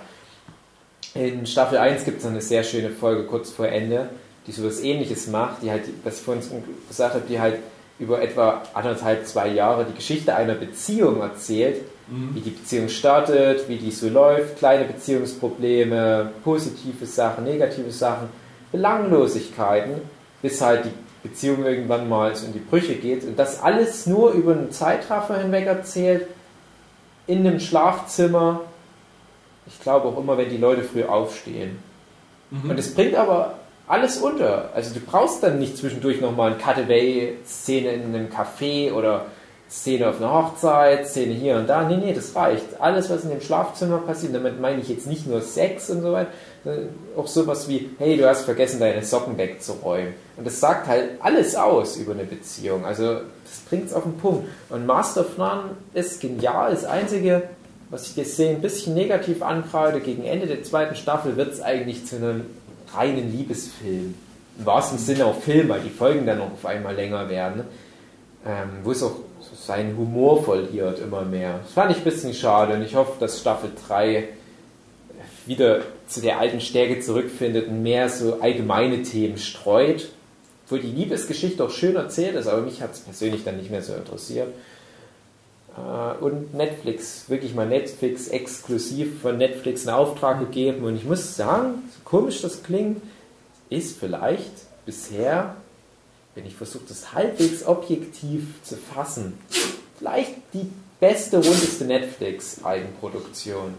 In 1.13 1.45
Staffel 1.45 1.77
1 1.77 2.05
gibt 2.05 2.19
es 2.19 2.25
eine 2.25 2.41
sehr 2.41 2.63
schöne 2.63 2.89
Folge 2.89 3.23
kurz 3.23 3.51
vor 3.51 3.67
Ende, 3.67 4.09
die 4.47 4.51
sowas 4.51 4.81
ähnliches 4.81 5.27
macht, 5.27 5.61
die 5.61 5.71
halt, 5.71 5.83
was 6.03 6.17
ich 6.17 6.21
vorhin 6.21 6.43
gesagt 6.87 7.13
habe, 7.15 7.23
die 7.27 7.39
halt 7.39 7.59
über 7.99 8.21
etwa 8.21 8.63
anderthalb, 8.73 9.27
zwei 9.27 9.49
Jahre 9.49 9.85
die 9.85 9.95
Geschichte 9.95 10.35
einer 10.35 10.55
Beziehung 10.55 11.21
erzählt, 11.21 11.81
mhm. 12.09 12.35
wie 12.35 12.41
die 12.41 12.49
Beziehung 12.51 12.89
startet, 12.89 13.67
wie 13.67 13.77
die 13.77 13.91
so 13.91 14.09
läuft, 14.09 14.57
kleine 14.57 14.85
Beziehungsprobleme, 14.85 16.31
positive 16.43 17.05
Sachen, 17.05 17.43
negative 17.43 17.91
Sachen, 17.91 18.29
Belanglosigkeiten, 18.71 20.01
bis 20.41 20.61
halt 20.61 20.85
die 20.85 21.27
Beziehung 21.27 21.65
irgendwann 21.65 22.07
mal 22.07 22.35
so 22.35 22.45
in 22.45 22.53
die 22.53 22.59
Brüche 22.59 22.95
geht. 22.95 23.23
Und 23.23 23.37
das 23.37 23.61
alles 23.61 24.05
nur 24.05 24.31
über 24.31 24.53
einen 24.53 24.71
Zeitraffer 24.71 25.39
hinweg 25.41 25.65
erzählt, 25.65 26.27
in 27.27 27.45
einem 27.45 27.59
Schlafzimmer. 27.59 28.61
Ich 29.67 29.79
glaube 29.81 30.07
auch 30.07 30.17
immer, 30.17 30.37
wenn 30.37 30.49
die 30.49 30.57
Leute 30.57 30.83
früh 30.83 31.03
aufstehen. 31.03 31.79
Mhm. 32.49 32.71
Und 32.71 32.79
es 32.79 32.93
bringt 32.93 33.15
aber 33.15 33.55
alles 33.87 34.17
unter. 34.17 34.69
Also 34.73 34.93
du 34.93 34.99
brauchst 34.99 35.43
dann 35.43 35.59
nicht 35.59 35.77
zwischendurch 35.77 36.21
nochmal 36.21 36.53
eine 36.53 36.61
Cutaway-Szene 36.61 37.89
in 37.89 38.03
einem 38.03 38.29
Café 38.29 38.93
oder 38.93 39.25
Szene 39.69 40.09
auf 40.09 40.17
einer 40.17 40.33
Hochzeit, 40.33 41.07
Szene 41.07 41.33
hier 41.33 41.57
und 41.57 41.67
da. 41.67 41.87
Nee, 41.87 41.97
nee, 41.97 42.13
das 42.13 42.35
reicht. 42.35 42.65
Alles, 42.79 43.09
was 43.09 43.23
in 43.23 43.29
dem 43.29 43.41
Schlafzimmer 43.41 43.99
passiert, 43.99 44.33
damit 44.33 44.59
meine 44.59 44.81
ich 44.81 44.89
jetzt 44.89 45.05
nicht 45.05 45.27
nur 45.27 45.41
Sex 45.41 45.91
und 45.91 46.01
so 46.01 46.11
weiter, 46.11 46.31
auch 47.15 47.27
sowas 47.27 47.67
wie, 47.69 47.91
hey, 47.99 48.17
du 48.17 48.27
hast 48.27 48.45
vergessen, 48.45 48.79
deine 48.79 49.03
Socken 49.03 49.37
wegzuräumen. 49.37 50.15
Und 50.37 50.47
das 50.47 50.59
sagt 50.59 50.87
halt 50.87 51.11
alles 51.19 51.55
aus 51.55 51.97
über 51.97 52.13
eine 52.13 52.23
Beziehung. 52.23 52.83
Also 52.83 53.13
das 53.13 53.59
bringt 53.69 53.85
es 53.87 53.93
auf 53.93 54.03
den 54.03 54.17
Punkt. 54.17 54.47
Und 54.69 54.87
Master 54.87 55.21
of 55.21 55.37
None 55.37 55.71
ist 55.93 56.19
genial. 56.19 56.71
Das 56.71 56.85
Einzige, 56.85 57.43
was 57.91 58.17
ich 58.17 58.27
sehe, 58.27 58.49
ein 58.49 58.61
bisschen 58.61 58.95
negativ 58.95 59.43
ankreide, 59.43 59.99
gegen 59.99 60.25
Ende 60.25 60.47
der 60.47 60.63
zweiten 60.63 60.95
Staffel 60.95 61.37
wird 61.37 61.53
es 61.53 61.61
eigentlich 61.61 62.07
zu 62.07 62.15
einem 62.15 62.45
reinen 62.95 63.31
Liebesfilm. 63.31 64.15
Im 64.57 64.65
wahrsten 64.65 64.97
Sinne 64.97 65.27
auch 65.27 65.39
Film, 65.39 65.69
weil 65.69 65.81
die 65.81 65.89
Folgen 65.91 66.25
dann 66.25 66.39
noch 66.39 66.51
auf 66.51 66.65
einmal 66.65 66.95
länger 66.95 67.29
werden. 67.29 67.63
Ähm, 68.45 68.69
wo 68.83 68.91
es 68.91 69.03
auch 69.03 69.15
seinen 69.55 69.97
Humor 69.97 70.43
verliert 70.43 70.99
immer 70.99 71.23
mehr. 71.23 71.59
Das 71.63 71.73
fand 71.73 71.91
ich 71.91 71.97
ein 71.97 72.03
bisschen 72.03 72.33
schade 72.33 72.73
und 72.73 72.81
ich 72.81 72.95
hoffe, 72.95 73.13
dass 73.19 73.39
Staffel 73.39 73.71
3 73.87 74.27
wieder 75.45 75.81
zu 76.07 76.21
der 76.21 76.39
alten 76.39 76.61
Stärke 76.61 76.99
zurückfindet 76.99 77.67
und 77.67 77.81
mehr 77.81 78.09
so 78.09 78.39
allgemeine 78.41 79.03
Themen 79.03 79.37
streut. 79.37 80.09
Obwohl 80.65 80.79
die 80.79 80.91
Liebesgeschichte 80.91 81.63
auch 81.63 81.71
schön 81.71 81.95
erzählt 81.95 82.35
ist, 82.35 82.47
aber 82.47 82.61
mich 82.61 82.81
hat 82.81 82.93
es 82.93 82.99
persönlich 82.99 83.43
dann 83.43 83.57
nicht 83.57 83.71
mehr 83.71 83.81
so 83.81 83.93
interessiert. 83.93 84.49
Äh, 85.75 86.23
und 86.23 86.53
Netflix, 86.53 87.29
wirklich 87.29 87.55
mal 87.55 87.67
Netflix 87.67 88.27
exklusiv 88.27 89.21
von 89.21 89.37
Netflix 89.37 89.87
einen 89.87 89.97
Auftrag 89.97 90.39
gegeben. 90.39 90.83
Und 90.83 90.95
ich 90.95 91.05
muss 91.05 91.35
sagen, 91.35 91.83
so 91.91 91.99
komisch 92.03 92.41
das 92.41 92.63
klingt, 92.63 93.01
ist 93.69 93.99
vielleicht 93.99 94.51
bisher, 94.85 95.55
wenn 96.35 96.45
ich 96.45 96.55
versuche, 96.55 96.83
das 96.87 97.13
halbwegs 97.13 97.65
objektiv 97.65 98.43
zu 98.63 98.77
fassen, 98.77 99.37
vielleicht 99.97 100.35
die 100.53 100.71
beste, 100.99 101.37
rundeste 101.37 101.85
Netflix-Eigenproduktion. 101.85 103.73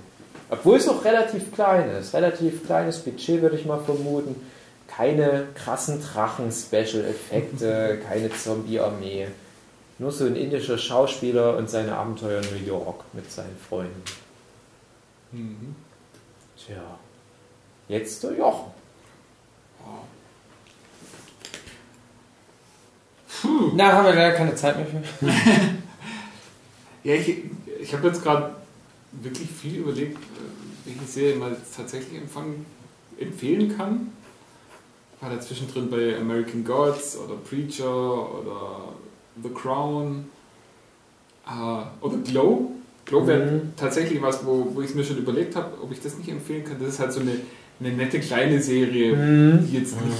Obwohl 0.51 0.77
es 0.77 0.89
auch 0.89 1.05
relativ 1.05 1.53
klein 1.53 1.91
ist. 1.91 2.13
Relativ 2.13 2.67
kleines 2.67 2.99
Budget, 2.99 3.43
würde 3.43 3.57
ich 3.57 3.67
mal 3.67 3.81
vermuten. 3.81 4.35
Keine 4.89 5.47
krassen 5.55 6.03
Drachen-Special-Effekte, 6.03 8.01
keine 8.09 8.31
Zombie-Armee. 8.31 9.29
Nur 9.99 10.11
so 10.11 10.25
ein 10.25 10.35
indischer 10.35 10.79
Schauspieler 10.79 11.57
und 11.57 11.71
seine 11.71 11.95
Abenteuer 11.95 12.43
in 12.43 12.51
New 12.51 12.67
York 12.67 13.05
mit 13.13 13.31
seinen 13.31 13.57
Freunden. 13.69 14.03
Mhm. 15.33 15.77
Tja. 16.57 16.99
Jetzt 17.89 18.23
der 18.25 18.33
Jochen. 18.33 18.73
Puh. 23.41 23.73
Na, 23.75 23.93
haben 23.93 24.07
wir 24.07 24.15
leider 24.15 24.37
keine 24.37 24.55
Zeit 24.55 24.77
mehr 24.77 24.87
für. 24.87 25.27
ja, 27.09 27.15
ich, 27.15 27.45
ich 27.81 27.95
habe 27.95 28.09
jetzt 28.09 28.23
gerade 28.23 28.55
wirklich 29.13 29.49
viel 29.51 29.77
überlegt, 29.77 30.17
äh, 30.17 30.87
welche 30.87 31.05
Serie 31.05 31.37
man 31.37 31.57
tatsächlich 31.75 32.21
empfangen, 32.21 32.67
empfehlen 33.19 33.77
kann. 33.77 34.13
War 35.21 35.31
da 35.31 35.41
zwischendrin 35.41 35.91
bei 35.91 36.17
American 36.19 36.65
Gods 36.65 37.17
oder 37.17 37.35
Preacher 37.37 38.41
oder 38.41 38.95
The 39.43 39.51
Crown 39.51 40.27
äh, 41.47 42.05
oder 42.05 42.17
Glow. 42.19 42.73
Glow 43.05 43.27
wäre 43.27 43.51
mhm. 43.51 43.73
tatsächlich 43.77 44.23
was, 44.23 44.45
wo, 44.47 44.71
wo 44.75 44.81
ich 44.81 44.91
es 44.91 44.95
mir 44.95 45.05
schon 45.05 45.19
überlegt 45.19 45.57
habe, 45.57 45.83
ob 45.83 45.91
ich 45.93 46.01
das 46.01 46.17
nicht 46.17 46.29
empfehlen 46.29 46.65
kann. 46.65 46.79
Das 46.79 46.91
ist 46.91 47.01
halt 47.01 47.13
so 47.13 47.21
eine, 47.21 47.33
eine 47.81 47.93
nette 47.93 48.21
kleine 48.21 48.63
Serie, 48.63 49.17
mhm. 49.17 49.67
die 49.67 49.79
jetzt 49.79 49.95
nicht, 50.01 50.17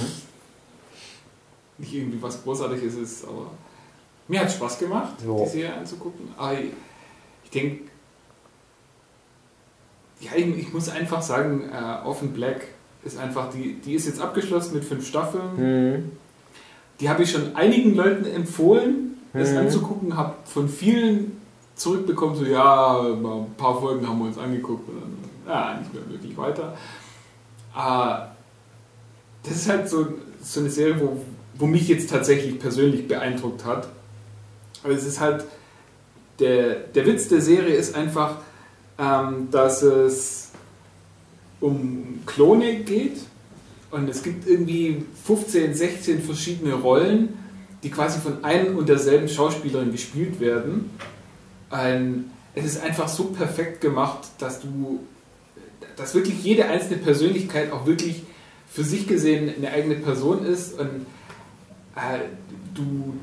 nicht 1.81 1.93
irgendwie 1.93 2.21
was 2.21 2.43
Großartiges 2.43 2.95
ist, 2.95 3.27
aber 3.27 3.47
mir 4.27 4.39
hat 4.39 4.51
Spaß 4.51 4.79
gemacht, 4.79 5.15
jo. 5.25 5.43
die 5.43 5.49
Serie 5.49 5.73
anzugucken. 5.73 6.29
Aber 6.37 6.53
ich, 6.53 6.71
ich 7.43 7.49
denke, 7.49 7.83
ja, 10.21 10.31
ich, 10.35 10.57
ich, 10.57 10.73
muss 10.73 10.87
einfach 10.89 11.21
sagen, 11.21 11.69
äh, 11.69 12.07
Offen 12.07 12.31
Black 12.31 12.67
ist 13.03 13.17
einfach, 13.17 13.49
die, 13.49 13.73
die 13.81 13.95
ist 13.95 14.05
jetzt 14.05 14.21
abgeschlossen 14.21 14.75
mit 14.75 14.85
fünf 14.85 15.05
Staffeln. 15.05 15.55
Mhm. 15.57 16.11
Die 16.99 17.09
habe 17.09 17.23
ich 17.23 17.31
schon 17.31 17.55
einigen 17.55 17.95
Leuten 17.95 18.25
empfohlen, 18.25 19.17
das 19.33 19.51
mhm. 19.51 19.57
anzugucken, 19.57 20.15
habe 20.15 20.35
von 20.45 20.69
vielen 20.69 21.37
zurückbekommen, 21.75 22.35
so 22.35 22.45
ja, 22.45 23.01
ein 23.01 23.55
paar 23.57 23.79
Folgen 23.79 24.07
haben 24.07 24.19
wir 24.19 24.25
uns 24.25 24.37
angeguckt 24.37 24.87
und 24.87 25.01
dann, 25.01 25.51
ja, 25.51 25.79
nicht 25.79 25.93
mehr 25.93 26.07
wirklich 26.07 26.37
weiter. 26.37 26.77
Aber 27.73 28.35
das 29.43 29.53
ist 29.53 29.69
halt 29.69 29.89
so, 29.89 30.07
so 30.41 30.59
eine 30.59 30.69
Serie, 30.69 30.99
wo, 30.99 31.17
wo 31.61 31.67
mich 31.67 31.87
jetzt 31.87 32.09
tatsächlich 32.09 32.59
persönlich 32.59 33.07
beeindruckt 33.07 33.65
hat. 33.65 33.87
Aber 34.83 34.93
es 34.93 35.05
ist 35.05 35.19
halt, 35.19 35.45
der, 36.39 36.73
der 36.73 37.05
Witz 37.05 37.27
der 37.27 37.39
Serie 37.39 37.75
ist 37.75 37.95
einfach, 37.95 38.37
ähm, 38.97 39.49
dass 39.51 39.83
es 39.83 40.49
um 41.59 42.21
Klone 42.25 42.77
geht 42.77 43.17
und 43.91 44.09
es 44.09 44.23
gibt 44.23 44.47
irgendwie 44.47 45.05
15, 45.23 45.75
16 45.75 46.23
verschiedene 46.23 46.73
Rollen, 46.73 47.37
die 47.83 47.91
quasi 47.91 48.19
von 48.19 48.43
einem 48.43 48.77
und 48.77 48.89
derselben 48.89 49.29
Schauspielerin 49.29 49.91
gespielt 49.91 50.39
werden. 50.39 50.89
Ein, 51.69 52.31
es 52.55 52.65
ist 52.65 52.81
einfach 52.81 53.07
so 53.07 53.25
perfekt 53.25 53.81
gemacht, 53.81 54.29
dass 54.39 54.61
du, 54.61 55.01
dass 55.95 56.15
wirklich 56.15 56.43
jede 56.43 56.65
einzelne 56.65 56.97
Persönlichkeit 56.97 57.71
auch 57.71 57.85
wirklich 57.85 58.23
für 58.67 58.83
sich 58.83 59.07
gesehen 59.07 59.53
eine 59.55 59.69
eigene 59.71 59.95
Person 59.95 60.43
ist 60.43 60.79
und 60.79 61.05
du, 62.73 63.13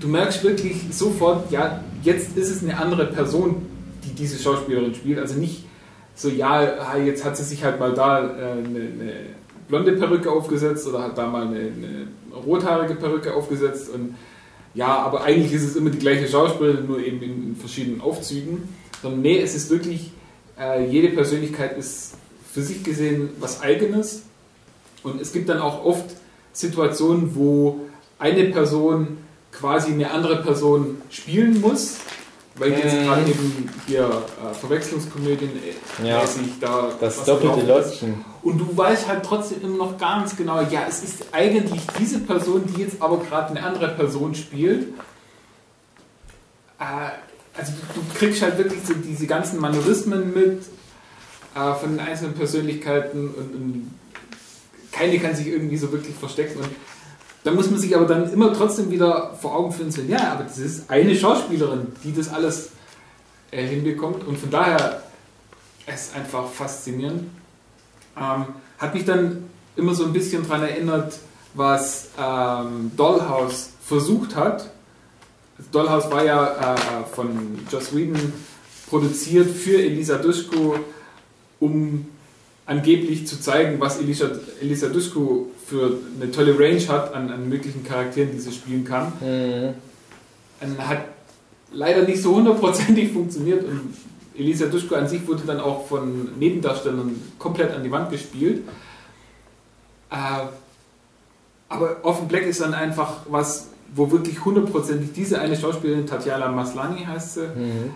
du 0.00 0.08
merkst 0.08 0.42
wirklich 0.42 0.82
sofort, 0.90 1.50
ja, 1.50 1.82
jetzt 2.02 2.36
ist 2.36 2.50
es 2.50 2.62
eine 2.62 2.78
andere 2.78 3.06
Person, 3.06 3.66
die 4.04 4.14
diese 4.14 4.42
Schauspielerin 4.42 4.94
spielt. 4.94 5.18
Also 5.18 5.34
nicht 5.34 5.64
so, 6.14 6.28
ja, 6.28 6.96
jetzt 6.96 7.24
hat 7.24 7.36
sie 7.36 7.44
sich 7.44 7.64
halt 7.64 7.80
mal 7.80 7.94
da 7.94 8.20
äh, 8.20 8.52
eine, 8.52 8.60
eine 8.60 9.12
blonde 9.68 9.92
Perücke 9.92 10.30
aufgesetzt 10.30 10.86
oder 10.86 11.02
hat 11.02 11.16
da 11.16 11.26
mal 11.26 11.46
eine, 11.46 11.58
eine 11.58 12.06
rothaarige 12.44 12.94
Perücke 12.94 13.34
aufgesetzt 13.34 13.90
und 13.90 14.14
ja, 14.74 14.86
aber 14.86 15.22
eigentlich 15.24 15.52
ist 15.52 15.64
es 15.64 15.76
immer 15.76 15.90
die 15.90 15.98
gleiche 15.98 16.26
Schauspielerin, 16.26 16.86
nur 16.86 16.98
eben 16.98 17.20
in, 17.22 17.48
in 17.48 17.56
verschiedenen 17.56 18.00
Aufzügen. 18.00 18.68
Sondern 19.02 19.20
nee, 19.20 19.38
es 19.38 19.54
ist 19.54 19.70
wirklich, 19.70 20.12
äh, 20.58 20.86
jede 20.86 21.08
Persönlichkeit 21.08 21.76
ist 21.76 22.14
für 22.50 22.62
sich 22.62 22.82
gesehen 22.82 23.30
was 23.38 23.60
Eigenes. 23.60 24.22
Und 25.02 25.20
es 25.20 25.32
gibt 25.32 25.48
dann 25.48 25.58
auch 25.58 25.84
oft 25.84 26.04
Situationen, 26.52 27.34
wo 27.34 27.80
eine 28.18 28.44
Person 28.44 29.18
quasi 29.52 29.92
eine 29.92 30.10
andere 30.10 30.42
Person 30.42 31.00
spielen 31.10 31.60
muss, 31.60 31.96
weil 32.56 32.72
jetzt 32.72 32.94
Mhm. 32.94 33.04
gerade 33.06 33.20
eben 33.30 33.70
hier 33.86 34.04
äh, 34.04 34.54
Verwechslungskomödien 34.54 35.50
äh, 36.00 36.06
Ja. 36.08 36.20
mäßig 36.20 36.58
da 36.60 36.90
Das 37.00 37.24
doppelte 37.24 37.66
drauf 37.66 37.80
ist. 37.86 37.92
Lottchen. 38.02 38.24
Und 38.42 38.58
du 38.58 38.76
weißt 38.76 39.08
halt 39.08 39.24
trotzdem 39.24 39.62
immer 39.62 39.76
noch 39.76 39.98
ganz 39.98 40.36
genau, 40.36 40.60
ja, 40.62 40.82
es 40.88 41.02
ist 41.02 41.24
eigentlich 41.32 41.80
diese 41.98 42.18
Person, 42.20 42.62
die 42.66 42.82
jetzt 42.82 43.00
aber 43.00 43.18
gerade 43.18 43.50
eine 43.50 43.62
andere 43.64 43.88
Person 43.88 44.34
spielt. 44.34 44.88
Äh, 46.78 46.84
also 47.56 47.72
du, 47.94 48.00
du 48.00 48.18
kriegst 48.18 48.42
halt 48.42 48.58
wirklich 48.58 48.80
so 48.84 48.94
diese 48.94 49.26
ganzen 49.26 49.60
Manierismen 49.60 50.32
mit 50.34 50.62
äh, 51.54 51.74
von 51.74 51.96
den 51.96 52.00
einzelnen 52.00 52.34
Persönlichkeiten 52.34 53.28
und, 53.28 53.54
und 53.54 53.90
keine 54.92 55.18
kann 55.18 55.34
sich 55.34 55.48
irgendwie 55.48 55.76
so 55.76 55.90
wirklich 55.90 56.14
verstecken. 56.14 56.58
Und 56.58 56.68
da 57.44 57.50
muss 57.50 57.70
man 57.70 57.80
sich 57.80 57.96
aber 57.96 58.06
dann 58.06 58.32
immer 58.32 58.52
trotzdem 58.52 58.90
wieder 58.90 59.34
vor 59.40 59.56
Augen 59.56 59.72
führen, 59.72 59.90
so, 59.90 60.02
ja, 60.02 60.32
aber 60.32 60.44
das 60.44 60.58
ist 60.58 60.88
eine 60.88 61.16
Schauspielerin, 61.16 61.88
die 62.04 62.14
das 62.14 62.28
alles 62.28 62.70
äh, 63.50 63.66
hinbekommt. 63.66 64.24
Und 64.24 64.38
von 64.38 64.50
daher 64.50 65.02
es 65.86 66.08
ist 66.08 66.16
einfach 66.16 66.48
faszinierend. 66.48 67.30
Ähm, 68.16 68.44
hat 68.78 68.94
mich 68.94 69.04
dann 69.04 69.50
immer 69.76 69.94
so 69.94 70.04
ein 70.04 70.12
bisschen 70.12 70.46
daran 70.46 70.62
erinnert, 70.62 71.18
was 71.54 72.08
ähm, 72.18 72.92
Dollhouse 72.96 73.70
versucht 73.84 74.36
hat. 74.36 74.70
Dollhouse 75.70 76.10
war 76.10 76.24
ja 76.24 76.74
äh, 76.74 77.04
von 77.14 77.58
Joss 77.70 77.94
Whedon 77.94 78.32
produziert 78.88 79.50
für 79.50 79.82
Elisa 79.82 80.18
Dushku, 80.18 80.74
um 81.60 82.06
angeblich 82.66 83.26
zu 83.26 83.40
zeigen, 83.40 83.80
was 83.80 83.98
Elisa, 83.98 84.30
Elisa 84.60 84.88
Dushku 84.88 85.46
für 85.66 85.98
eine 86.20 86.30
tolle 86.30 86.58
Range 86.58 86.86
hat 86.88 87.14
an, 87.14 87.30
an 87.30 87.48
möglichen 87.48 87.84
Charakteren, 87.84 88.30
die 88.32 88.38
sie 88.38 88.52
spielen 88.52 88.84
kann. 88.84 89.12
Mhm. 89.20 89.74
Und 90.60 90.88
hat 90.88 91.04
leider 91.72 92.02
nicht 92.02 92.22
so 92.22 92.36
hundertprozentig 92.36 93.12
funktioniert 93.12 93.64
und 93.64 93.94
Elisa 94.36 94.66
Duschko 94.66 94.94
an 94.94 95.08
sich 95.08 95.26
wurde 95.26 95.42
dann 95.46 95.60
auch 95.60 95.86
von 95.86 96.38
Nebendarstellern 96.38 97.20
komplett 97.38 97.74
an 97.74 97.82
die 97.82 97.90
Wand 97.90 98.10
gespielt. 98.10 98.62
Äh, 100.10 100.14
aber 101.68 101.96
Offen 102.02 102.28
Black 102.28 102.44
ist 102.44 102.60
dann 102.60 102.74
einfach 102.74 103.20
was, 103.28 103.68
wo 103.94 104.10
wirklich 104.10 104.42
hundertprozentig 104.44 105.12
diese 105.12 105.38
eine 105.40 105.56
Schauspielerin, 105.56 106.06
Tatjana 106.06 106.48
Maslani 106.48 107.04
heißt 107.04 107.34
sie, 107.34 107.40
Mhm. 107.40 107.90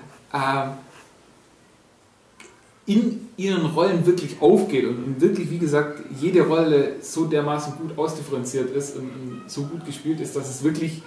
In 2.87 3.29
ihren 3.37 3.67
Rollen 3.67 4.07
wirklich 4.07 4.41
aufgeht 4.41 4.87
und, 4.87 5.21
wirklich, 5.21 5.51
wie 5.51 5.59
gesagt, 5.59 6.01
jede 6.21 6.43
Rolle 6.43 6.97
so 7.03 7.25
dermaßen 7.25 7.75
gut 7.75 7.99
ausdifferenziert 7.99 8.71
ist 8.75 8.97
und, 8.97 9.05
und 9.05 9.43
so 9.49 9.63
gut 9.65 9.85
gespielt 9.85 10.21
ist, 10.21 10.37
dass 10.37 10.49
es 10.49 10.63
wirklich 10.63 11.03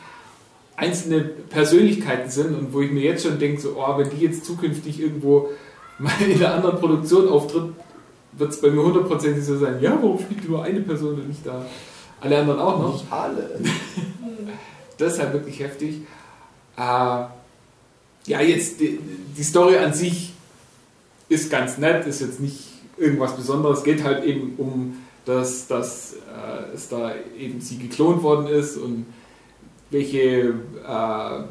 einzelne 0.76 1.22
Persönlichkeiten 1.22 2.30
sind 2.30 2.58
und 2.58 2.74
wo 2.74 2.82
ich 2.82 2.92
mir 2.92 3.04
jetzt 3.04 3.24
schon 3.24 3.40
denke, 3.40 3.62
so, 3.62 3.76
oh, 3.78 3.98
wenn 3.98 4.10
die 4.10 4.24
jetzt 4.24 4.46
zukünftig 4.46 5.00
irgendwo 5.00 5.50
mal 6.00 6.12
in 6.22 6.38
einer 6.38 6.56
anderen 6.56 6.80
Produktion 6.80 7.28
auftritt, 7.28 7.74
wird 8.34 8.52
es 8.52 8.62
bei 8.62 8.70
mir 8.70 8.84
hundertprozentig 8.84 9.44
so 9.44 9.58
sein, 9.58 9.82
ja, 9.82 9.98
warum 10.02 10.20
spielt 10.20 10.48
nur 10.48 10.64
eine 10.64 10.82
Person 10.82 11.16
und 11.16 11.28
nicht 11.28 11.46
da 11.46 11.66
alle 12.22 12.40
anderen 12.40 12.60
auch 12.60 12.80
noch? 12.80 12.94
Nicht 12.94 13.12
alle. 13.12 13.60
Das 14.98 15.14
ist 15.14 15.20
halt 15.20 15.32
wirklich 15.32 15.58
heftig. 15.62 16.02
Äh, 16.76 16.82
ja, 16.82 17.30
jetzt 18.42 18.82
die, 18.82 19.00
die 19.38 19.44
Story 19.44 19.78
an 19.78 19.94
sich 19.94 20.34
ist 21.30 21.50
ganz 21.50 21.78
nett, 21.78 22.06
ist 22.06 22.22
jetzt 22.22 22.40
nicht 22.40 22.58
irgendwas 22.98 23.36
Besonderes. 23.36 23.84
Geht 23.84 24.04
halt 24.04 24.26
eben 24.26 24.56
um, 24.58 24.98
dass, 25.26 25.68
dass 25.68 26.14
äh, 26.14 26.74
es 26.74 26.90
da 26.90 27.14
eben 27.38 27.62
sie 27.62 27.78
geklont 27.78 28.24
worden 28.24 28.48
ist 28.48 28.78
und 28.78 29.06
welche, 29.92 30.20
äh, 30.20 31.44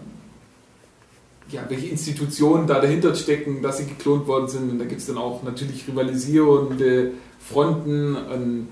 ja, 1.51 1.65
welche 1.69 1.87
Institutionen 1.87 2.67
da 2.67 2.81
dahinter 2.81 3.15
stecken, 3.15 3.63
dass 3.63 3.79
sie 3.79 3.87
geklont 3.87 4.27
worden 4.27 4.49
sind. 4.49 4.71
Und 4.71 4.79
da 4.79 4.85
gibt 4.85 5.01
es 5.01 5.07
dann 5.07 5.19
auch 5.19 5.43
natürlich 5.43 5.87
rivalisierende 5.89 7.13
Fronten, 7.41 8.17
und, 8.17 8.69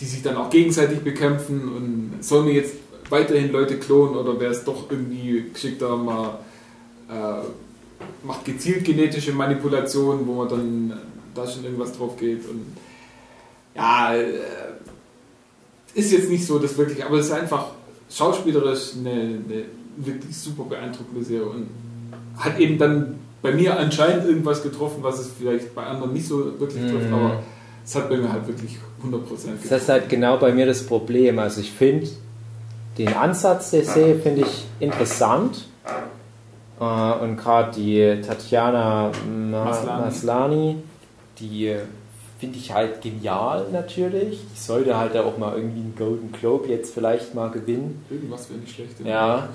die 0.00 0.06
sich 0.06 0.22
dann 0.22 0.36
auch 0.36 0.50
gegenseitig 0.50 1.00
bekämpfen. 1.00 1.68
Und 1.68 2.24
soll 2.24 2.44
mir 2.44 2.54
jetzt 2.54 2.74
weiterhin 3.08 3.52
Leute 3.52 3.78
klonen 3.78 4.16
oder 4.16 4.40
wäre 4.40 4.52
es 4.52 4.64
doch 4.64 4.90
irgendwie 4.90 5.50
geschickter, 5.52 5.96
mal 5.96 6.38
äh, 7.08 7.44
macht 8.24 8.44
gezielt 8.44 8.84
genetische 8.84 9.32
Manipulationen, 9.32 10.26
wo 10.26 10.34
man 10.34 10.48
dann 10.48 10.92
da 11.34 11.46
schon 11.46 11.64
irgendwas 11.64 11.96
drauf 11.96 12.16
geht. 12.16 12.48
Und 12.48 12.76
ja, 13.74 14.14
äh, 14.14 14.24
ist 15.94 16.12
jetzt 16.12 16.28
nicht 16.30 16.46
so 16.46 16.58
das 16.58 16.76
wirklich, 16.76 17.04
aber 17.04 17.18
es 17.18 17.26
ist 17.26 17.32
einfach 17.32 17.66
schauspielerisch 18.10 18.92
eine, 18.98 19.10
eine 19.10 19.64
wirklich 19.96 20.36
super 20.36 20.64
beeindruckende 20.64 21.24
Serie 21.24 21.46
und 21.46 21.68
hat 22.38 22.58
eben 22.58 22.78
dann 22.78 23.18
bei 23.42 23.52
mir 23.52 23.78
anscheinend 23.78 24.24
irgendwas 24.26 24.62
getroffen, 24.62 24.98
was 25.02 25.18
es 25.18 25.30
vielleicht 25.38 25.74
bei 25.74 25.82
anderen 25.84 26.12
nicht 26.12 26.26
so 26.26 26.58
wirklich 26.58 26.82
trifft, 26.90 27.08
Mhm. 27.08 27.14
aber 27.14 27.42
es 27.84 27.94
hat 27.94 28.08
bei 28.08 28.16
mir 28.16 28.32
halt 28.32 28.46
wirklich 28.46 28.78
100% 29.02 29.10
getroffen. 29.10 29.58
Das 29.68 29.82
ist 29.82 29.88
halt 29.88 30.08
genau 30.08 30.36
bei 30.36 30.52
mir 30.52 30.66
das 30.66 30.86
Problem. 30.86 31.38
Also 31.38 31.60
ich 31.60 31.72
finde 31.72 32.08
den 32.98 33.08
Ansatz 33.14 33.70
der 33.70 33.84
Serie 33.84 34.16
finde 34.16 34.42
ich 34.42 34.64
interessant. 34.80 35.66
Äh, 36.82 37.24
Und 37.24 37.36
gerade 37.36 37.70
die 37.72 38.20
Tatjana 38.26 39.10
Ma 39.50 39.64
Maslany. 39.64 40.02
Maslani, 40.02 40.76
die 41.38 41.76
finde 42.40 42.58
ich 42.58 42.72
halt 42.74 43.00
genial 43.00 43.66
natürlich. 43.72 44.40
Die 44.52 44.58
sollte 44.58 44.96
halt 44.96 45.16
auch 45.16 45.38
mal 45.38 45.54
irgendwie 45.54 45.80
einen 45.80 45.94
Golden 45.96 46.32
Globe 46.32 46.68
jetzt 46.68 46.92
vielleicht 46.92 47.34
mal 47.36 47.50
gewinnen. 47.50 48.04
Irgendwas 48.10 48.50
wäre 48.50 48.58
nicht 48.58 48.74
schlecht. 48.74 48.98
Ja. 49.04 49.48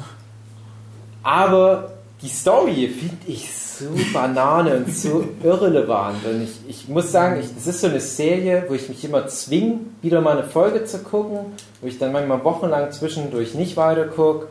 Aber 1.22 1.92
die 2.22 2.30
Story 2.30 2.88
finde 2.88 3.28
ich 3.28 3.54
so 3.54 3.88
banane 4.14 4.78
und 4.78 4.96
so 4.96 5.26
irrelevant. 5.44 6.26
Und 6.26 6.44
ich, 6.44 6.60
ich 6.70 6.88
muss 6.88 7.12
sagen, 7.12 7.42
ich, 7.42 7.54
das 7.54 7.68
ist 7.68 7.82
so 7.82 7.88
eine 7.88 8.00
Serie, 8.00 8.64
wo 8.70 8.74
ich 8.74 8.88
mich 8.88 9.04
immer 9.04 9.28
zwinge, 9.28 9.82
wieder 10.02 10.22
mal 10.22 10.38
eine 10.38 10.48
Folge 10.48 10.86
zu 10.86 11.00
gucken, 11.00 11.40
wo 11.82 11.88
ich 11.88 12.00
dann 12.00 12.14
manchmal 12.14 12.42
wochenlang 12.46 12.90
zwischendurch 12.94 13.54
nicht 13.54 13.76
weiter 13.76 14.06
gucke. 14.06 14.48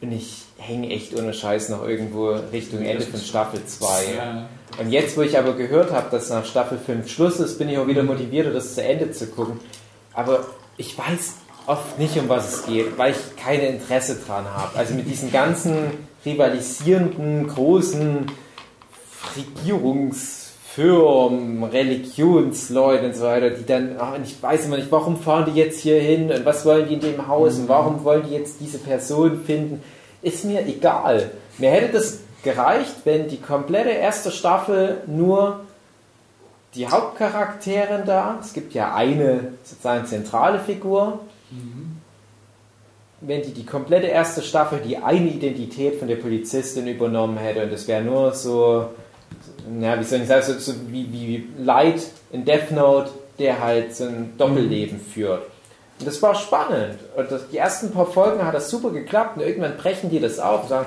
Und 0.00 0.10
ich 0.10 0.47
hänge 0.58 0.90
echt 0.90 1.16
ohne 1.16 1.32
Scheiß 1.32 1.70
noch 1.70 1.86
irgendwo 1.86 2.30
Richtung 2.52 2.82
Ende 2.82 3.04
von 3.04 3.20
Staffel 3.20 3.64
2. 3.64 3.86
Ja. 4.16 4.48
Und 4.78 4.92
jetzt, 4.92 5.16
wo 5.16 5.22
ich 5.22 5.38
aber 5.38 5.54
gehört 5.54 5.92
habe, 5.92 6.10
dass 6.10 6.28
nach 6.30 6.44
Staffel 6.44 6.78
5 6.78 7.08
Schluss 7.08 7.40
ist, 7.40 7.58
bin 7.58 7.68
ich 7.68 7.78
auch 7.78 7.86
wieder 7.86 8.02
motivierter, 8.02 8.50
das 8.50 8.74
zu 8.74 8.82
Ende 8.82 9.10
zu 9.10 9.28
gucken. 9.28 9.60
Aber 10.12 10.44
ich 10.76 10.98
weiß 10.98 11.34
oft 11.66 11.98
nicht, 11.98 12.18
um 12.18 12.28
was 12.28 12.52
es 12.52 12.66
geht, 12.66 12.98
weil 12.98 13.12
ich 13.12 13.18
keine 13.42 13.68
Interesse 13.68 14.18
dran 14.26 14.44
habe. 14.44 14.76
Also 14.76 14.92
mit 14.94 15.08
diesen 15.08 15.32
ganzen 15.32 16.08
rivalisierenden, 16.24 17.48
großen 17.48 18.26
Regierungsfirmen, 19.36 21.64
Religionsleuten 21.64 23.06
und 23.06 23.14
so 23.14 23.24
weiter, 23.24 23.50
die 23.50 23.66
dann, 23.66 23.96
ach, 23.98 24.14
ich 24.22 24.42
weiß 24.42 24.66
immer 24.66 24.76
nicht, 24.76 24.90
warum 24.90 25.18
fahren 25.18 25.50
die 25.52 25.58
jetzt 25.58 25.80
hier 25.80 26.00
hin 26.00 26.32
und 26.32 26.44
was 26.44 26.64
wollen 26.64 26.88
die 26.88 26.94
in 26.94 27.00
dem 27.00 27.28
Haus 27.28 27.58
und 27.58 27.68
warum 27.68 28.04
wollen 28.04 28.22
die 28.28 28.34
jetzt 28.34 28.56
diese 28.60 28.78
Person 28.78 29.42
finden, 29.44 29.82
ist 30.22 30.44
mir 30.44 30.66
egal. 30.66 31.30
Mir 31.58 31.70
hätte 31.70 31.92
das 31.92 32.20
gereicht, 32.42 32.94
wenn 33.04 33.28
die 33.28 33.40
komplette 33.40 33.90
erste 33.90 34.30
Staffel 34.30 34.98
nur 35.06 35.60
die 36.74 36.86
Hauptcharaktere 36.86 38.02
da, 38.04 38.38
es 38.40 38.52
gibt 38.52 38.74
ja 38.74 38.94
eine 38.94 39.52
sozusagen 39.64 40.06
zentrale 40.06 40.60
Figur, 40.60 41.20
wenn 43.20 43.42
die 43.42 43.52
die 43.52 43.66
komplette 43.66 44.06
erste 44.06 44.42
Staffel 44.42 44.80
die 44.80 44.96
eine 44.96 45.28
Identität 45.28 45.98
von 45.98 46.08
der 46.08 46.16
Polizistin 46.16 46.86
übernommen 46.86 47.38
hätte 47.38 47.62
und 47.64 47.72
es 47.72 47.88
wäre 47.88 48.04
nur 48.04 48.32
so, 48.32 48.90
ja, 49.80 49.98
wie 49.98 50.04
soll 50.04 50.20
ich 50.20 50.28
sagen, 50.28 50.44
so, 50.44 50.58
so 50.58 50.72
wie, 50.88 51.10
wie 51.12 51.48
Light 51.58 52.02
in 52.32 52.44
Death 52.44 52.70
Note, 52.70 53.10
der 53.38 53.60
halt 53.60 53.94
so 53.94 54.04
ein 54.04 54.34
Doppelleben 54.36 55.00
führt. 55.00 55.42
Und 55.98 56.06
das 56.06 56.22
war 56.22 56.34
spannend. 56.34 56.98
Und 57.16 57.30
das, 57.30 57.48
die 57.48 57.58
ersten 57.58 57.90
paar 57.90 58.06
Folgen 58.06 58.44
hat 58.44 58.54
das 58.54 58.70
super 58.70 58.90
geklappt 58.90 59.36
und 59.36 59.42
irgendwann 59.42 59.76
brechen 59.76 60.10
die 60.10 60.20
das 60.20 60.38
auf 60.38 60.62
und 60.62 60.68
sagen, 60.68 60.86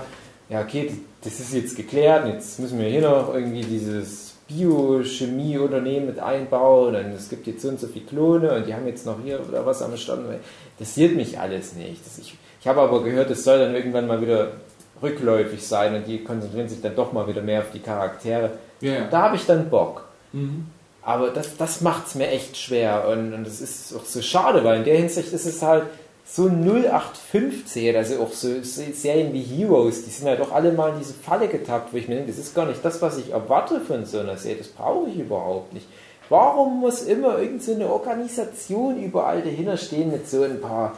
ja 0.50 0.62
okay, 0.62 0.92
das 1.24 1.40
ist 1.40 1.54
jetzt 1.54 1.76
geklärt, 1.76 2.28
jetzt 2.28 2.60
müssen 2.60 2.80
wir 2.80 2.88
hier 2.88 3.02
noch 3.02 3.34
irgendwie 3.34 3.62
dieses 3.62 4.34
Biochemieunternehmen 4.48 6.08
mit 6.08 6.20
einbauen 6.20 6.96
und 6.96 7.14
es 7.14 7.30
gibt 7.30 7.48
jetzt 7.48 7.62
so 7.62 7.70
und 7.70 7.80
so 7.80 7.88
viele 7.88 8.06
Klone 8.06 8.54
und 8.54 8.68
die 8.68 8.74
haben 8.74 8.88
jetzt 8.88 9.06
noch 9.06 9.18
hier 9.24 9.40
oder 9.48 9.66
was 9.66 9.82
am 9.82 9.96
Stand. 9.96 10.26
Das 10.28 10.40
interessiert 10.80 11.16
mich 11.16 11.40
alles 11.40 11.74
nicht. 11.74 12.06
Das 12.06 12.18
ich, 12.18 12.38
ich 12.60 12.68
habe 12.68 12.82
aber 12.82 13.04
gehört, 13.04 13.30
es 13.30 13.44
soll 13.44 13.60
dann 13.60 13.76
irgendwann 13.76 14.08
mal 14.08 14.22
wieder 14.22 14.54
rückläufig 15.02 15.66
sein 15.66 15.96
und 15.96 16.08
die 16.08 16.24
konzentrieren 16.24 16.68
sich 16.68 16.82
dann 16.82 16.96
doch 16.96 17.14
mal 17.14 17.28
wieder 17.28 17.42
mehr 17.42 17.62
auf 17.62 17.72
die 17.74 17.80
Charaktere. 17.80 18.52
Ja. 18.82 19.08
Da 19.10 19.24
habe 19.24 19.36
ich 19.36 19.46
dann 19.46 19.70
Bock. 19.70 20.06
Mhm. 20.34 20.68
Aber 21.04 21.30
das, 21.30 21.58
das 21.58 21.82
macht 21.82 22.08
es 22.08 22.16
mir 22.16 22.28
echt 22.28 22.58
schwer 22.58 23.08
und, 23.08 23.34
und 23.34 23.46
das 23.46 23.60
ist 23.60 23.96
auch 23.96 24.06
so 24.06 24.22
schade, 24.22 24.64
weil 24.64 24.78
in 24.78 24.84
der 24.84 24.98
Hinsicht 24.98 25.34
ist 25.34 25.46
es 25.46 25.62
halt 25.62 25.86
so 26.24 26.48
0815, 26.48 27.96
also 27.96 28.22
auch 28.22 28.32
so 28.32 28.50
Serien 28.62 29.34
wie 29.34 29.42
Heroes, 29.42 30.06
die 30.06 30.12
sind 30.12 30.28
halt 30.28 30.40
auch 30.42 30.52
alle 30.52 30.72
mal 30.72 30.92
in 30.94 31.00
diese 31.00 31.14
Falle 31.14 31.48
getappt, 31.48 31.92
wo 31.92 31.98
ich 31.98 32.08
mir 32.08 32.16
denke, 32.16 32.32
das 32.32 32.40
ist 32.40 32.56
gar 32.56 32.68
nicht 32.68 32.86
das, 32.86 33.02
was 33.02 33.18
ich 33.18 33.32
erwarte 33.32 33.82
von 33.82 34.06
so 34.06 34.20
einer 34.20 34.38
Serie, 34.38 34.60
das 34.60 34.68
brauche 34.68 35.10
ich 35.10 35.18
überhaupt 35.18 35.74
nicht. 35.74 35.88
Warum 36.30 36.80
muss 36.80 37.02
immer 37.02 37.40
irgendeine 37.40 37.86
so 37.86 37.92
Organisation 37.92 39.04
überall 39.04 39.42
dahinter 39.42 39.76
stehen 39.76 40.12
mit 40.12 40.30
so 40.30 40.44
ein 40.44 40.62
paar 40.62 40.98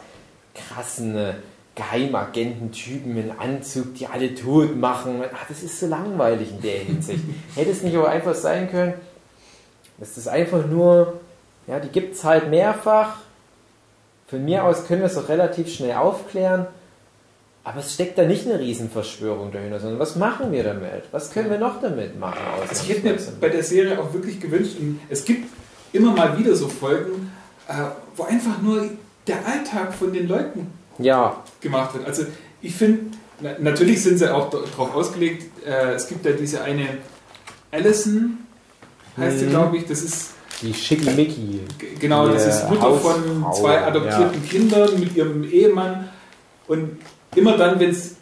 krassen 0.54 1.16
äh, 1.18 1.34
Geheimagententypen 1.74 3.18
in 3.18 3.32
Anzug, 3.32 3.96
die 3.96 4.06
alle 4.06 4.36
tot 4.36 4.76
machen? 4.76 5.24
Ach, 5.34 5.48
das 5.48 5.64
ist 5.64 5.80
so 5.80 5.88
langweilig 5.88 6.52
in 6.52 6.62
der 6.62 6.78
Hinsicht. 6.78 7.24
Hätte 7.56 7.72
es 7.72 7.82
nicht 7.82 7.98
auch 7.98 8.06
einfach 8.06 8.36
sein 8.36 8.70
können, 8.70 8.94
dass 10.00 10.16
das 10.16 10.28
einfach 10.28 10.66
nur, 10.66 11.20
ja, 11.68 11.80
die 11.80 11.90
gibt 11.90 12.16
es 12.16 12.24
halt 12.24 12.50
mehrfach, 12.50 13.18
von 14.28 14.44
mir 14.44 14.64
aus 14.64 14.88
können 14.88 15.02
wir 15.02 15.08
es 15.08 15.18
auch 15.18 15.30
relativ 15.30 15.74
schnell 15.74 15.94
aufklären, 15.94 16.68
aber 17.64 17.80
es 17.80 17.94
steckt 17.94 18.18
da 18.18 18.26
nicht 18.26 18.46
eine 18.46 18.60
Riesenverschwörung 18.60 19.52
dahinter, 19.52 19.80
sondern 19.80 20.00
was 20.00 20.16
machen 20.16 20.52
wir 20.52 20.64
damit? 20.64 21.04
Was 21.12 21.32
können 21.32 21.50
wir 21.50 21.58
noch 21.58 21.80
damit 21.80 22.20
machen? 22.20 22.40
Also 22.68 22.84
ich 22.84 22.90
hätte 22.90 23.08
mir 23.08 23.18
bei 23.40 23.50
der 23.50 23.64
Serie 23.64 24.00
auch 24.00 24.14
wirklich 24.14 24.40
gewünscht, 24.40 24.76
und 24.80 25.00
es 25.10 25.24
gibt 25.24 25.48
immer 25.94 26.14
mal 26.14 26.38
wieder 26.38 26.56
so 26.56 26.68
Folgen, 26.68 27.32
äh, 27.68 27.74
wo 28.18 28.24
einfach 28.24 28.62
nur 28.62 28.90
der 29.28 29.46
Alltag 29.46 29.94
von 29.94 30.12
den 30.12 30.28
Leuten 30.28 30.72
ja. 30.98 31.42
gemacht 31.62 31.94
wird. 31.94 32.06
Also 32.06 32.24
ich 32.62 32.76
finde, 32.76 33.18
natürlich 33.60 34.04
sind 34.04 34.18
sie 34.18 34.34
auch 34.34 34.50
darauf 34.50 34.94
ausgelegt, 34.94 35.66
äh, 35.66 35.94
es 35.94 36.08
gibt 36.08 36.26
ja 36.26 36.34
diese 36.34 36.62
eine 36.62 36.98
Allison, 37.72 38.40
heißt 39.18 39.38
mhm. 39.38 39.40
sie 39.40 39.48
glaube 39.48 39.78
ich, 39.78 39.86
das 39.86 40.02
ist 40.02 40.32
die 40.62 40.74
Schickimicki. 40.74 41.62
Genau, 42.00 42.28
das 42.28 42.46
ist 42.46 42.70
Mutter 42.70 42.94
von 42.96 43.46
zwei 43.54 43.82
adoptierten 43.82 44.42
ja. 44.44 44.50
Kindern 44.50 45.00
mit 45.00 45.16
ihrem 45.16 45.44
Ehemann. 45.44 46.10
Und 46.68 46.98
immer 47.36 47.58
dann, 47.58 47.80
wenn 47.80 47.90
es 47.90 48.16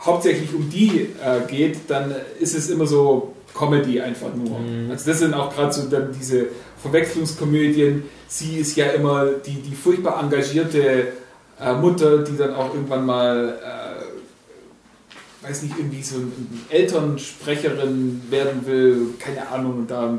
hauptsächlich 0.00 0.52
um 0.54 0.68
die 0.68 1.08
äh, 1.22 1.46
geht, 1.48 1.78
dann 1.88 2.14
ist 2.38 2.54
es 2.54 2.68
immer 2.68 2.86
so 2.86 3.34
Comedy 3.56 4.00
einfach 4.00 4.34
nur. 4.34 4.58
Mhm. 4.58 4.90
Also 4.90 5.10
das 5.10 5.20
sind 5.20 5.34
auch 5.34 5.54
gerade 5.54 5.72
so 5.72 5.88
dann 5.88 6.12
diese 6.12 6.46
Verwechslungskomödien. 6.82 8.04
Sie 8.28 8.58
ist 8.58 8.76
ja 8.76 8.86
immer 8.86 9.26
die, 9.46 9.62
die 9.62 9.74
furchtbar 9.74 10.22
engagierte 10.22 11.08
äh, 11.60 11.72
Mutter, 11.74 12.18
die 12.18 12.36
dann 12.36 12.54
auch 12.54 12.74
irgendwann 12.74 13.06
mal, 13.06 13.58
äh, 13.62 13.85
weiß 15.46 15.62
nicht, 15.62 15.78
irgendwie 15.78 16.02
so 16.02 16.16
eine 16.16 16.26
Elternsprecherin 16.70 18.22
werden 18.30 18.66
will, 18.66 19.14
keine 19.18 19.48
Ahnung, 19.48 19.78
und 19.78 19.90
da 19.90 20.18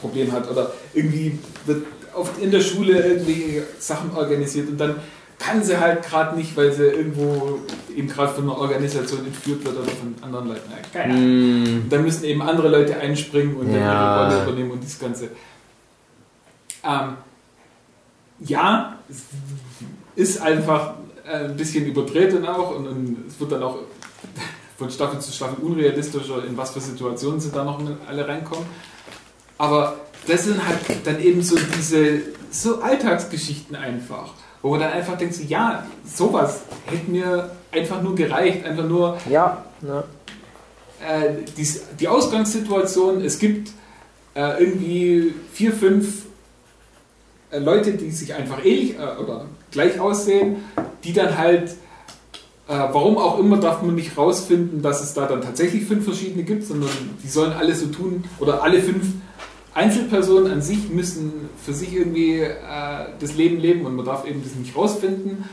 Problem 0.00 0.32
hat 0.32 0.50
oder 0.50 0.72
irgendwie 0.92 1.38
wird 1.66 1.86
oft 2.14 2.38
in 2.40 2.50
der 2.50 2.60
Schule 2.60 3.00
irgendwie 3.00 3.62
Sachen 3.78 4.14
organisiert 4.14 4.68
und 4.68 4.78
dann 4.78 4.96
kann 5.38 5.62
sie 5.64 5.78
halt 5.78 6.02
gerade 6.02 6.36
nicht, 6.36 6.56
weil 6.56 6.72
sie 6.72 6.84
irgendwo 6.84 7.60
eben 7.94 8.08
gerade 8.08 8.32
von 8.34 8.44
einer 8.44 8.58
Organisation 8.58 9.26
entführt 9.26 9.64
wird 9.64 9.76
oder 9.76 9.90
von 9.90 10.14
anderen 10.22 10.48
Leuten. 10.48 10.70
Keine 10.92 11.14
Ahnung. 11.14 11.62
Mm. 11.62 11.88
Dann 11.90 12.02
müssen 12.02 12.24
eben 12.24 12.40
andere 12.40 12.68
Leute 12.68 12.96
einspringen 12.98 13.56
und 13.56 13.72
dann 13.72 13.82
ihre 13.82 14.24
Rolle 14.24 14.42
übernehmen 14.42 14.70
und 14.70 14.84
das 14.84 14.98
Ganze. 14.98 15.30
Ähm, 16.84 17.16
ja, 18.40 18.98
ist 20.16 20.40
einfach 20.40 20.94
ein 21.26 21.56
bisschen 21.56 21.86
überdreht 21.86 22.32
dann 22.34 22.46
auch 22.46 22.76
und, 22.76 22.86
und 22.86 23.16
es 23.26 23.40
wird 23.40 23.52
dann 23.52 23.62
auch 23.62 23.78
von 24.78 24.90
Staffel 24.90 25.20
zu 25.20 25.32
Staffel 25.32 25.62
unrealistischer, 25.62 26.44
in 26.44 26.56
was 26.56 26.70
für 26.70 26.80
Situationen 26.80 27.40
sie 27.40 27.50
da 27.50 27.64
noch 27.64 27.80
alle 28.08 28.26
reinkommen. 28.26 28.66
Aber 29.58 29.96
das 30.26 30.44
sind 30.44 30.66
halt 30.66 30.78
dann 31.04 31.20
eben 31.20 31.42
so 31.42 31.56
diese 31.76 32.22
so 32.50 32.80
Alltagsgeschichten 32.80 33.76
einfach, 33.76 34.32
wo 34.62 34.70
man 34.70 34.80
dann 34.80 34.92
einfach 34.92 35.16
denkt, 35.16 35.34
so, 35.34 35.42
ja, 35.44 35.86
sowas 36.04 36.62
hätte 36.86 37.10
mir 37.10 37.50
einfach 37.72 38.02
nur 38.02 38.14
gereicht, 38.14 38.64
einfach 38.64 38.84
nur 38.84 39.18
ja, 39.28 39.64
ne. 39.80 40.04
äh, 41.06 41.34
die, 41.56 41.68
die 41.98 42.08
Ausgangssituation, 42.08 43.24
es 43.24 43.38
gibt 43.38 43.70
äh, 44.34 44.62
irgendwie 44.62 45.34
vier, 45.52 45.72
fünf 45.72 46.26
äh, 47.50 47.58
Leute, 47.58 47.92
die 47.92 48.10
sich 48.10 48.34
einfach 48.34 48.64
ähnlich 48.64 48.98
äh, 48.98 49.20
oder 49.20 49.46
gleich 49.70 49.98
aussehen, 50.00 50.64
die 51.02 51.12
dann 51.12 51.36
halt 51.36 51.74
warum 52.66 53.18
auch 53.18 53.38
immer 53.38 53.58
darf 53.58 53.82
man 53.82 53.94
nicht 53.94 54.16
rausfinden, 54.16 54.80
dass 54.80 55.02
es 55.02 55.12
da 55.14 55.26
dann 55.26 55.42
tatsächlich 55.42 55.84
fünf 55.84 56.04
verschiedene 56.04 56.44
gibt, 56.44 56.64
sondern 56.64 56.90
die 57.22 57.28
sollen 57.28 57.52
alle 57.52 57.74
so 57.74 57.86
tun 57.86 58.24
oder 58.40 58.62
alle 58.62 58.80
fünf 58.80 59.06
Einzelpersonen 59.74 60.50
an 60.50 60.62
sich 60.62 60.88
müssen 60.88 61.50
für 61.62 61.74
sich 61.74 61.94
irgendwie 61.94 62.40
äh, 62.40 62.54
das 63.18 63.34
Leben 63.34 63.58
leben 63.58 63.84
und 63.84 63.96
man 63.96 64.06
darf 64.06 64.26
eben 64.26 64.42
das 64.42 64.54
nicht 64.54 64.76
rausfinden. 64.76 65.44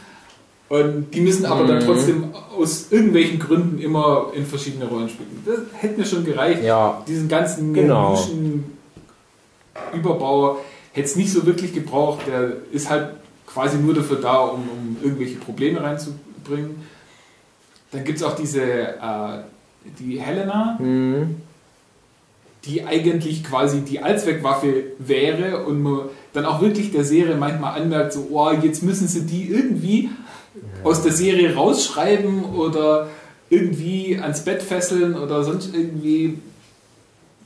Und 0.70 1.14
die 1.14 1.20
müssen 1.20 1.46
aber 1.46 1.64
mhm. 1.64 1.68
dann 1.68 1.80
trotzdem 1.82 2.26
aus 2.58 2.88
irgendwelchen 2.92 3.40
Gründen 3.40 3.80
immer 3.80 4.28
in 4.34 4.46
verschiedene 4.46 4.86
Rollen 4.86 5.10
spielen. 5.10 5.44
Das 5.46 5.60
hätte 5.82 6.00
mir 6.00 6.06
schon 6.06 6.24
gereicht. 6.24 6.64
Ja. 6.64 7.04
Diesen 7.08 7.28
ganzen 7.28 7.74
genau. 7.74 8.18
Überbau 9.94 10.60
hätte 10.94 11.08
es 11.08 11.18
nicht 11.18 11.34
so 11.34 11.46
wirklich 11.46 11.74
gebraucht. 11.74 12.22
Der 12.26 12.54
ist 12.72 12.90
halt 12.90 13.16
quasi 13.48 13.80
nur 13.80 13.94
dafür 13.94 14.18
da, 14.22 14.38
um, 14.38 14.62
um 14.62 14.98
irgendwelche 15.04 15.36
Probleme 15.36 15.84
reinzubringen. 15.84 16.76
Dann 17.92 18.04
gibt 18.04 18.18
es 18.18 18.24
auch 18.24 18.36
diese, 18.36 18.62
äh, 18.62 19.44
die 20.00 20.20
Helena. 20.20 20.78
Mhm 20.80 21.36
die 22.66 22.86
eigentlich 22.86 23.44
quasi 23.44 23.82
die 23.82 24.02
Allzweckwaffe 24.02 24.84
wäre 25.00 25.66
und 25.66 25.82
man 25.82 26.02
dann 26.34 26.46
auch 26.46 26.62
wirklich 26.62 26.92
der 26.92 27.04
Serie 27.04 27.36
manchmal 27.36 27.82
anmerkt, 27.82 28.14
so, 28.14 28.28
oh, 28.32 28.52
jetzt 28.52 28.84
müssen 28.84 29.08
sie 29.08 29.26
die 29.26 29.50
irgendwie 29.50 30.04
ja. 30.04 30.10
aus 30.84 31.02
der 31.02 31.12
Serie 31.12 31.56
rausschreiben 31.56 32.46
oder 32.46 33.10
irgendwie 33.50 34.18
ans 34.22 34.46
Bett 34.46 34.62
fesseln 34.62 35.16
oder 35.16 35.44
sonst 35.44 35.74
irgendwie 35.74 36.38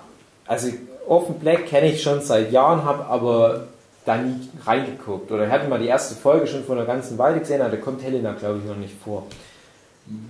also 0.45 0.69
Orphan 1.07 1.39
Black 1.39 1.68
kenne 1.68 1.91
ich 1.91 2.02
schon 2.02 2.22
seit 2.22 2.52
Jahren, 2.52 2.84
habe 2.84 3.06
aber 3.06 3.68
da 4.08 4.18
nie 4.18 4.36
reingeguckt. 4.66 5.32
Oder 5.32 5.46
ich 5.46 5.52
hatte 5.52 5.68
mal 5.68 5.80
die 5.80 5.88
erste 5.88 6.16
Folge 6.16 6.48
schon 6.48 6.64
vor 6.64 6.76
einer 6.76 6.86
ganzen 6.86 7.18
Weile 7.18 7.40
gesehen, 7.40 7.62
aber 7.62 7.72
da 7.72 7.78
kommt 7.78 8.02
Helena, 8.04 8.34
glaube 8.34 8.60
ich, 8.60 8.66
noch 8.66 8.78
nicht 8.78 8.94
vor. 9.04 9.26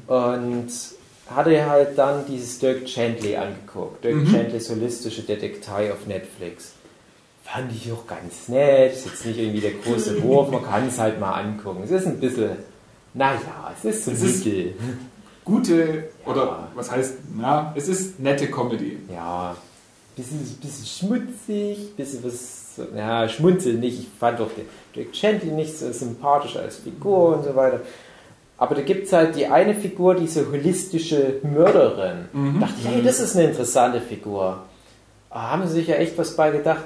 Und 0.08 0.68
hatte 1.30 1.70
halt 1.70 1.98
dann 1.98 2.26
dieses 2.26 2.58
Dirk 2.60 2.86
Gently 2.86 3.36
angeguckt. 3.36 4.04
Dirk 4.04 4.16
Mhm. 4.16 4.32
Gentlys 4.32 4.70
holistische 4.70 5.22
Detektei 5.24 5.91
auf 5.91 6.08
Netflix. 6.08 6.72
Fand 7.44 7.72
ich 7.72 7.91
auch 7.91 8.06
ganz 8.08 8.48
nett. 8.48 8.94
Ist 8.94 9.06
jetzt 9.06 9.26
nicht 9.26 9.38
irgendwie 9.40 9.60
der 9.62 9.72
große 9.74 10.22
Wurf, 10.24 10.49
man 10.52 10.64
kann 10.64 10.88
es 10.88 10.98
halt 10.99 11.20
mal 11.20 11.32
angucken. 11.34 11.82
Es 11.84 11.91
ist 11.91 12.08
ein 12.08 12.20
bisschen, 12.20 12.52
naja, 13.14 13.40
es 13.78 13.86
ist 13.86 14.06
so 14.06 14.12
Es 14.12 14.22
ist- 14.22 14.45
mittel. 14.45 14.74
Gute, 15.45 15.76
Ja. 16.26 16.32
oder 16.32 16.68
was 16.76 16.91
heißt, 16.91 17.14
na, 17.36 17.74
es 17.76 17.88
ist 17.88 18.20
nette 18.20 18.48
Comedy. 18.48 18.98
Ja, 19.14 19.56
bisschen, 20.18 20.39
bisschen 20.61 20.85
schmutzig, 20.85 21.95
bisschen 21.95 22.23
was, 22.23 22.80
ja, 22.95 23.30
schmunzel 23.30 23.76
nicht. 23.76 23.99
Ich 23.99 24.07
fand 24.19 24.39
doch 24.39 24.49
den 24.52 24.65
Dirk 24.95 25.14
Gently 25.14 25.52
nicht 25.52 25.77
so 25.77 25.91
sympathisch 25.91 26.57
als 26.57 26.77
Figur 26.77 27.38
und 27.38 27.45
so 27.45 27.56
weiter. 27.56 27.81
Aber 28.57 28.73
da 28.73 28.81
gibt 28.81 29.06
es 29.06 29.14
halt 29.14 29.35
die 29.35 29.45
eine 29.45 29.76
Figur, 29.76 30.15
diese 30.15 30.52
holistische 30.52 31.35
Mörderin. 31.44 32.26
Mhm. 32.34 32.60
dachte 32.60 32.73
ich, 32.81 32.88
hey, 32.88 33.03
das 33.03 33.19
ist 33.19 33.35
eine 33.35 33.45
interessante 33.49 34.02
Figur. 34.02 34.64
Ah, 35.30 35.52
haben 35.52 35.68
sie 35.68 35.76
sich 35.76 35.88
ja 35.88 35.95
echt 35.95 36.18
was 36.18 36.35
bei 36.35 36.49
gedacht. 36.49 36.84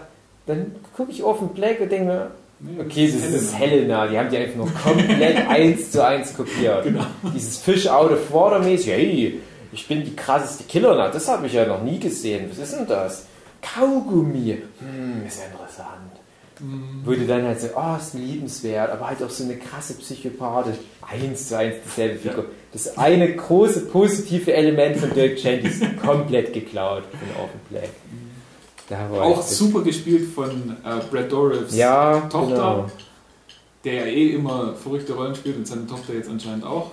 Dann 0.48 0.76
gucke 0.96 1.12
ich 1.12 1.24
auf 1.24 1.40
den 1.40 1.50
Black 1.50 1.80
und 1.80 1.90
denke 1.90 2.06
mir, 2.06 2.32
okay, 2.80 3.10
das 3.10 3.32
ist 3.32 3.58
Helena. 3.58 4.08
Die 4.08 4.18
haben 4.20 4.30
die 4.30 4.38
einfach 4.38 4.58
nur 4.58 4.70
komplett 4.72 5.48
eins 5.50 5.92
zu 5.92 6.06
eins 6.06 6.36
kopiert. 6.36 6.84
Genau. 6.84 7.06
Dieses 7.34 7.58
Fish 7.58 7.88
out 7.88 8.12
of 8.12 8.34
water 8.34 8.60
mäßig, 8.60 8.88
hey, 8.92 9.40
ich 9.72 9.88
bin 9.88 10.04
die 10.04 10.16
krasseste 10.16 10.64
Killer, 10.66 11.10
das 11.10 11.28
habe 11.28 11.48
ich 11.48 11.54
ja 11.54 11.66
noch 11.66 11.84
nie 11.84 12.00
gesehen. 12.00 12.50
Was 12.50 12.58
ist 12.58 12.74
denn 12.74 12.88
das? 12.88 13.26
Kaugummi. 13.62 14.62
Hm, 14.80 15.26
ist 15.26 15.40
ja 15.40 15.46
interessant. 15.46 16.12
Mhm. 16.60 17.06
Würde 17.06 17.26
dann 17.26 17.44
halt 17.44 17.60
so, 17.60 17.68
oh, 17.76 17.96
ist 17.98 18.14
liebenswert, 18.14 18.92
aber 18.92 19.08
halt 19.08 19.24
auch 19.24 19.30
so 19.30 19.44
eine 19.44 19.58
krasse 19.58 19.94
Psychopathe. 19.96 20.74
Eins 21.02 21.48
zu 21.48 21.58
eins 21.58 21.76
dieselbe 21.86 22.20
Figur. 22.20 22.46
Das 22.72 22.98
eine 22.98 23.36
große 23.36 23.88
positive 23.88 24.54
Element 24.54 24.98
von 24.98 25.14
Dirk 25.14 25.38
Gently 25.38 25.70
ist 25.70 25.84
komplett 26.02 26.54
geklaut 26.54 27.04
von 27.04 27.44
Open 27.44 27.60
Black. 27.70 27.90
War 28.90 29.22
Auch 29.22 29.42
super 29.42 29.82
gespielt 29.82 30.34
von 30.34 30.78
äh, 30.84 31.00
Brad 31.10 31.32
Dourifs 31.32 31.76
Ja, 31.76 32.20
Tochter, 32.30 32.56
genau. 32.56 32.86
der 33.86 33.94
ja 33.94 34.06
eh 34.06 34.32
immer 34.32 34.74
verrückte 34.76 35.14
Rollen 35.14 35.34
spielt 35.34 35.58
und 35.58 35.68
seine 35.68 35.88
Tochter 35.88 36.14
jetzt 36.14 36.30
anscheinend 36.30 36.66
auch. 36.66 36.92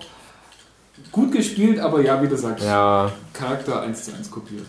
Gut 1.13 1.33
gespielt, 1.33 1.79
aber 1.79 2.01
ja, 2.03 2.23
wie 2.23 2.29
du 2.29 2.37
sagst, 2.37 2.65
Ja, 2.65 3.11
Charakter 3.33 3.81
1 3.83 4.05
zu 4.05 4.13
1 4.15 4.31
kopiert. 4.31 4.65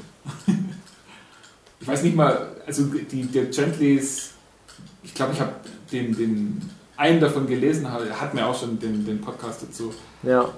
ich 1.79 1.87
weiß 1.87 2.03
nicht 2.03 2.15
mal, 2.15 2.47
also 2.65 2.83
die, 2.85 3.23
der 3.25 3.45
Gentlys, 3.45 4.31
ich 5.03 5.13
glaube, 5.13 5.33
ich 5.33 5.39
habe 5.39 5.53
den, 5.91 6.15
den 6.15 6.69
einen 6.97 7.19
davon 7.19 7.47
gelesen, 7.47 7.91
hat 7.91 8.01
hat 8.19 8.33
mir 8.33 8.45
auch 8.45 8.57
schon 8.59 8.79
den, 8.79 9.05
den 9.05 9.21
Podcast 9.21 9.63
dazu. 9.63 9.93
ja. 10.23 10.49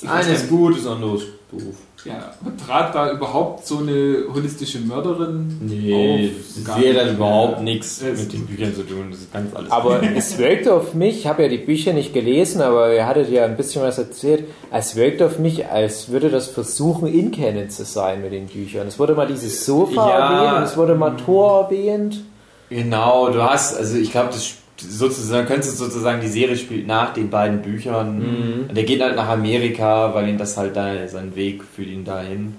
Das 0.00 0.10
eine 0.10 0.34
ist 0.34 0.48
gut, 0.50 0.76
das 0.76 0.86
andere 0.86 1.16
ist 1.16 1.26
doof. 1.50 1.74
Ja, 2.04 2.32
aber 2.40 2.56
trat 2.56 2.94
da 2.94 3.10
überhaupt 3.12 3.66
so 3.66 3.78
eine 3.78 4.24
holistische 4.32 4.78
Mörderin 4.80 5.58
Nee, 5.62 6.30
auf? 6.30 6.76
sehe 6.76 6.88
nicht. 6.92 7.00
dann 7.00 7.14
überhaupt 7.16 7.62
nichts 7.62 8.00
mit 8.02 8.32
den 8.32 8.46
Büchern 8.46 8.74
zu 8.74 8.82
tun. 8.82 9.08
Das 9.10 9.20
ist 9.20 9.32
ganz 9.32 9.54
alles. 9.54 9.70
Aber 9.72 10.00
es 10.16 10.38
wirkte 10.38 10.72
auf 10.74 10.94
mich, 10.94 11.18
ich 11.20 11.26
habe 11.26 11.42
ja 11.44 11.48
die 11.48 11.58
Bücher 11.58 11.92
nicht 11.92 12.12
gelesen, 12.14 12.60
aber 12.62 12.94
ihr 12.94 13.06
hattet 13.06 13.30
ja 13.30 13.44
ein 13.44 13.56
bisschen 13.56 13.82
was 13.82 13.98
erzählt, 13.98 14.44
es 14.70 14.94
wirkte 14.96 15.26
auf 15.26 15.38
mich, 15.38 15.66
als 15.66 16.10
würde 16.10 16.30
das 16.30 16.46
versuchen, 16.46 17.06
in 17.08 17.30
Canon 17.32 17.70
zu 17.70 17.84
sein 17.84 18.22
mit 18.22 18.32
den 18.32 18.46
Büchern. 18.46 18.86
Es 18.86 18.98
wurde 18.98 19.14
mal 19.14 19.26
dieses 19.26 19.64
Sofa 19.66 20.08
Ja. 20.08 20.38
erwähnt 20.42 20.56
und 20.58 20.62
es 20.64 20.76
wurde 20.76 20.94
mal 20.94 21.16
Thor 21.16 21.64
erwähnt. 21.64 22.22
Genau, 22.70 23.30
du 23.30 23.42
hast, 23.42 23.76
also 23.76 23.96
ich 23.96 24.10
glaube, 24.10 24.28
das 24.28 24.42
sp- 24.46 24.65
sozusagen, 24.80 25.46
könntest 25.46 25.72
du 25.80 25.84
sozusagen, 25.84 26.20
die 26.20 26.28
Serie 26.28 26.56
spielt 26.56 26.86
nach 26.86 27.12
den 27.12 27.30
beiden 27.30 27.62
Büchern. 27.62 28.18
Mhm. 28.18 28.68
Und 28.68 28.74
der 28.76 28.84
geht 28.84 29.00
halt 29.02 29.16
nach 29.16 29.28
Amerika, 29.28 30.14
weil 30.14 30.28
ihn 30.28 30.38
das 30.38 30.56
halt 30.56 30.76
da, 30.76 31.06
sein 31.08 31.34
Weg 31.34 31.64
führt 31.64 31.88
ihn 31.88 32.04
dahin. 32.04 32.56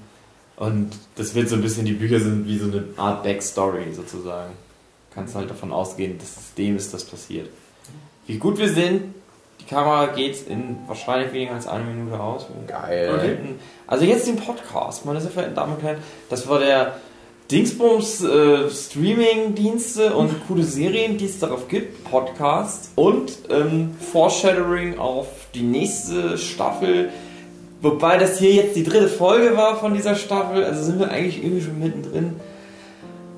Und 0.56 0.90
das 1.16 1.36
wird 1.36 1.50
so 1.50 1.56
ein 1.56 1.62
bisschen, 1.62 1.86
die 1.86 1.94
Bücher 1.94 2.20
sind 2.20 2.48
wie 2.48 2.58
so 2.58 2.66
eine 2.66 2.84
Art 2.98 3.24
Backstory 3.24 3.94
sozusagen. 3.94 4.54
Kannst 5.14 5.36
halt 5.36 5.50
davon 5.50 5.72
ausgehen, 5.72 6.18
dass 6.18 6.54
dem 6.56 6.76
ist 6.76 6.94
das 6.94 7.04
passiert. 7.04 7.50
Wie 8.26 8.38
gut 8.38 8.58
wir 8.58 8.70
sind, 8.70 9.14
die 9.60 9.66
Kamera 9.66 10.08
geht 10.08 10.48
in 10.48 10.78
wahrscheinlich 10.88 11.32
weniger 11.34 11.54
als 11.54 11.68
eine 11.68 11.84
Minute 11.84 12.20
aus. 12.20 12.48
Geil. 12.68 13.56
Also 13.86 14.06
jetzt 14.06 14.28
den 14.28 14.38
Podcast, 14.38 15.06
meine 15.06 15.22
sehr 15.22 15.32
verehrten 15.32 15.56
Damen 15.56 15.76
und 15.76 15.84
Herren. 15.84 15.98
Das 16.30 16.48
war 16.48 16.60
der 16.60 16.98
Dingsbums 17.50 18.24
äh, 18.24 18.70
Streaming-Dienste 18.70 20.14
und 20.14 20.48
coole 20.48 20.64
Serien, 20.64 21.18
die 21.18 21.26
es 21.26 21.40
darauf 21.40 21.70
gibt, 21.70 22.04
Podcast 22.04 22.92
und 22.96 23.32
ähm, 23.50 23.92
Foreshadowing 24.12 24.98
auf 24.98 25.28
die 25.56 25.62
nächste 25.62 26.38
Staffel. 26.38 27.10
Wobei 27.82 28.18
das 28.18 28.40
hier 28.40 28.54
jetzt 28.54 28.76
die 28.76 28.84
dritte 28.84 29.08
Folge 29.08 29.56
war 29.56 29.80
von 29.80 29.94
dieser 29.94 30.16
Staffel, 30.16 30.64
also 30.64 30.84
sind 30.84 31.00
wir 31.00 31.10
eigentlich 31.10 31.42
irgendwie 31.42 31.64
schon 31.64 31.80
mittendrin. 31.80 32.36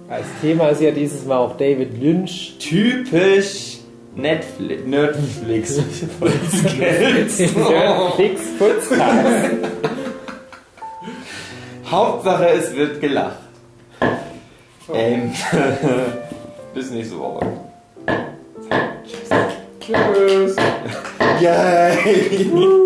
Als 0.09 0.25
Thema 0.41 0.69
ist 0.69 0.81
ja 0.81 0.89
dieses 0.89 1.25
Mal 1.25 1.37
auch 1.37 1.55
David 1.55 2.01
Lynch. 2.01 2.55
Typisch 2.57 3.77
Netflix, 4.15 4.85
Nerdflix. 4.87 5.77
Netflix 6.79 8.41
Podcast. 8.57 9.01
Hauptsache 11.85 12.47
es 12.49 12.75
wird 12.75 13.01
gelacht. 13.01 13.48
Ähm, 14.93 15.31
bis 16.73 16.91
nächste 16.91 17.19
Woche. 17.19 17.45
Tschüss. 19.79 20.55
Yay! 21.41 22.51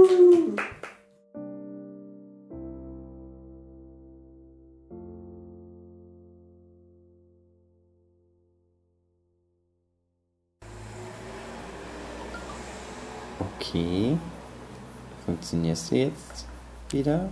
Okay. 13.74 14.18
Funktionierst 15.26 15.92
du 15.92 15.96
jetzt 15.96 16.46
wieder? 16.92 17.30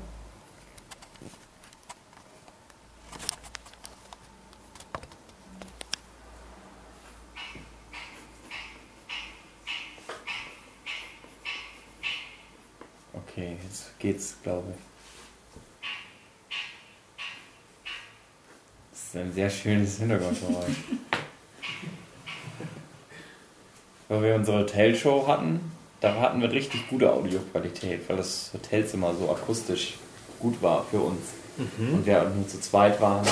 Okay, 13.14 13.58
jetzt 13.64 14.00
geht's, 14.00 14.30
glaube 14.44 14.72
ich. 14.72 14.78
Das 18.92 19.02
ist 19.02 19.16
ein 19.16 19.34
sehr 19.34 19.50
schönes 19.50 19.98
Hintergrundgeräusch. 19.98 20.68
Weil 24.10 24.24
wir 24.24 24.36
unsere 24.36 24.60
Hotelshow 24.62 25.28
hatten, 25.28 25.72
da 26.02 26.16
hatten 26.16 26.42
wir 26.42 26.52
richtig 26.52 26.90
gute 26.90 27.14
Audioqualität, 27.14 28.10
weil 28.10 28.18
das 28.18 28.50
Hotelzimmer 28.54 29.14
so 29.14 29.32
akustisch 29.32 29.98
gut 30.40 30.62
war 30.62 30.86
für 30.90 31.00
uns. 31.00 31.22
Und 31.94 32.06
wir 32.06 32.24
nur 32.24 32.46
zu 32.48 32.60
zweit 32.60 33.00
waren. 33.00 33.26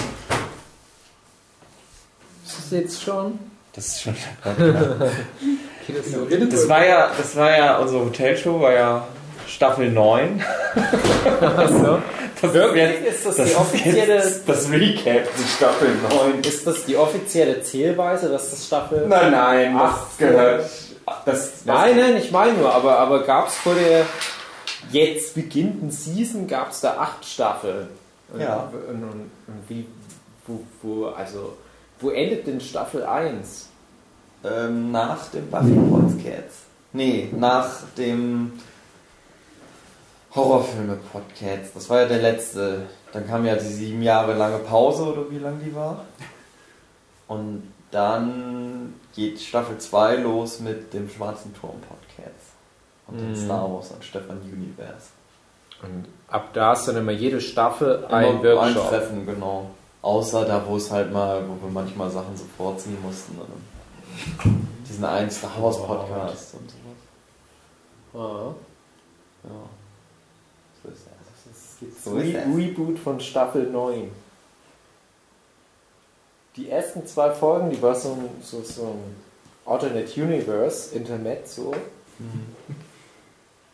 Ist 2.46 2.58
das 2.58 2.72
jetzt 2.72 3.02
schon? 3.02 3.40
Das 3.74 3.88
ist 3.88 4.02
schon 4.02 4.16
Das 6.52 6.70
war 6.70 6.86
ja, 6.86 7.12
das 7.18 7.36
war 7.36 7.58
ja, 7.58 7.78
unsere 7.78 8.06
Hotelshow 8.06 8.62
war 8.62 8.74
ja 8.74 9.08
Staffel 9.48 9.92
9. 9.92 10.44
Achso. 11.58 12.00
Das 12.42 12.54
Wirklich? 12.54 12.84
ist 12.84 13.04
jetzt, 13.06 13.16
Ist 13.18 13.26
das 13.26 13.36
das 13.36 13.46
die 13.46 13.52
ist 13.52 13.58
offizielle- 13.60 14.16
jetzt 14.16 14.44
das 14.50 14.72
Recap 14.72 15.26
zu 15.36 15.44
Staffel 15.44 15.90
9. 16.10 16.40
Ist 16.42 16.66
das 16.68 16.86
die 16.86 16.96
offizielle 16.98 17.62
Zählweise, 17.62 18.30
dass 18.30 18.50
das 18.52 18.66
Staffel... 18.66 19.06
Nein, 19.08 19.32
nein, 19.32 19.74
das 19.78 19.92
Ach, 19.94 20.18
gehört. 20.18 20.66
Das, 21.26 21.52
Nein, 21.66 21.98
nein, 21.98 22.18
ich 22.18 22.32
meine 22.32 22.54
nur, 22.54 22.72
aber, 22.74 23.00
aber 23.00 23.24
gab 23.24 23.48
es 23.48 23.56
vor 23.56 23.74
der 23.74 24.06
jetzt 24.92 25.34
beginnenden 25.34 25.90
Season, 25.92 26.48
gab 26.48 26.70
es 26.72 26.82
da 26.82 26.98
acht 26.98 27.26
Staffeln. 27.26 27.88
Und, 28.32 28.40
Ja. 28.42 28.70
Und, 28.90 29.04
und, 29.04 29.12
und 29.48 29.64
wie, 29.68 29.86
wo, 30.46 30.60
wo, 30.84 31.06
also, 31.08 31.58
wo 32.00 32.12
endet 32.12 32.46
denn 32.48 32.62
Staffel 32.62 33.04
1? 33.04 33.68
Ähm, 34.46 34.92
nach 34.92 35.28
dem 35.30 35.50
Buffy 35.50 35.74
Podcast. 35.74 36.60
Nee, 36.94 37.30
nach 37.36 37.68
dem 37.98 38.54
Horrorfilme 40.36 40.98
Podcast. 41.12 41.76
Das 41.76 41.90
war 41.90 42.02
ja 42.02 42.08
der 42.08 42.22
letzte. 42.22 42.84
Dann 43.14 43.28
kam 43.28 43.46
ja 43.46 43.56
die 43.56 43.66
sieben 43.66 44.02
Jahre 44.04 44.34
lange 44.36 44.60
Pause 44.60 45.04
oder 45.04 45.30
wie 45.32 45.40
lang 45.40 45.60
die 45.64 45.74
war. 45.76 46.06
Und 47.28 47.72
dann 47.92 48.94
geht 49.16 49.40
Staffel 49.42 49.78
2 49.80 50.18
los 50.18 50.60
mit 50.60 50.94
dem 50.94 51.10
Schwarzen 51.10 51.54
Turm 51.56 51.80
Podcast. 51.82 52.54
Und 53.08 53.20
dem 53.20 53.32
Mhm. 53.32 53.36
Star 53.36 53.72
Wars 53.74 53.90
und 53.92 54.04
Stefan 54.06 54.40
Universe. 54.42 55.10
Und 55.82 56.06
ab 56.28 56.50
da 56.54 56.74
ist 56.74 56.86
dann 56.86 56.98
immer 56.98 57.12
jede 57.12 57.42
Staffel 57.42 58.04
Immer 58.08 58.14
ein 58.18 58.44
Workshop. 58.44 58.90
Treffen, 58.90 59.26
genau. 59.26 59.72
Außer 60.04 60.46
da, 60.46 60.64
wo 60.68 60.78
es 60.78 60.92
halt 60.92 61.12
mal, 61.12 61.44
wo 61.50 61.66
wir 61.66 61.72
manchmal 61.72 62.10
Sachen 62.12 62.38
so 62.38 62.46
vorziehen 62.58 62.98
mussten. 63.02 63.38
Oder? 63.38 64.52
Diesen 64.88 65.06
einen 65.06 65.32
Star 65.32 65.52
Wars 65.60 65.78
Podcast 65.78 66.54
und 66.56 66.70
sowas. 66.70 68.28
Ah, 68.30 68.54
Ja. 69.44 69.50
So 70.84 70.90
ist 70.90 71.02
das. 71.06 71.14
das 71.46 71.58
ist 71.58 71.66
jetzt 71.82 72.04
So 72.04 72.18
ist 72.18 72.36
Re 72.36 72.40
es. 72.40 72.56
Reboot 72.56 73.00
von 73.00 73.20
Staffel 73.20 73.70
9. 73.70 74.10
Die 76.56 76.70
ersten 76.70 77.06
zwei 77.06 77.32
Folgen, 77.32 77.70
die 77.70 77.82
war 77.82 77.96
so 77.96 78.14
ein, 78.14 78.30
so, 78.44 78.62
so 78.62 78.84
ein 78.84 79.16
Alternate 79.66 80.22
Universe, 80.22 80.96
Intermezzo. 80.96 81.74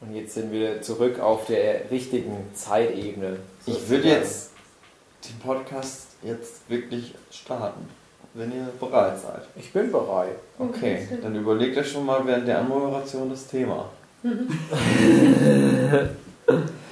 Und 0.02 0.14
jetzt 0.14 0.36
sind 0.36 0.52
wir 0.52 0.82
zurück 0.82 1.20
auf 1.20 1.46
der 1.48 1.90
richtigen 1.90 2.50
Zeitebene. 2.54 3.38
Ich 3.66 3.90
würde 3.90 4.10
jetzt 4.10 4.52
den 5.28 5.40
Podcast 5.40 6.08
jetzt 6.22 6.70
wirklich 6.70 7.16
starten, 7.32 7.88
wenn 8.34 8.52
ihr 8.52 8.68
bereit 8.80 9.20
seid. 9.20 9.44
Ich 9.56 9.74
bin 9.74 9.92
bereit. 9.92 10.36
Okay, 10.60 11.08
dann 11.22 11.36
überlegt 11.36 11.78
euch 11.78 11.92
schon 11.92 12.06
mal 12.06 12.26
während 12.28 12.48
der 12.48 12.60
Anmoderation 12.60 13.30
das 13.30 13.48
Thema. 13.48 13.90